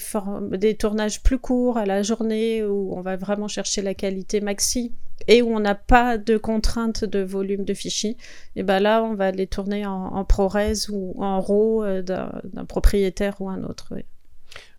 des 0.52 0.76
tournages 0.76 1.22
plus 1.22 1.38
courts 1.38 1.78
à 1.78 1.86
la 1.86 2.02
journée, 2.02 2.64
où 2.64 2.96
on 2.96 3.02
va 3.02 3.18
vraiment 3.18 3.50
chercher 3.50 3.82
la 3.82 3.94
qualité 3.94 4.40
maxi, 4.40 4.94
et 5.28 5.42
où 5.42 5.56
on 5.56 5.60
n'a 5.60 5.76
pas 5.76 6.18
de 6.18 6.38
contrainte 6.38 7.06
de 7.06 7.20
volume 7.20 7.66
de 7.66 7.74
fichiers, 7.74 8.18
et 8.56 8.64
ben 8.64 8.80
là, 8.80 9.04
on 9.04 9.16
va 9.16 9.32
les 9.32 9.48
tourner 9.48 9.86
en, 9.86 10.24
ProRes 10.26 10.90
ou 10.90 11.24
en 11.24 11.40
RAW 11.40 11.84
euh, 11.84 12.02
d'un 12.02 12.66
propriétaire 12.66 13.42
ou 13.42 13.50
un 13.50 13.64
autre. 13.64 13.94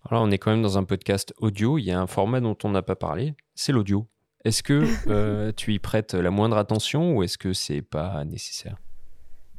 Alors, 0.09 0.23
on 0.23 0.31
est 0.31 0.37
quand 0.37 0.51
même 0.51 0.61
dans 0.61 0.77
un 0.77 0.83
podcast 0.83 1.33
audio. 1.37 1.77
Il 1.77 1.83
y 1.83 1.91
a 1.91 1.99
un 1.99 2.07
format 2.07 2.39
dont 2.39 2.57
on 2.63 2.69
n'a 2.69 2.81
pas 2.81 2.95
parlé, 2.95 3.35
c'est 3.55 3.71
l'audio. 3.71 4.07
Est-ce 4.45 4.63
que 4.63 4.85
euh, 5.07 5.51
tu 5.55 5.73
y 5.73 5.79
prêtes 5.79 6.13
la 6.13 6.31
moindre 6.31 6.57
attention 6.57 7.15
ou 7.15 7.23
est-ce 7.23 7.37
que 7.37 7.53
c'est 7.53 7.81
pas 7.81 8.23
nécessaire? 8.23 8.77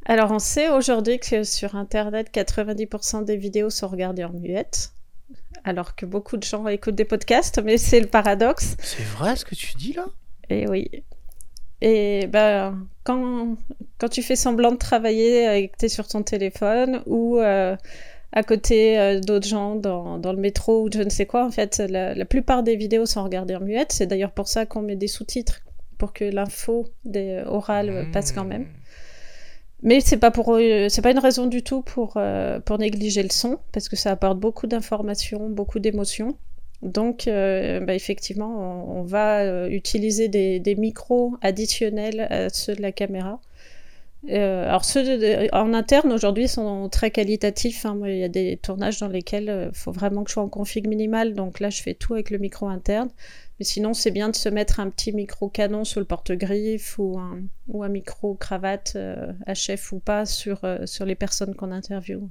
Alors, 0.06 0.30
on 0.30 0.38
sait 0.38 0.70
aujourd'hui 0.70 1.18
que 1.18 1.44
sur 1.44 1.76
Internet, 1.76 2.30
90% 2.32 3.26
des 3.26 3.36
vidéos 3.36 3.68
sont 3.68 3.88
regardées 3.88 4.24
en 4.24 4.32
muette, 4.32 4.92
alors 5.64 5.94
que 5.94 6.06
beaucoup 6.06 6.38
de 6.38 6.44
gens 6.44 6.66
écoutent 6.66 6.94
des 6.94 7.04
podcasts, 7.04 7.60
mais 7.62 7.76
c'est 7.76 8.00
le 8.00 8.06
paradoxe. 8.06 8.74
C'est 8.80 9.02
vrai 9.02 9.36
ce 9.36 9.44
que 9.44 9.54
tu 9.54 9.74
dis 9.76 9.92
là? 9.92 10.06
Et 10.50 10.62
eh 10.62 10.68
oui. 10.68 10.90
Et 11.80 12.26
ben, 12.26 12.86
quand, 13.04 13.56
quand 13.98 14.08
tu 14.08 14.22
fais 14.22 14.36
semblant 14.36 14.72
de 14.72 14.76
travailler 14.76 15.56
et 15.56 15.68
que 15.68 15.76
tu 15.78 15.84
es 15.86 15.88
sur 15.88 16.08
ton 16.08 16.22
téléphone 16.22 17.02
ou 17.06 17.38
euh, 17.38 17.76
à 18.32 18.42
côté 18.42 18.98
euh, 18.98 19.20
d'autres 19.20 19.46
gens 19.46 19.76
dans, 19.76 20.18
dans, 20.18 20.32
le 20.32 20.38
métro 20.40 20.84
ou 20.84 20.90
je 20.92 21.00
ne 21.00 21.10
sais 21.10 21.26
quoi, 21.26 21.44
en 21.44 21.50
fait, 21.50 21.78
la, 21.78 22.24
plupart 22.24 22.62
des 22.62 22.76
vidéos 22.76 23.06
sont 23.06 23.22
regardées 23.22 23.54
en 23.54 23.60
muette. 23.60 23.92
C'est 23.92 24.06
d'ailleurs 24.06 24.32
pour 24.32 24.48
ça 24.48 24.66
qu'on 24.66 24.82
met 24.82 24.96
des 24.96 25.06
sous-titres, 25.06 25.60
pour 25.98 26.12
que 26.12 26.24
l'info 26.24 26.88
orale 27.46 28.08
passe 28.12 28.32
quand 28.32 28.44
même. 28.44 28.66
Mais 29.82 30.00
c'est 30.00 30.16
pas 30.16 30.30
pour 30.32 30.58
c'est 30.88 31.02
pas 31.02 31.12
une 31.12 31.20
raison 31.20 31.46
du 31.46 31.62
tout 31.62 31.82
pour 31.82 32.14
euh, 32.16 32.58
pour 32.58 32.78
négliger 32.78 33.22
le 33.22 33.30
son 33.30 33.58
parce 33.72 33.88
que 33.88 33.94
ça 33.94 34.10
apporte 34.10 34.38
beaucoup 34.38 34.66
d'informations, 34.66 35.48
beaucoup 35.48 35.78
d'émotions. 35.78 36.36
Donc 36.82 37.26
euh, 37.26 37.80
bah, 37.80 37.94
effectivement, 37.94 38.92
on, 38.98 39.02
va 39.02 39.40
euh, 39.40 39.68
utiliser 39.68 40.28
des, 40.28 40.74
micros 40.76 41.34
additionnels 41.42 42.20
à 42.30 42.48
ceux 42.50 42.74
de 42.74 42.82
la 42.82 42.92
caméra. 42.92 43.40
alors 44.28 44.84
ceux 44.84 45.48
en 45.52 45.74
interne 45.74 46.12
aujourd'hui 46.12 46.48
sont 46.48 46.88
très 46.88 47.10
qualitatifs. 47.10 47.84
Hein. 47.84 47.98
il 48.04 48.18
y 48.18 48.24
a 48.24 48.28
des 48.28 48.56
tournages 48.56 49.00
dans 49.00 49.08
lesquels 49.08 49.70
il 49.72 49.76
faut 49.76 49.92
vraiment 49.92 50.22
que 50.22 50.30
je 50.30 50.34
sois 50.34 50.42
en 50.44 50.48
config 50.48 50.86
minimal. 50.86 51.34
Donc 51.34 51.60
là, 51.60 51.70
je 51.70 51.82
fais 51.82 51.94
tout 51.94 52.14
avec 52.14 52.30
le 52.30 52.38
micro 52.38 52.68
interne. 52.68 53.10
Mais 53.58 53.64
sinon, 53.64 53.92
c'est 53.92 54.12
bien 54.12 54.28
de 54.28 54.36
se 54.36 54.48
mettre 54.48 54.78
un 54.78 54.88
petit 54.88 55.12
micro-canon 55.12 55.84
sur 55.84 55.98
le 55.98 56.06
porte-griffe 56.06 56.96
ou 56.98 57.18
un, 57.18 57.40
ou 57.66 57.82
un 57.82 57.88
micro-cravate, 57.88 58.96
HF 59.46 59.92
euh, 59.92 59.96
ou 59.96 59.98
pas, 59.98 60.26
sur, 60.26 60.64
euh, 60.64 60.86
sur 60.86 61.04
les 61.04 61.16
personnes 61.16 61.54
qu'on 61.56 61.72
interviewe. 61.72 62.28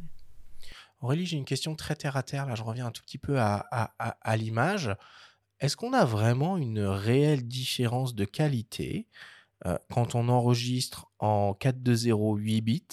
Aurélie, 1.02 1.26
j'ai 1.26 1.38
une 1.38 1.46
question 1.46 1.76
très 1.76 1.96
terre 1.96 2.18
à 2.18 2.24
terre. 2.24 2.46
Là, 2.46 2.56
je 2.56 2.64
reviens 2.64 2.88
un 2.88 2.92
tout 2.92 3.04
petit 3.04 3.18
peu 3.18 3.40
à, 3.40 4.36
l'image. 4.36 4.96
Est-ce 5.60 5.78
qu'on 5.78 5.94
a 5.94 6.06
vraiment 6.06 6.58
une 6.58 6.80
réelle 6.80 7.48
différence 7.48 8.16
de 8.16 8.26
qualité 8.26 9.08
euh, 9.66 9.78
quand 9.92 10.16
on 10.16 10.30
enregistre 10.30 11.08
en 11.20 11.54
4.2.0 11.54 12.38
8 12.38 12.62
bits 12.62 12.88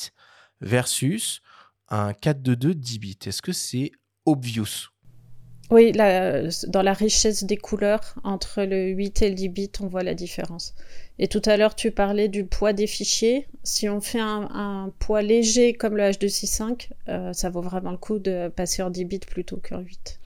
versus 0.60 1.42
un 1.88 2.12
4.2.2 2.12 2.74
10 2.74 2.98
bits? 2.98 3.18
Est-ce 3.26 3.42
que 3.42 3.52
c'est 3.52 3.92
obvious? 4.24 4.93
Oui, 5.74 5.90
dans 5.92 6.82
la 6.82 6.92
richesse 6.92 7.42
des 7.42 7.56
couleurs, 7.56 8.14
entre 8.22 8.62
le 8.62 8.90
8 8.90 9.22
et 9.22 9.28
le 9.30 9.34
10 9.34 9.48
bits, 9.48 9.70
on 9.80 9.88
voit 9.88 10.04
la 10.04 10.14
différence. 10.14 10.72
Et 11.18 11.26
tout 11.26 11.42
à 11.44 11.56
l'heure, 11.56 11.74
tu 11.74 11.90
parlais 11.90 12.28
du 12.28 12.44
poids 12.44 12.72
des 12.72 12.86
fichiers. 12.86 13.48
Si 13.64 13.88
on 13.88 14.00
fait 14.00 14.20
un, 14.20 14.92
poids 15.00 15.20
léger 15.20 15.72
comme 15.72 15.96
le 15.96 16.04
H265, 16.04 16.90
euh, 17.08 17.32
ça 17.32 17.50
vaut 17.50 17.60
vraiment 17.60 17.90
le 17.90 17.96
coup 17.96 18.20
de 18.20 18.52
passer 18.54 18.82
en 18.82 18.90
10 18.90 19.04
bits 19.04 19.18
plutôt 19.18 19.60
qu'en 19.68 19.80
8. 19.80 20.20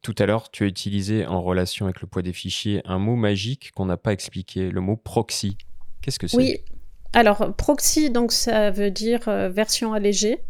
Tout 0.00 0.14
à 0.18 0.24
l'heure, 0.24 0.50
tu 0.50 0.64
as 0.64 0.66
utilisé 0.66 1.26
en 1.26 1.42
relation 1.42 1.84
avec 1.84 2.00
le 2.00 2.06
poids 2.06 2.22
des 2.22 2.32
fichiers 2.32 2.80
un 2.86 2.98
mot 2.98 3.16
magique 3.16 3.72
qu'on 3.72 3.86
n'a 3.86 3.98
pas 3.98 4.12
expliqué, 4.14 4.70
le 4.70 4.80
mot 4.80 4.96
proxy. 4.96 5.58
Qu'est-ce 6.00 6.18
que 6.18 6.26
c'est? 6.26 6.38
Oui, 6.38 6.60
alors 7.12 7.54
proxy, 7.54 8.08
donc 8.08 8.32
ça 8.32 8.70
veut 8.70 8.90
dire 8.90 9.28
euh, 9.28 9.50
version 9.50 9.92
allégée. 9.92 10.40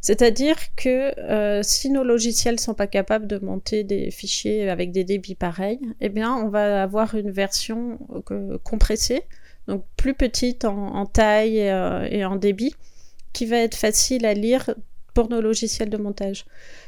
C'est-à-dire 0.00 0.56
que 0.76 1.18
euh, 1.20 1.62
si 1.62 1.90
nos 1.90 2.04
logiciels 2.04 2.58
sont 2.58 2.74
pas 2.74 2.86
capables 2.86 3.26
de 3.26 3.38
monter 3.38 3.84
des 3.84 4.10
fichiers 4.10 4.68
avec 4.70 4.92
des 4.92 5.04
débits 5.04 5.34
pareils, 5.34 5.80
eh 6.00 6.08
bien, 6.08 6.34
on 6.34 6.48
va 6.48 6.82
avoir 6.82 7.14
une 7.14 7.30
version 7.30 7.98
euh, 8.30 8.56
compressée, 8.64 9.22
donc 9.68 9.84
plus 9.96 10.14
petite 10.14 10.64
en, 10.64 11.04
taille 11.04 11.68
euh, 11.68 12.08
et 12.10 12.24
en 12.24 12.36
débit, 12.36 12.74
qui 13.34 13.44
va 13.44 13.58
être 13.58 13.74
facile 13.74 14.24
à 14.24 14.32
lire 14.32 14.74
pour 15.12 15.28
nos 15.28 15.42
logiciels 15.42 15.90
de 15.90 15.98
montage. 15.98 16.46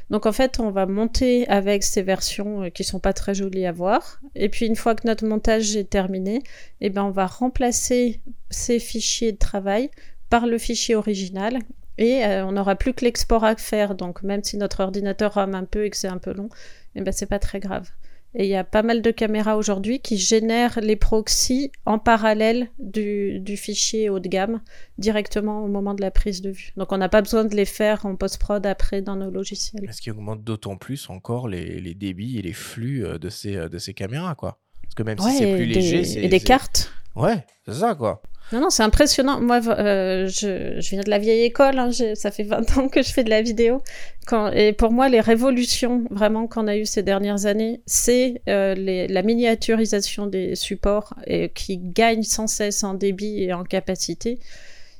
Donc 0.09 0.25
en 0.25 0.31
fait, 0.31 0.59
on 0.59 0.71
va 0.71 0.85
monter 0.85 1.47
avec 1.49 1.83
ces 1.83 2.01
versions 2.01 2.71
qui 2.71 2.83
sont 2.83 2.99
pas 2.99 3.13
très 3.13 3.35
jolies 3.35 3.65
à 3.65 3.71
voir. 3.71 4.21
Et 4.33 4.49
puis 4.49 4.65
une 4.65 4.75
fois 4.75 4.95
que 4.95 5.05
notre 5.05 5.25
montage 5.25 5.75
est 5.75 5.89
terminé, 5.89 6.41
eh 6.81 6.89
ben 6.89 7.03
on 7.03 7.11
va 7.11 7.27
remplacer 7.27 8.21
ces 8.49 8.79
fichiers 8.79 9.33
de 9.33 9.37
travail 9.37 9.91
par 10.29 10.47
le 10.47 10.57
fichier 10.57 10.95
original 10.95 11.59
et 11.97 12.25
euh, 12.25 12.45
on 12.45 12.53
n'aura 12.53 12.75
plus 12.75 12.93
que 12.93 13.05
l'export 13.05 13.43
à 13.43 13.55
faire, 13.55 13.95
donc 13.95 14.23
même 14.23 14.43
si 14.43 14.57
notre 14.57 14.81
ordinateur 14.81 15.33
rame 15.33 15.55
un 15.55 15.65
peu 15.65 15.85
et 15.85 15.89
que 15.89 15.97
c'est 15.97 16.07
un 16.07 16.17
peu 16.17 16.33
long, 16.33 16.49
eh 16.95 17.01
ben 17.01 17.11
c'est 17.11 17.27
pas 17.27 17.39
très 17.39 17.59
grave. 17.59 17.89
Et 18.35 18.45
il 18.45 18.49
y 18.49 18.55
a 18.55 18.63
pas 18.63 18.81
mal 18.81 19.03
de 19.03 19.11
caméras 19.11 19.57
aujourd'hui 19.57 19.99
qui 19.99 20.17
génèrent 20.17 20.79
les 20.81 20.95
proxys 20.95 21.71
en 21.85 21.99
parallèle 21.99 22.69
du, 22.79 23.39
du, 23.39 23.57
fichier 23.57 24.09
haut 24.09 24.19
de 24.19 24.27
gamme 24.27 24.61
directement 24.97 25.63
au 25.63 25.67
moment 25.67 25.93
de 25.93 26.01
la 26.01 26.09
prise 26.09 26.41
de 26.41 26.49
vue. 26.49 26.73
Donc 26.75 26.91
on 26.91 26.97
n'a 26.97 27.09
pas 27.09 27.21
besoin 27.21 27.45
de 27.45 27.55
les 27.55 27.65
faire 27.65 28.07
en 28.07 28.15
post-prod 28.15 28.65
après 28.65 29.03
dans 29.03 29.15
nos 29.15 29.29
logiciels. 29.29 29.87
Ce 29.93 30.01
qui 30.01 30.09
augmente 30.09 30.43
d'autant 30.43 30.77
plus 30.77 31.11
encore 31.11 31.47
les, 31.47 31.79
les, 31.79 31.93
débits 31.93 32.39
et 32.39 32.41
les 32.41 32.53
flux 32.53 33.05
euh, 33.05 33.19
de 33.19 33.29
ces, 33.29 33.55
euh, 33.55 33.69
de 33.69 33.77
ces 33.77 33.93
caméras, 33.93 34.33
quoi? 34.33 34.57
Parce 34.81 34.95
que 34.95 35.03
même 35.03 35.19
si 35.19 35.37
c'est 35.37 35.55
plus 35.55 35.65
léger. 35.65 36.25
Et 36.25 36.27
des 36.27 36.39
cartes. 36.39 36.91
Ouais, 37.15 37.45
c'est 37.67 37.75
ça, 37.75 37.93
quoi. 37.93 38.23
Non, 38.53 38.61
non, 38.61 38.69
c'est 38.69 38.83
impressionnant. 38.83 39.41
Moi, 39.41 39.61
euh, 39.67 40.27
je, 40.27 40.79
viens 40.91 41.01
de 41.01 41.09
la 41.09 41.17
vieille 41.17 41.41
école. 41.41 41.79
Hein, 41.79 41.89
ça 42.13 42.29
fait 42.29 42.43
20 42.43 42.77
ans 42.77 42.87
que 42.87 43.01
je 43.01 43.11
fais 43.11 43.23
de 43.23 43.31
la 43.31 43.41
vidéo. 43.41 43.81
Et 44.53 44.73
pour 44.73 44.91
moi, 44.91 45.09
les 45.09 45.21
révolutions 45.21 46.05
vraiment 46.11 46.45
qu'on 46.45 46.67
a 46.67 46.77
eues 46.77 46.85
ces 46.85 47.01
dernières 47.01 47.47
années, 47.47 47.81
c'est 47.87 48.43
euh, 48.47 48.75
la 49.09 49.21
miniaturisation 49.23 50.27
des 50.27 50.55
supports 50.55 51.15
qui 51.55 51.79
gagne 51.79 52.21
sans 52.21 52.45
cesse 52.45 52.83
en 52.83 52.93
débit 52.93 53.41
et 53.41 53.53
en 53.53 53.63
capacité. 53.63 54.39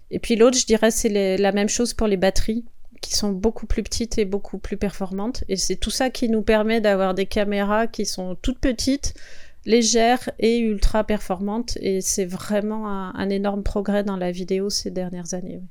Et 0.09 0.17
puis 0.17 0.35
l'autre, 0.35 0.57
je 0.57 0.65
dirais, 0.65 0.89
c'est 0.89 1.37
la 1.37 1.51
même 1.51 1.69
chose 1.69 1.93
pour 1.93 2.07
les 2.07 2.17
batteries 2.17 2.65
qui 3.01 3.15
sont 3.15 3.31
beaucoup 3.31 3.67
plus 3.67 3.83
petites 3.83 4.17
et 4.17 4.25
beaucoup 4.25 4.57
plus 4.57 4.77
performantes. 4.77 5.43
Et 5.47 5.57
c'est 5.57 5.75
tout 5.75 5.91
ça 5.91 6.09
qui 6.09 6.27
nous 6.27 6.41
permet 6.41 6.81
d'avoir 6.81 7.13
des 7.13 7.27
caméras 7.27 7.85
qui 7.85 8.07
sont 8.07 8.35
toutes 8.41 8.59
petites, 8.59 9.13
légère 9.65 10.29
et 10.39 10.59
ultra 10.59 11.03
performante. 11.03 11.77
Et 11.81 12.01
c'est 12.01 12.25
vraiment 12.25 12.87
un, 12.87 13.29
énorme 13.29 13.63
progrès 13.63 14.03
dans 14.03 14.17
la 14.17 14.31
vidéo 14.31 14.69
ces 14.69 14.91
dernières 14.91 15.33
années. 15.33 15.61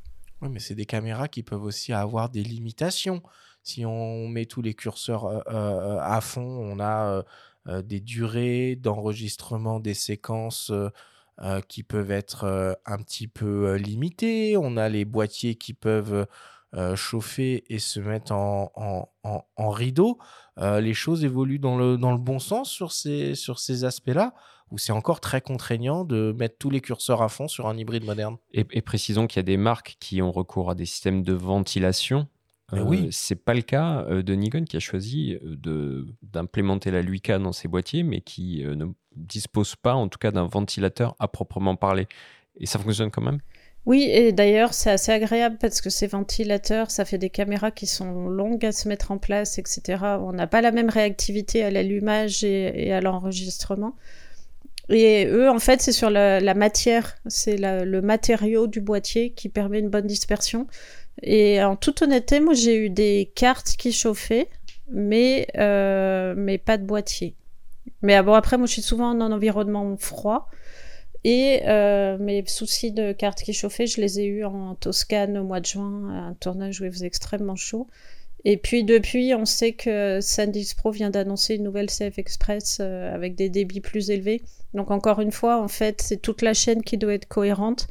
Oui, 0.40 0.48
mais 0.50 0.58
c'est 0.58 0.74
des 0.74 0.86
caméras 0.86 1.28
qui 1.28 1.42
peuvent 1.42 1.62
aussi 1.62 1.92
avoir 1.92 2.28
des 2.28 2.42
limitations. 2.42 3.22
Si 3.62 3.86
on 3.86 4.26
met 4.28 4.46
tous 4.46 4.62
les 4.62 4.74
curseurs 4.74 5.26
euh, 5.26 5.40
euh, 5.48 5.98
à 6.00 6.20
fond, 6.20 6.42
on 6.42 6.80
a 6.80 7.22
euh, 7.68 7.82
des 7.82 8.00
durées 8.00 8.76
d'enregistrement 8.76 9.78
des 9.78 9.94
séquences 9.94 10.72
qui 11.68 11.82
peuvent 11.82 12.12
être 12.12 12.78
un 12.86 12.98
petit 12.98 13.26
peu 13.26 13.74
limitées. 13.74 14.56
On 14.56 14.76
a 14.76 14.88
les 14.88 15.04
boîtiers 15.04 15.56
qui 15.56 15.74
peuvent 15.74 16.26
euh, 16.74 16.96
chauffer 16.96 17.64
et 17.68 17.78
se 17.78 18.00
mettre 18.00 18.32
en, 18.32 18.72
en, 19.24 19.44
en, 19.56 19.70
rideau, 19.70 20.18
euh, 20.58 20.80
les 20.80 20.94
choses 20.94 21.22
évoluent 21.22 21.58
dans 21.58 21.76
le, 21.76 21.98
dans 21.98 22.12
le 22.12 22.18
bon 22.18 22.38
sens 22.38 22.70
sur 22.70 22.92
ces, 22.92 23.34
sur 23.34 23.58
ces 23.58 23.84
aspects-là 23.84 24.32
ou 24.70 24.78
c'est 24.78 24.92
encore 24.92 25.20
très 25.20 25.42
contraignant 25.42 26.04
de 26.04 26.34
mettre 26.38 26.56
tous 26.58 26.70
les 26.70 26.80
curseurs 26.80 27.20
à 27.20 27.28
fond 27.28 27.46
sur 27.46 27.68
un 27.68 27.76
hybride 27.76 28.04
moderne? 28.04 28.38
Et, 28.54 28.64
précisons 28.80 29.26
qu'il 29.26 29.36
y 29.36 29.40
a 29.40 29.42
des 29.42 29.58
marques 29.58 29.96
qui 30.00 30.22
ont 30.22 30.32
recours 30.32 30.70
à 30.70 30.74
des 30.74 30.86
systèmes 30.86 31.22
de 31.22 31.34
ventilation. 31.34 32.26
Euh, 32.72 32.82
oui. 32.82 33.08
C'est 33.10 33.44
pas 33.44 33.52
le 33.52 33.60
cas 33.60 34.06
de 34.06 34.34
Nikon 34.34 34.64
qui 34.64 34.78
a 34.78 34.80
choisi 34.80 35.36
d'implémenter 35.42 36.90
la 36.90 37.02
Luica 37.02 37.38
dans 37.38 37.52
ses 37.52 37.68
boîtiers, 37.68 38.02
mais 38.02 38.22
qui 38.22 38.64
ne 38.64 38.86
dispose 39.14 39.76
pas, 39.76 39.92
en 39.92 40.08
tout 40.08 40.18
cas, 40.18 40.30
d'un 40.30 40.46
ventilateur 40.46 41.16
à 41.18 41.28
proprement 41.28 41.76
parler. 41.76 42.08
Et 42.56 42.64
ça 42.64 42.78
fonctionne 42.78 43.10
quand 43.10 43.20
même? 43.20 43.40
Oui, 43.84 44.04
et 44.04 44.30
d'ailleurs, 44.32 44.74
c'est 44.74 44.90
assez 44.90 45.10
agréable 45.10 45.56
parce 45.60 45.80
que 45.80 45.90
ces 45.90 46.06
ventilateurs, 46.06 46.90
ça 46.92 47.04
fait 47.04 47.18
des 47.18 47.30
caméras 47.30 47.72
qui 47.72 47.86
sont 47.86 48.28
longues 48.28 48.64
à 48.64 48.70
se 48.70 48.86
mettre 48.88 49.10
en 49.10 49.18
place, 49.18 49.58
etc. 49.58 50.04
On 50.20 50.32
n'a 50.32 50.46
pas 50.46 50.60
la 50.60 50.70
même 50.70 50.88
réactivité 50.88 51.64
à 51.64 51.70
l'allumage 51.70 52.44
et, 52.44 52.92
à 52.92 53.00
l'enregistrement. 53.00 53.96
Et 54.88 55.26
eux, 55.26 55.50
en 55.50 55.58
fait, 55.58 55.80
c'est 55.82 55.92
sur 55.92 56.10
la, 56.10 56.54
matière, 56.54 57.16
c'est 57.26 57.56
le 57.58 58.00
matériau 58.02 58.68
du 58.68 58.80
boîtier 58.80 59.32
qui 59.32 59.48
permet 59.48 59.80
une 59.80 59.90
bonne 59.90 60.06
dispersion. 60.06 60.68
Et 61.22 61.62
en 61.62 61.74
toute 61.74 62.02
honnêteté, 62.02 62.38
moi, 62.38 62.54
j'ai 62.54 62.76
eu 62.76 62.90
des 62.90 63.32
cartes 63.34 63.74
qui 63.76 63.92
chauffaient, 63.92 64.48
mais, 64.90 65.48
euh, 65.58 66.58
pas 66.64 66.78
de 66.78 66.84
boîtier. 66.84 67.34
Mais 68.02 68.14
ah 68.14 68.22
bon, 68.22 68.34
après, 68.34 68.58
moi, 68.58 68.66
je 68.66 68.72
suis 68.72 68.82
souvent 68.82 69.10
en 69.10 69.20
environnement 69.32 69.96
froid. 69.96 70.48
Et 71.24 71.62
euh, 71.66 72.18
mes 72.18 72.44
soucis 72.46 72.90
de 72.90 73.12
carte 73.12 73.42
qui 73.42 73.52
chauffait, 73.52 73.86
je 73.86 74.00
les 74.00 74.20
ai 74.20 74.26
eus 74.26 74.44
en 74.44 74.74
Toscane 74.74 75.38
au 75.38 75.44
mois 75.44 75.60
de 75.60 75.66
juin, 75.66 76.28
un 76.28 76.34
tournage 76.34 76.80
où 76.80 76.84
il 76.84 76.92
faisait 76.92 77.06
extrêmement 77.06 77.56
chaud. 77.56 77.86
Et 78.44 78.56
puis 78.56 78.82
depuis, 78.82 79.34
on 79.34 79.44
sait 79.44 79.72
que 79.72 80.18
SanDisk 80.20 80.76
Pro 80.76 80.90
vient 80.90 81.10
d'annoncer 81.10 81.54
une 81.54 81.62
nouvelle 81.62 81.86
CF 81.86 82.18
Express 82.18 82.78
euh, 82.80 83.14
avec 83.14 83.36
des 83.36 83.48
débits 83.48 83.80
plus 83.80 84.10
élevés. 84.10 84.42
Donc 84.74 84.90
encore 84.90 85.20
une 85.20 85.30
fois, 85.30 85.62
en 85.62 85.68
fait, 85.68 86.02
c'est 86.02 86.16
toute 86.16 86.42
la 86.42 86.54
chaîne 86.54 86.82
qui 86.82 86.98
doit 86.98 87.14
être 87.14 87.28
cohérente. 87.28 87.86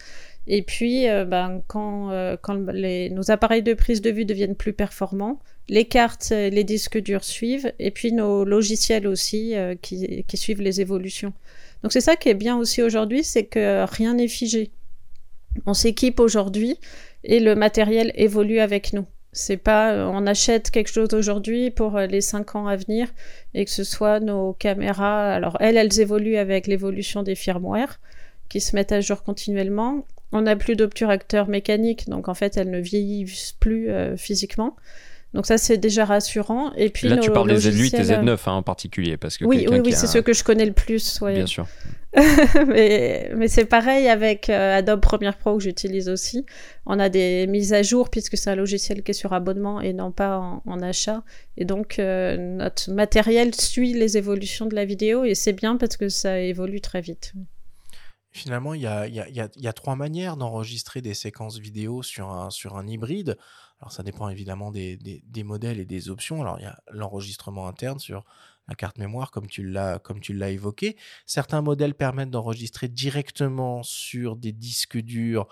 Et 0.48 0.62
puis, 0.64 1.08
euh, 1.08 1.24
ben, 1.24 1.62
quand, 1.68 2.12
euh, 2.12 2.36
quand 2.42 2.56
les, 2.74 3.10
nos 3.12 3.32
appareils 3.32 3.64
de 3.64 3.74
prise 3.74 4.02
de 4.02 4.10
vue 4.10 4.26
deviennent 4.26 4.56
plus 4.56 4.74
performants, 4.74 5.40
les 5.70 5.86
cartes, 5.86 6.32
les 6.32 6.64
disques 6.66 6.98
durs 6.98 7.24
suivent, 7.24 7.72
et 7.80 7.92
puis 7.92 8.12
nos 8.12 8.44
logiciels 8.44 9.08
aussi 9.08 9.54
qui, 9.82 10.26
qui 10.28 10.38
suivent 10.38 10.62
les 10.62 10.82
évolutions. 10.82 11.32
Donc 11.84 11.92
c'est 11.92 12.02
ça 12.02 12.16
qui 12.16 12.30
est 12.30 12.36
bien 12.36 12.58
aussi 12.58 12.82
aujourd'hui, 12.82 13.24
c'est 13.24 13.46
que 13.46 13.86
rien 13.86 14.14
n'est 14.14 14.28
figé. 14.28 14.72
On 15.66 15.74
s'équipe 15.74 16.20
aujourd'hui 16.20 16.78
et 17.24 17.40
le 17.40 17.56
matériel 17.56 18.12
évolue 18.16 18.60
avec 18.60 18.94
nous. 18.94 19.06
C'est 19.34 19.58
pas 19.58 19.94
euh, 19.94 20.06
on 20.06 20.28
achète 20.28 20.72
quelque 20.72 20.90
chose 20.90 21.14
aujourd'hui 21.14 21.72
pour 21.72 21.96
euh, 21.96 22.06
les 22.06 22.20
cinq 22.20 22.56
ans 22.56 22.68
à 22.68 22.76
venir 22.76 23.08
et 23.54 23.64
que 23.64 23.72
ce 23.72 23.86
soit 23.86 24.20
nos 24.20 24.54
caméras. 24.54 25.34
Alors 25.34 25.56
elles, 25.62 25.78
elles 25.78 26.02
évoluent 26.02 26.36
avec 26.36 26.68
l'évolution 26.68 27.24
des 27.24 27.36
firmware 27.36 28.00
qui 28.50 28.60
se 28.60 28.76
mettent 28.76 28.92
à 28.92 29.00
jour 29.00 29.24
continuellement. 29.24 30.06
On 30.34 30.42
n'a 30.42 30.56
plus 30.58 30.76
d'obturateur 30.76 31.48
mécanique, 31.48 32.10
donc 32.10 32.28
en 32.28 32.34
fait 32.34 32.58
elles 32.58 32.70
ne 32.70 32.80
vieillissent 32.80 33.56
plus 33.60 33.90
euh, 33.90 34.18
physiquement. 34.18 34.76
Donc 35.34 35.46
ça, 35.46 35.58
c'est 35.58 35.78
déjà 35.78 36.06
rassurant. 36.06 36.74
Et 36.74 36.90
puis 36.90 37.08
là, 37.08 37.18
tu 37.18 37.32
parles 37.32 37.50
des 37.50 37.70
Z8 37.70 37.96
et 37.96 38.04
Z9 38.04 38.38
hein, 38.46 38.52
en 38.54 38.64
particulier, 38.64 39.18
parce 39.18 39.38
que 39.38 39.46
oui, 39.46 39.66
oui, 39.70 39.80
oui, 39.84 39.94
c'est 39.94 40.08
ceux 40.08 40.22
que 40.22 40.34
je 40.34 40.44
connais 40.44 40.66
le 40.66 40.74
plus. 40.74 41.22
Bien 41.22 41.46
sûr. 41.46 41.68
mais, 42.68 43.32
mais 43.38 43.48
c'est 43.48 43.64
pareil 43.64 44.10
avec 44.10 44.50
euh, 44.50 44.78
Adobe 44.78 45.00
Premiere 45.00 45.38
Pro 45.38 45.58
que 45.58 45.64
j'utilise 45.64 46.10
aussi. 46.10 46.46
On 46.86 47.00
a 47.00 47.08
des 47.08 47.48
mises 47.48 47.72
à 47.72 47.84
jour 47.84 48.10
puisque 48.10 48.36
c'est 48.38 48.50
un 48.50 48.56
logiciel 48.56 49.02
qui 49.02 49.12
est 49.12 49.14
sur 49.14 49.32
abonnement 49.32 49.80
et 49.80 49.94
non 49.94 50.12
pas 50.12 50.62
en, 50.66 50.82
achat. 50.82 51.24
Et 51.56 51.64
donc 51.64 52.00
euh, 52.00 52.36
notre 52.36 52.92
matériel 52.92 53.56
suit 53.56 53.94
les 53.94 54.18
évolutions 54.18 54.66
de 54.66 54.76
la 54.76 54.84
vidéo 54.84 55.24
et 55.24 55.36
c'est 55.36 55.54
bien 55.54 55.78
parce 55.78 55.96
que 55.96 56.10
ça 56.10 56.38
évolue 56.38 56.82
très 56.82 57.00
vite. 57.00 57.34
Finalement, 58.34 58.74
il 58.74 58.82
y 58.82 58.88
a, 58.88 59.08
y, 59.08 59.20
a, 59.20 59.28
y 59.30 59.68
a, 59.68 59.74
trois 59.74 59.98
manières 59.98 60.38
d'enregistrer 60.38 61.02
des 61.02 61.14
séquences 61.14 61.60
vidéo 61.60 62.02
sur 62.02 62.30
un, 62.30 62.50
sur 62.50 62.78
un 62.78 62.88
hybride. 62.88 63.38
Alors 63.82 63.92
ça 63.92 64.04
dépend 64.04 64.30
évidemment 64.30 64.72
des, 64.72 64.98
des, 64.98 65.44
modèles 65.44 65.80
et 65.80 65.86
des 65.86 66.10
options. 66.10 66.42
Alors 66.42 66.60
il 66.60 66.64
y 66.64 66.68
a 66.68 66.80
l'enregistrement 66.92 67.68
interne 67.68 68.00
sur 68.00 68.24
la 68.68 68.76
carte 68.76 69.00
mémoire 69.00 69.32
comme 69.32 69.48
tu 69.48 69.68
l'as 69.68 69.98
comme 69.98 70.20
tu 70.20 70.34
l'as 70.34 70.52
évoqué. 70.52 70.98
Certains 71.26 71.62
modèles 71.62 71.96
permettent 71.96 72.30
d'enregistrer 72.30 72.88
directement 72.88 73.82
sur 73.82 74.36
des 74.36 74.52
disques 74.52 74.98
durs 74.98 75.48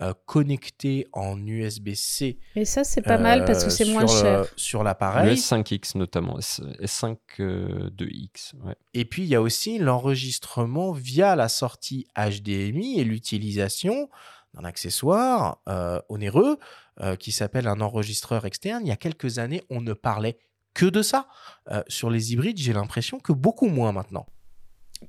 euh, 0.00 0.14
connectés 0.26 1.08
en 1.12 1.44
USB-C. 1.44 2.38
Et 2.54 2.64
ça 2.64 2.84
c'est 2.84 3.02
pas 3.02 3.18
mal 3.18 3.44
parce 3.44 3.64
que 3.64 3.70
c'est 3.70 3.84
moins 3.84 4.06
cher. 4.06 4.46
sur 4.56 4.84
l'appareil. 4.84 5.30
Le 5.30 5.34
S5X 5.34 5.98
notamment, 5.98 6.38
S5 6.38 7.16
2X. 7.38 8.52
Et 8.94 9.04
puis 9.04 9.22
il 9.22 9.28
y 9.28 9.34
a 9.34 9.42
aussi 9.42 9.78
l'enregistrement 9.78 10.92
via 10.92 11.34
la 11.34 11.48
sortie 11.48 12.06
HDMI 12.16 13.00
et 13.00 13.04
l'utilisation 13.04 14.08
d'un 14.54 14.64
accessoire 14.64 15.58
euh, 15.68 16.00
onéreux 16.08 16.58
euh, 17.00 17.16
qui 17.16 17.32
s'appelle 17.32 17.68
un 17.68 17.80
enregistreur 17.80 18.44
externe. 18.44 18.82
Il 18.84 18.88
y 18.88 18.92
a 18.92 18.96
quelques 18.96 19.38
années, 19.38 19.62
on 19.70 19.80
ne 19.80 19.94
parlait 19.94 20.36
que 20.74 20.86
de 20.86 21.00
ça. 21.02 21.26
Euh, 21.70 21.82
sur 21.88 22.10
les 22.10 22.32
hybrides, 22.32 22.58
j'ai 22.58 22.72
l'impression 22.72 23.18
que 23.18 23.32
beaucoup 23.32 23.68
moins 23.68 23.92
maintenant. 23.92 24.26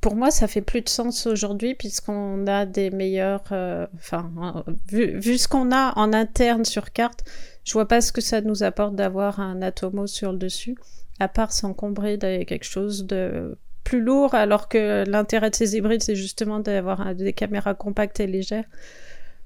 Pour 0.02 0.16
moi, 0.16 0.32
ça 0.32 0.48
fait 0.48 0.62
plus 0.62 0.82
de 0.82 0.90
sens 0.90 1.28
aujourd'hui 1.28 1.76
puisqu'on 1.76 2.48
a 2.48 2.66
des 2.66 2.90
meilleurs. 2.90 3.44
Enfin, 3.96 4.64
vu, 4.90 5.20
vu, 5.20 5.38
ce 5.38 5.48
qu'on 5.48 5.72
a 5.72 5.94
en 5.98 6.14
interne 6.14 6.66
sur 6.66 6.92
carte, 6.92 7.24
je 7.64 7.74
vois 7.74 7.88
pas 7.88 8.02
ce 8.02 8.12
que 8.12 8.22
ça 8.22 8.42
nous 8.42 8.64
apporte 8.64 8.96
d'avoir 8.96 9.40
un 9.40 9.62
Atomo 9.62 10.08
sur 10.08 10.32
le 10.32 10.38
dessus, 10.38 10.76
à 11.20 11.28
part 11.28 11.52
s'encombrer 11.52 12.18
de 12.18 12.44
quelque 12.44 12.66
chose 12.66 13.06
de 13.06 13.58
plus 13.84 14.02
lourd, 14.02 14.34
alors 14.34 14.70
que 14.70 15.04
l'intérêt 15.08 15.50
de 15.50 15.56
ces 15.56 15.76
hybrides, 15.76 16.02
c'est 16.02 16.16
justement 16.16 16.60
d'avoir 16.60 17.14
des 17.14 17.34
caméras 17.34 17.76
compactes 17.76 18.20
et 18.20 18.28
légères. 18.28 18.66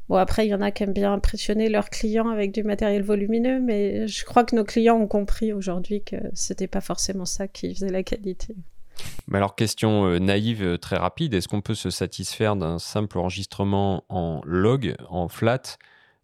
Bon, 0.10 0.16
après, 0.16 0.48
il 0.48 0.50
y 0.50 0.54
en 0.54 0.62
a 0.62 0.72
qui 0.72 0.84
aiment 0.84 0.94
bien 0.94 1.12
impressionner 1.12 1.68
leurs 1.68 1.90
clients 1.90 2.30
avec 2.30 2.54
du 2.54 2.64
matériel 2.64 3.04
volumineux, 3.04 3.60
mais 3.60 4.08
je 4.08 4.24
crois 4.24 4.46
que 4.46 4.56
nos 4.56 4.64
clients 4.64 4.96
ont 4.96 5.08
compris 5.08 5.52
aujourd'hui 5.52 6.02
que 6.02 6.16
c'était 6.34 6.68
pas 6.68 6.82
forcément 6.82 7.26
ça 7.26 7.48
qui 7.48 7.74
faisait 7.74 7.92
la 7.92 8.04
qualité. 8.04 8.56
Mais 9.28 9.38
alors, 9.38 9.56
question 9.56 10.06
euh, 10.06 10.20
naïve 10.20 10.64
euh, 10.64 10.78
très 10.78 10.96
rapide, 10.96 11.34
est-ce 11.34 11.48
qu'on 11.48 11.62
peut 11.62 11.76
se 11.76 11.90
satisfaire 11.90 12.56
d'un 12.56 12.80
simple 12.80 13.20
enregistrement 13.20 14.06
en 14.10 14.42
log, 14.46 14.96
en 15.10 15.28
flat, 15.28 15.78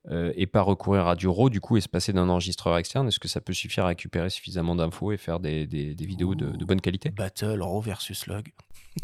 euh, 0.10 0.31
et 0.35 0.47
pas 0.47 0.61
recourir 0.61 1.07
à 1.07 1.15
du 1.15 1.27
RAW, 1.27 1.49
du 1.49 1.60
coup, 1.60 1.76
et 1.76 1.81
se 1.81 1.89
passer 1.89 2.14
d'un 2.14 2.30
enregistreur 2.30 2.77
externe? 2.77 3.10
Est-ce 3.10 3.19
que 3.19 3.27
ça 3.27 3.41
peut 3.41 3.53
suffire 3.53 3.84
à 3.84 3.88
récupérer 3.88 4.30
suffisamment 4.30 4.76
d'infos 4.76 5.11
et 5.11 5.18
faire 5.18 5.39
des, 5.41 5.65
vidéos 5.65 6.35
de, 6.35 6.47
de 6.47 6.65
bonne 6.65 6.81
qualité? 6.81 7.10
Battle, 7.10 7.61
RAW 7.61 7.81
versus 7.81 8.27
log. 8.27 8.47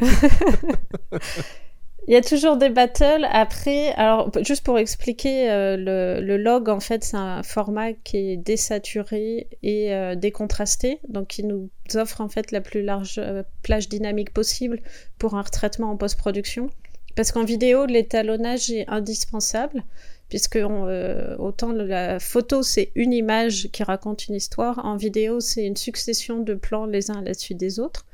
Il 2.10 2.14
y 2.14 2.16
a 2.16 2.22
toujours 2.22 2.56
des 2.56 2.70
battles. 2.70 3.24
Après, 3.30 3.92
alors 3.92 4.32
juste 4.42 4.64
pour 4.64 4.80
expliquer, 4.80 5.48
euh, 5.48 6.20
le, 6.20 6.36
log 6.38 6.68
en 6.68 6.80
fait 6.80 7.04
c'est 7.04 7.16
un 7.16 7.44
format 7.44 7.92
qui 7.92 8.32
est 8.32 8.36
désaturé 8.36 9.46
et 9.62 9.94
euh, 9.94 10.16
décontrasté, 10.16 10.98
donc 11.08 11.28
qui 11.28 11.44
nous 11.44 11.70
offre 11.94 12.20
en 12.20 12.28
fait 12.28 12.50
la 12.50 12.60
plus 12.60 12.82
large 12.82 13.20
euh, 13.22 13.44
plage 13.62 13.88
dynamique 13.88 14.34
possible 14.34 14.80
pour 15.18 15.36
un 15.36 15.42
retraitement 15.42 15.92
en 15.92 15.96
post-production. 15.96 16.68
Parce 17.14 17.30
qu'en 17.30 17.44
vidéo, 17.44 17.86
l'étalonnage 17.86 18.72
est 18.72 18.88
indispensable, 18.88 19.84
puisque 20.28 20.58
autant 21.38 21.70
la 21.70 22.18
photo 22.18 22.64
c'est 22.64 22.90
une 22.96 23.12
image 23.12 23.68
qui 23.70 23.84
raconte 23.84 24.26
une 24.26 24.34
histoire, 24.34 24.84
en 24.84 24.96
vidéo 24.96 25.38
c'est 25.38 25.64
une 25.64 25.76
succession 25.76 26.40
de 26.40 26.54
plans 26.54 26.86
les 26.86 27.12
uns 27.12 27.20
à 27.20 27.22
la 27.22 27.34
suite 27.34 27.58
des 27.58 27.78
autres. 27.78 28.04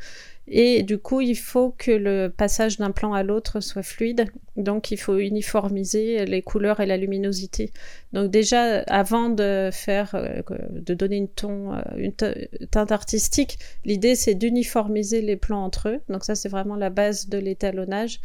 Et 0.48 0.82
du 0.84 0.98
coup, 0.98 1.20
il 1.20 1.36
faut 1.36 1.74
que 1.76 1.90
le 1.90 2.28
passage 2.28 2.78
d'un 2.78 2.92
plan 2.92 3.12
à 3.12 3.24
l'autre 3.24 3.60
soit 3.60 3.82
fluide. 3.82 4.26
Donc, 4.56 4.92
il 4.92 4.96
faut 4.96 5.18
uniformiser 5.18 6.24
les 6.24 6.40
couleurs 6.42 6.78
et 6.80 6.86
la 6.86 6.96
luminosité. 6.96 7.72
Donc, 8.12 8.30
déjà, 8.30 8.80
avant 8.82 9.28
de 9.28 9.70
faire, 9.72 10.14
euh, 10.14 10.42
de 10.70 10.94
donner 10.94 11.16
une 11.16 11.28
ton, 11.28 11.74
euh, 11.74 11.80
une 11.96 12.12
teinte 12.12 12.92
artistique, 12.92 13.58
l'idée 13.84 14.14
c'est 14.14 14.34
d'uniformiser 14.34 15.20
les 15.20 15.36
plans 15.36 15.64
entre 15.64 15.88
eux. 15.88 16.00
Donc, 16.08 16.24
ça, 16.24 16.36
c'est 16.36 16.48
vraiment 16.48 16.76
la 16.76 16.90
base 16.90 17.28
de 17.28 17.38
l'étalonnage. 17.38 18.20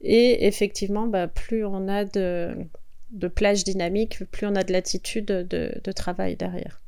Et 0.00 0.46
effectivement, 0.46 1.06
bah, 1.06 1.28
plus 1.28 1.64
on 1.64 1.88
a 1.88 2.04
de, 2.04 2.54
de 3.10 3.28
plage 3.28 3.64
dynamique, 3.64 4.20
plus 4.30 4.46
on 4.46 4.56
a 4.56 4.62
de 4.62 4.72
latitude 4.72 5.26
de 5.26 5.92
travail 5.92 6.36
derrière. 6.36 6.80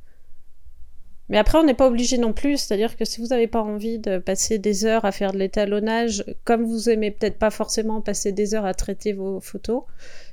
Mais 1.29 1.37
après, 1.37 1.59
on 1.59 1.63
n'est 1.63 1.75
pas 1.75 1.87
obligé 1.87 2.17
non 2.17 2.33
plus, 2.33 2.57
c'est-à-dire 2.57 2.97
que 2.97 3.05
si 3.05 3.21
vous 3.21 3.29
n'avez 3.29 3.47
pas 3.47 3.63
envie 3.63 3.99
de 3.99 4.19
passer 4.19 4.59
des 4.59 4.87
heures 4.87 5.05
à 5.05 5.13
faire 5.13 5.33
de 5.33 5.39
l'étalonnage, 5.39 6.25
comme 6.45 6.65
vous 6.65 6.89
aimez 6.89 7.11
peut-être 7.11 7.39
pas 7.39 7.51
forcément 7.51 8.01
passer 8.01 8.33
des 8.33 8.55
heures 8.55 8.65
à 8.65 8.73
traiter 8.73 9.13
vos 9.13 9.39
photos, 9.41 9.83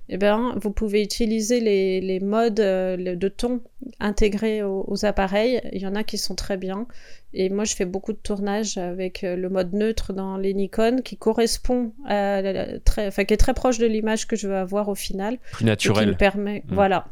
eh 0.07 0.17
ben, 0.17 0.55
vous 0.61 0.71
pouvez 0.71 1.01
utiliser 1.01 1.59
les, 1.59 1.99
les 1.99 2.19
modes 2.19 2.59
euh, 2.59 3.15
de 3.15 3.27
ton 3.27 3.61
intégrés 3.99 4.61
aux, 4.63 5.05
appareils. 5.05 5.61
Il 5.73 5.81
y 5.81 5.87
en 5.87 5.95
a 5.95 6.03
qui 6.03 6.17
sont 6.17 6.35
très 6.35 6.57
bien. 6.57 6.87
Et 7.33 7.49
moi, 7.49 7.65
je 7.65 7.75
fais 7.75 7.85
beaucoup 7.85 8.13
de 8.13 8.19
tournages 8.21 8.77
avec 8.77 9.23
euh, 9.23 9.35
le 9.35 9.49
mode 9.49 9.73
neutre 9.73 10.13
dans 10.13 10.37
les 10.37 10.53
Nikon 10.53 11.01
qui 11.03 11.17
correspond 11.17 11.91
à 12.07 12.41
très, 12.85 13.07
enfin, 13.07 13.25
qui 13.25 13.33
est 13.33 13.37
très 13.37 13.55
proche 13.55 13.79
de 13.79 13.87
l'image 13.87 14.27
que 14.27 14.35
je 14.35 14.47
veux 14.47 14.55
avoir 14.55 14.89
au 14.89 14.95
final. 14.95 15.39
Plus 15.51 15.65
naturel. 15.65 16.05
qui 16.05 16.11
me 16.11 16.17
permet, 16.17 16.59
mmh. 16.59 16.73
voilà, 16.73 17.07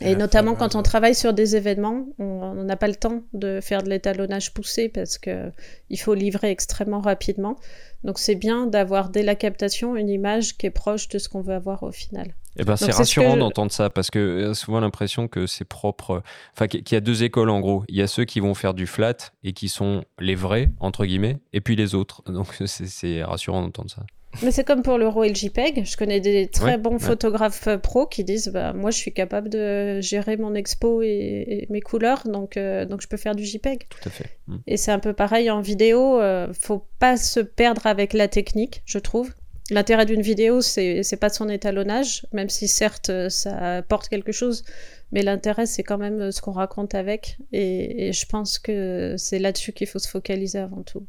et 0.00 0.16
notamment 0.16 0.54
quand 0.54 0.74
on 0.76 0.82
travaille 0.82 1.14
sur 1.14 1.34
des 1.34 1.56
événements, 1.56 2.06
on 2.18 2.54
n'a 2.54 2.76
pas 2.76 2.88
le 2.88 2.94
temps 2.94 3.22
de 3.34 3.60
faire 3.60 3.82
de 3.82 3.90
l'étalonnage 3.90 4.54
poussé 4.54 4.88
parce 4.88 5.18
que 5.18 5.50
il 5.90 5.98
faut 5.98 6.14
livrer 6.14 6.50
extrêmement 6.50 7.00
rapidement. 7.00 7.56
Donc 8.02 8.18
c'est 8.18 8.34
bien 8.34 8.66
d'avoir 8.66 9.10
dès 9.10 9.22
la 9.22 9.34
captation 9.34 9.96
une 9.96 10.08
image 10.08 10.56
qui 10.56 10.66
est 10.66 10.70
proche 10.70 11.08
de 11.08 11.18
ce 11.18 11.28
qu'on 11.28 11.42
veut 11.42 11.54
avoir 11.54 11.82
au 11.82 11.92
final. 11.92 12.34
Eh 12.56 12.64
ben 12.64 12.76
c'est 12.76 12.92
rassurant 12.92 13.36
d'entendre 13.36 13.70
ça 13.70 13.90
parce 13.90 14.10
que 14.10 14.50
a 14.50 14.54
souvent 14.54 14.80
l'impression 14.80 15.28
que 15.28 15.46
c'est 15.46 15.64
propre. 15.64 16.22
Enfin, 16.54 16.66
qu'il 16.66 16.92
y 16.92 16.96
a 16.96 17.00
deux 17.00 17.22
écoles 17.22 17.50
en 17.50 17.60
gros. 17.60 17.84
Il 17.88 17.96
y 17.96 18.02
a 18.02 18.06
ceux 18.06 18.24
qui 18.24 18.40
vont 18.40 18.54
faire 18.54 18.74
du 18.74 18.86
flat 18.86 19.16
et 19.44 19.52
qui 19.52 19.68
sont 19.68 20.04
les 20.18 20.34
vrais 20.34 20.70
entre 20.80 21.04
guillemets, 21.04 21.38
et 21.52 21.60
puis 21.60 21.76
les 21.76 21.94
autres. 21.94 22.22
Donc 22.26 22.58
c'est 22.66 23.22
rassurant 23.22 23.62
d'entendre 23.62 23.90
ça. 23.90 24.02
Mais 24.42 24.52
c'est 24.52 24.64
comme 24.64 24.82
pour 24.82 24.96
l'euro 24.96 25.24
et 25.24 25.28
le 25.28 25.34
JPEG. 25.34 25.84
Je 25.84 25.96
connais 25.96 26.20
des 26.20 26.46
très 26.46 26.78
bons 26.78 26.98
photographes 26.98 27.66
euh, 27.66 27.78
pro 27.78 28.06
qui 28.06 28.24
disent 28.24 28.48
bah, 28.48 28.72
Moi, 28.72 28.90
je 28.90 28.96
suis 28.96 29.12
capable 29.12 29.48
de 29.48 30.00
gérer 30.00 30.36
mon 30.36 30.54
expo 30.54 31.02
et, 31.02 31.66
mes 31.70 31.80
couleurs, 31.80 32.22
donc, 32.26 32.56
euh, 32.56 32.84
donc 32.84 33.00
je 33.00 33.08
peux 33.08 33.16
faire 33.16 33.34
du 33.34 33.44
JPEG. 33.44 33.86
Tout 33.88 34.08
à 34.08 34.10
fait. 34.10 34.38
Mm. 34.46 34.56
Et 34.66 34.76
c'est 34.76 34.92
un 34.92 34.98
peu 34.98 35.12
pareil 35.12 35.50
en 35.50 35.60
vidéo. 35.60 36.20
Euh, 36.20 36.52
faut 36.52 36.84
pas 36.98 37.16
se 37.16 37.40
perdre 37.40 37.86
avec 37.86 38.12
la 38.12 38.28
technique, 38.28 38.82
je 38.86 38.98
trouve. 38.98 39.32
L'intérêt 39.70 40.04
d'une 40.04 40.22
vidéo, 40.22 40.60
c'est, 40.62 41.04
pas 41.20 41.28
son 41.28 41.48
étalonnage, 41.48 42.26
même 42.32 42.48
si 42.48 42.66
certes 42.66 43.28
ça 43.28 43.76
apporte 43.76 44.08
quelque 44.08 44.32
chose, 44.32 44.64
mais 45.12 45.22
l'intérêt 45.22 45.64
c'est 45.64 45.84
quand 45.84 45.98
même 45.98 46.32
ce 46.32 46.40
qu'on 46.40 46.50
raconte 46.50 46.96
avec. 46.96 47.38
et 47.52 48.12
je 48.12 48.26
pense 48.26 48.58
que 48.58 49.14
c'est 49.16 49.38
là-dessus 49.38 49.72
qu'il 49.72 49.86
faut 49.86 50.00
se 50.00 50.08
focaliser 50.08 50.58
avant 50.58 50.82
tout. 50.82 51.06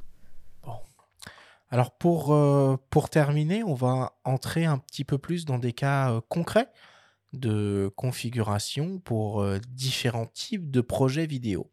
Alors 1.71 1.97
pour, 1.97 2.33
euh, 2.33 2.75
pour 2.89 3.09
terminer, 3.09 3.63
on 3.63 3.73
va 3.73 4.17
entrer 4.25 4.65
un 4.65 4.77
petit 4.77 5.05
peu 5.05 5.17
plus 5.17 5.45
dans 5.45 5.57
des 5.57 5.71
cas 5.71 6.11
euh, 6.11 6.21
concrets 6.27 6.67
de 7.31 7.89
configuration 7.95 8.99
pour 8.99 9.41
euh, 9.41 9.57
différents 9.69 10.25
types 10.25 10.69
de 10.69 10.81
projets 10.81 11.25
vidéo. 11.25 11.71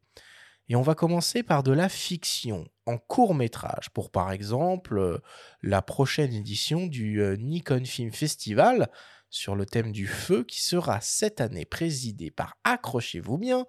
Et 0.69 0.77
on 0.77 0.83
va 0.83 0.95
commencer 0.95 1.43
par 1.43 1.65
de 1.65 1.73
la 1.73 1.89
fiction 1.89 2.69
en 2.87 2.97
court 2.97 3.35
métrage 3.35 3.91
pour 3.91 4.12
par 4.12 4.31
exemple 4.31 5.20
la 5.62 5.83
prochaine 5.83 6.33
édition 6.33 6.87
du 6.87 7.23
Nikon 7.39 7.85
Film 7.87 8.12
Festival 8.12 8.89
sur 9.31 9.57
le 9.57 9.65
thème 9.65 9.93
du 9.93 10.07
feu 10.07 10.45
qui 10.45 10.61
sera 10.61 11.01
cette 11.01 11.41
année 11.41 11.65
présidé 11.65 12.31
par, 12.31 12.59
accrochez-vous 12.65 13.39
bien, 13.39 13.65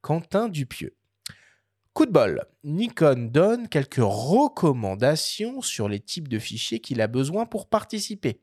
Quentin 0.00 0.48
Dupieux. 0.48 0.96
Coup 1.94 2.06
de 2.06 2.10
bol, 2.10 2.42
Nikon 2.64 3.30
donne 3.32 3.68
quelques 3.68 4.00
recommandations 4.02 5.60
sur 5.60 5.88
les 5.88 6.00
types 6.00 6.26
de 6.26 6.40
fichiers 6.40 6.80
qu'il 6.80 7.00
a 7.00 7.06
besoin 7.06 7.46
pour 7.46 7.68
participer. 7.68 8.40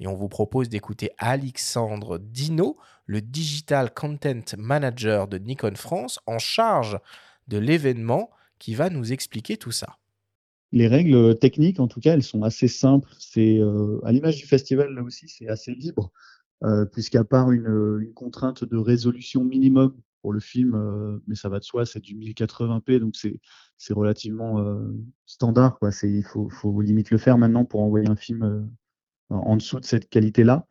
Et 0.00 0.08
on 0.08 0.16
vous 0.16 0.28
propose 0.28 0.68
d'écouter 0.68 1.10
Alexandre 1.16 2.18
Dino, 2.18 2.76
le 3.06 3.20
Digital 3.20 3.94
Content 3.94 4.42
Manager 4.58 5.28
de 5.28 5.38
Nikon 5.38 5.76
France, 5.76 6.18
en 6.26 6.40
charge 6.40 6.98
de 7.46 7.58
l'événement, 7.58 8.30
qui 8.58 8.74
va 8.74 8.90
nous 8.90 9.12
expliquer 9.12 9.56
tout 9.56 9.70
ça. 9.70 9.98
Les 10.72 10.88
règles 10.88 11.38
techniques, 11.38 11.78
en 11.78 11.86
tout 11.86 12.00
cas, 12.00 12.14
elles 12.14 12.24
sont 12.24 12.42
assez 12.42 12.66
simples. 12.66 13.10
C'est 13.20 13.60
euh, 13.60 14.00
à 14.04 14.10
l'image 14.10 14.38
du 14.38 14.46
festival 14.46 14.92
là 14.92 15.04
aussi, 15.04 15.28
c'est 15.28 15.46
assez 15.46 15.72
libre, 15.72 16.10
euh, 16.64 16.84
puisqu'à 16.84 17.22
part 17.22 17.52
une, 17.52 18.10
contrainte 18.16 18.64
de 18.64 18.76
résolution 18.76 19.44
minimum 19.44 19.94
pour 20.22 20.32
le 20.32 20.40
film, 20.40 21.20
mais 21.26 21.34
ça 21.34 21.48
va 21.48 21.58
de 21.58 21.64
soi, 21.64 21.86
c'est 21.86 22.00
du 22.00 22.14
1080p, 22.16 22.98
donc 22.98 23.14
c'est 23.16 23.94
relativement 23.94 24.64
standard. 25.26 25.78
Il 26.02 26.24
faut, 26.24 26.80
limite 26.80 27.10
le 27.10 27.18
faire 27.18 27.38
maintenant 27.38 27.64
pour 27.64 27.80
envoyer 27.80 28.08
un 28.08 28.16
film 28.16 28.68
en 29.30 29.56
dessous 29.56 29.80
de 29.80 29.84
cette 29.84 30.08
qualité-là. 30.08 30.66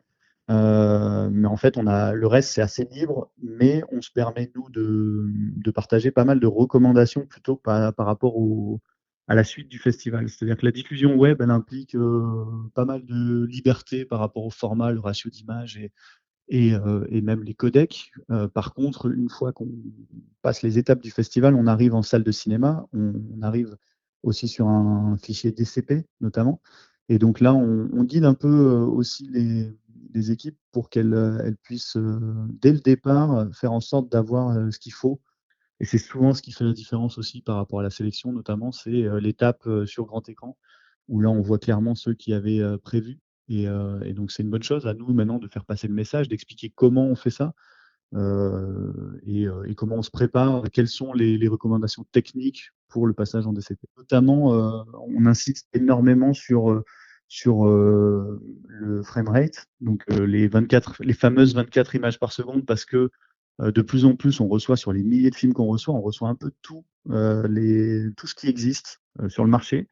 mais 0.48 1.48
en 1.48 1.56
fait, 1.56 1.76
le 1.76 2.26
reste, 2.26 2.50
c'est 2.50 2.62
assez 2.62 2.84
libre, 2.90 3.30
mais 3.42 3.82
on 3.92 4.00
se 4.00 4.10
permet 4.10 4.50
nous 4.54 4.68
de, 4.70 5.70
partager 5.70 6.10
pas 6.10 6.24
mal 6.24 6.40
de 6.40 6.46
recommandations 6.46 7.26
plutôt 7.26 7.56
par, 7.56 7.94
rapport 7.96 8.36
à 9.28 9.34
la 9.34 9.44
suite 9.44 9.68
du 9.68 9.78
festival. 9.78 10.28
C'est-à-dire 10.28 10.56
que 10.56 10.66
la 10.66 10.72
diffusion 10.72 11.14
web, 11.14 11.40
elle 11.40 11.50
implique 11.50 11.96
pas 12.74 12.84
mal 12.84 13.04
de 13.04 13.44
liberté 13.46 14.04
par 14.04 14.20
rapport 14.20 14.44
au 14.44 14.50
format, 14.50 14.90
le 14.92 15.00
ratio 15.00 15.30
d'image 15.30 15.76
et, 15.76 15.92
et, 16.48 16.74
euh, 16.74 17.06
et, 17.10 17.20
même 17.20 17.42
les 17.44 17.54
codecs. 17.54 18.12
Euh, 18.30 18.48
par 18.48 18.74
contre, 18.74 19.10
une 19.10 19.28
fois 19.28 19.52
qu'on 19.52 19.68
passe 20.42 20.62
les 20.62 20.78
étapes 20.78 21.00
du 21.00 21.10
festival, 21.10 21.54
on 21.54 21.66
arrive 21.66 21.94
en 21.94 22.02
salle 22.02 22.24
de 22.24 22.32
cinéma, 22.32 22.86
on, 22.92 23.42
arrive 23.42 23.76
aussi 24.22 24.48
sur 24.48 24.68
un 24.68 25.16
fichier 25.18 25.52
DCP 25.52 26.06
notamment. 26.20 26.60
Et 27.08 27.18
donc 27.18 27.40
là, 27.40 27.54
on, 27.54 28.04
guide 28.04 28.24
un 28.24 28.34
peu 28.34 28.48
euh, 28.48 28.84
aussi 28.84 29.28
les, 29.30 29.74
équipes 30.32 30.58
pour 30.72 30.90
qu'elles 30.90 31.14
elles 31.44 31.56
puissent, 31.56 31.96
dès 32.60 32.72
le 32.72 32.80
départ, 32.80 33.46
faire 33.54 33.72
en 33.72 33.78
sorte 33.80 34.10
d'avoir 34.10 34.72
ce 34.72 34.78
qu'il 34.80 34.92
faut. 34.92 35.20
Et 35.78 35.84
c'est 35.84 35.98
souvent 35.98 36.34
ce 36.34 36.42
qui 36.42 36.50
fait 36.50 36.64
la 36.64 36.72
différence 36.72 37.18
aussi 37.18 37.40
par 37.40 37.54
rapport 37.54 37.78
à 37.78 37.82
la 37.84 37.90
sélection, 37.90 38.32
notamment, 38.32 38.72
c'est 38.72 39.06
l'étape 39.20 39.68
sur 39.86 40.06
grand 40.06 40.28
écran, 40.28 40.58
où 41.06 41.20
là, 41.20 41.30
on 41.30 41.40
voit 41.40 41.60
clairement 41.60 41.94
ceux 41.94 42.14
qui 42.14 42.32
avaient 42.32 42.60
prévu 42.78 43.20
euh, 43.50 44.00
et, 44.02 44.12
donc, 44.12 44.30
c'est 44.30 44.42
une 44.42 44.50
bonne 44.50 44.62
chose 44.62 44.86
à 44.86 44.94
nous 44.94 45.12
maintenant 45.12 45.38
de 45.38 45.48
faire 45.48 45.64
passer 45.64 45.88
le 45.88 45.94
message, 45.94 46.28
d'expliquer 46.28 46.70
comment 46.74 47.06
on 47.06 47.16
fait 47.16 47.30
ça 47.30 47.54
euh, 48.14 48.92
euh, 49.26 49.64
et, 49.66 49.74
comment 49.74 49.96
on 49.96 50.02
se 50.02 50.10
prépare, 50.10 50.62
quelles 50.72 50.88
sont 50.88 51.12
les, 51.12 51.48
recommandations 51.48 52.04
techniques 52.12 52.70
pour 52.88 53.06
le 53.06 53.14
passage 53.14 53.46
en 53.46 53.52
DCP. 53.52 53.86
Notamment, 53.96 54.50
on 55.06 55.26
insiste 55.26 55.68
énormément 55.72 56.32
sur 56.32 56.82
sur 57.30 57.66
le 57.66 59.02
frame 59.02 59.28
rate, 59.28 59.66
donc 59.82 60.02
les 60.08 60.48
24, 60.48 61.04
les 61.04 61.12
fameuses 61.12 61.54
24 61.54 61.94
images 61.94 62.18
par 62.18 62.32
seconde, 62.32 62.64
parce 62.64 62.86
que 62.86 63.10
de 63.58 63.82
plus 63.82 64.06
en 64.06 64.16
plus, 64.16 64.40
on 64.40 64.48
reçoit 64.48 64.78
sur 64.78 64.94
les 64.94 65.02
milliers 65.02 65.28
de 65.28 65.34
films 65.34 65.52
qu'on 65.52 65.66
reçoit, 65.66 65.92
on 65.92 66.00
reçoit 66.00 66.30
un 66.30 66.34
peu 66.34 66.50
tout, 66.62 66.86
les, 67.10 68.06
tout 68.16 68.26
ce 68.26 68.34
qui 68.34 68.48
existe 68.48 69.02
sur 69.28 69.44
le 69.44 69.50
marché. 69.50 69.88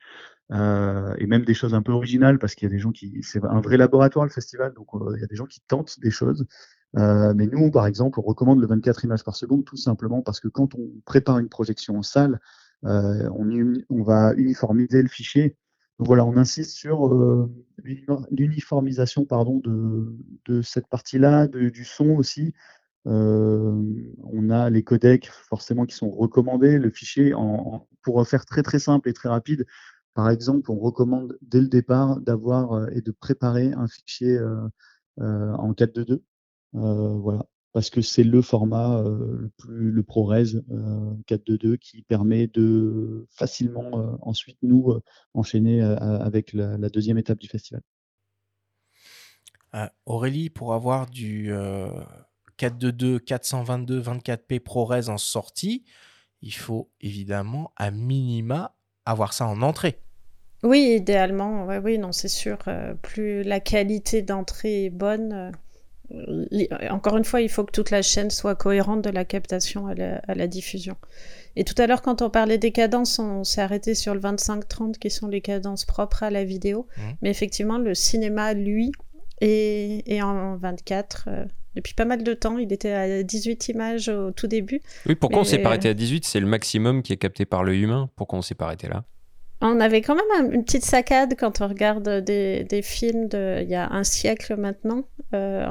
Euh, 0.53 1.15
et 1.19 1.27
même 1.27 1.45
des 1.45 1.55
choses 1.55 1.75
un 1.75 1.83
peu 1.83 1.91
originales 1.91 2.39
parce 2.39 2.55
qu'il 2.55 2.69
y 2.69 2.71
a 2.71 2.75
des 2.75 2.79
gens 2.79 2.93
qui 2.93 3.21
c'est 3.23 3.45
un 3.45 3.61
vrai 3.61 3.77
laboratoire 3.77 4.25
le 4.25 4.31
festival 4.31 4.73
donc 4.75 4.87
euh, 4.95 5.15
il 5.17 5.21
y 5.21 5.25
a 5.25 5.27
des 5.27 5.35
gens 5.35 5.47
qui 5.47 5.61
tentent 5.67 5.99
des 5.99 6.13
choses. 6.13 6.47
Euh, 6.97 7.35
mais 7.35 7.47
nous 7.47 7.71
par 7.73 7.87
exemple 7.87 8.21
on 8.21 8.23
recommande 8.23 8.61
le 8.61 8.67
24 8.69 9.05
images 9.05 9.25
par 9.25 9.35
seconde 9.35 9.65
tout 9.65 9.77
simplement 9.77 10.23
parce 10.23 10.39
que 10.39 10.47
quand 10.47 10.77
on 10.77 10.89
prépare 11.05 11.41
une 11.41 11.49
projection 11.49 11.99
en 11.99 12.03
salle 12.03 12.39
on, 12.85 14.03
va 14.05 14.35
uniformiser 14.35 15.03
le 15.03 15.09
fichier. 15.09 15.57
Donc 15.99 16.07
voilà 16.07 16.25
on 16.25 16.37
insiste 16.37 16.77
sur 16.77 17.49
l'uniformisation 18.31 19.25
pardon 19.25 19.59
de, 19.59 20.15
de 20.45 20.63
cette 20.63 20.87
partie 20.87 21.19
là 21.19 21.49
du 21.49 21.85
son 21.85 22.11
aussi. 22.11 22.55
On 23.05 24.51
a 24.51 24.71
les 24.71 24.85
codecs 24.85 25.29
forcément 25.49 25.87
qui 25.87 25.97
sont 25.97 26.11
recommandés. 26.11 26.79
Le 26.79 26.91
fichier 26.91 27.35
en, 27.35 27.41
en, 27.43 27.89
pour 28.03 28.25
faire 28.29 28.47
très 28.47 28.63
très 28.63 28.79
simple 28.79 29.09
et 29.09 29.13
très 29.13 29.29
rapide 29.29 29.67
Par 30.17 30.31
exemple, 30.31 30.71
on 30.71 30.79
recommande 30.79 31.37
dès 31.43 31.61
le 31.61 31.69
départ 31.69 32.19
d'avoir 32.23 32.91
et 32.91 33.03
de 33.03 33.11
préparer 33.11 33.75
un 33.75 33.87
fichier 33.87 34.41
en 35.19 35.73
4.2.2. 35.73 36.23
voilà, 36.73 37.45
parce 37.75 37.91
que 37.91 38.01
c'est 38.01 38.25
le 38.25 38.41
format 38.41 39.03
le 39.03 39.51
plus 39.59 39.91
le 39.91 40.03
ProRes 40.03 40.33
4.2.2 41.29 41.77
qui 41.77 42.01
permet 42.01 42.47
de 42.47 43.27
facilement 43.29 44.19
ensuite 44.23 44.57
nous 44.63 44.99
enchaîner 45.35 45.83
avec 45.83 46.55
la, 46.55 46.89
deuxième 46.89 47.19
étape 47.19 47.39
du 47.39 47.49
festival. 47.49 47.83
Aurélie, 50.07 50.49
pour 50.49 50.73
avoir 50.73 51.11
du 51.11 51.53
422, 52.57 53.19
422, 53.19 54.01
24p 54.01 54.61
ProRes 54.61 55.11
en 55.11 55.19
sortie, 55.19 55.85
il 56.41 56.55
faut 56.55 56.91
évidemment 57.03 57.75
à 57.77 57.91
minima 57.91 58.75
avoir 59.05 59.35
ça 59.35 59.47
en 59.47 59.61
entrée. 59.61 60.01
Oui, 60.63 60.95
idéalement, 60.97 61.67
oui, 61.83 61.99
non, 61.99 62.13
c'est 62.13 62.29
sûr. 62.29 62.59
Euh, 62.67 62.95
plus 62.95 63.43
la 63.43 63.61
qualité 63.61 64.23
d'entrée 64.23 64.87
est 64.87 64.91
bonne, 64.91 65.53
euh, 66.13 66.67
encore 66.91 67.17
une 67.17 67.25
fois, 67.25 67.41
il 67.41 67.49
faut 67.49 67.65
que 67.65 67.73
toute 67.73 67.91
la 67.91 68.03
chaîne 68.03 68.31
soit 68.31 68.55
cohérente 68.55 69.03
de 69.03 69.11
la 69.11 69.25
captation 69.25 69.87
à 69.87 69.95
la, 70.35 70.47
diffusion. 70.47 70.97
Et 71.57 71.65
tout 71.65 71.75
à 71.79 71.87
l'heure, 71.87 72.03
quand 72.03 72.23
on 72.23 72.31
parlait 72.31 72.59
des 72.59 72.73
cadences, 72.73 73.19
on 73.19 73.45
s'est 73.45 73.61
arrêté 73.61 73.95
sur 73.95 74.15
le 74.15 74.21
25-30 74.21 74.99
qui 74.99 75.11
sont 75.11 75.29
les 75.29 75.41
cadences 75.41 75.85
propres 75.85 76.23
à 76.23 76.31
la 76.31 76.45
vidéo. 76.45 76.87
Mmh. 76.97 77.03
Mais 77.23 77.31
effectivement, 77.31 77.79
le 77.79 77.95
cinéma, 77.95 78.55
lui, 78.55 78.93
est, 79.41 80.23
en 80.23 80.57
24 80.57 81.29
depuis 81.75 81.95
pas 81.95 82.07
mal 82.07 82.23
de 82.25 82.33
temps. 82.33 82.59
Il 82.59 82.73
était 82.73 82.93
à 82.93 83.23
18 83.23 83.69
images 83.69 84.09
au 84.09 84.31
tout 84.31 84.47
début. 84.47 84.81
Oui, 85.07 85.15
pourquoi 85.15 85.41
on 85.41 85.45
s'est 85.45 85.59
pas 85.59 85.69
arrêté 85.69 85.89
à 85.89 85.95
18 85.95 86.25
C'est 86.25 86.41
le 86.41 86.47
maximum 86.47 87.03
qui 87.03 87.13
est 87.13 87.19
capté 87.19 87.45
par 87.45 87.63
l'œil 87.63 87.83
humain. 87.83 88.09
Pourquoi 88.17 88.39
on 88.39 88.43
s'est 88.43 88.55
pas 88.55 88.65
arrêté 88.67 88.89
là? 88.89 89.05
On 89.61 89.81
avait 89.81 90.03
quand 90.03 90.15
même 90.15 90.53
une 90.53 90.65
petite 90.65 90.85
saccade 90.85 91.35
quand 91.39 91.61
on 91.61 91.69
regarde 91.69 92.09
des, 92.25 92.81
films 92.83 93.29
d'il 93.29 93.69
y 93.69 93.75
a 93.75 93.91
un 93.91 94.05
siècle 94.05 94.57
maintenant. 94.57 95.05
Euh, 95.35 95.67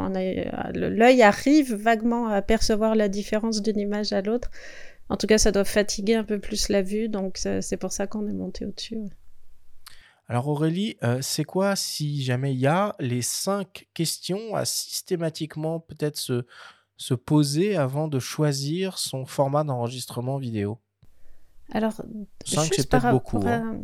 L'œil 0.74 1.22
arrive 1.22 1.76
vaguement 1.76 2.28
à 2.28 2.41
percevoir 2.41 2.95
la 2.95 3.10
différence 3.10 3.62
d'une 3.62 3.80
image 3.80 4.12
à 4.12 4.22
l'autre. 4.22 4.49
En 5.10 5.18
tout 5.18 5.28
cas, 5.28 5.38
ça 5.38 5.52
doit 5.52 5.66
fatiguer 5.66 6.16
un 6.16 6.24
peu 6.24 6.40
plus 6.40 6.70
la 6.70 6.82
vue, 6.82 7.10
donc 7.10 7.38
c'est 7.38 7.78
pour 7.78 7.91
ça 7.91 8.07
qu'on 8.07 8.28
est 8.28 8.34
monté 8.34 8.66
au-dessus. 8.66 8.98
Alors 10.28 10.48
Aurélie, 10.48 10.98
euh, 11.03 11.20
c'est 11.22 11.44
quoi 11.44 11.76
si 11.76 12.24
jamais 12.24 12.53
il 12.53 12.60
y 12.60 12.66
a 12.66 12.95
les 12.99 13.22
cinq 13.22 13.88
questions 13.94 14.56
à 14.56 14.66
systématiquement 14.66 15.80
peut-être 15.80 16.18
se 16.98 17.14
poser 17.14 17.76
avant 17.76 18.07
de 18.07 18.18
choisir 18.18 18.98
son 18.98 19.28
format 19.28 19.64
d'enregistrement 19.64 20.40
vidéo? 20.40 20.80
Alors, 21.71 21.93
cinq 22.45 22.73
c'est 22.73 22.89
peut-être 22.89 23.11
beaucoup. 23.11 23.41
Hein. 23.45 23.77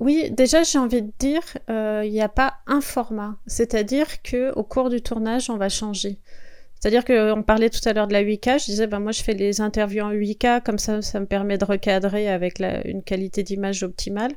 Oui, 0.00 0.30
déjà 0.30 0.64
j'ai 0.64 0.78
envie 0.78 1.02
de 1.02 1.12
dire, 1.18 1.42
euh, 1.70 2.02
il 2.04 2.12
n'y 2.12 2.20
a 2.20 2.28
pas 2.28 2.54
un 2.66 2.80
format. 2.80 3.36
C'est-à-dire 3.46 4.22
que 4.22 4.52
au 4.52 4.64
cours 4.64 4.90
du 4.90 5.00
tournage, 5.00 5.50
on 5.50 5.56
va 5.56 5.68
changer. 5.68 6.18
C'est-à-dire 6.80 7.04
qu'on 7.04 7.42
parlait 7.42 7.70
tout 7.70 7.80
à 7.88 7.92
l'heure 7.92 8.08
de 8.08 8.12
la 8.12 8.22
8K, 8.22 8.60
je 8.60 8.66
disais, 8.66 8.86
ben 8.86 9.00
moi 9.00 9.12
je 9.12 9.22
fais 9.22 9.32
les 9.32 9.60
interviews 9.60 10.02
en 10.02 10.12
8K, 10.12 10.62
comme 10.62 10.78
ça 10.78 11.00
ça 11.00 11.20
me 11.20 11.26
permet 11.26 11.56
de 11.56 11.64
recadrer 11.64 12.28
avec 12.28 12.60
une 12.60 13.02
qualité 13.02 13.42
d'image 13.42 13.82
optimale. 13.82 14.32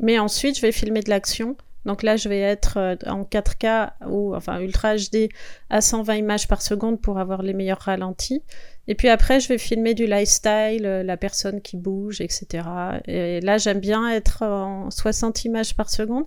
Mais 0.00 0.18
ensuite, 0.18 0.56
je 0.56 0.62
vais 0.62 0.72
filmer 0.72 1.00
de 1.00 1.10
l'action. 1.10 1.56
Donc 1.86 2.02
là, 2.02 2.16
je 2.16 2.28
vais 2.28 2.40
être 2.40 2.78
euh, 2.78 2.96
en 3.06 3.22
4K 3.22 3.92
ou 4.08 4.34
enfin 4.34 4.60
Ultra 4.60 4.96
HD 4.96 5.28
à 5.70 5.80
120 5.80 6.16
images 6.16 6.48
par 6.48 6.60
seconde 6.60 7.00
pour 7.00 7.18
avoir 7.18 7.42
les 7.42 7.54
meilleurs 7.54 7.78
ralentis. 7.78 8.42
Et 8.88 8.94
puis 8.94 9.08
après, 9.08 9.40
je 9.40 9.48
vais 9.48 9.58
filmer 9.58 9.94
du 9.94 10.06
lifestyle, 10.06 10.86
euh, 10.86 11.02
la 11.02 11.16
personne 11.16 11.60
qui 11.60 11.76
bouge, 11.76 12.20
etc. 12.20 12.64
Et 13.06 13.40
là, 13.40 13.58
j'aime 13.58 13.80
bien 13.80 14.08
être 14.10 14.42
en 14.42 14.90
60 14.90 15.44
images 15.44 15.74
par 15.74 15.90
seconde 15.90 16.24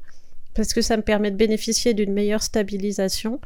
parce 0.55 0.73
que 0.73 0.81
ça 0.81 0.97
me 0.97 1.01
permet 1.01 1.31
de 1.31 1.37
bénéficier 1.37 1.93
d'une 1.93 2.11
meilleure 2.11 2.43
stabilisation. 2.43 3.39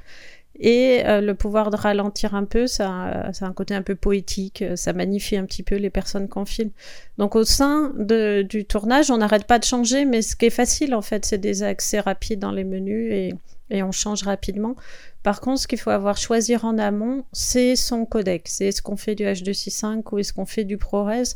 Et 0.60 1.02
euh, 1.06 1.20
le 1.20 1.34
pouvoir 1.34 1.72
de 1.72 1.76
ralentir 1.76 2.36
un 2.36 2.46
peu, 2.46 2.68
ça, 2.68 3.32
ça, 3.34 3.46
a 3.46 3.50
un 3.50 3.54
côté 3.54 3.74
un 3.74 3.82
peu 3.82 3.96
poétique, 3.96 4.62
euh, 4.62 4.76
ça 4.76 4.94
magnifie 4.94 5.36
un 5.36 5.46
petit 5.46 5.64
peu 5.64 5.76
les 5.76 5.90
personnes 5.90 6.28
qu'on 6.28 6.46
filme. 6.46 6.70
Donc 7.18 7.36
au 7.36 7.44
sein 7.44 7.92
du 7.98 8.66
tournage, 8.66 9.10
on 9.10 9.18
n'arrête 9.18 9.46
pas 9.46 9.58
de 9.58 9.64
changer, 9.64 10.06
mais 10.06 10.22
ce 10.22 10.36
qui 10.36 10.46
est 10.46 10.52
facile 10.52 10.94
en 10.94 11.02
fait, 11.02 11.26
c'est 11.26 11.40
des 11.40 11.64
accès 11.64 12.00
rapides 12.00 12.40
dans 12.40 12.52
les 12.52 12.64
menus 12.64 13.12
et, 13.12 13.34
et 13.70 13.84
on 13.84 13.92
change 13.92 14.24
rapidement. 14.24 14.76
Par 15.24 15.42
contre, 15.42 15.62
ce 15.62 15.68
qu'il 15.68 15.80
faut 15.80 15.90
avoir 15.90 16.18
choisir 16.18 16.66
en 16.66 16.78
amont, 16.78 17.26
c'est 17.32 17.76
son 17.76 18.06
codec. 18.06 18.48
C'est 18.48 18.68
est-ce 18.68 18.82
qu'on 18.82 18.98
fait 18.98 19.16
du 19.16 19.24
H265 19.24 20.04
ou 20.12 20.20
est-ce 20.20 20.34
qu'on 20.34 20.46
fait 20.46 20.64
du 20.64 20.78
ProRes? 20.78 21.36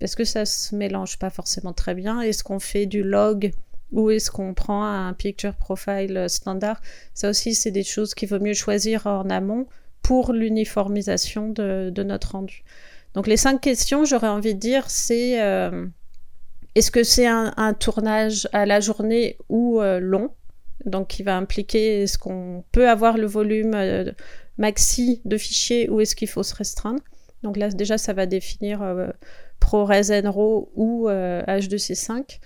Parce 0.00 0.14
que 0.14 0.24
ça 0.24 0.44
se 0.44 0.74
mélange 0.74 1.18
pas 1.18 1.30
forcément 1.30 1.72
très 1.72 1.94
bien. 1.94 2.20
Est-ce 2.20 2.44
qu'on 2.44 2.60
fait 2.60 2.86
du 2.86 3.02
log 3.02 3.52
ou 3.92 4.10
est-ce 4.10 4.30
qu'on 4.30 4.54
prend 4.54 4.84
un 4.84 5.12
picture 5.12 5.54
profile 5.54 6.26
standard? 6.28 6.80
Ça 7.14 7.30
aussi, 7.30 7.54
c'est 7.54 7.70
des 7.70 7.84
choses 7.84 8.14
qu'il 8.14 8.28
vaut 8.28 8.40
mieux 8.40 8.54
choisir 8.54 9.06
en 9.06 9.28
amont 9.30 9.66
pour 10.02 10.32
l'uniformisation 10.32 11.50
de, 11.50 11.92
notre 12.02 12.32
rendu. 12.32 12.64
Donc 13.14 13.26
les 13.26 13.36
cinq 13.36 13.60
questions, 13.60 14.04
j'aurais 14.04 14.28
envie 14.28 14.54
de 14.54 14.60
dire, 14.60 14.88
c'est 14.88 15.40
euh, 15.42 15.86
est-ce 16.74 16.90
que 16.90 17.02
c'est 17.02 17.26
un, 17.26 17.74
tournage 17.78 18.48
à 18.52 18.66
la 18.66 18.80
journée 18.80 19.36
ou 19.48 19.80
euh, 19.80 19.98
long? 19.98 20.30
Donc 20.84 21.08
qui 21.08 21.22
va 21.22 21.36
impliquer 21.36 22.02
est-ce 22.02 22.18
qu'on 22.18 22.64
peut 22.72 22.88
avoir 22.88 23.18
le 23.18 23.26
volume 23.26 23.74
euh, 23.74 24.12
maxi 24.58 25.20
de 25.24 25.36
fichiers 25.36 25.88
ou 25.88 26.00
est-ce 26.00 26.14
qu'il 26.14 26.28
faut 26.28 26.42
se 26.42 26.54
restreindre 26.54 27.02
Donc 27.42 27.56
là 27.56 27.68
déjà 27.68 27.98
ça 27.98 28.12
va 28.12 28.26
définir 28.26 28.80
ProRes 29.60 30.10
NRAW 30.10 30.70
ou 30.74 31.08
H2C5. 31.08 32.38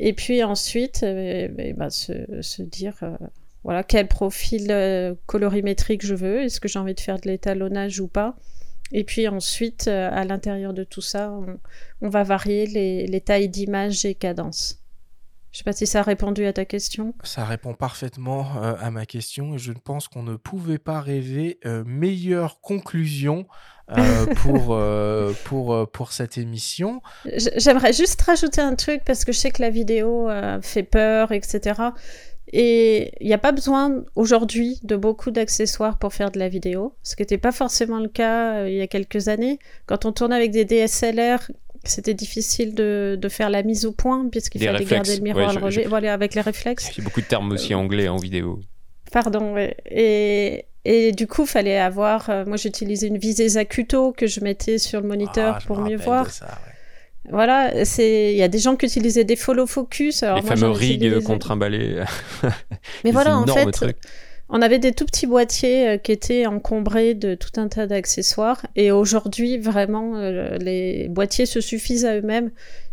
Et 0.00 0.12
puis 0.12 0.42
ensuite, 0.44 1.02
euh, 1.02 1.48
eh 1.58 1.72
ben, 1.72 1.90
se, 1.90 2.62
dire 2.62 2.94
euh, 3.02 3.16
voilà 3.64 3.82
quel 3.82 4.06
profil 4.06 4.68
euh, 4.70 5.14
colorimétrique 5.26 6.06
je 6.06 6.14
veux, 6.14 6.42
est-ce 6.42 6.60
que 6.60 6.68
j'ai 6.68 6.78
envie 6.78 6.94
de 6.94 7.00
faire 7.00 7.18
de 7.18 7.28
l'étalonnage 7.28 8.00
ou 8.00 8.06
pas. 8.06 8.36
Et 8.92 9.04
puis 9.04 9.28
ensuite, 9.28 9.86
à 9.86 10.24
l'intérieur 10.24 10.72
de 10.72 10.82
tout 10.82 11.02
ça, 11.02 11.38
on, 12.00 12.08
va 12.08 12.22
varier 12.22 12.66
les, 12.66 13.20
tailles 13.20 13.50
d'image 13.50 14.06
et 14.06 14.14
cadence. 14.14 14.77
Je 15.50 15.56
ne 15.56 15.58
sais 15.58 15.64
pas 15.64 15.72
si 15.72 15.86
ça 15.86 16.00
a 16.00 16.02
répondu 16.02 16.44
à 16.44 16.52
ta 16.52 16.64
question. 16.64 17.14
Ça 17.24 17.44
répond 17.44 17.74
parfaitement 17.74 18.60
à 18.62 18.90
ma 18.90 19.06
question 19.06 19.54
et 19.54 19.58
je 19.58 19.72
pense 19.72 20.06
qu'on 20.06 20.22
ne 20.22 20.36
pouvait 20.36 20.78
pas 20.78 21.00
rêver 21.00 21.58
meilleure 21.86 22.60
conclusion 22.60 23.46
euh, 23.96 24.26
pour, 24.42 24.74
euh, 24.74 25.32
pour, 25.44 25.72
euh, 25.72 25.86
pour 25.86 26.12
cette 26.12 26.36
émission. 26.36 27.00
J'aimerais 27.56 27.92
juste 27.92 28.20
rajouter 28.22 28.60
un 28.60 28.74
truc 28.74 29.02
parce 29.04 29.24
que 29.24 29.32
je 29.32 29.38
sais 29.38 29.50
que 29.50 29.62
la 29.62 29.70
vidéo 29.70 30.28
fait 30.62 30.82
peur, 30.82 31.32
etc. 31.32 31.80
Et 32.50 33.12
il 33.20 33.26
n'y 33.26 33.34
a 33.34 33.38
pas 33.38 33.52
besoin 33.52 34.04
aujourd'hui 34.14 34.80
de 34.82 34.96
beaucoup 34.96 35.30
d'accessoires 35.30 35.98
pour 35.98 36.14
faire 36.14 36.30
de 36.30 36.38
la 36.38 36.48
vidéo, 36.48 36.94
ce 37.02 37.14
qui 37.14 37.22
n'était 37.22 37.36
pas 37.36 37.52
forcément 37.52 37.98
le 37.98 38.08
cas 38.08 38.66
il 38.66 38.74
y 38.74 38.80
a 38.80 38.86
quelques 38.86 39.28
années. 39.28 39.58
Quand 39.86 40.06
on 40.06 40.12
tournait 40.12 40.36
avec 40.36 40.50
des 40.50 40.64
DSLR, 40.64 41.50
c'était 41.90 42.14
difficile 42.14 42.74
de, 42.74 43.18
de, 43.20 43.28
faire 43.28 43.50
la 43.50 43.62
mise 43.62 43.86
au 43.86 43.92
point 43.92 44.28
puisqu'il 44.30 44.64
fallait 44.64 44.84
garder 44.84 45.16
le 45.16 45.22
miroir 45.22 45.54
voilà, 45.86 46.12
avec 46.12 46.34
les 46.34 46.40
réflexes. 46.40 46.90
Il 46.92 46.98
y 46.98 47.00
a 47.00 47.04
beaucoup 47.04 47.20
de 47.20 47.26
termes 47.26 47.52
aussi 47.52 47.74
anglais 47.74 48.08
en 48.08 48.16
vidéo. 48.16 48.60
Pardon, 49.10 49.54
et, 49.90 50.66
et 50.84 51.12
du 51.12 51.26
coup, 51.26 51.46
fallait 51.46 51.78
avoir. 51.78 52.30
Euh, 52.30 52.44
moi, 52.46 52.56
j'utilisais 52.56 53.06
une 53.06 53.18
visée 53.18 53.48
Zacuto 53.48 54.12
que 54.12 54.26
je 54.26 54.40
mettais 54.40 54.78
sur 54.78 55.00
le 55.00 55.08
moniteur 55.08 55.58
ah, 55.58 55.64
pour 55.66 55.78
mieux 55.78 55.96
voir. 55.96 56.26
Voilà, 57.30 57.84
c'est. 57.84 58.32
Il 58.32 58.38
y 58.38 58.42
a 58.42 58.48
des 58.48 58.58
gens 58.58 58.76
qui 58.76 58.86
utilisaient 58.86 59.24
des 59.24 59.36
follow 59.36 59.66
focus. 59.66 60.22
Les 60.22 60.42
fameux 60.42 60.70
rigs 60.70 61.22
contre 61.22 61.50
un 61.50 61.56
balai. 61.56 62.04
Mais 63.04 63.10
voilà, 63.10 63.38
en 63.38 63.46
fait, 63.46 63.96
on 64.48 64.62
avait 64.62 64.78
des 64.78 64.92
tout 64.92 65.04
petits 65.04 65.26
boîtiers 65.26 65.88
euh, 65.88 65.96
qui 65.98 66.12
étaient 66.12 66.46
encombrés 66.46 67.14
de 67.14 67.34
tout 67.34 67.60
un 67.60 67.68
tas 67.68 67.86
d'accessoires. 67.86 68.64
Et 68.76 68.90
aujourd'hui, 68.90 69.58
vraiment, 69.58 70.16
euh, 70.16 70.56
les 70.58 71.08
boîtiers 71.08 71.46
se 71.46 71.60
suffisent 71.60 72.04
à 72.04 72.16
eux-mêmes. 72.16 72.50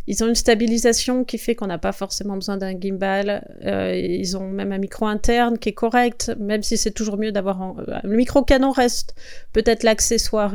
Ils 0.07 0.23
ont 0.23 0.27
une 0.27 0.36
stabilisation 0.36 1.23
qui 1.23 1.38
fait 1.38 1.56
qu'on 1.56 1.68
n'a 1.68 1.80
pas 1.80 1.91
forcément 1.91 2.36
besoin 2.36 2.57
d'un 2.57 2.80
gimbal. 2.80 3.48
Euh, 3.65 3.95
ils 3.95 4.38
ont 4.38 4.48
même 4.48 4.72
un 4.72 4.77
micro 4.77 5.07
interne 5.07 5.57
qui 5.57 5.69
est 5.69 5.73
correct, 5.73 6.32
même 6.40 6.61
si 6.61 6.77
c'est 6.77 6.91
toujours 6.91 7.18
mieux 7.18 7.32
d'avoir 7.32 7.61
un... 7.61 7.76
le 8.03 8.15
micro 8.15 8.44
canon 8.44 8.72
reste 8.72 9.15
peut-être 9.52 9.82
l'accessoire 9.82 10.53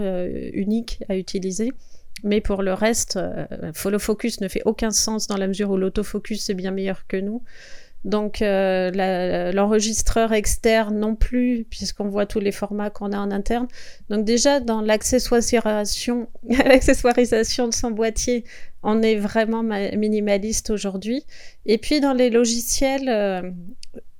unique 0.53 1.03
à 1.09 1.17
utiliser. 1.17 1.73
Mais 2.23 2.41
pour 2.41 2.63
le 2.63 2.75
reste, 2.75 3.17
euh, 3.17 3.47
follow 3.75 3.99
focus 3.99 4.41
ne 4.41 4.49
fait 4.49 4.63
aucun 4.65 4.91
sens 4.91 5.27
dans 5.27 5.37
la 5.37 5.47
mesure 5.47 5.71
où 5.71 5.77
l'autofocus 5.77 6.51
est 6.51 6.55
bien 6.55 6.71
meilleur 6.71 7.07
que 7.07 7.17
nous. 7.17 7.43
Donc 8.05 8.41
euh, 8.41 9.53
l'enregistreur 9.53 10.33
externe 10.33 10.99
non 10.99 11.15
plus, 11.15 11.67
puisqu'on 11.69 12.09
voit 12.09 12.27
tous 12.27 12.41
les 12.41 12.53
formats 12.53 12.91
qu'on 12.91 13.13
a 13.13 13.19
en 13.19 13.31
interne. 13.31 13.69
Donc 14.09 14.25
déjà 14.25 14.61
dans 14.61 14.81
l'accessoirisation, 14.83 16.27
de 17.69 17.75
son 17.75 17.91
boîtier, 17.91 18.45
on 18.83 19.03
est 19.03 19.17
vraiment 19.17 19.63
minimaliste 19.63 20.71
aujourd'hui. 20.71 21.25
Et 21.67 21.77
puis 21.77 22.01
dans 22.01 22.15
les 22.15 22.31
logiciels, 22.31 23.09
euh, 23.09 23.51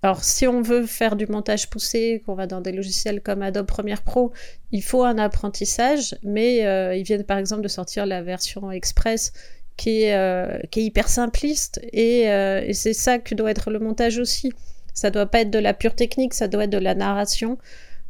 alors 0.03 0.25
si 0.25 0.47
on 0.47 0.61
veut 0.61 0.85
faire 0.85 1.17
du 1.17 1.27
montage 1.27 1.71
poussé, 1.71 2.23
qu'on 2.27 2.35
va 2.35 2.47
dans 2.47 2.61
des 2.61 2.73
logiciels 2.73 3.23
comme 3.23 3.41
Adobe 3.41 3.67
Premiere 3.67 4.03
Pro, 4.03 4.33
il 4.73 4.83
faut 4.83 5.05
un 5.05 5.17
apprentissage, 5.17 6.17
mais 6.23 6.67
euh, 6.67 6.95
ils 6.95 7.03
viennent 7.03 7.25
par 7.25 7.39
exemple 7.39 7.63
de 7.63 7.69
sortir 7.69 8.05
la 8.05 8.23
version 8.23 8.71
Express 8.71 9.33
qui 9.81 10.03
est, 10.03 10.15
euh, 10.15 10.59
qui 10.71 10.81
est 10.81 10.85
hyper 10.85 11.09
simpliste. 11.09 11.81
Et, 11.93 12.25
et 12.25 12.75
c'est 12.75 12.93
ça 12.93 13.19
que 13.19 13.35
doit 13.35 13.51
être 13.51 13.71
le 13.71 13.79
montage 13.79 14.19
aussi. 14.19 14.53
Ça 14.93 15.11
doit 15.11 15.27
pas 15.27 15.41
être 15.41 15.51
de 15.51 15.59
la 15.59 15.73
pure 15.73 15.95
technique, 15.95 16.35
ça 16.35 16.49
doit 16.49 16.65
être 16.65 16.71
de 16.71 16.79
la 16.79 16.95
narration. 16.95 17.57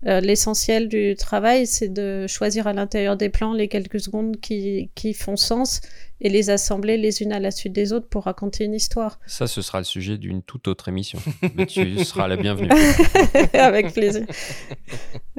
Euh, 0.06 0.20
l'essentiel 0.20 0.88
du 0.88 1.14
travail, 1.14 1.66
c'est 1.66 1.88
de 1.88 2.26
choisir 2.26 2.66
à 2.66 2.72
l'intérieur 2.72 3.16
des 3.16 3.28
plans 3.28 3.52
les 3.52 3.68
quelques 3.68 4.00
secondes 4.00 4.40
qui, 4.40 4.90
qui, 4.94 5.12
font 5.12 5.36
sens 5.36 5.82
et 6.20 6.28
les 6.28 6.50
assembler 6.50 6.96
les 6.96 7.22
unes 7.22 7.32
à 7.32 7.40
la 7.40 7.50
suite 7.50 7.72
des 7.72 7.92
autres 7.92 8.08
pour 8.08 8.24
raconter 8.24 8.64
une 8.64 8.74
histoire. 8.74 9.18
Ça, 9.26 9.46
ce 9.46 9.62
sera 9.62 9.78
le 9.78 9.84
sujet 9.84 10.18
d'une 10.18 10.42
toute 10.42 10.68
autre 10.68 10.88
émission. 10.88 11.18
mais 11.54 11.66
tu 11.66 12.04
seras 12.04 12.28
la 12.28 12.36
bienvenue. 12.36 12.70
Avec 13.54 13.92
plaisir. 13.92 14.26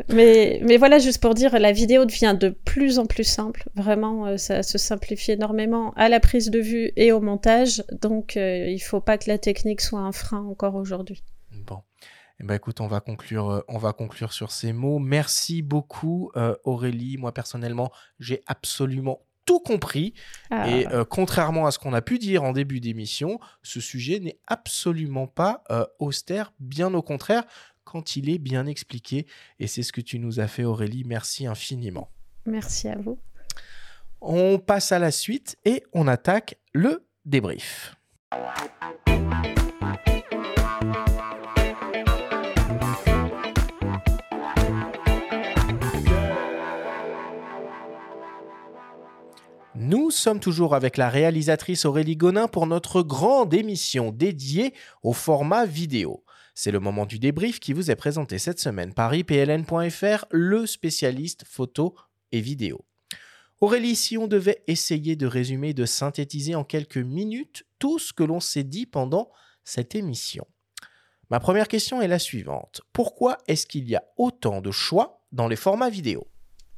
mais, 0.10 0.62
mais 0.64 0.78
voilà, 0.78 1.00
juste 1.00 1.22
pour 1.22 1.34
dire, 1.34 1.58
la 1.60 1.72
vidéo 1.72 2.06
devient 2.06 2.36
de 2.40 2.50
plus 2.50 3.00
en 3.00 3.06
plus 3.06 3.24
simple. 3.24 3.64
Vraiment, 3.76 4.26
euh, 4.26 4.38
ça 4.38 4.64
se 4.64 4.78
simplifie 4.78 5.32
énormément 5.32 5.94
à 5.96 6.10
la 6.10 6.20
prise 6.20 6.50
de 6.50 6.60
vue 6.60 6.92
et 6.96 7.12
au 7.12 7.22
montage. 7.22 7.84
Donc, 8.02 8.38
euh, 8.38 8.68
il 8.68 8.76
ne 8.76 8.80
faut 8.80 9.02
pas 9.02 9.18
que 9.18 9.30
la 9.30 9.38
technique 9.38 9.82
soit 9.82 10.00
un 10.00 10.12
frein 10.12 10.46
encore 10.46 10.76
aujourd'hui. 10.76 11.24
Bon. 11.66 11.82
Ben 12.44 12.56
écoute, 12.56 12.82
on 12.82 12.88
va 12.88 13.02
conclure, 13.02 13.52
euh, 13.52 13.62
on 13.68 13.78
va 13.78 13.94
conclure 13.94 14.34
sur 14.34 14.52
ces 14.52 14.74
mots. 14.74 14.98
Merci 14.98 15.62
beaucoup 15.62 16.32
euh, 16.36 16.56
Aurélie. 16.64 17.18
Moi 17.18 17.32
personnellement, 17.34 17.92
j'ai 18.20 18.42
absolument 18.48 19.22
tout 19.46 19.60
compris. 19.60 20.14
Ah. 20.50 20.70
Et 20.70 20.88
euh, 20.88 21.04
contrairement 21.04 21.66
à 21.66 21.72
ce 21.72 21.80
qu'on 21.80 21.94
a 21.94 22.02
pu 22.02 22.20
dire 22.20 22.44
en 22.44 22.52
début 22.52 22.80
d'émission, 22.80 23.40
ce 23.64 23.80
sujet 23.80 24.20
n'est 24.20 24.40
absolument 24.48 25.28
pas 25.28 25.64
austère, 26.00 26.54
bien 26.60 26.94
au 26.94 27.02
contraire, 27.02 27.44
quand 27.84 28.16
il 28.16 28.30
est 28.30 28.38
bien 28.38 28.68
expliqué. 28.68 29.28
Et 29.60 29.68
c'est 29.68 29.84
ce 29.84 29.92
que 29.92 30.02
tu 30.02 30.20
nous 30.20 30.40
as 30.40 30.48
fait 30.48 30.64
Aurélie. 30.64 31.04
Merci 31.06 31.48
infiniment. 31.48 32.10
Merci 32.46 32.88
à 32.88 32.98
vous. 32.98 33.20
On 34.22 34.60
passe 34.60 34.92
à 34.92 35.00
la 35.00 35.12
suite 35.12 35.58
et 35.66 35.84
on 35.94 36.08
attaque 36.08 36.60
le 36.74 37.08
débrief. 37.26 37.96
Nous 49.84 50.12
sommes 50.12 50.40
toujours 50.40 50.76
avec 50.76 50.96
la 50.96 51.10
réalisatrice 51.10 51.86
Aurélie 51.86 52.16
Gonin 52.16 52.48
pour 52.48 52.68
notre 52.68 53.02
grande 53.02 53.52
émission 53.52 54.12
dédiée 54.12 54.76
au 55.02 55.12
format 55.12 55.66
vidéo. 55.66 56.24
C'est 56.54 56.70
le 56.70 56.80
moment 56.80 57.08
du 57.08 57.18
débrief 57.18 57.60
qui 57.60 57.74
vous 57.74 57.90
est 57.90 57.96
présenté 57.96 58.38
cette 58.38 58.60
semaine 58.60 58.94
par 58.94 59.16
ipln.fr, 59.16 60.26
le 60.30 60.68
spécialiste 60.68 61.46
photo 61.48 61.96
et 62.32 62.42
vidéo. 62.42 62.86
Aurélie, 63.60 63.96
si 63.96 64.20
on 64.20 64.28
devait 64.28 64.62
essayer 64.68 65.16
de 65.16 65.26
résumer, 65.26 65.74
de 65.74 65.86
synthétiser 65.86 66.54
en 66.54 66.64
quelques 66.64 66.98
minutes 66.98 67.66
tout 67.80 67.98
ce 67.98 68.14
que 68.14 68.24
l'on 68.24 68.40
s'est 68.40 68.64
dit 68.64 68.86
pendant 68.86 69.32
cette 69.64 69.96
émission. 69.96 70.46
Ma 71.32 71.40
première 71.40 71.68
question 71.68 72.04
est 72.04 72.08
la 72.08 72.20
suivante. 72.20 72.82
Pourquoi 72.94 73.40
est-ce 73.48 73.66
qu'il 73.66 73.90
y 73.90 73.96
a 73.96 74.04
autant 74.18 74.62
de 74.62 74.70
choix 74.70 75.24
dans 75.32 75.48
les 75.48 75.56
formats 75.56 75.90
vidéo? 75.90 76.31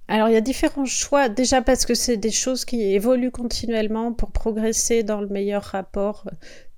Alors 0.08 0.28
il 0.28 0.34
y 0.34 0.38
a 0.38 0.42
différents 0.42 0.86
choix, 0.86 1.30
déjà 1.30 1.62
parce 1.62 1.86
que 1.86 1.94
c'est 1.94 2.18
des 2.18 2.32
choses 2.32 2.66
qui 2.66 2.82
évoluent 2.82 3.32
continuellement 3.32 4.14
pour 4.14 4.32
progresser 4.32 5.04
dans 5.04 5.22
le 5.22 5.28
meilleur 5.28 5.64
rapport 5.64 6.30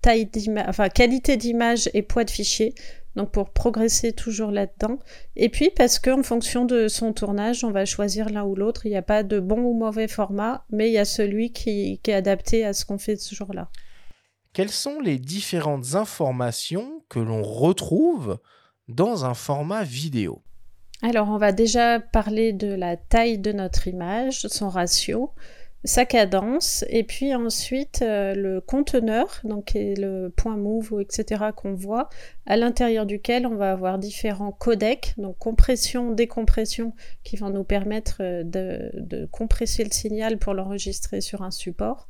taille 0.01 0.27
d'image, 0.27 0.65
enfin 0.67 0.89
qualité 0.89 1.35
d'image 1.35 1.89
et 1.93 2.03
poids 2.03 2.23
de 2.23 2.29
fichier. 2.29 2.75
Donc 3.15 3.31
pour 3.31 3.49
progresser 3.49 4.11
toujours 4.11 4.51
là-dedans. 4.51 4.99
Et 5.35 5.49
puis 5.49 5.71
parce 5.75 5.99
qu'en 5.99 6.21
fonction 6.21 6.65
de 6.65 6.87
son 6.87 7.13
tournage, 7.13 7.63
on 7.63 7.71
va 7.71 7.85
choisir 7.85 8.29
l'un 8.29 8.43
ou 8.43 8.55
l'autre. 8.55 8.85
Il 8.85 8.89
n'y 8.89 8.97
a 8.97 9.01
pas 9.01 9.23
de 9.23 9.39
bon 9.39 9.59
ou 9.61 9.73
mauvais 9.73 10.09
format, 10.09 10.65
mais 10.69 10.89
il 10.89 10.93
y 10.93 10.97
a 10.97 11.05
celui 11.05 11.51
qui 11.51 11.99
est 12.05 12.13
adapté 12.13 12.65
à 12.65 12.73
ce 12.73 12.85
qu'on 12.85 12.97
fait 12.97 13.15
ce 13.15 13.33
jour-là. 13.33 13.69
Quelles 14.53 14.69
sont 14.69 14.99
les 14.99 15.17
différentes 15.17 15.95
informations 15.95 17.03
que 17.09 17.19
l'on 17.19 17.41
retrouve 17.41 18.37
dans 18.87 19.25
un 19.25 19.33
format 19.33 19.83
vidéo? 19.83 20.44
Alors, 21.07 21.29
on 21.29 21.37
va 21.37 21.51
déjà 21.51 21.99
parler 21.99 22.51
de 22.51 22.73
la 22.73 22.97
taille 22.97 23.37
de 23.37 23.51
notre 23.51 23.87
image, 23.87 24.47
son 24.47 24.69
ratio, 24.69 25.29
sa 25.83 26.03
cadence, 26.03 26.83
et 26.89 27.03
puis 27.03 27.35
ensuite 27.35 28.01
euh, 28.01 28.33
le 28.33 28.59
conteneur, 28.59 29.39
donc 29.43 29.73
le 29.75 30.29
point 30.29 30.57
move, 30.57 30.99
etc. 30.99 31.43
qu'on 31.55 31.75
voit, 31.75 32.09
à 32.47 32.57
l'intérieur 32.57 33.05
duquel 33.05 33.45
on 33.45 33.53
va 33.53 33.71
avoir 33.71 33.99
différents 33.99 34.51
codecs, 34.51 35.13
donc 35.19 35.37
compression, 35.37 36.09
décompression, 36.09 36.91
qui 37.23 37.37
vont 37.37 37.51
nous 37.51 37.63
permettre 37.63 38.17
euh, 38.21 38.41
de, 38.43 39.29
compresser 39.31 39.83
le 39.83 39.91
signal 39.91 40.39
pour 40.39 40.55
l'enregistrer 40.55 41.21
sur 41.21 41.43
un 41.43 41.51
support. 41.51 42.07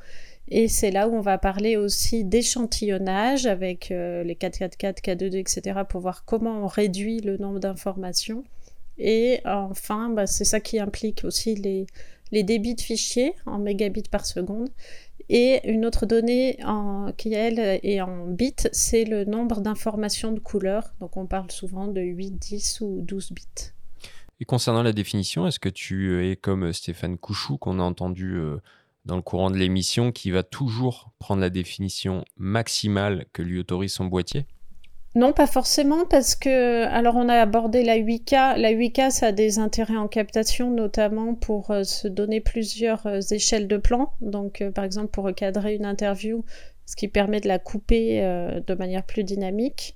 Et 0.47 0.69
c'est 0.69 0.91
là 0.91 1.09
où 1.09 1.15
on 1.15 1.21
va 1.21 1.37
parler 1.37 1.75
aussi 1.75 2.23
d'échantillonnage 2.23 3.45
avec 3.45 3.91
euh, 3.91 4.23
les 4.23 4.35
444, 4.35 5.01
K22, 5.01 5.35
etc. 5.35 5.81
pour 5.89 5.99
voir 5.99 6.23
comment 6.23 6.63
on 6.63 6.67
réduit 6.67 7.19
le 7.19 7.35
nombre 7.35 7.59
d'informations. 7.59 8.45
Et 8.97 9.41
enfin, 9.45 10.09
bah, 10.09 10.27
c'est 10.27 10.45
ça 10.45 10.59
qui 10.59 10.79
implique 10.79 11.23
aussi 11.23 11.55
les, 11.55 11.87
débits 12.43 12.75
de 12.75 12.81
fichiers 12.81 13.33
en 13.45 13.57
mégabits 13.59 14.09
par 14.09 14.25
seconde. 14.25 14.69
Et 15.27 15.67
une 15.69 15.85
autre 15.85 16.05
donnée 16.05 16.57
en, 16.63 17.11
qui, 17.17 17.33
elle, 17.33 17.59
est 17.59 18.01
en 18.01 18.27
bits, 18.27 18.53
c'est 18.71 19.05
le 19.05 19.25
nombre 19.25 19.61
d'informations 19.61 20.31
de 20.31 20.39
couleurs. 20.39 20.93
Donc 20.99 21.17
on 21.17 21.25
parle 21.25 21.49
souvent 21.51 21.87
de 21.87 22.01
8, 22.01 22.31
10 22.31 22.81
ou 22.81 23.01
12 23.01 23.31
bits. 23.31 23.71
Et 24.39 24.45
concernant 24.45 24.83
la 24.83 24.93
définition, 24.93 25.47
est-ce 25.47 25.59
que 25.59 25.69
tu 25.69 26.29
es 26.29 26.35
comme 26.35 26.73
Stéphane 26.73 27.17
Couchou 27.17 27.57
qu'on 27.57 27.79
a 27.79 27.83
entendu 27.83 28.35
euh, 28.35 28.57
dans 29.05 29.15
le 29.15 29.21
courant 29.21 29.49
de 29.49 29.57
l'émission 29.57 30.11
qui 30.11 30.29
va 30.29 30.43
toujours 30.43 31.11
prendre 31.19 31.41
la 31.41 31.49
définition 31.49 32.25
maximale 32.37 33.25
que 33.31 33.41
lui 33.41 33.59
autorise 33.59 33.93
son 33.93 34.05
boîtier? 34.05 34.45
Non, 35.15 35.31
pas 35.31 35.47
forcément, 35.47 36.05
parce 36.05 36.35
que, 36.35 36.83
alors 36.87 37.15
on 37.15 37.29
a 37.29 37.35
abordé 37.35 37.83
la 37.83 37.97
8K. 37.97 38.57
La 38.57 38.73
8K, 38.73 39.11
ça 39.11 39.27
a 39.27 39.31
des 39.31 39.59
intérêts 39.59 39.95
en 39.95 40.09
captation, 40.09 40.69
notamment 40.71 41.35
pour 41.35 41.71
euh, 41.71 41.83
se 41.83 42.09
donner 42.09 42.41
plusieurs 42.41 43.07
euh, 43.07 43.21
échelles 43.31 43.69
de 43.69 43.77
plan. 43.77 44.11
Donc, 44.19 44.61
euh, 44.61 44.71
par 44.71 44.83
exemple, 44.83 45.11
pour 45.11 45.23
recadrer 45.23 45.75
une 45.75 45.85
interview, 45.85 46.43
ce 46.85 46.97
qui 46.97 47.07
permet 47.07 47.39
de 47.39 47.47
la 47.47 47.59
couper 47.59 48.21
de 48.21 48.73
manière 48.75 49.03
plus 49.03 49.23
dynamique. 49.23 49.95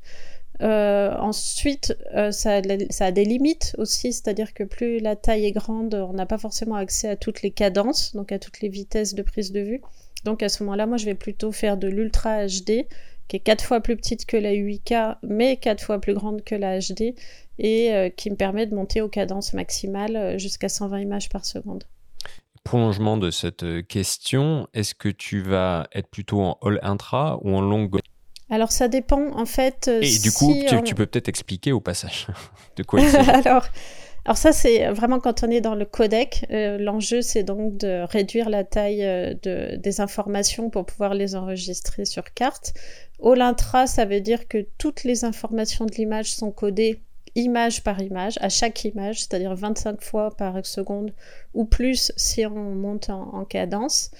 ensuite, 0.59 1.95
ça 2.31 2.55
a, 2.55 2.61
ça, 2.89 3.05
a 3.05 3.11
des 3.11 3.25
limites 3.25 3.75
aussi, 3.77 4.11
c'est-à-dire 4.11 4.55
que 4.55 4.63
plus 4.63 4.99
la 4.99 5.15
taille 5.15 5.45
est 5.45 5.51
grande, 5.51 5.93
on 5.93 6.13
n'a 6.13 6.25
pas 6.25 6.39
forcément 6.39 6.75
accès 6.75 7.07
à 7.09 7.15
toutes 7.15 7.43
les 7.43 7.51
cadences, 7.51 8.15
donc 8.15 8.31
à 8.31 8.39
toutes 8.39 8.61
les 8.61 8.69
vitesses 8.69 9.13
de 9.13 9.21
prise 9.21 9.51
de 9.51 9.59
vue. 9.59 9.81
Donc 10.23 10.41
à 10.41 10.49
ce 10.49 10.63
moment-là, 10.63 10.87
moi, 10.87 10.97
je 10.97 11.05
vais 11.05 11.15
plutôt 11.15 11.51
faire 11.51 11.77
de 11.77 11.87
l'ultra 11.87 12.47
HD 12.47 12.87
qui 13.30 13.38
est 13.38 13.39
quatre 13.39 13.64
fois 13.64 13.80
plus 13.80 13.95
petite 13.95 14.26
que 14.26 14.35
la 14.35 14.51
8K, 14.51 15.18
mais 15.23 15.56
quatre 15.56 15.81
fois 15.84 16.01
plus 16.01 16.15
grande 16.15 16.43
que 16.43 16.56
la 16.56 16.80
HD, 16.80 17.14
et 17.60 17.93
euh, 17.93 18.10
qui 18.10 18.31
me 18.31 18.35
permet 18.35 18.65
de 18.65 18.76
monter 18.76 19.01
aux 19.01 19.07
cadences 19.07 19.53
maximales 19.53 20.15
euh, 20.15 20.38
jusqu'à 20.38 20.68
120 20.68 20.99
images 20.99 21.30
par 21.30 21.45
seconde. 21.45 21.84
Prolongement 22.64 23.18
de 23.18 23.30
cette 23.31 23.64
euh, 23.64 23.81
question, 23.84 24.68
est-ce 24.73 24.95
que 24.95 25.10
tu 25.10 25.41
vas 25.41 25.88
être 25.93 26.10
plutôt 26.10 26.41
en 26.41 26.57
all 26.64 26.80
intra 26.81 27.39
ou 27.43 27.56
en 27.56 27.61
long 27.61 27.89
alors 28.51 28.72
ça 28.72 28.88
dépend 28.88 29.30
en 29.38 29.45
fait. 29.45 29.88
Et 30.01 30.18
du 30.18 30.31
coup, 30.31 30.51
tu, 30.84 30.95
peux 30.95 31.06
peut-être 31.06 31.30
expliquer 31.30 31.72
au 31.72 31.80
passage 31.80 32.26
de 32.77 32.81
quoi 32.81 32.99
il 32.99 33.07
s'agit. 33.11 33.30
alors, 33.30 33.64
alors 34.25 34.37
ça, 34.37 34.51
c'est 34.51 34.89
vraiment 34.89 35.19
quand 35.19 35.43
on 35.43 35.49
est 35.49 35.61
dans 35.61 35.75
le 35.75 35.85
codec. 35.85 36.45
L'enjeu, 36.49 37.21
c'est 37.21 37.43
donc 37.43 37.77
de 37.77 38.05
réduire 38.09 38.49
la 38.49 38.63
taille 38.63 38.99
de, 39.41 39.75
des 39.77 40.01
informations 40.01 40.69
pour 40.69 40.85
pouvoir 40.85 41.13
les 41.13 41.35
enregistrer 41.35 42.05
sur 42.05 42.33
carte. 42.33 42.73
Intra, 43.23 43.87
ça 43.87 44.05
veut 44.05 44.21
dire 44.21 44.47
que 44.47 44.65
toutes 44.77 45.03
les 45.03 45.25
informations 45.25 45.85
de 45.85 45.93
l'image 45.93 46.31
sont 46.33 46.51
codées 46.51 47.01
image 47.35 47.83
par 47.83 48.01
image, 48.01 48.37
à 48.41 48.49
chaque 48.49 48.83
image, 48.85 49.19
c'est-à-dire 49.19 49.55
25 49.55 50.01
fois 50.01 50.35
par 50.35 50.65
seconde 50.65 51.13
ou 51.53 51.65
plus 51.65 52.11
si 52.17 52.45
on 52.45 52.75
monte 52.75 53.09
en 53.09 53.45
cadence 53.45 54.11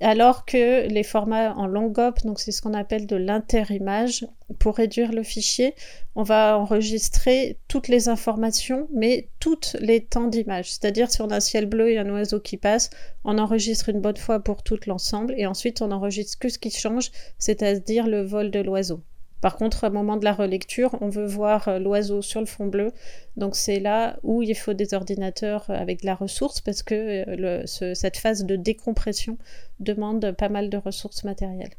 alors 0.00 0.44
que 0.44 0.86
les 0.88 1.02
formats 1.02 1.54
en 1.54 1.66
long 1.66 1.92
op, 1.96 2.22
donc 2.24 2.38
c'est 2.38 2.52
ce 2.52 2.60
qu'on 2.60 2.74
appelle 2.74 3.06
de 3.06 3.16
l'interimage, 3.16 4.26
pour 4.58 4.76
réduire 4.76 5.12
le 5.12 5.22
fichier, 5.22 5.74
on 6.14 6.22
va 6.22 6.58
enregistrer 6.58 7.58
toutes 7.68 7.88
les 7.88 8.08
informations, 8.08 8.88
mais 8.92 9.28
toutes 9.40 9.76
les 9.80 10.04
temps 10.04 10.28
d'image. 10.28 10.70
C'est-à-dire 10.70 11.10
si 11.10 11.22
on 11.22 11.30
a 11.30 11.36
un 11.36 11.40
ciel 11.40 11.66
bleu 11.66 11.90
et 11.90 11.98
un 11.98 12.08
oiseau 12.10 12.40
qui 12.40 12.56
passe, 12.56 12.90
on 13.24 13.38
enregistre 13.38 13.88
une 13.88 14.00
bonne 14.00 14.16
fois 14.16 14.40
pour 14.40 14.62
tout 14.62 14.78
l'ensemble, 14.86 15.34
et 15.36 15.46
ensuite 15.46 15.82
on 15.82 15.90
enregistre 15.90 16.38
que 16.38 16.48
ce 16.48 16.58
qui 16.58 16.70
change, 16.70 17.10
c'est-à-dire 17.38 18.06
le 18.06 18.22
vol 18.22 18.50
de 18.50 18.60
l'oiseau. 18.60 19.02
Par 19.40 19.56
contre, 19.56 19.88
au 19.88 19.90
moment 19.90 20.16
de 20.16 20.24
la 20.24 20.32
relecture, 20.32 20.96
on 21.00 21.08
veut 21.08 21.26
voir 21.26 21.68
euh, 21.68 21.78
l'oiseau 21.78 22.22
sur 22.22 22.40
le 22.40 22.46
fond 22.46 22.66
bleu. 22.66 22.92
Donc 23.36 23.54
c'est 23.54 23.80
là 23.80 24.16
où 24.22 24.42
il 24.42 24.56
faut 24.56 24.72
des 24.72 24.94
ordinateurs 24.94 25.66
euh, 25.68 25.74
avec 25.74 26.00
de 26.00 26.06
la 26.06 26.14
ressource 26.14 26.60
parce 26.60 26.82
que 26.82 26.94
euh, 26.94 27.94
cette 27.94 28.16
phase 28.16 28.44
de 28.44 28.56
décompression 28.56 29.36
demande 29.78 30.32
pas 30.32 30.48
mal 30.48 30.70
de 30.70 30.76
ressources 30.76 31.24
matérielles. 31.24 31.74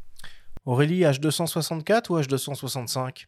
Aurélie, 0.66 1.02
H264 1.02 2.12
ou 2.12 2.20
H265 2.20 3.26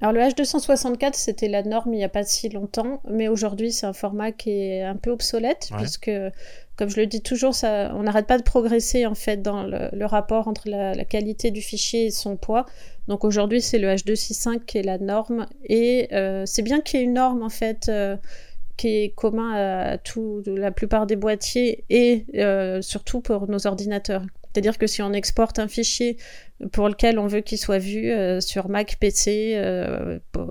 Alors 0.00 0.12
le 0.14 0.20
H264, 0.20 1.14
c'était 1.14 1.48
la 1.48 1.62
norme 1.62 1.92
il 1.92 1.98
n'y 1.98 2.04
a 2.04 2.08
pas 2.08 2.24
si 2.24 2.48
longtemps, 2.48 3.02
mais 3.10 3.28
aujourd'hui 3.28 3.72
c'est 3.72 3.86
un 3.86 3.92
format 3.92 4.32
qui 4.32 4.50
est 4.50 4.82
un 4.82 4.96
peu 4.96 5.10
obsolète, 5.10 5.68
puisque, 5.76 6.10
comme 6.80 6.88
je 6.88 6.98
le 6.98 7.06
dis 7.06 7.20
toujours, 7.20 7.54
on 7.62 8.04
n'arrête 8.04 8.26
pas 8.26 8.38
de 8.38 8.42
progresser 8.42 9.04
en 9.04 9.14
fait 9.14 9.42
dans 9.42 9.64
le, 9.64 10.06
rapport 10.06 10.48
entre 10.48 10.66
la, 10.66 11.04
qualité 11.04 11.50
du 11.50 11.60
fichier 11.60 12.06
et 12.06 12.10
son 12.10 12.38
poids. 12.38 12.64
Donc 13.06 13.22
aujourd'hui 13.22 13.60
c'est 13.60 13.78
le 13.78 13.88
H265 13.88 14.64
qui 14.64 14.78
est 14.78 14.82
la 14.82 14.96
norme, 14.96 15.46
et 15.62 16.08
euh, 16.14 16.44
c'est 16.46 16.62
bien 16.62 16.80
qu'il 16.80 16.98
y 16.98 17.02
ait 17.02 17.04
une 17.04 17.12
norme 17.12 17.42
en 17.42 17.50
fait. 17.50 17.90
Euh, 17.90 18.16
qui 18.78 18.88
est 18.88 19.14
commun 19.14 19.52
à 19.52 19.98
la 20.46 20.70
plupart 20.70 21.06
des 21.06 21.16
boîtiers 21.16 21.84
et 21.90 22.24
euh, 22.36 22.80
surtout 22.80 23.20
pour 23.20 23.46
nos 23.46 23.66
ordinateurs. 23.66 24.22
C'est-à-dire 24.46 24.78
que 24.78 24.86
si 24.86 25.02
on 25.02 25.12
exporte 25.12 25.58
un 25.58 25.68
fichier 25.68 26.16
pour 26.72 26.88
lequel 26.88 27.18
on 27.18 27.26
veut 27.26 27.42
qu'il 27.42 27.58
soit 27.58 27.76
vu 27.76 28.10
sur 28.40 28.70
Mac, 28.70 28.96
PC, 28.98 29.60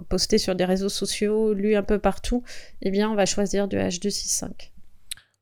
posté 0.10 0.38
sur 0.38 0.54
des 0.54 0.66
réseaux 0.66 0.90
sociaux, 0.90 1.56
lu 1.56 1.76
un 1.76 1.82
peu 1.82 1.98
partout, 1.98 2.44
eh 2.84 2.92
bien 2.92 3.10
on 3.10 3.16
va 3.16 3.26
choisir 3.26 3.68
du 3.68 3.78
H265. 3.78 4.70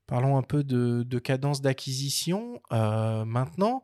Parlons 0.08 0.38
un 0.38 0.42
peu 0.42 0.64
de, 0.64 1.20
cadence 1.20 1.62
d'acquisition. 1.62 2.62
Euh, 2.72 3.26
maintenant, 3.26 3.84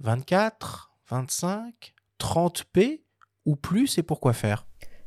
24, 0.00 0.92
25, 1.08 1.94
30p 2.18 3.02
ou 3.46 3.56
plus, 3.56 3.98
et 3.98 4.02
pourquoi 4.02 4.32
faire? 4.32 4.66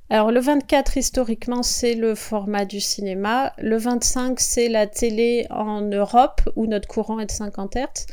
Alors 0.10 0.32
le 0.32 0.40
24 0.40 0.98
historiquement 0.98 1.64
c'est 1.64 1.96
le 1.96 2.14
format 2.14 2.66
du 2.66 2.80
cinéma, 2.80 3.54
le 3.58 3.76
25 3.76 4.40
c'est 4.40 4.70
la 4.70 4.86
télé 4.86 5.48
en 5.50 5.82
Europe 5.82 6.42
où 6.56 6.68
notre 6.68 6.88
courant 6.88 7.20
est 7.20 7.26
de 7.26 7.32
50 7.32 7.76
Hz 7.76 8.06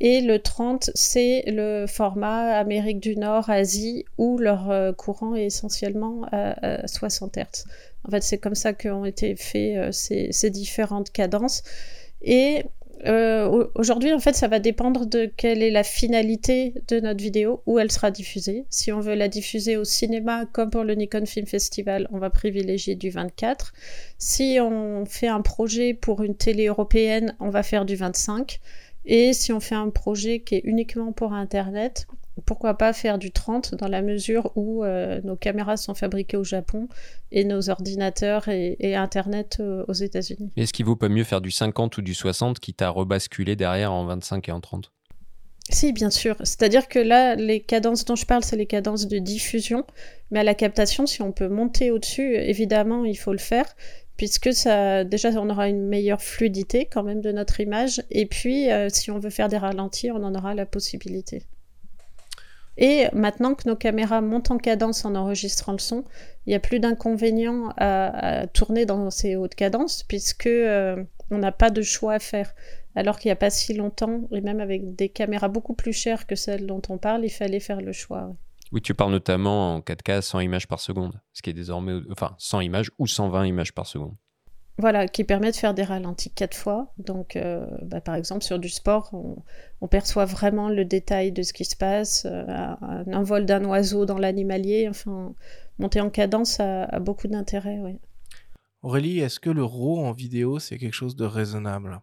et 0.00 0.22
le 0.22 0.38
30, 0.38 0.90
c'est 0.94 1.44
le 1.46 1.84
format 1.86 2.56
Amérique 2.56 3.00
du 3.00 3.16
Nord, 3.16 3.50
Asie, 3.50 4.06
où 4.16 4.38
leur 4.38 4.70
euh, 4.70 4.92
courant 4.92 5.34
est 5.34 5.44
essentiellement 5.44 6.22
à, 6.32 6.86
60 6.86 7.36
Hz. 7.36 7.64
En 8.06 8.10
fait, 8.10 8.22
c'est 8.22 8.38
comme 8.38 8.54
ça 8.54 8.72
qu'ont 8.72 9.04
été 9.04 9.36
faites 9.36 9.76
euh, 9.76 9.92
ces, 9.92 10.50
différentes 10.50 11.10
cadences. 11.10 11.62
Et 12.22 12.64
euh, 13.06 13.66
aujourd'hui, 13.74 14.12
en 14.12 14.18
fait, 14.18 14.34
ça 14.34 14.48
va 14.48 14.58
dépendre 14.58 15.06
de 15.06 15.30
quelle 15.36 15.62
est 15.62 15.70
la 15.70 15.84
finalité 15.84 16.74
de 16.88 17.00
notre 17.00 17.22
vidéo, 17.22 17.62
où 17.66 17.78
elle 17.78 17.90
sera 17.90 18.10
diffusée. 18.10 18.64
Si 18.68 18.92
on 18.92 19.00
veut 19.00 19.14
la 19.14 19.28
diffuser 19.28 19.76
au 19.76 19.84
cinéma, 19.84 20.44
comme 20.52 20.70
pour 20.70 20.84
le 20.84 20.94
Nikon 20.94 21.24
Film 21.24 21.46
Festival, 21.46 22.08
on 22.12 22.18
va 22.18 22.30
privilégier 22.30 22.94
du 22.94 23.10
24. 23.10 23.72
Si 24.18 24.58
on 24.60 25.04
fait 25.06 25.28
un 25.28 25.40
projet 25.40 25.94
pour 25.94 26.22
une 26.22 26.34
télé 26.34 26.66
européenne, 26.66 27.34
on 27.40 27.50
va 27.50 27.62
faire 27.62 27.84
du 27.84 27.96
25. 27.96 28.60
Et 29.06 29.32
si 29.32 29.52
on 29.52 29.60
fait 29.60 29.74
un 29.74 29.88
projet 29.88 30.40
qui 30.40 30.56
est 30.56 30.62
uniquement 30.64 31.12
pour 31.12 31.32
Internet, 31.32 32.06
pourquoi 32.44 32.74
pas 32.74 32.92
faire 32.92 33.18
du 33.18 33.30
30 33.30 33.74
dans 33.74 33.88
la 33.88 34.02
mesure 34.02 34.52
où 34.56 34.84
euh, 34.84 35.20
nos 35.24 35.36
caméras 35.36 35.76
sont 35.76 35.94
fabriquées 35.94 36.36
au 36.36 36.44
Japon 36.44 36.88
et 37.32 37.44
nos 37.44 37.70
ordinateurs 37.70 38.48
et, 38.48 38.94
Internet 38.94 39.58
euh, 39.60 39.84
aux 39.88 39.92
États-Unis. 39.92 40.50
Est-ce 40.56 40.72
qu'il 40.72 40.84
vaut 40.84 40.96
pas 40.96 41.08
mieux 41.08 41.24
faire 41.24 41.40
du 41.40 41.50
50 41.50 41.98
ou 41.98 42.02
du 42.02 42.14
60 42.14 42.58
qui 42.58 42.74
t'a 42.74 42.90
rebasculé 42.90 43.56
derrière 43.56 43.92
en 43.92 44.04
25 44.04 44.48
et 44.48 44.52
en 44.52 44.60
30 44.60 44.92
si, 45.72 45.92
bien 45.92 46.10
sûr. 46.10 46.34
C'est-à-dire 46.40 46.88
que 46.88 46.98
là, 46.98 47.36
les 47.36 47.60
cadences 47.60 48.04
dont 48.04 48.16
je 48.16 48.26
parle, 48.26 48.42
c'est 48.42 48.56
les 48.56 48.66
cadences 48.66 49.06
de 49.06 49.18
diffusion. 49.18 49.84
Mais 50.32 50.40
à 50.40 50.42
la 50.42 50.54
captation, 50.54 51.06
si 51.06 51.22
on 51.22 51.30
peut 51.30 51.46
monter 51.46 51.92
au-dessus, 51.92 52.34
évidemment, 52.34 53.04
il 53.04 53.14
faut 53.14 53.30
le 53.30 53.38
faire 53.38 53.66
puisque 54.20 54.52
ça, 54.52 55.02
déjà 55.02 55.30
on 55.30 55.48
aura 55.48 55.70
une 55.70 55.88
meilleure 55.88 56.20
fluidité 56.20 56.84
quand 56.84 57.02
même 57.02 57.22
de 57.22 57.32
notre 57.32 57.58
image, 57.60 58.02
et 58.10 58.26
puis 58.26 58.70
euh, 58.70 58.90
si 58.90 59.10
on 59.10 59.18
veut 59.18 59.30
faire 59.30 59.48
des 59.48 59.56
ralentis, 59.56 60.10
on 60.10 60.22
en 60.22 60.34
aura 60.34 60.52
la 60.52 60.66
possibilité. 60.66 61.44
Et 62.80 63.08
maintenant 63.12 63.54
que 63.54 63.68
nos 63.68 63.76
caméras 63.76 64.22
montent 64.22 64.50
en 64.50 64.56
cadence 64.56 65.04
en 65.04 65.14
enregistrant 65.14 65.72
le 65.72 65.78
son, 65.78 66.04
il 66.46 66.50
n'y 66.50 66.54
a 66.54 66.60
plus 66.60 66.80
d'inconvénients 66.80 67.74
à, 67.76 68.46
tourner 68.48 68.86
dans 68.86 69.10
ces 69.10 69.36
hautes 69.36 69.54
cadences, 69.54 70.02
puisque 70.02 70.46
euh, 70.46 71.04
on 71.30 71.38
n'a 71.38 71.52
pas 71.52 71.68
de 71.68 71.82
choix 71.82 72.14
à 72.14 72.18
faire. 72.18 72.54
Alors 72.96 73.18
qu'il 73.18 73.28
n'y 73.28 73.34
a 73.34 73.36
pas 73.36 73.50
si 73.50 73.74
longtemps, 73.74 74.22
et 74.32 74.40
même 74.40 74.60
avec 74.60 74.96
des 74.96 75.10
caméras 75.10 75.48
beaucoup 75.48 75.74
plus 75.74 75.92
chères 75.92 76.26
que 76.26 76.34
celles 76.34 76.66
dont 76.66 76.82
on 76.88 76.96
parle, 76.96 77.24
il 77.24 77.30
fallait 77.30 77.60
faire 77.60 77.82
le 77.82 77.92
choix. 77.92 78.34
Oui, 78.72 78.80
tu 78.80 78.94
parles 78.94 79.12
notamment 79.12 79.76
en 79.76 79.80
4K 79.80 80.22
100 80.22 80.40
images 80.40 80.66
par 80.66 80.80
seconde, 80.80 81.20
ce 81.34 81.42
qui 81.42 81.50
est 81.50 81.54
désormais, 81.54 82.00
enfin 82.10 82.34
100 82.38 82.60
images 82.60 82.90
ou 82.98 83.06
120 83.06 83.46
images 83.46 83.74
par 83.74 83.86
seconde. 83.86 84.14
Voilà, 84.78 85.08
qui 85.08 85.24
permet 85.24 85.50
de 85.50 85.56
faire 85.56 85.74
des 85.74 85.82
ralentis 85.82 86.30
quatre 86.30 86.56
fois. 86.56 86.92
Donc, 86.96 87.36
euh, 87.36 87.66
bah, 87.82 88.00
par 88.00 88.14
exemple, 88.14 88.42
sur 88.42 88.58
du 88.58 88.70
sport, 88.70 89.10
on, 89.80 89.88
perçoit 89.88 90.24
vraiment 90.24 90.68
le 90.68 90.84
détail 90.84 91.32
de 91.32 91.42
ce 91.42 91.52
qui 91.52 91.64
se 91.64 91.76
passe, 91.76 92.26
euh, 92.26 92.44
un 92.48 93.12
envol 93.12 93.44
d'un 93.44 93.64
oiseau 93.64 94.06
dans 94.06 94.18
l'animalier. 94.18 94.88
Enfin, 94.88 95.34
monter 95.78 96.00
en 96.00 96.08
cadence 96.08 96.60
a, 96.60 96.84
a 96.84 96.98
beaucoup 96.98 97.28
d'intérêt. 97.28 97.78
Oui. 97.80 97.98
Aurélie, 98.82 99.20
est-ce 99.20 99.38
que 99.38 99.50
le 99.50 99.64
RAW 99.64 99.98
en 99.98 100.12
vidéo, 100.12 100.58
c'est 100.58 100.78
quelque 100.78 100.94
chose 100.94 101.16
de 101.16 101.26
raisonnable? 101.26 102.00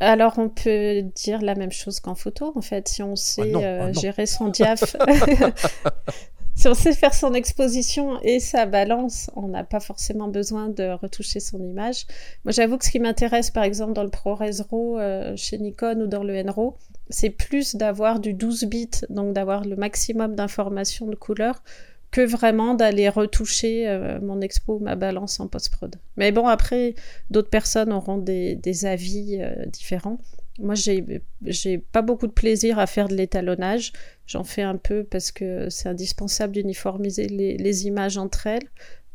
Alors 0.00 0.38
on 0.38 0.50
peut 0.50 1.02
dire 1.14 1.40
la 1.40 1.54
même 1.54 1.72
chose 1.72 2.00
qu'en 2.00 2.14
photo 2.14 2.52
en 2.54 2.60
fait, 2.60 2.88
si 2.88 3.02
on 3.02 3.12
ah 3.12 3.16
sait 3.16 3.54
euh, 3.54 3.86
ah 3.88 3.92
gérer 3.92 4.26
son 4.26 4.48
diaph, 4.48 4.94
si 6.56 6.68
on 6.68 6.74
sait 6.74 6.94
faire 6.94 7.14
son 7.14 7.34
exposition 7.34 8.20
et 8.22 8.40
sa 8.40 8.66
balance, 8.66 9.30
on 9.36 9.48
n'a 9.48 9.62
pas 9.62 9.78
forcément 9.78 10.26
besoin 10.26 10.68
de 10.70 10.90
retoucher 10.90 11.38
son 11.38 11.62
image. 11.62 12.06
Moi 12.44 12.52
j'avoue 12.52 12.78
que 12.78 12.84
ce 12.84 12.90
qui 12.90 12.98
m'intéresse 12.98 13.50
par 13.50 13.62
exemple 13.62 13.92
dans 13.92 14.02
le 14.02 14.10
ProRes 14.10 14.42
RAW 14.70 14.98
euh, 14.98 15.36
chez 15.36 15.58
Nikon 15.58 16.00
ou 16.00 16.06
dans 16.06 16.24
le 16.24 16.42
NRAW, 16.42 16.76
c'est 17.10 17.30
plus 17.30 17.76
d'avoir 17.76 18.18
du 18.18 18.32
12 18.32 18.64
bits, 18.64 18.90
donc 19.10 19.34
d'avoir 19.34 19.64
le 19.64 19.76
maximum 19.76 20.34
d'informations 20.34 21.06
de 21.06 21.14
couleurs 21.14 21.62
que 22.10 22.22
vraiment 22.22 22.74
d'aller 22.74 23.10
retoucher 23.10 23.86
euh, 23.86 24.18
mon 24.22 24.40
expo, 24.40 24.78
ma 24.78 24.96
balance 24.96 25.38
en 25.40 25.48
post-prod. 25.48 25.96
Mais 26.16 26.32
bon, 26.32 26.46
après, 26.46 26.94
d'autres 27.30 27.50
personnes 27.50 27.92
auront 27.92 28.16
des, 28.16 28.86
avis 28.86 29.38
euh, 29.40 29.66
différents. 29.66 30.18
Moi, 30.58 30.74
j'ai 30.74 31.78
pas 31.78 32.02
beaucoup 32.02 32.26
de 32.26 32.32
plaisir 32.32 32.78
à 32.78 32.86
faire 32.86 33.08
de 33.08 33.14
l'étalonnage. 33.14 33.92
J'en 34.26 34.44
fais 34.44 34.62
un 34.62 34.76
peu 34.76 35.04
parce 35.04 35.30
que 35.30 35.68
c'est 35.68 35.88
indispensable 35.88 36.54
d'uniformiser 36.54 37.26
les, 37.28 37.86
images 37.86 38.16
entre 38.16 38.46
elles, 38.46 38.68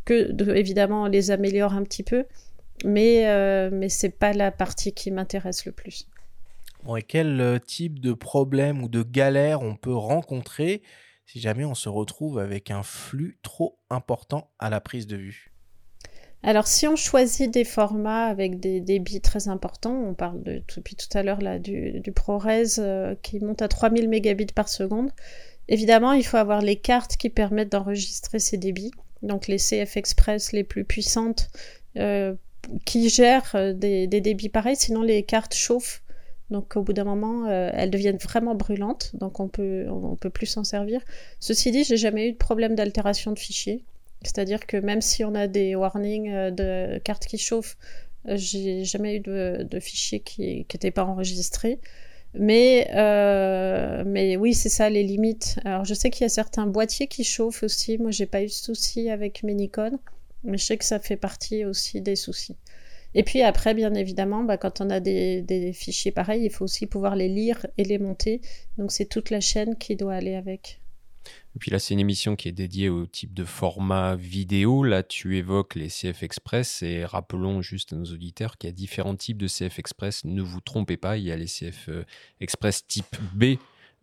que 0.05 0.31
de, 0.31 0.53
évidemment 0.55 1.03
on 1.03 1.07
les 1.07 1.31
améliore 1.31 1.73
un 1.73 1.83
petit 1.83 2.03
peu, 2.03 2.25
mais, 2.85 3.27
euh, 3.27 3.69
mais 3.71 3.89
c'est 3.89 4.09
pas 4.09 4.33
la 4.33 4.51
partie 4.51 4.93
qui 4.93 5.09
m'intéresse 5.09 5.65
le 5.65 5.71
plus. 5.71 6.07
Bon, 6.83 6.95
et 6.95 7.03
quel 7.03 7.59
type 7.65 7.99
de 7.99 8.13
problème 8.13 8.83
ou 8.83 8.87
de 8.87 9.03
galère 9.03 9.61
on 9.61 9.75
peut 9.75 9.93
rencontrer 9.93 10.81
si 11.25 11.39
jamais 11.39 11.65
on 11.65 11.75
se 11.75 11.89
retrouve 11.89 12.39
avec 12.39 12.71
un 12.71 12.83
flux 12.83 13.39
trop 13.41 13.79
important 13.89 14.51
à 14.59 14.69
la 14.69 14.81
prise 14.81 15.07
de 15.07 15.15
vue? 15.15 15.50
Alors, 16.43 16.67
si 16.67 16.87
on 16.87 16.95
choisit 16.95 17.51
des 17.51 17.63
formats 17.63 18.25
avec 18.25 18.59
des 18.59 18.79
débits 18.79 19.21
très 19.21 19.47
importants, 19.47 19.95
on 20.07 20.15
parle 20.15 20.41
de, 20.41 20.63
depuis 20.75 20.95
tout 20.95 21.15
à 21.15 21.21
l'heure 21.21 21.39
là 21.41 21.59
du, 21.59 22.01
ProRes 22.15 22.79
euh, 22.79 23.15
qui 23.21 23.39
monte 23.39 23.61
à 23.61 23.67
3000 23.67 24.09
mégabits 24.09 24.47
par 24.47 24.67
seconde, 24.67 25.11
évidemment, 25.67 26.13
il 26.13 26.25
faut 26.25 26.37
avoir 26.37 26.61
les 26.61 26.77
cartes 26.77 27.15
qui 27.15 27.29
permettent 27.29 27.71
d'enregistrer 27.71 28.39
ces 28.39 28.57
débits, 28.57 28.91
donc 29.21 29.47
les 29.47 29.57
CF 29.57 29.97
Express 29.97 30.51
les 30.51 30.63
plus 30.63 30.83
puissantes 30.83 31.49
euh, 31.97 32.33
qui 32.85 33.09
gèrent 33.09 33.51
euh, 33.53 33.73
des, 33.73 34.07
débits 34.07 34.49
pareils, 34.49 34.75
sinon 34.75 35.03
les 35.03 35.23
cartes 35.23 35.53
chauffent 35.53 36.01
donc 36.49 36.75
au 36.75 36.81
bout 36.81 36.91
d'un 36.91 37.05
moment, 37.05 37.47
elles 37.49 37.91
deviennent 37.91 38.17
vraiment 38.17 38.55
brûlantes, 38.55 39.11
donc 39.13 39.39
on 39.39 39.47
peut, 39.47 39.85
on, 39.87 40.17
peut 40.17 40.29
plus 40.29 40.47
s'en 40.47 40.65
servir. 40.65 40.99
Ceci 41.39 41.71
dit, 41.71 41.85
j'ai 41.85 41.95
jamais 41.95 42.27
eu 42.27 42.33
de 42.33 42.37
problème 42.37 42.75
d'altération 42.75 43.31
de 43.31 43.39
fichiers. 43.39 43.85
C'est-à-dire 44.23 44.65
que 44.65 44.77
même 44.77 45.01
si 45.01 45.23
on 45.23 45.33
a 45.35 45.47
des 45.47 45.75
warnings 45.75 46.31
euh, 46.31 46.51
de 46.51 46.99
cartes 46.99 47.25
qui 47.25 47.37
chauffent, 47.37 47.77
euh, 48.27 48.37
j'ai 48.37 48.83
jamais 48.83 49.17
eu 49.17 49.19
de, 49.19 49.79
fichiers 49.79 50.19
qui 50.19 50.65
n'étaient 50.71 50.91
pas 50.91 51.05
enregistrés. 51.05 51.79
Mais, 52.33 52.87
mais 54.05 54.37
oui, 54.37 54.53
c'est 54.53 54.69
ça 54.69 54.89
les 54.89 55.03
limites. 55.03 55.59
Alors 55.65 55.83
je 55.83 55.93
sais 55.93 56.09
qu'il 56.09 56.23
y 56.23 56.25
a 56.25 56.29
certains 56.29 56.65
boîtiers 56.65 57.07
qui 57.07 57.23
chauffent 57.25 57.63
aussi. 57.63 57.97
Moi, 57.97 58.11
j'ai 58.11 58.25
pas 58.25 58.41
eu 58.41 58.45
de 58.45 58.51
soucis 58.51 59.09
avec 59.09 59.43
mes 59.43 59.53
Nikon, 59.53 59.99
mais 60.43 60.57
je 60.57 60.63
sais 60.63 60.77
que 60.77 60.85
ça 60.85 60.99
fait 60.99 61.17
partie 61.17 61.65
aussi 61.65 61.99
des 61.99 62.15
soucis. 62.15 62.55
Et 63.13 63.23
puis 63.23 63.41
après, 63.41 63.73
bien 63.73 63.93
évidemment, 63.93 64.43
bah, 64.43 64.57
quand 64.57 64.81
on 64.81 64.89
a 64.89 64.99
des, 64.99 65.71
fichiers 65.73 66.11
pareils, 66.11 66.45
il 66.45 66.49
faut 66.49 66.65
aussi 66.65 66.87
pouvoir 66.87 67.15
les 67.15 67.27
lire 67.27 67.65
et 67.77 67.83
les 67.83 67.97
monter. 67.97 68.41
Donc 68.77 68.91
c'est 68.91 69.05
toute 69.05 69.29
la 69.29 69.41
chaîne 69.41 69.75
qui 69.77 69.95
doit 69.95 70.13
aller 70.13 70.35
avec. 70.35 70.80
Et 71.55 71.59
puis 71.59 71.69
là, 71.71 71.79
c'est 71.79 71.93
une 71.93 71.99
émission 71.99 72.35
qui 72.35 72.47
est 72.47 72.53
dédiée 72.53 72.89
au 72.89 73.05
type 73.05 73.33
de 73.33 73.43
format 73.43 74.15
vidéo. 74.15 74.83
Là, 74.83 75.03
tu 75.03 75.37
évoques 75.37 75.75
les 75.75 75.89
CF 75.89 76.23
Express 76.23 76.81
et 76.81 77.03
rappelons 77.03 77.61
juste 77.61 77.93
à 77.93 77.95
nos 77.97 78.05
auditeurs 78.05 78.57
qu'il 78.57 78.69
y 78.69 78.71
a 78.71 78.73
différents 78.73 79.15
types 79.15 79.37
de 79.37 79.47
CF 79.47 79.79
Express. 79.79 80.23
Ne 80.23 80.41
vous 80.41 80.61
trompez 80.61 80.97
pas, 80.97 81.17
il 81.17 81.25
y 81.25 81.31
a 81.31 81.35
les 81.35 81.47
CF 81.47 81.89
euh, 81.89 82.05
Express 82.39 82.87
type 82.87 83.17
B 83.33 83.55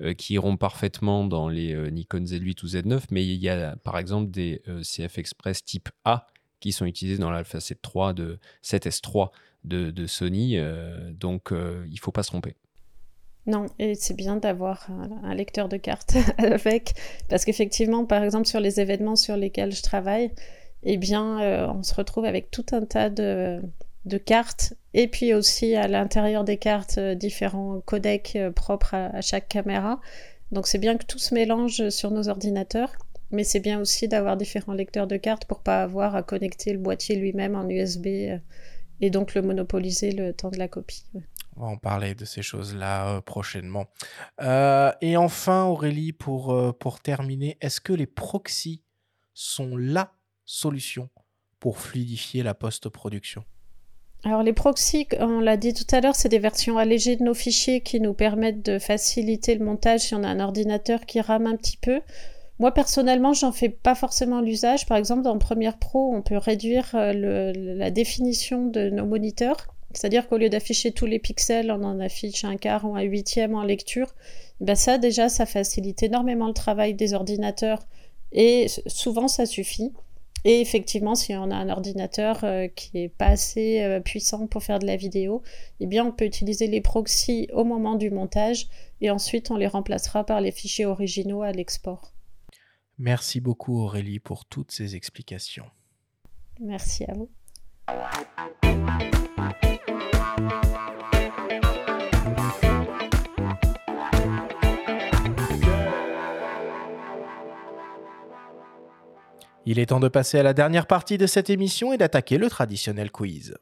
euh, 0.03 0.12
qui 0.12 0.35
iront 0.35 0.59
parfaitement 0.59 1.24
dans 1.24 1.49
les 1.49 1.73
euh, 1.73 1.89
Nikon 1.89 2.20
Z8 2.20 2.62
ou 2.65 2.66
Z9, 2.66 3.05
mais 3.11 3.27
il 3.27 3.40
y 3.40 3.49
a 3.49 3.77
par 3.77 3.99
exemple 3.99 4.31
des 4.31 4.62
CF 4.82 5.19
Express 5.19 5.65
type 5.65 5.89
A 6.05 6.27
qui 6.61 6.73
sont 6.73 6.86
utilisés 6.86 7.19
dans 7.19 7.31
l'Alpha 7.31 7.61
7 7.61 7.81
III 7.95 8.15
de 8.15 8.39
7S3 8.62 9.31
de, 9.65 10.07
Sony. 10.07 10.59
Donc, 11.12 11.51
il 11.53 11.93
ne 11.93 11.99
faut 12.01 12.11
pas 12.11 12.24
se 12.24 12.31
tromper. 12.31 12.57
Non, 13.49 13.65
et 13.79 13.95
c'est 13.95 14.12
bien 14.12 14.37
d'avoir 14.37 14.89
un, 15.25 15.35
lecteur 15.35 15.70
de 15.70 15.79
cartes 15.79 16.16
avec, 16.37 16.93
parce 17.31 17.47
qu'effectivement, 17.47 18.05
par 18.05 18.23
exemple, 18.23 18.47
sur 18.47 18.61
les 18.61 18.79
événements 18.79 19.16
sur 19.16 19.39
lesquels 19.39 19.73
je 19.73 19.83
travaille, 19.83 20.33
eh 20.83 20.99
bien, 20.99 21.41
euh, 21.41 21.66
on 21.69 21.83
se 21.83 21.95
retrouve 21.95 22.27
avec 22.27 22.51
tout 22.51 22.66
un 22.73 22.85
tas 22.85 23.09
de, 23.09 23.62
cartes, 24.27 24.75
et 24.93 25.09
puis 25.09 25.33
aussi 25.33 25.75
à 25.77 25.89
l'intérieur 25.89 26.45
des 26.45 26.59
cartes, 26.59 26.99
euh, 26.99 27.15
différents 27.15 27.81
codecs 27.87 28.35
euh, 28.37 28.51
propres 28.51 28.93
à, 28.93 29.23
chaque 29.23 29.49
caméra. 29.49 29.99
Donc 30.53 30.66
c'est 30.66 30.79
bien 30.79 30.99
que 30.99 31.07
tout 31.07 31.19
se 31.19 31.33
mélange 31.35 31.89
sur 31.89 32.11
nos 32.11 32.29
ordinateurs, 32.29 32.93
mais 33.31 33.45
c'est 33.45 33.61
bien 33.61 33.81
aussi 33.81 34.09
d'avoir 34.09 34.37
différents 34.37 34.75
lecteurs 34.75 35.07
de 35.07 35.16
cartes 35.16 35.47
pour 35.47 35.61
pas 35.61 35.83
avoir 35.83 36.16
à 36.16 36.23
connecter 36.23 36.75
le 36.75 36.79
boîtier 36.79 37.16
lui-même 37.16 37.55
en 37.55 37.66
USB 37.66 38.07
et 39.01 39.11
donc 39.11 39.35
le 39.35 39.41
monopoliser 39.41 40.12
le 40.12 40.35
temps 40.35 40.51
de 40.51 40.59
la 40.59 40.69
copie. 40.69 41.05
On 41.60 41.64
va 41.64 41.70
en 41.72 41.76
parler 41.76 42.14
de 42.14 42.24
ces 42.24 42.43
choses-là 42.43 43.16
euh, 43.16 43.20
prochainement. 43.20 43.86
Euh, 44.40 44.93
et 45.01 45.16
enfin, 45.16 45.64
Aurélie, 45.64 46.12
pour, 46.12 46.52
euh, 46.52 46.72
pour 46.72 47.01
terminer, 47.01 47.59
est-ce 47.60 47.80
que 47.80 47.93
les 47.93 48.06
proxys 48.06 48.85
sont 49.35 49.76
la 49.76 50.12
solution 50.44 51.09
pour 51.59 51.78
fluidifier 51.78 52.44
la 52.44 52.55
post-production? 52.55 53.44
Alors 54.24 54.44
les 54.44 54.52
proxys, 54.52 55.09
on 55.18 55.40
l'a 55.40 55.56
dit 55.56 55.74
tout 55.74 55.86
à 55.93 56.01
l'heure, 56.01 56.14
c'est 56.14 56.28
des 56.28 56.39
versions 56.39 56.78
allégées 56.78 57.16
de 57.16 57.24
nos 57.24 57.35
fichiers 57.35 57.80
qui 57.80 58.01
nous 58.01 58.14
permettent 58.14 58.64
de 58.64 58.78
faciliter 58.78 59.56
le 59.56 59.64
montage 59.64 60.01
si 60.01 60.14
on 60.14 60.22
a 60.22 60.28
un 60.28 60.40
ordinateur 60.40 61.06
qui 61.06 61.20
rame 61.20 61.47
un 61.47 61.56
petit 61.56 61.76
peu. 61.76 62.01
Moi 62.59 62.72
personnellement, 62.72 63.32
j'en 63.32 63.52
fais 63.52 63.68
pas 63.68 63.94
forcément 63.94 64.40
l'usage. 64.40 64.86
Par 64.86 64.97
exemple, 64.97 65.22
dans 65.22 65.39
Premiere 65.39 65.78
Pro, 65.78 66.12
on 66.14 66.22
peut 66.22 66.36
réduire 66.36 66.90
la 66.94 67.90
définition 67.93 68.66
de 68.66 68.90
nos 68.90 69.06
moniteurs 69.06 69.68
c'est-à-dire 69.93 70.28
qu'au 70.28 70.36
lieu 70.36 70.48
d'afficher 70.48 70.93
tous 70.93 71.06
les 71.06 71.19
pixels, 71.19 71.70
on 71.70 71.82
en 71.82 71.98
affiche 72.01 72.44
un 72.44 72.56
quart 72.56 72.85
ou 72.85 72.97
un 72.97 73.02
huitième 73.02 73.55
en 73.55 73.62
lecture. 73.62 74.15
Ben 74.60 74.74
ça, 74.74 74.98
déjà, 74.98 75.28
ça 75.28 75.47
facilite 75.47 76.02
énormément 76.02 76.48
le 76.48 76.55
travail 76.55 76.94
des 76.94 77.15
ordinateurs 77.15 77.81
et 78.32 78.66
souvent, 78.86 79.28
ça 79.28 79.47
suffit. 79.47 79.93
Et 80.44 80.60
effectivement, 80.60 81.15
si 81.15 81.35
on 81.35 81.51
a 81.51 81.56
un 81.56 81.69
ordinateur 81.69 82.44
euh, 82.44 82.69
qui 82.69 82.98
est 82.98 83.09
pas 83.09 83.27
assez 83.27 83.82
euh, 83.82 84.01
puissant 84.01 84.47
pour 84.47 84.62
faire 84.62 84.78
de 84.78 84.86
la 84.86 84.97
vidéo, 84.97 85.43
eh 85.81 85.86
bien, 85.86 86.05
on 86.05 86.12
peut 86.12 86.24
utiliser 86.24 86.69
les 86.69 86.81
proxys 86.81 87.48
au 87.52 87.65
moment 87.65 87.97
du 87.97 88.10
montage 88.10 88.69
et 89.01 89.10
ensuite 89.10 89.51
on 89.51 89.56
les 89.56 89.66
remplacera 89.66 90.24
par 90.24 90.40
les 90.40 90.52
fichiers 90.52 90.86
originaux 90.86 91.43
à 91.43 91.51
l'export. 91.51 92.12
Merci 92.98 93.40
beaucoup 93.40 93.81
Aurélie 93.81 94.20
pour 94.20 94.44
toutes 94.44 94.70
ces 94.70 94.94
explications. 94.97 95.66
Merci 96.60 97.05
à 97.05 97.15
vous. 97.15 97.28
Il 109.70 109.78
est 109.78 109.86
temps 109.86 110.01
de 110.01 110.09
passer 110.09 110.39
à 110.39 110.43
la 110.43 110.55
dernière 110.55 110.86
partie 110.86 111.19
de 111.19 111.27
cette 111.27 111.51
émission 111.51 111.93
et 111.93 111.98
d'attaquer 111.98 112.39
le 112.39 112.48
traditionnel 112.48 113.10
quiz. 113.10 113.55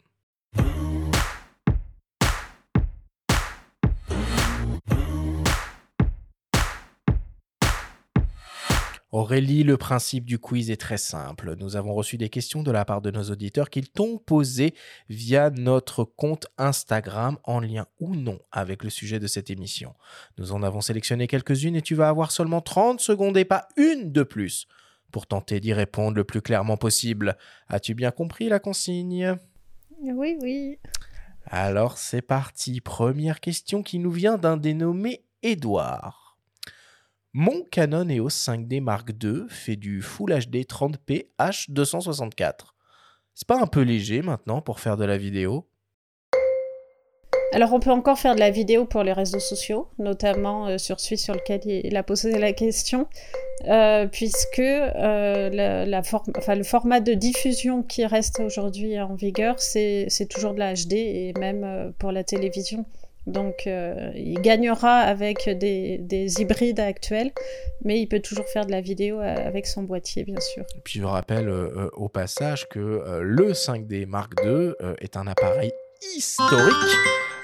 Aurélie, 9.17 9.63
le 9.63 9.79
principe 9.79 10.27
du 10.27 10.39
quiz 10.39 10.71
est 10.71 10.77
très 10.77 10.99
simple. 10.99 11.57
Nous 11.59 11.77
avons 11.77 11.95
reçu 11.95 12.19
des 12.19 12.29
questions 12.29 12.63
de 12.63 12.71
la 12.71 12.85
part 12.85 13.01
de 13.01 13.11
nos 13.11 13.23
auditeurs 13.31 13.71
qu'ils 13.71 13.89
t'ont 13.89 14.19
posées 14.19 14.75
via 15.09 15.49
notre 15.49 16.05
compte 16.05 16.49
Instagram 16.59 17.39
en 17.45 17.59
lien 17.61 17.87
ou 17.99 18.15
non 18.15 18.39
avec 18.53 18.85
le 18.85 18.91
sujet 18.91 19.19
de 19.19 19.27
cette 19.27 19.49
émission. 19.49 19.95
Nous 20.37 20.53
en 20.53 20.63
avons 20.63 20.83
sélectionné 20.83 21.29
quelques-unes 21.29 21.77
et 21.77 21.81
tu 21.81 21.95
vas 21.95 22.11
avoir 22.11 22.31
seulement 22.31 22.61
30 22.61 23.01
secondes 23.01 23.39
et 23.39 23.47
pas 23.47 23.69
une 23.79 24.13
de 24.13 24.23
plus 24.23 24.69
pour 25.11 25.27
tenter 25.27 25.61
d'y 25.61 25.73
répondre 25.73 26.15
le 26.15 26.25
plus 26.25 26.43
clairement 26.43 26.77
possible. 26.77 27.39
As-tu 27.69 27.95
bien 27.95 28.11
compris 28.11 28.51
la 28.51 28.59
consigne? 28.59 29.35
Oui, 29.99 30.37
oui. 30.43 30.79
Alors 31.47 31.97
c'est 31.97 32.21
parti. 32.21 32.83
Première 32.83 33.41
question 33.41 33.83
qui 33.83 33.99
nous 33.99 34.13
vient 34.13 34.37
d'un 34.37 34.59
dénommé 34.59 35.25
Édouard. 35.43 36.26
Mon 37.39 37.65
Canon 37.71 38.09
EOS 38.09 38.31
5D 38.31 38.81
Mark 38.81 39.11
II 39.23 39.45
fait 39.51 39.77
du 39.77 40.01
Full 40.01 40.31
HD 40.31 40.65
30p 40.65 41.27
H264. 41.39 42.73
C'est 43.35 43.47
pas 43.47 43.61
un 43.61 43.67
peu 43.67 43.83
léger 43.83 44.23
maintenant 44.23 44.63
pour 44.63 44.81
faire 44.81 44.97
de 44.97 45.05
la 45.05 45.19
vidéo? 45.19 45.69
Alors 47.53 47.75
on 47.75 47.79
peut 47.79 47.91
encore 47.91 48.19
faire 48.19 48.37
de 48.37 48.41
la 48.41 48.51
vidéo 48.51 48.87
pour 48.87 49.03
les 49.03 49.13
réseaux 49.13 49.39
sociaux, 49.39 49.89
notamment 49.99 50.67
euh, 50.67 50.79
sur 50.79 50.99
celui 50.99 51.19
sur 51.19 51.35
lequel 51.35 51.61
il 51.67 51.95
a 51.99 52.03
posé 52.03 52.39
la 52.39 52.55
question, 52.55 53.07
euh, 53.69 54.07
puisque 54.07 54.59
euh, 54.59 55.85
le 55.85 56.63
format 56.63 57.01
de 57.01 57.13
diffusion 57.13 57.83
qui 57.83 58.07
reste 58.07 58.41
aujourd'hui 58.41 58.99
en 58.99 59.15
vigueur, 59.15 59.61
c'est 59.61 60.09
toujours 60.31 60.55
de 60.55 60.61
la 60.61 60.73
HD 60.73 60.95
et 60.95 61.35
même 61.39 61.93
pour 61.99 62.13
la 62.13 62.25
télévision. 62.25 62.87
Donc 63.27 63.67
il 63.67 64.41
gagnera 64.41 65.01
avec 65.01 65.49
des, 65.49 65.99
des, 65.99 66.41
hybrides 66.41 66.79
actuels, 66.79 67.33
mais 67.85 68.01
il 68.01 68.07
peut 68.07 68.21
toujours 68.21 68.47
faire 68.47 68.67
de 68.67 68.71
la 68.71 68.81
vidéo 68.81 69.19
avec 69.21 69.67
son 69.67 69.83
boîtier, 69.83 70.25
bien 70.25 70.41
sûr. 70.41 70.63
Et 70.77 70.81
puis 70.85 71.01
je 71.01 71.05
rappelle 71.05 71.49
au 71.49 72.09
passage 72.09 72.69
que 72.69 73.21
le 73.21 73.53
5D 73.53 74.07
Mark 74.07 74.33
II 74.45 74.75
est 75.01 75.17
un 75.17 75.27
appareil 75.27 75.73
historique 76.17 76.97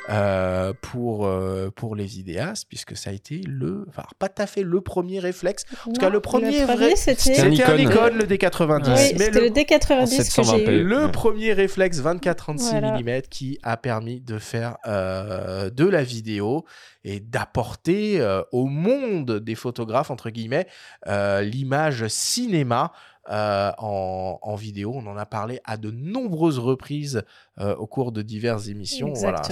euh, 0.08 0.72
pour, 0.80 1.26
euh, 1.26 1.70
pour 1.74 1.94
les 1.94 2.04
vidéastes, 2.04 2.66
puisque 2.68 2.96
ça 2.96 3.10
a 3.10 3.12
été 3.12 3.40
le, 3.46 3.84
enfin, 3.88 4.02
pas 4.18 4.28
tout 4.28 4.42
à 4.42 4.46
fait 4.46 4.62
le 4.62 4.80
premier 4.80 5.20
réflexe. 5.20 5.64
En 5.86 5.92
tout 5.92 6.00
cas, 6.00 6.08
le 6.08 6.20
premier, 6.20 6.64
vrai, 6.64 6.96
c'était 6.96 7.40
un 7.40 7.48
Nikon, 7.48 8.14
le 8.14 8.24
D90. 8.24 8.90
Oui, 8.90 8.98
c'était 8.98 9.30
le, 9.30 9.48
D90 9.50 10.36
que 10.36 10.42
j'ai 10.42 10.80
eu. 10.80 10.82
Le 10.82 11.10
premier 11.10 11.52
réflexe 11.52 12.00
24-36 12.00 13.02
mm 13.02 13.22
qui 13.30 13.58
a 13.62 13.76
permis 13.76 14.20
de 14.20 14.38
faire 14.38 14.76
euh, 14.86 15.70
de 15.70 15.86
la 15.86 16.02
vidéo 16.02 16.64
et 17.04 17.20
d'apporter 17.20 18.24
au 18.52 18.66
monde 18.66 19.40
des 19.40 19.56
photographes, 19.56 20.10
entre 20.10 20.30
guillemets, 20.30 20.66
l'image 21.06 22.06
cinéma 22.06 22.92
euh, 23.30 23.70
en, 23.78 24.54
vidéo. 24.56 24.92
On 24.94 25.06
en 25.06 25.16
a 25.16 25.26
parlé 25.26 25.60
à 25.64 25.76
de 25.76 25.90
nombreuses 25.90 26.58
reprises 26.58 27.22
euh, 27.60 27.74
au 27.76 27.86
cours 27.86 28.10
de 28.10 28.22
diverses 28.22 28.68
émissions. 28.68 29.12
Voilà, 29.12 29.42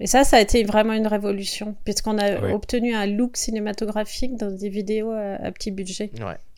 Et 0.00 0.06
ça, 0.06 0.24
ça 0.24 0.38
a 0.38 0.40
été 0.40 0.64
vraiment 0.64 0.94
une 0.94 1.06
révolution, 1.06 1.76
puisqu'on 1.84 2.18
a 2.18 2.52
obtenu 2.52 2.94
un 2.94 3.06
look 3.06 3.36
cinématographique 3.36 4.36
dans 4.36 4.50
des 4.50 4.68
vidéos 4.68 5.10
à, 5.10 5.50
petit 5.52 5.70
budget. 5.70 6.10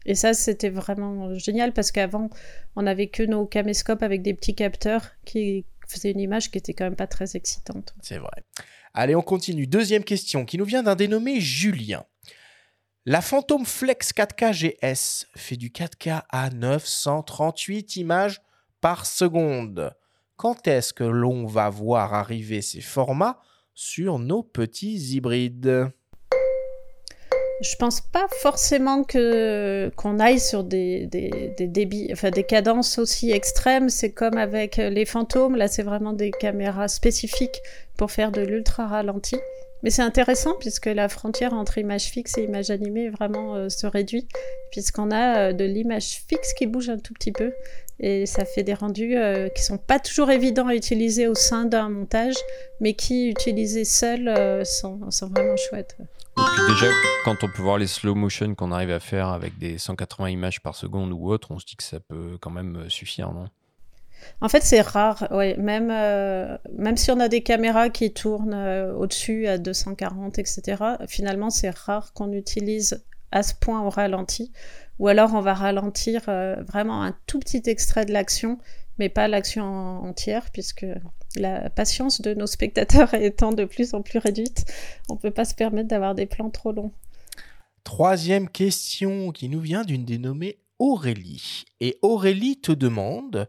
Et 0.07 0.15
ça, 0.15 0.33
c'était 0.33 0.71
vraiment 0.71 1.35
génial, 1.35 1.73
parce 1.73 1.91
qu'avant, 1.91 2.31
on 2.77 2.83
n'avait 2.83 3.09
que 3.09 3.23
nos 3.23 3.47
caméscopes 3.47 4.03
avec 4.03 4.23
des 4.23 4.35
petits 4.35 4.55
capteurs 4.55 5.11
qui 5.25 5.67
faisaient 5.89 6.13
une 6.13 6.21
image 6.21 6.51
qui 6.51 6.59
était 6.59 6.73
quand 6.73 6.85
même 6.85 6.97
pas 6.97 7.09
très 7.09 7.37
excitante. 7.37 7.95
C'est 8.01 8.19
vrai. 8.19 8.45
Allez, 8.95 9.15
on 9.15 9.23
continue. 9.23 9.67
Deuxième 9.67 10.05
question 10.05 10.45
qui 10.45 10.57
nous 10.57 10.65
vient 10.65 10.83
d'un 10.83 10.95
dénommé 10.95 11.41
Julien. 11.41 12.05
La 13.07 13.23
Phantom 13.23 13.65
Flex 13.65 14.13
4K 14.13 14.53
GS 14.53 15.27
fait 15.35 15.57
du 15.57 15.71
4K 15.71 16.21
à 16.29 16.51
938 16.51 17.97
images 17.97 18.43
par 18.83 19.07
seconde. 19.07 19.95
Quand 20.37 20.69
est-ce 20.69 20.93
que 20.93 21.05
l'on 21.05 21.47
va 21.47 21.71
voir 21.71 22.13
arriver 22.13 22.61
ces 22.61 22.83
formats 22.83 23.41
sur 23.73 24.19
nos 24.19 24.43
petits 24.43 25.15
hybrides? 25.15 25.91
Je 27.63 27.77
pense 27.77 28.03
pas 28.03 28.27
forcément 28.43 29.03
qu'on 29.03 30.19
aille 30.19 30.41
sur 30.41 30.63
des, 30.63 31.07
débits, 31.59 32.11
enfin 32.13 32.31
des 32.31 32.45
cadences 32.45 32.99
aussi 32.99 33.31
extrêmes. 33.31 33.89
C'est 33.89 34.13
comme 34.13 34.37
avec 34.37 34.77
les 34.77 35.07
fantômes. 35.07 35.57
Là, 35.57 35.69
c'est 35.69 35.83
vraiment 35.83 36.13
des 36.13 36.33
caméras 36.33 36.89
spécifiques 36.89 37.63
pour 37.97 38.11
faire 38.11 38.31
de 38.31 38.43
l'ultra 38.43 38.87
ralenti. 38.87 39.37
Mais 39.83 39.91
c'est 39.91 40.03
intéressant 40.03 40.55
puisque 40.59 40.87
la 40.87 41.09
frontière 41.09 41.55
entre 41.55 41.79
image 41.79 42.05
fixe 42.05 42.37
et 42.39 42.45
image 42.45 42.71
animée 42.71 43.09
vraiment 43.09 43.55
euh, 43.55 43.69
se 43.69 43.87
réduit, 43.87 44.29
puisqu'on 44.71 45.11
a 45.11 45.39
euh, 45.39 45.53
de 45.53 45.65
l'image 45.65 46.23
fixe 46.29 46.53
qui 46.55 46.67
bouge 46.67 46.91
un 46.91 46.99
tout 46.99 47.15
petit 47.15 47.33
peu. 47.33 47.53
Et 47.99 48.27
ça 48.27 48.45
fait 48.45 48.63
des 48.63 48.75
rendus 48.75 49.17
euh, 49.17 49.49
qui 49.51 49.63
sont 49.63 49.79
pas 49.79 49.99
toujours 49.99 50.31
évidents 50.31 50.69
à 50.69 50.75
utiliser 50.75 51.29
au 51.29 51.35
sein 51.35 51.65
d'un 51.65 51.89
montage, 51.89 52.37
mais 52.81 52.95
qui, 52.95 53.29
utilisés 53.29 53.85
seuls, 53.85 54.65
sont, 54.65 55.11
sont, 55.11 55.29
vraiment 55.29 55.57
chouettes. 55.57 55.97
Déjà, 56.69 56.87
quand 57.25 57.45
on 57.45 57.49
peut 57.49 57.61
voir 57.61 57.77
les 57.77 57.87
slow 57.87 58.15
motion 58.15 58.55
qu'on 58.55 58.73
arrive 58.73 58.91
à 58.91 59.01
faire 59.01 59.29
avec 59.29 59.59
des 59.59 59.77
180 59.77 60.31
images 60.31 60.63
par 60.63 60.75
seconde 60.75 61.13
ou 61.13 61.31
autre, 61.31 61.51
on 61.51 61.59
se 61.59 61.67
dit 61.67 61.77
que 61.77 61.83
ça 61.83 62.01
peut 62.01 62.39
quand 62.41 62.51
même 62.51 62.89
suffire, 62.89 63.33
non? 63.33 63.49
En 64.41 64.49
fait, 64.49 64.63
c'est 64.63 64.81
rare, 64.81 65.29
ouais. 65.31 65.57
Même, 65.57 65.91
euh, 65.91 66.57
même 66.77 66.97
si 66.97 67.11
on 67.11 67.21
a 67.21 67.29
des 67.29 67.43
caméras 67.43 67.91
qui 67.91 68.13
tournent 68.13 68.55
euh, 68.55 68.93
au-dessus 68.95 69.47
à 69.47 69.59
240, 69.59 70.39
etc., 70.39 70.83
finalement, 71.07 71.51
c'est 71.51 71.71
rare 71.71 72.13
qu'on 72.13 72.33
utilise 72.33 73.05
à 73.33 73.43
ce 73.43 73.55
point 73.55 73.83
au 73.83 73.91
ralenti. 73.91 74.53
Ou 74.99 75.09
alors, 75.09 75.35
on 75.35 75.41
va 75.41 75.55
ralentir 75.55 76.23
euh, 76.29 76.57
vraiment 76.63 77.03
un 77.03 77.15
tout 77.27 77.39
petit 77.39 77.63
extrait 77.67 78.05
de 78.05 78.13
l'action, 78.13 78.59
mais 78.99 79.09
pas 79.09 79.29
l'action 79.29 79.65
entière, 79.65 80.51
puisque 80.53 80.87
la 81.37 81.71
patience 81.71 82.21
de 82.21 82.35
nos 82.35 82.47
spectateurs 82.47 83.15
étant 83.21 83.53
de 83.53 83.65
plus 83.65 83.95
en 83.95 84.03
plus 84.03 84.19
réduite, 84.19 84.65
on 85.09 85.15
ne 85.15 85.19
peut 85.19 85.31
pas 85.31 85.45
se 85.45 85.55
permettre 85.55 85.89
d'avoir 85.89 86.15
des 86.15 86.27
plans 86.27 86.51
trop 86.51 86.73
longs. 86.73 86.93
Troisième 87.85 88.49
question 88.49 89.33
qui 89.33 89.49
nous 89.49 89.61
vient 89.61 89.85
d'une 89.85 90.05
dénommée 90.05 90.59
Aurélie. 90.79 91.65
Et 91.81 91.99
Aurélie 92.03 92.61
te 92.61 92.73
demande 92.73 93.49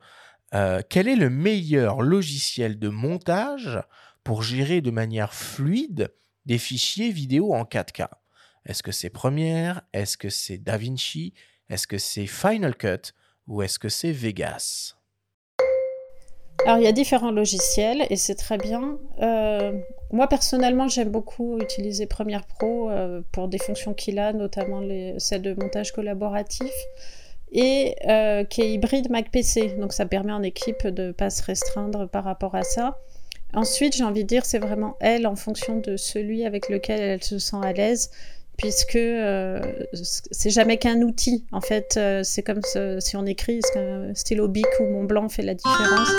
euh, 0.53 0.81
quel 0.87 1.07
est 1.07 1.15
le 1.15 1.29
meilleur 1.29 2.01
logiciel 2.01 2.77
de 2.77 2.89
montage 2.89 3.79
pour 4.23 4.43
gérer 4.43 4.81
de 4.81 4.91
manière 4.91 5.33
fluide 5.33 6.13
des 6.45 6.57
fichiers 6.57 7.11
vidéo 7.11 7.53
en 7.53 7.63
4K 7.63 8.07
Est-ce 8.65 8.83
que 8.83 8.91
c'est 8.91 9.09
Premiere? 9.09 9.81
Est-ce 9.93 10.17
que 10.17 10.29
c'est 10.29 10.57
DaVinci? 10.57 11.33
Est-ce 11.69 11.87
que 11.87 11.97
c'est 11.97 12.27
Final 12.27 12.75
Cut? 12.75 13.13
Ou 13.47 13.61
est-ce 13.61 13.79
que 13.79 13.89
c'est 13.89 14.11
Vegas? 14.11 14.95
Alors, 16.65 16.77
il 16.77 16.83
y 16.83 16.87
a 16.87 16.91
différents 16.91 17.31
logiciels 17.31 18.05
et 18.09 18.15
c'est 18.17 18.35
très 18.35 18.57
bien. 18.57 18.99
Euh, 19.21 19.79
moi, 20.11 20.27
personnellement, 20.27 20.87
j'aime 20.87 21.09
beaucoup 21.09 21.57
utiliser 21.59 22.05
Premiere 22.05 22.45
Pro 22.45 22.89
euh, 22.89 23.21
pour 23.31 23.47
des 23.47 23.57
fonctions 23.57 23.95
qu'il 23.95 24.19
a, 24.19 24.31
notamment 24.31 24.79
les, 24.79 25.15
celles 25.17 25.41
de 25.41 25.53
montage 25.53 25.91
collaboratif 25.91 26.71
et 27.51 27.95
euh, 28.07 28.43
qui 28.43 28.61
est 28.61 28.73
hybride 28.73 29.09
Mac 29.09 29.31
PC. 29.31 29.75
Donc, 29.79 29.93
ça 29.93 30.05
permet 30.05 30.33
en 30.33 30.43
équipe 30.43 30.87
de 30.87 31.07
ne 31.07 31.11
pas 31.11 31.29
se 31.29 31.43
restreindre 31.43 32.07
par 32.07 32.23
rapport 32.23 32.55
à 32.55 32.63
ça. 32.63 32.97
Ensuite, 33.53 33.95
j'ai 33.95 34.03
envie 34.03 34.23
de 34.23 34.27
dire, 34.27 34.45
c'est 34.45 34.59
vraiment 34.59 34.95
elle 35.01 35.27
en 35.27 35.35
fonction 35.35 35.77
de 35.77 35.97
celui 35.97 36.45
avec 36.45 36.69
lequel 36.69 37.01
elle 37.01 37.23
se 37.23 37.37
sent 37.39 37.57
à 37.61 37.73
l'aise 37.73 38.11
puisque 38.57 38.99
c'est 40.31 40.49
jamais 40.51 40.77
qu'un 40.77 41.01
outil. 41.01 41.45
En 41.51 41.61
fait, 41.61 41.99
c'est 42.23 42.43
comme 42.43 42.61
si 42.99 43.17
on 43.17 43.25
écrit, 43.25 43.57
est-ce 43.57 43.71
qu'un 43.73 44.13
stylo 44.13 44.47
Bic 44.47 44.67
ou 44.79 44.83
Mont 44.85 45.03
Blanc 45.03 45.27
fait 45.29 45.41
la 45.41 45.55
différence 45.55 46.09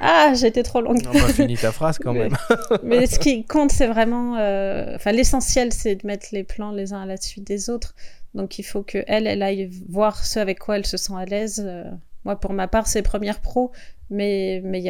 ah, 0.00 0.32
j'étais 0.34 0.62
trop 0.62 0.80
longue. 0.80 1.02
On 1.06 1.18
va 1.18 1.28
finir 1.28 1.60
ta 1.60 1.72
phrase 1.72 1.98
quand 1.98 2.12
même. 2.14 2.34
mais 2.82 3.06
ce 3.06 3.18
qui 3.18 3.44
compte, 3.44 3.70
c'est 3.70 3.86
vraiment. 3.86 4.36
Euh, 4.38 4.94
enfin, 4.96 5.12
l'essentiel, 5.12 5.72
c'est 5.72 5.96
de 5.96 6.06
mettre 6.06 6.28
les 6.32 6.42
plans 6.42 6.72
les 6.72 6.94
uns 6.94 7.02
à 7.02 7.06
la 7.06 7.18
suite 7.18 7.46
des 7.46 7.68
autres. 7.68 7.94
Donc, 8.34 8.58
il 8.58 8.62
faut 8.62 8.82
que 8.82 8.98
elle, 9.06 9.26
elle 9.26 9.42
aille 9.42 9.70
voir 9.88 10.24
ce 10.24 10.38
avec 10.38 10.58
quoi 10.58 10.76
elle 10.76 10.86
se 10.86 10.96
sent 10.96 11.14
à 11.16 11.24
l'aise. 11.24 11.62
Euh, 11.66 11.84
moi, 12.24 12.38
pour 12.38 12.52
ma 12.52 12.68
part, 12.68 12.86
c'est 12.86 13.02
Premiere 13.02 13.40
Pro, 13.40 13.72
mais 14.08 14.60
mais 14.64 14.82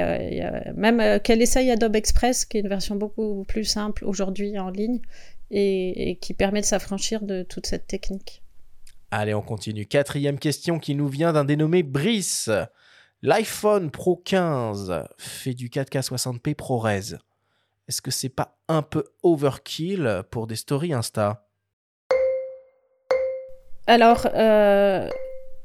même 0.74 1.00
euh, 1.00 1.18
qu'elle 1.18 1.40
essaye 1.40 1.70
Adobe 1.70 1.96
Express, 1.96 2.44
qui 2.44 2.58
est 2.58 2.60
une 2.60 2.68
version 2.68 2.96
beaucoup 2.96 3.44
plus 3.44 3.64
simple 3.64 4.04
aujourd'hui 4.04 4.58
en 4.58 4.70
ligne 4.70 5.00
et, 5.50 6.10
et 6.10 6.16
qui 6.16 6.34
permet 6.34 6.60
de 6.60 6.66
s'affranchir 6.66 7.22
de 7.22 7.42
toute 7.42 7.66
cette 7.66 7.86
technique. 7.86 8.42
Allez, 9.10 9.34
on 9.34 9.42
continue. 9.42 9.86
Quatrième 9.86 10.38
question 10.38 10.78
qui 10.78 10.94
nous 10.94 11.08
vient 11.08 11.32
d'un 11.32 11.44
dénommé 11.44 11.82
Brice. 11.82 12.50
L'iPhone 13.22 13.90
Pro 13.90 14.16
15 14.16 15.04
fait 15.18 15.54
du 15.54 15.68
4K 15.68 16.02
60p 16.02 16.54
ProRes. 16.54 17.18
Est-ce 17.88 18.00
que 18.00 18.10
c'est 18.10 18.28
pas 18.28 18.58
un 18.68 18.82
peu 18.82 19.04
overkill 19.22 20.22
pour 20.30 20.46
des 20.46 20.56
stories 20.56 20.92
Insta? 20.92 21.49
Alors, 23.86 24.28
euh, 24.34 25.08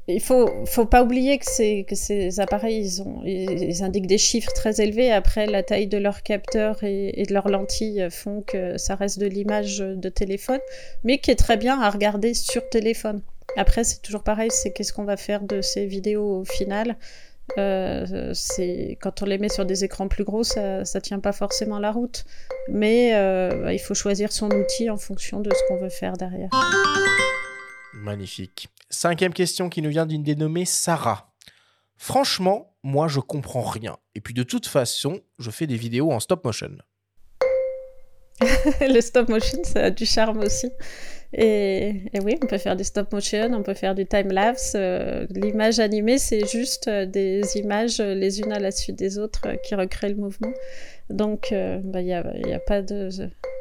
il 0.08 0.20
faut, 0.20 0.48
faut 0.66 0.86
pas 0.86 1.02
oublier 1.02 1.38
que, 1.38 1.44
ces 1.46 2.40
appareils, 2.40 3.00
ils, 3.24 3.82
indiquent 3.82 4.06
des 4.06 4.18
chiffres 4.18 4.52
très 4.52 4.80
élevés. 4.80 5.12
Après, 5.12 5.46
la 5.46 5.62
taille 5.62 5.86
de 5.86 5.98
leur 5.98 6.22
capteur 6.22 6.82
et, 6.82 7.24
de 7.28 7.32
leurs 7.32 7.48
lentilles 7.48 8.08
font 8.10 8.42
que 8.42 8.78
ça 8.78 8.94
reste 8.94 9.18
de 9.18 9.26
l'image 9.26 9.78
de 9.78 10.08
téléphone, 10.08 10.60
mais 11.04 11.18
qui 11.18 11.30
est 11.30 11.36
très 11.36 11.56
bien 11.56 11.80
à 11.80 11.90
regarder 11.90 12.34
sur 12.34 12.68
téléphone. 12.68 13.22
Après, 13.56 13.84
c'est 13.84 14.02
toujours 14.02 14.22
pareil, 14.22 14.50
c'est 14.50 14.72
qu'est-ce 14.72 14.92
qu'on 14.92 15.04
va 15.04 15.16
faire 15.16 15.42
de 15.42 15.60
ces 15.60 15.86
vidéos 15.86 16.40
au 16.40 16.44
final. 16.44 16.96
Euh, 17.58 18.32
c'est 18.34 18.98
quand 19.00 19.22
on 19.22 19.24
les 19.24 19.38
met 19.38 19.48
sur 19.48 19.64
des 19.64 19.84
écrans 19.84 20.08
plus 20.08 20.24
gros, 20.24 20.42
ça, 20.42 20.84
ça 20.84 21.00
tient 21.00 21.20
pas 21.20 21.32
forcément 21.32 21.78
la 21.78 21.92
route. 21.92 22.24
Mais 22.68 23.12
euh, 23.14 23.62
bah, 23.62 23.72
il 23.72 23.78
faut 23.78 23.94
choisir 23.94 24.32
son 24.32 24.50
outil 24.50 24.90
en 24.90 24.96
fonction 24.96 25.40
de 25.40 25.50
ce 25.50 25.68
qu'on 25.68 25.76
veut 25.76 25.88
faire 25.88 26.14
derrière. 26.14 26.50
Magnifique. 27.96 28.68
Cinquième 28.90 29.32
question 29.32 29.68
qui 29.68 29.82
nous 29.82 29.90
vient 29.90 30.06
d'une 30.06 30.22
dénommée 30.22 30.64
Sarah. 30.64 31.32
Franchement, 31.96 32.76
moi 32.82 33.08
je 33.08 33.20
comprends 33.20 33.62
rien. 33.62 33.96
Et 34.14 34.20
puis 34.20 34.34
de 34.34 34.42
toute 34.42 34.66
façon, 34.66 35.20
je 35.38 35.50
fais 35.50 35.66
des 35.66 35.76
vidéos 35.76 36.12
en 36.12 36.20
stop 36.20 36.44
motion. 36.44 36.76
le 38.80 39.00
stop 39.00 39.28
motion, 39.28 39.64
ça 39.64 39.84
a 39.84 39.90
du 39.90 40.04
charme 40.04 40.40
aussi. 40.40 40.68
Et, 41.32 42.02
oui, 42.22 42.36
on 42.42 42.46
peut 42.46 42.58
faire 42.58 42.76
du 42.76 42.84
stop 42.84 43.12
motion, 43.12 43.50
on 43.52 43.62
peut 43.62 43.74
faire 43.74 43.94
du 43.94 44.06
time-lapse. 44.06 44.72
Euh, 44.76 45.26
l'image 45.30 45.80
animée, 45.80 46.18
c'est 46.18 46.46
juste 46.46 46.88
euh, 46.88 47.06
des 47.06 47.56
images 47.56 48.00
euh, 48.00 48.14
les 48.14 48.40
unes 48.40 48.52
à 48.52 48.58
la 48.58 48.70
suite 48.70 48.96
des 48.96 49.18
autres 49.18 49.48
qui 49.62 49.74
recréent 49.74 50.14
le 50.14 50.20
mouvement. 50.20 50.52
Donc, 51.10 51.48
il 51.50 51.82
n'y 51.84 51.84
bah, 51.84 52.00
a, 52.00 52.54
a, 52.54 52.58
pas 52.58 52.82
de... 52.82 53.08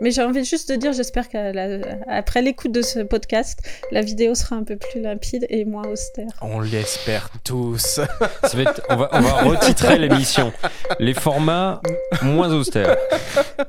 Mais 0.01 0.11
j'ai 0.11 0.23
envie 0.23 0.43
juste 0.43 0.69
de 0.69 0.75
dire, 0.75 0.93
j'espère 0.93 1.29
qu'après 1.29 2.41
l'écoute 2.41 2.71
de 2.71 2.81
ce 2.81 2.99
podcast, 2.99 3.59
la 3.91 4.01
vidéo 4.01 4.35
sera 4.35 4.55
un 4.55 4.63
peu 4.63 4.75
plus 4.75 4.99
limpide 5.01 5.45
et 5.49 5.63
moins 5.63 5.87
austère. 5.87 6.27
On 6.41 6.59
l'espère 6.59 7.29
tous. 7.43 7.99
on, 8.89 8.95
va, 8.95 9.09
on 9.13 9.21
va 9.21 9.43
retitrer 9.43 9.97
l'émission. 9.97 10.51
Les 10.99 11.13
formats 11.13 11.81
moins 12.21 12.51
austères. 12.53 12.97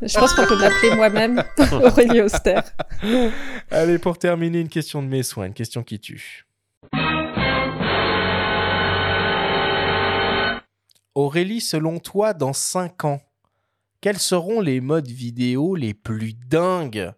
Je 0.03 0.19
pense 0.19 0.33
qu'on 0.35 0.47
peut 0.47 0.59
m'appeler 0.59 0.95
moi-même 0.95 1.45
Aurélie 1.73 2.23
Austère. 2.23 2.65
Allez, 3.71 3.99
pour 3.99 4.19
terminer, 4.19 4.61
une 4.61 4.69
question 4.69 5.03
de 5.03 5.09
mes 5.09 5.23
soins, 5.23 5.47
une 5.47 5.55
question 5.55 5.83
qui 5.83 6.01
tue. 6.01 6.47
Aurélie, 11.15 11.61
selon 11.61 11.99
toi, 11.99 12.35
dans 12.35 12.53
5 12.53 13.05
ans, 13.05 13.21
quels 14.01 14.19
seront 14.19 14.61
les 14.61 14.81
modes 14.81 15.09
vidéo 15.09 15.75
les 15.75 15.95
plus 15.95 16.35
dingues 16.35 17.13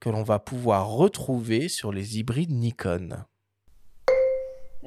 que 0.00 0.10
l'on 0.10 0.22
va 0.22 0.38
pouvoir 0.38 0.88
retrouver 0.88 1.68
sur 1.68 1.92
les 1.92 2.18
hybrides 2.18 2.52
Nikon? 2.52 3.24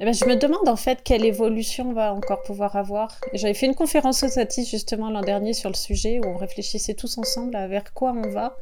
Eh 0.00 0.04
ben, 0.04 0.14
je 0.14 0.24
me 0.26 0.36
demande 0.36 0.68
en 0.68 0.76
fait 0.76 1.02
quelle 1.02 1.24
évolution 1.24 1.90
on 1.90 1.92
va 1.92 2.14
encore 2.14 2.42
pouvoir 2.42 2.76
avoir. 2.76 3.20
J'avais 3.34 3.54
fait 3.54 3.66
une 3.66 3.74
conférence 3.74 4.22
au 4.22 4.28
Satis 4.28 4.70
justement 4.70 5.10
l'an 5.10 5.22
dernier 5.22 5.54
sur 5.54 5.70
le 5.70 5.74
sujet 5.74 6.20
où 6.20 6.28
on 6.28 6.36
réfléchissait 6.36 6.94
tous 6.94 7.18
ensemble 7.18 7.56
à 7.56 7.66
vers 7.66 7.92
quoi 7.92 8.12
on 8.12 8.28
va 8.30 8.56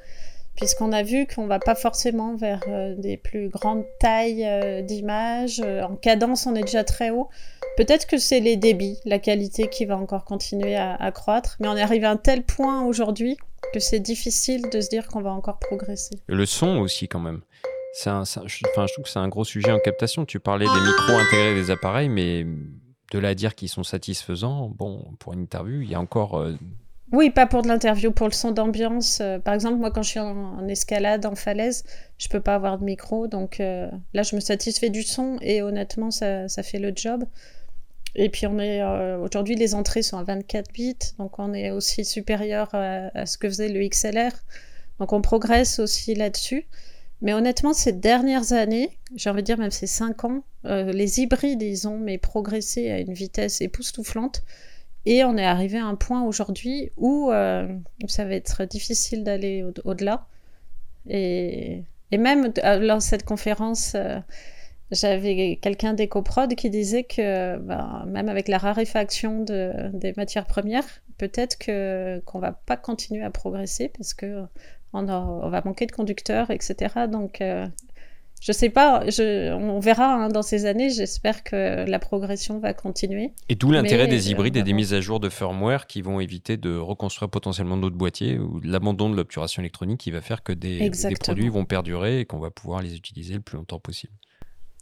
puisqu'on 0.56 0.92
a 0.92 1.02
vu 1.02 1.26
qu'on 1.26 1.46
va 1.46 1.58
pas 1.58 1.74
forcément 1.74 2.34
vers 2.34 2.60
euh, 2.68 2.94
des 2.96 3.16
plus 3.16 3.48
grandes 3.48 3.84
tailles 4.00 4.44
euh, 4.44 4.82
d'images. 4.82 5.60
Euh, 5.64 5.82
en 5.82 5.96
cadence, 5.96 6.46
on 6.46 6.54
est 6.54 6.62
déjà 6.62 6.82
très 6.82 7.10
haut. 7.10 7.28
Peut-être 7.76 8.06
que 8.06 8.16
c'est 8.16 8.40
les 8.40 8.56
débits, 8.56 8.98
la 9.04 9.18
qualité 9.18 9.68
qui 9.68 9.84
va 9.84 9.96
encore 9.96 10.24
continuer 10.24 10.76
à, 10.76 11.12
croître, 11.12 11.56
mais 11.60 11.68
on 11.68 11.76
est 11.76 11.82
arrivé 11.82 12.06
à 12.06 12.10
un 12.10 12.16
tel 12.16 12.42
point 12.42 12.84
aujourd'hui 12.84 13.36
que 13.74 13.80
c'est 13.80 14.00
difficile 14.00 14.70
de 14.70 14.80
se 14.80 14.88
dire 14.88 15.08
qu'on 15.08 15.20
va 15.20 15.30
encore 15.30 15.58
progresser. 15.58 16.16
Le 16.26 16.46
son 16.46 16.78
aussi, 16.78 17.06
quand 17.06 17.20
même. 17.20 17.42
Un, 18.06 18.22
enfin, 18.22 18.42
je 18.46 18.92
trouve 18.92 19.04
que 19.04 19.10
c'est 19.10 19.18
un 19.18 19.28
gros 19.28 19.44
sujet 19.44 19.72
en 19.72 19.78
captation. 19.78 20.24
Tu 20.24 20.40
parlais 20.40 20.64
des 20.64 20.80
micros 20.80 21.18
intégrés 21.18 21.54
des 21.54 21.70
appareils, 21.70 22.08
mais 22.08 22.46
de 23.12 23.18
là 23.18 23.28
à 23.28 23.34
dire 23.34 23.54
qu'ils 23.54 23.68
sont 23.68 23.84
satisfaisants, 23.84 24.70
bon, 24.74 25.04
pour 25.18 25.34
une 25.34 25.40
interview, 25.40 25.82
il 25.82 25.90
y 25.90 25.94
a 25.94 26.00
encore 26.00 26.42
oui, 27.12 27.30
pas 27.30 27.46
pour 27.46 27.62
de 27.62 27.68
l'interview, 27.68 28.10
pour 28.10 28.26
le 28.26 28.32
son 28.32 28.50
d'ambiance. 28.50 29.20
Euh, 29.20 29.38
par 29.38 29.54
exemple, 29.54 29.76
moi, 29.76 29.92
quand 29.92 30.02
je 30.02 30.10
suis 30.10 30.20
en, 30.20 30.66
escalade, 30.66 31.24
en 31.24 31.36
falaise, 31.36 31.84
je 32.18 32.28
peux 32.28 32.40
pas 32.40 32.56
avoir 32.56 32.78
de 32.78 32.84
micro. 32.84 33.28
Donc 33.28 33.60
euh, 33.60 33.88
là, 34.12 34.22
je 34.22 34.34
me 34.34 34.40
satisfais 34.40 34.90
du 34.90 35.02
son 35.02 35.38
et 35.40 35.62
honnêtement, 35.62 36.10
ça, 36.10 36.48
fait 36.48 36.78
le 36.78 36.92
job. 36.94 37.24
Et 38.16 38.28
puis, 38.28 38.46
on 38.46 38.58
est 38.58 38.82
euh, 38.82 39.18
aujourd'hui, 39.18 39.54
les 39.54 39.74
entrées 39.74 40.02
sont 40.02 40.18
à 40.18 40.24
24 40.24 40.72
bits. 40.72 40.96
Donc, 41.18 41.38
on 41.38 41.52
est 41.54 41.70
aussi 41.70 42.04
supérieur 42.04 42.70
à, 42.72 43.26
ce 43.26 43.38
que 43.38 43.48
faisait 43.48 43.68
le 43.68 43.86
XLR. 43.86 44.32
Donc, 44.98 45.12
on 45.12 45.20
progresse 45.20 45.78
aussi 45.78 46.14
là-dessus. 46.14 46.66
Mais 47.22 47.34
honnêtement, 47.34 47.72
ces 47.72 47.92
dernières 47.92 48.52
années, 48.52 48.98
j'ai 49.14 49.30
envie 49.30 49.42
de 49.42 49.46
dire 49.46 49.58
même 49.58 49.70
ces 49.70 49.86
5 49.86 50.24
ans, 50.24 50.42
les 50.64 51.20
hybrides, 51.20 51.62
ils 51.62 51.86
ont 51.86 51.98
mais 51.98 52.18
progressé 52.18 52.90
à 52.90 52.98
une 52.98 53.12
vitesse 53.12 53.60
époustouflante. 53.60 54.42
Et 55.06 55.22
on 55.22 55.36
est 55.36 55.44
arrivé 55.44 55.78
à 55.78 55.86
un 55.86 55.94
point 55.94 56.24
aujourd'hui 56.24 56.90
où 56.96 57.30
euh, 57.30 57.68
ça 58.08 58.24
va 58.24 58.34
être 58.34 58.64
difficile 58.64 59.22
d'aller 59.22 59.64
au-delà. 59.84 60.26
et, 61.08 61.84
même 62.10 62.52
euh, 62.64 62.78
lors 62.80 62.98
de 62.98 63.02
cette 63.02 63.24
conférence, 63.24 63.94
euh, 63.94 64.18
j'avais 64.90 65.58
quelqu'un 65.62 65.94
d'EcoProd 65.94 66.54
qui 66.56 66.70
disait 66.70 67.04
que 67.04 67.56
ben, 67.58 68.04
même 68.08 68.28
avec 68.28 68.48
la 68.48 68.58
raréfaction 68.58 69.42
de, 69.42 69.72
des 69.92 70.12
matières 70.16 70.46
premières, 70.46 70.86
peut-être 71.18 71.56
que 71.56 72.20
qu'on 72.26 72.40
va 72.40 72.52
pas 72.52 72.76
continuer 72.76 73.22
à 73.22 73.30
progresser 73.30 73.88
parce 73.88 74.12
que 74.12 74.42
on, 74.92 75.04
va 75.04 75.62
manquer 75.64 75.86
de 75.86 75.92
conducteurs, 75.92 76.50
etc. 76.50 77.06
Donc 77.08 77.42
je 78.40 78.52
sais 78.52 78.68
pas, 78.68 79.02
on 79.18 79.80
verra 79.80 80.14
hein, 80.14 80.28
dans 80.28 80.42
ces 80.42 80.66
années. 80.66 80.90
J'espère 80.90 81.42
que 81.42 81.88
la 81.88 81.98
progression 81.98 82.58
va 82.58 82.74
continuer. 82.74 83.32
Et 83.48 83.54
d'où 83.54 83.70
l'intérêt 83.70 84.06
des 84.06 84.28
euh, 84.28 84.30
hybrides 84.30 84.56
et 84.56 84.62
des 84.62 84.72
mises 84.72 84.94
à 84.94 85.00
jour 85.00 85.20
de 85.20 85.28
firmware 85.28 85.86
qui 85.86 86.02
vont 86.02 86.20
éviter 86.20 86.56
de 86.56 86.76
reconstruire 86.76 87.30
potentiellement 87.30 87.76
d'autres 87.76 87.96
boîtiers 87.96 88.38
ou 88.38 88.60
l'abandon 88.60 89.08
de 89.10 89.16
l'obturation 89.16 89.62
électronique 89.62 90.00
qui 90.00 90.10
va 90.10 90.20
faire 90.20 90.42
que 90.42 90.52
des, 90.52 90.90
produits 91.18 91.48
vont 91.48 91.64
perdurer 91.64 92.20
et 92.20 92.24
qu'on 92.26 92.38
va 92.38 92.50
pouvoir 92.50 92.82
les 92.82 92.94
utiliser 92.94 93.34
le 93.34 93.40
plus 93.40 93.56
longtemps 93.56 93.80
possible. 93.80 94.12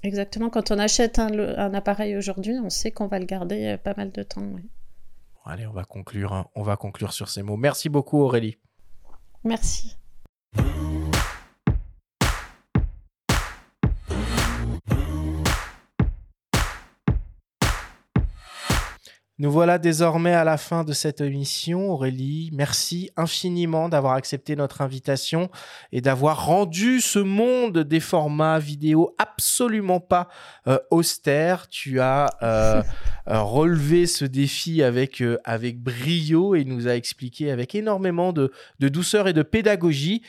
Exactement. 0.03 0.51
Quand 0.51 0.71
on 0.71 0.79
achète 0.79 1.19
un, 1.19 1.31
un 1.33 1.73
appareil 1.75 2.17
aujourd'hui, 2.17 2.57
on 2.63 2.71
sait 2.71 2.91
qu'on 2.91 3.07
va 3.07 3.19
le 3.19 3.25
garder 3.25 3.79
pas 3.83 3.95
mal 3.97 4.11
de 4.11 4.23
temps. 4.23 4.43
allez, 5.47 5.67
on 5.67 5.73
va 5.73 5.85
conclure. 5.85 6.33
Hein. 6.35 6.47
On 6.55 6.63
va 6.63 6.77
conclure 6.77 7.13
sur 7.13 7.29
ces 7.29 7.43
mots. 7.43 7.57
Merci 7.57 7.89
beaucoup, 7.89 8.21
Aurélie. 8.21 8.59
Merci. 9.45 9.97
Nous 19.41 19.51
voilà 19.51 19.79
désormais 19.79 20.33
à 20.33 20.45
la 20.45 20.57
fin 20.57 20.85
de 20.85 20.93
cette 20.93 21.21
émission. 21.21 21.91
Aurélie, 21.91 22.51
merci 22.53 23.11
infiniment 23.17 23.89
d'avoir 23.89 24.13
accepté 24.13 24.55
notre 24.55 24.81
invitation 24.81 25.51
et 25.91 26.01
d'avoir 26.01 26.47
rendu 26.47 27.01
ce 27.01 27.19
monde 27.19 27.79
des 27.79 27.99
formats 27.99 28.61
vidéo 28.61 29.17
absolument 29.19 29.99
pas 29.99 30.29
euh, 30.69 30.79
austère. 30.93 31.67
Tu 31.67 31.99
as 31.99 32.31
euh, 32.45 32.81
euh, 33.29 33.43
relevé 33.43 34.07
ce 34.07 34.25
défi 34.25 34.85
avec, 34.85 35.21
avec 35.43 35.81
brio 35.81 36.55
et 36.55 36.65
nous 36.65 36.87
a 36.87 36.95
expliqué 36.95 37.51
avec 37.51 37.75
énormément 37.75 38.33
de, 38.33 38.53
de 38.79 38.89
douceur 38.89 39.27
et 39.27 39.33
de 39.33 39.43
pédagogie 39.43 40.23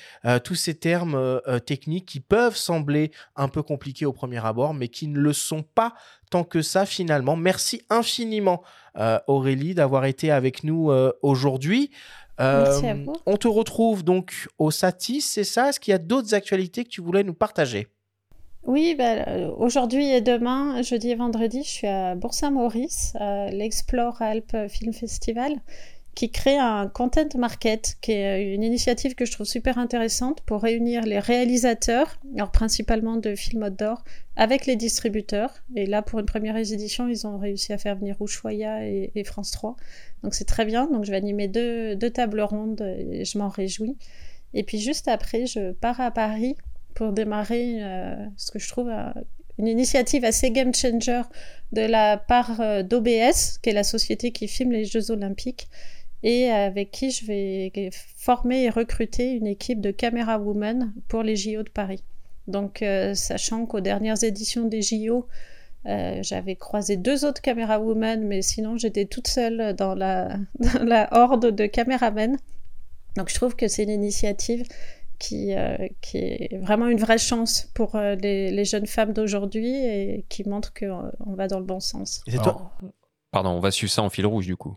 tous 0.44 0.56
ces 0.56 0.74
termes 0.74 1.40
techniques 1.68 2.08
qui 2.08 2.22
peuvent 2.22 2.56
sembler 2.56 3.12
un 3.36 3.50
peu 3.50 3.62
compliqués 3.62 4.08
au 4.08 4.14
premier 4.14 4.44
abord, 4.44 4.74
mais 4.74 4.88
qui 4.88 5.08
ne 5.08 5.20
le 5.20 5.34
sont 5.34 5.62
pas 5.62 5.94
tant 6.32 6.44
que 6.44 6.64
ça 6.64 6.88
finalement. 6.88 7.36
Merci 7.36 7.84
infiniment 7.90 8.64
Aurélie 9.28 9.76
d'avoir 9.76 10.06
été 10.06 10.32
avec 10.32 10.64
nous 10.64 10.92
euh, 10.92 11.12
aujourd'hui. 11.22 11.92
Merci 12.40 12.88
à 12.88 12.92
euh, 12.92 13.04
vous. 13.06 13.14
On 13.26 13.38
te 13.38 13.48
retrouve 13.48 14.04
donc 14.04 14.48
au 14.58 14.72
Satis, 14.72 15.22
c'est 15.22 15.44
ça? 15.44 15.70
Est-ce 15.70 15.80
qu'il 15.80 15.92
y 15.92 15.96
a 15.96 16.00
d'autres 16.00 16.34
actualités 16.34 16.84
que 16.84 16.90
tu 16.90 17.02
voulais 17.02 17.24
nous 17.24 17.34
partager? 17.34 17.88
Oui, 18.64 18.96
bah, 18.98 19.28
aujourd'hui 19.58 20.10
et 20.10 20.22
demain, 20.22 20.82
jeudi 20.82 21.12
et 21.12 21.16
vendredi, 21.16 21.62
je 21.64 21.70
suis 21.70 21.88
à 21.88 22.16
Bourg-Saint-Maurice, 22.16 23.14
l'Explore 23.52 24.22
Alpes 24.24 24.58
Film 24.70 24.92
Festival 24.92 25.62
qui 26.16 26.32
crée 26.32 26.58
un 26.58 26.88
content 26.88 27.38
market, 27.38 27.98
qui 28.02 28.14
est 28.14 28.54
une 28.54 28.64
initiative 28.64 29.16
que 29.16 29.26
je 29.26 29.34
trouve 29.34 29.46
super 29.46 29.78
intéressante 29.78 30.42
pour 30.42 30.62
réunir 30.62 31.04
les 31.04 31.20
réalisateurs, 31.20 32.18
alors 32.36 32.52
principalement 32.52 33.18
de 33.18 33.36
films 33.36 33.64
outdoor, 33.64 34.04
avec 34.38 34.66
les 34.66 34.78
distributeurs. 34.78 35.54
Et 35.76 35.86
là, 35.86 36.02
pour 36.02 36.20
une 36.20 36.26
première 36.26 36.56
édition, 36.56 37.10
ils 37.10 37.28
ont 37.28 37.38
réussi 37.38 37.74
à 37.74 37.78
faire 37.78 37.98
venir 37.98 38.16
Ushuaïa 38.22 38.88
et, 38.88 39.24
France 39.26 39.52
3. 39.52 39.76
Donc 40.24 40.34
c'est 40.34 40.46
très 40.46 40.64
bien. 40.64 40.88
Donc 40.88 41.04
je 41.04 41.12
vais 41.12 41.18
animer 41.18 41.50
deux, 41.50 41.98
deux 41.98 42.10
tables 42.10 42.42
rondes 42.42 42.82
et 42.82 43.26
je 43.26 43.38
m'en 43.38 43.50
réjouis. 43.50 43.98
Et 44.54 44.64
puis 44.64 44.80
juste 44.80 45.10
après, 45.10 45.46
je 45.46 45.74
pars 45.74 46.00
à 46.00 46.12
Paris 46.12 46.56
pour 46.94 47.12
démarrer 47.12 47.84
euh, 47.84 48.16
ce 48.38 48.52
que 48.52 48.60
je 48.60 48.70
trouve 48.70 48.90
euh, 48.90 49.12
une 49.58 49.68
initiative 49.68 50.24
assez 50.24 50.50
game 50.52 50.74
changer 50.74 51.22
de 51.74 51.82
la 51.82 52.18
part 52.18 52.62
euh, 52.62 52.84
d'OBS, 52.84 53.60
qui 53.62 53.70
est 53.70 53.74
la 53.74 53.84
société 53.84 54.32
qui 54.32 54.48
filme 54.48 54.72
les 54.72 54.86
Jeux 54.86 55.12
Olympiques 55.12 55.68
et 56.26 56.50
avec 56.50 56.90
qui 56.90 57.12
je 57.12 57.24
vais 57.24 57.72
former 58.18 58.64
et 58.64 58.70
recruter 58.72 59.34
une 59.34 59.46
équipe 59.46 59.80
de 59.80 59.92
caméra 59.92 60.40
women 60.40 60.92
pour 61.08 61.22
les 61.22 61.36
JO 61.36 61.62
de 61.62 61.70
Paris. 61.70 62.04
Donc, 62.48 62.82
euh, 62.82 63.14
sachant 63.14 63.68
qu'aux 63.68 63.80
dernières 63.80 64.24
éditions 64.24 64.66
des 64.66 64.82
JO, 64.82 65.28
euh, 65.86 66.18
j'avais 66.24 66.56
croisé 66.56 66.98
deux 66.98 67.26
autres 67.26 67.44
caméra 67.44 67.80
women, 67.80 68.28
mais 68.28 68.42
sinon 68.42 68.76
j'étais 68.76 69.06
toute 69.06 69.28
seule 69.28 69.76
dans 69.76 69.94
la, 69.94 70.38
la 70.82 71.08
horde 71.12 71.52
de 71.52 71.68
caméramen. 71.68 72.38
Donc, 73.18 73.30
je 73.30 73.36
trouve 73.36 73.56
que 73.56 73.68
c'est 73.68 73.84
une 73.84 73.92
initiative 73.92 74.64
qui, 75.20 75.54
euh, 75.54 75.78
qui 76.02 76.18
est 76.18 76.58
vraiment 76.58 76.88
une 76.88 77.00
vraie 77.00 77.20
chance 77.20 77.70
pour 77.76 77.98
les, 77.98 78.50
les, 78.50 78.66
jeunes 78.66 78.88
femmes 78.88 79.14
d'aujourd'hui 79.14 79.76
et 79.76 80.26
qui 80.28 80.44
montre 80.44 80.74
qu'on 80.74 81.34
va 81.36 81.48
dans 81.48 81.60
le 81.60 81.66
bon 81.66 81.80
sens. 81.80 82.24
Et 82.26 82.38
toi 82.38 82.72
Pardon, 83.32 83.52
on 83.52 83.60
va 83.60 83.70
suivre 83.70 83.92
ça 83.92 84.02
en 84.02 84.10
fil 84.10 84.26
rouge 84.26 84.48
du 84.48 84.58
coup. 84.58 84.76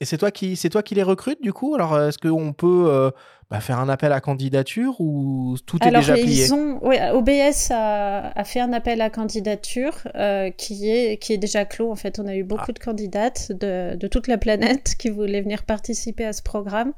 Et 0.00 0.04
c'est 0.04 0.18
toi 0.18 0.30
qui 0.30 0.56
c'est 0.56 0.68
toi 0.68 0.82
qui 0.82 0.94
les 0.94 1.02
recrutes 1.02 1.42
du 1.42 1.52
coup? 1.52 1.74
Alors 1.74 1.98
est-ce 1.98 2.18
qu'on 2.18 2.52
peut 2.52 2.84
euh, 2.88 3.10
bah, 3.50 3.60
faire 3.60 3.78
un 3.78 3.88
appel 3.88 4.12
à 4.12 4.20
candidature 4.20 5.00
ou 5.00 5.56
tout 5.64 5.78
est 5.86 5.90
déjà 5.90 6.12
plié? 6.12 6.44
ils 6.44 6.54
ont, 6.54 6.78
oui, 6.82 6.96
OBS 7.14 7.70
a, 7.70 8.30
a, 8.38 8.44
fait 8.44 8.60
un 8.60 8.74
appel 8.74 9.00
à 9.00 9.08
candidature 9.08 10.06
euh, 10.14 10.50
qui 10.50 10.90
est 10.90 11.16
qui 11.16 11.32
est 11.32 11.38
déjà 11.38 11.64
clos. 11.64 11.90
En 11.90 11.96
fait, 11.96 12.18
on 12.18 12.26
a 12.26 12.36
eu 12.36 12.44
beaucoup 12.44 12.64
ah. 12.68 12.72
de 12.72 12.78
candidates 12.78 13.52
de, 13.52 13.96
de, 13.96 14.06
toute 14.06 14.28
la 14.28 14.36
planète 14.36 14.96
qui 14.98 15.08
voulaient 15.08 15.40
venir 15.40 15.62
participer 15.64 16.26
à 16.26 16.34
ce 16.34 16.42
programme. 16.42 16.92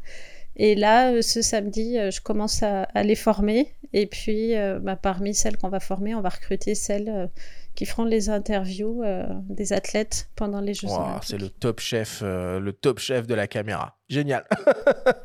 Et 0.57 0.75
là, 0.75 1.13
euh, 1.13 1.23
ce 1.23 1.41
samedi, 1.41 1.97
je 2.11 2.21
commence 2.21 2.65
à, 2.65 2.83
à 2.83 3.05
les 3.05 3.15
former. 3.15 3.73
Et 3.93 4.07
puis, 4.07 4.55
bah, 4.83 4.97
parmi 4.97 5.35
celles 5.35 5.57
qu'on 5.57 5.71
va 5.71 5.81
former, 5.81 6.15
on 6.17 6.21
va 6.21 6.29
recruter 6.31 6.75
celles 6.75 7.31
qui 7.79 7.87
feront 7.87 8.05
les 8.05 8.29
interviews 8.29 9.05
euh, 9.05 9.23
des 9.49 9.73
athlètes 9.73 10.31
pendant 10.35 10.61
les 10.61 10.75
Jeux 10.75 10.89
wow, 10.89 11.21
C'est 11.23 11.39
le 11.39 11.49
top 11.49 11.79
chef, 11.79 12.23
euh, 12.25 12.59
le 12.59 12.73
top 12.73 12.99
chef 12.99 13.29
de 13.29 13.35
la 13.37 13.47
caméra. 13.47 13.97
Génial. 14.09 14.45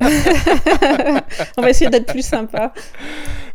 On 1.56 1.62
va 1.62 1.70
essayer 1.70 1.90
d'être 1.90 2.06
plus 2.06 2.24
sympa. 2.24 2.72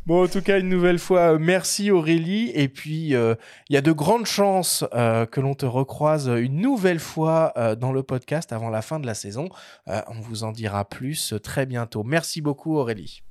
Bon, 0.06 0.26
en 0.26 0.28
tout 0.28 0.42
cas, 0.42 0.60
une 0.60 0.68
nouvelle 0.68 1.00
fois, 1.00 1.36
euh, 1.36 1.38
merci 1.40 1.92
Aurélie. 1.92 2.52
Et 2.54 2.68
puis, 2.68 3.12
il 3.12 3.38
y 3.70 3.78
a 3.78 3.82
de 3.82 3.92
grandes 3.94 4.26
chances 4.26 4.84
que 4.92 5.40
l'on 5.40 5.54
te 5.54 5.66
recroise 5.66 6.28
une 6.28 6.58
nouvelle 6.58 7.00
fois 7.00 7.54
dans 7.80 7.94
le 7.94 8.04
podcast 8.04 8.52
avant 8.52 8.70
la 8.70 8.82
fin 8.82 9.00
de 9.00 9.06
la 9.06 9.14
saison. 9.14 9.48
on 9.88 10.20
vous 10.20 10.44
en 10.44 10.52
dira 10.52 10.84
plus 10.84 11.34
très 11.42 11.66
bientôt. 11.66 12.04
Merci 12.04 12.42
beaucoup 12.42 12.76
Aurélie. 12.76 13.24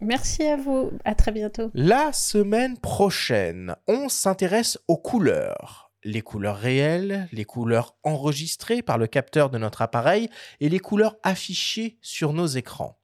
Merci 0.00 0.44
à 0.44 0.56
vous. 0.56 0.90
À 1.04 1.14
très 1.14 1.32
bientôt. 1.32 1.70
La 1.74 2.12
semaine 2.12 2.78
prochaine, 2.78 3.76
on 3.86 4.08
s'intéresse 4.08 4.78
aux 4.88 4.96
couleurs. 4.96 5.92
Les 6.02 6.20
couleurs 6.20 6.58
réelles, 6.58 7.28
les 7.32 7.44
couleurs 7.44 7.96
enregistrées 8.02 8.82
par 8.82 8.98
le 8.98 9.06
capteur 9.06 9.48
de 9.48 9.58
notre 9.58 9.80
appareil 9.80 10.28
et 10.60 10.68
les 10.68 10.78
couleurs 10.78 11.16
affichées 11.22 11.98
sur 12.02 12.32
nos 12.32 12.46
écrans. 12.46 12.98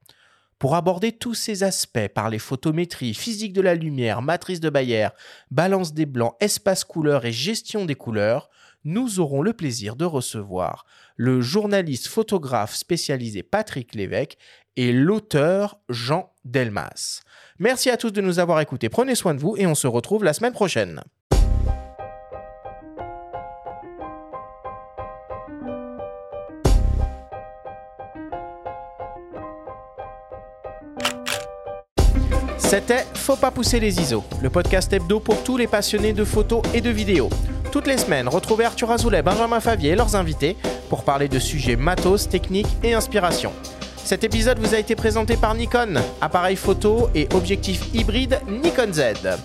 Pour 0.58 0.74
aborder 0.74 1.12
tous 1.12 1.32
ces 1.32 1.62
aspects 1.62 2.08
par 2.08 2.28
les 2.28 2.38
photométries, 2.38 3.14
physique 3.14 3.54
de 3.54 3.62
la 3.62 3.74
lumière, 3.74 4.20
matrice 4.20 4.60
de 4.60 4.68
Bayer, 4.68 5.08
balance 5.50 5.94
des 5.94 6.04
blancs, 6.04 6.34
espace 6.40 6.84
couleur 6.84 7.24
et 7.24 7.32
gestion 7.32 7.86
des 7.86 7.94
couleurs, 7.94 8.50
nous 8.84 9.20
aurons 9.20 9.40
le 9.40 9.54
plaisir 9.54 9.96
de 9.96 10.04
recevoir 10.04 10.84
le 11.16 11.40
journaliste 11.40 12.08
photographe 12.08 12.74
spécialisé 12.74 13.42
Patrick 13.42 13.94
Lévesque 13.94 14.36
et 14.76 14.92
l'auteur 14.92 15.78
Jean 15.88 16.30
Delmas. 16.44 17.22
Merci 17.58 17.90
à 17.90 17.96
tous 17.96 18.10
de 18.10 18.20
nous 18.20 18.38
avoir 18.38 18.60
écoutés, 18.60 18.88
prenez 18.88 19.14
soin 19.14 19.34
de 19.34 19.40
vous 19.40 19.56
et 19.56 19.66
on 19.66 19.74
se 19.74 19.86
retrouve 19.86 20.24
la 20.24 20.32
semaine 20.32 20.52
prochaine. 20.52 21.02
C'était 32.70 33.04
Faut 33.14 33.34
pas 33.34 33.50
pousser 33.50 33.80
les 33.80 34.00
ISO, 34.00 34.22
le 34.40 34.48
podcast 34.48 34.92
hebdo 34.92 35.18
pour 35.18 35.42
tous 35.42 35.56
les 35.56 35.66
passionnés 35.66 36.12
de 36.12 36.22
photos 36.22 36.62
et 36.72 36.80
de 36.80 36.88
vidéos. 36.90 37.28
Toutes 37.72 37.88
les 37.88 37.98
semaines, 37.98 38.28
retrouvez 38.28 38.64
Arthur 38.64 38.92
Azoulay, 38.92 39.22
Benjamin 39.22 39.58
Favier 39.58 39.90
et 39.90 39.96
leurs 39.96 40.14
invités 40.14 40.56
pour 40.88 41.02
parler 41.02 41.28
de 41.28 41.40
sujets 41.40 41.74
matos, 41.74 42.28
techniques 42.28 42.68
et 42.84 42.94
inspiration. 42.94 43.52
Cet 44.05 44.24
épisode 44.24 44.59
vous 44.59 44.74
a 44.74 44.78
été 44.78 44.97
présenté 44.97 45.36
par 45.36 45.55
Nikon, 45.55 45.94
appareil 46.20 46.56
photo 46.56 47.09
et 47.14 47.28
objectif 47.32 47.82
hybride 47.94 48.40
Nikon 48.48 48.93
Z. 48.93 49.39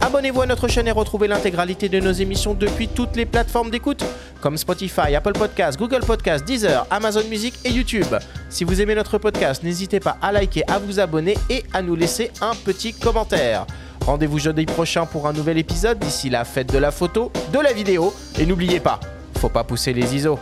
Abonnez-vous 0.00 0.42
à 0.42 0.46
notre 0.46 0.68
chaîne 0.68 0.86
et 0.86 0.92
retrouvez 0.92 1.26
l'intégralité 1.26 1.88
de 1.88 1.98
nos 1.98 2.12
émissions 2.12 2.54
depuis 2.54 2.88
toutes 2.88 3.16
les 3.16 3.26
plateformes 3.26 3.70
d'écoute, 3.70 4.04
comme 4.40 4.56
Spotify, 4.56 5.14
Apple 5.16 5.32
Podcasts, 5.32 5.78
Google 5.78 6.04
Podcasts, 6.06 6.44
Deezer, 6.44 6.86
Amazon 6.90 7.24
Music 7.28 7.54
et 7.64 7.70
YouTube. 7.70 8.14
Si 8.50 8.64
vous 8.64 8.80
aimez 8.80 8.94
notre 8.94 9.18
podcast, 9.18 9.62
n'hésitez 9.62 10.00
pas 10.00 10.16
à 10.22 10.30
liker, 10.30 10.62
à 10.68 10.78
vous 10.78 11.00
abonner 11.00 11.36
et 11.48 11.64
à 11.72 11.82
nous 11.82 11.96
laisser 11.96 12.30
un 12.40 12.54
petit 12.54 12.92
commentaire. 12.92 13.66
Rendez-vous 14.04 14.38
jeudi 14.38 14.66
prochain 14.66 15.06
pour 15.06 15.26
un 15.26 15.32
nouvel 15.32 15.56
épisode. 15.58 15.98
D'ici 15.98 16.28
là, 16.28 16.44
faites 16.44 16.70
de 16.70 16.78
la 16.78 16.90
photo, 16.90 17.32
de 17.52 17.58
la 17.58 17.72
vidéo 17.72 18.12
et 18.38 18.44
n'oubliez 18.44 18.80
pas, 18.80 19.00
faut 19.38 19.48
pas 19.48 19.64
pousser 19.64 19.94
les 19.94 20.14
ISO. 20.14 20.38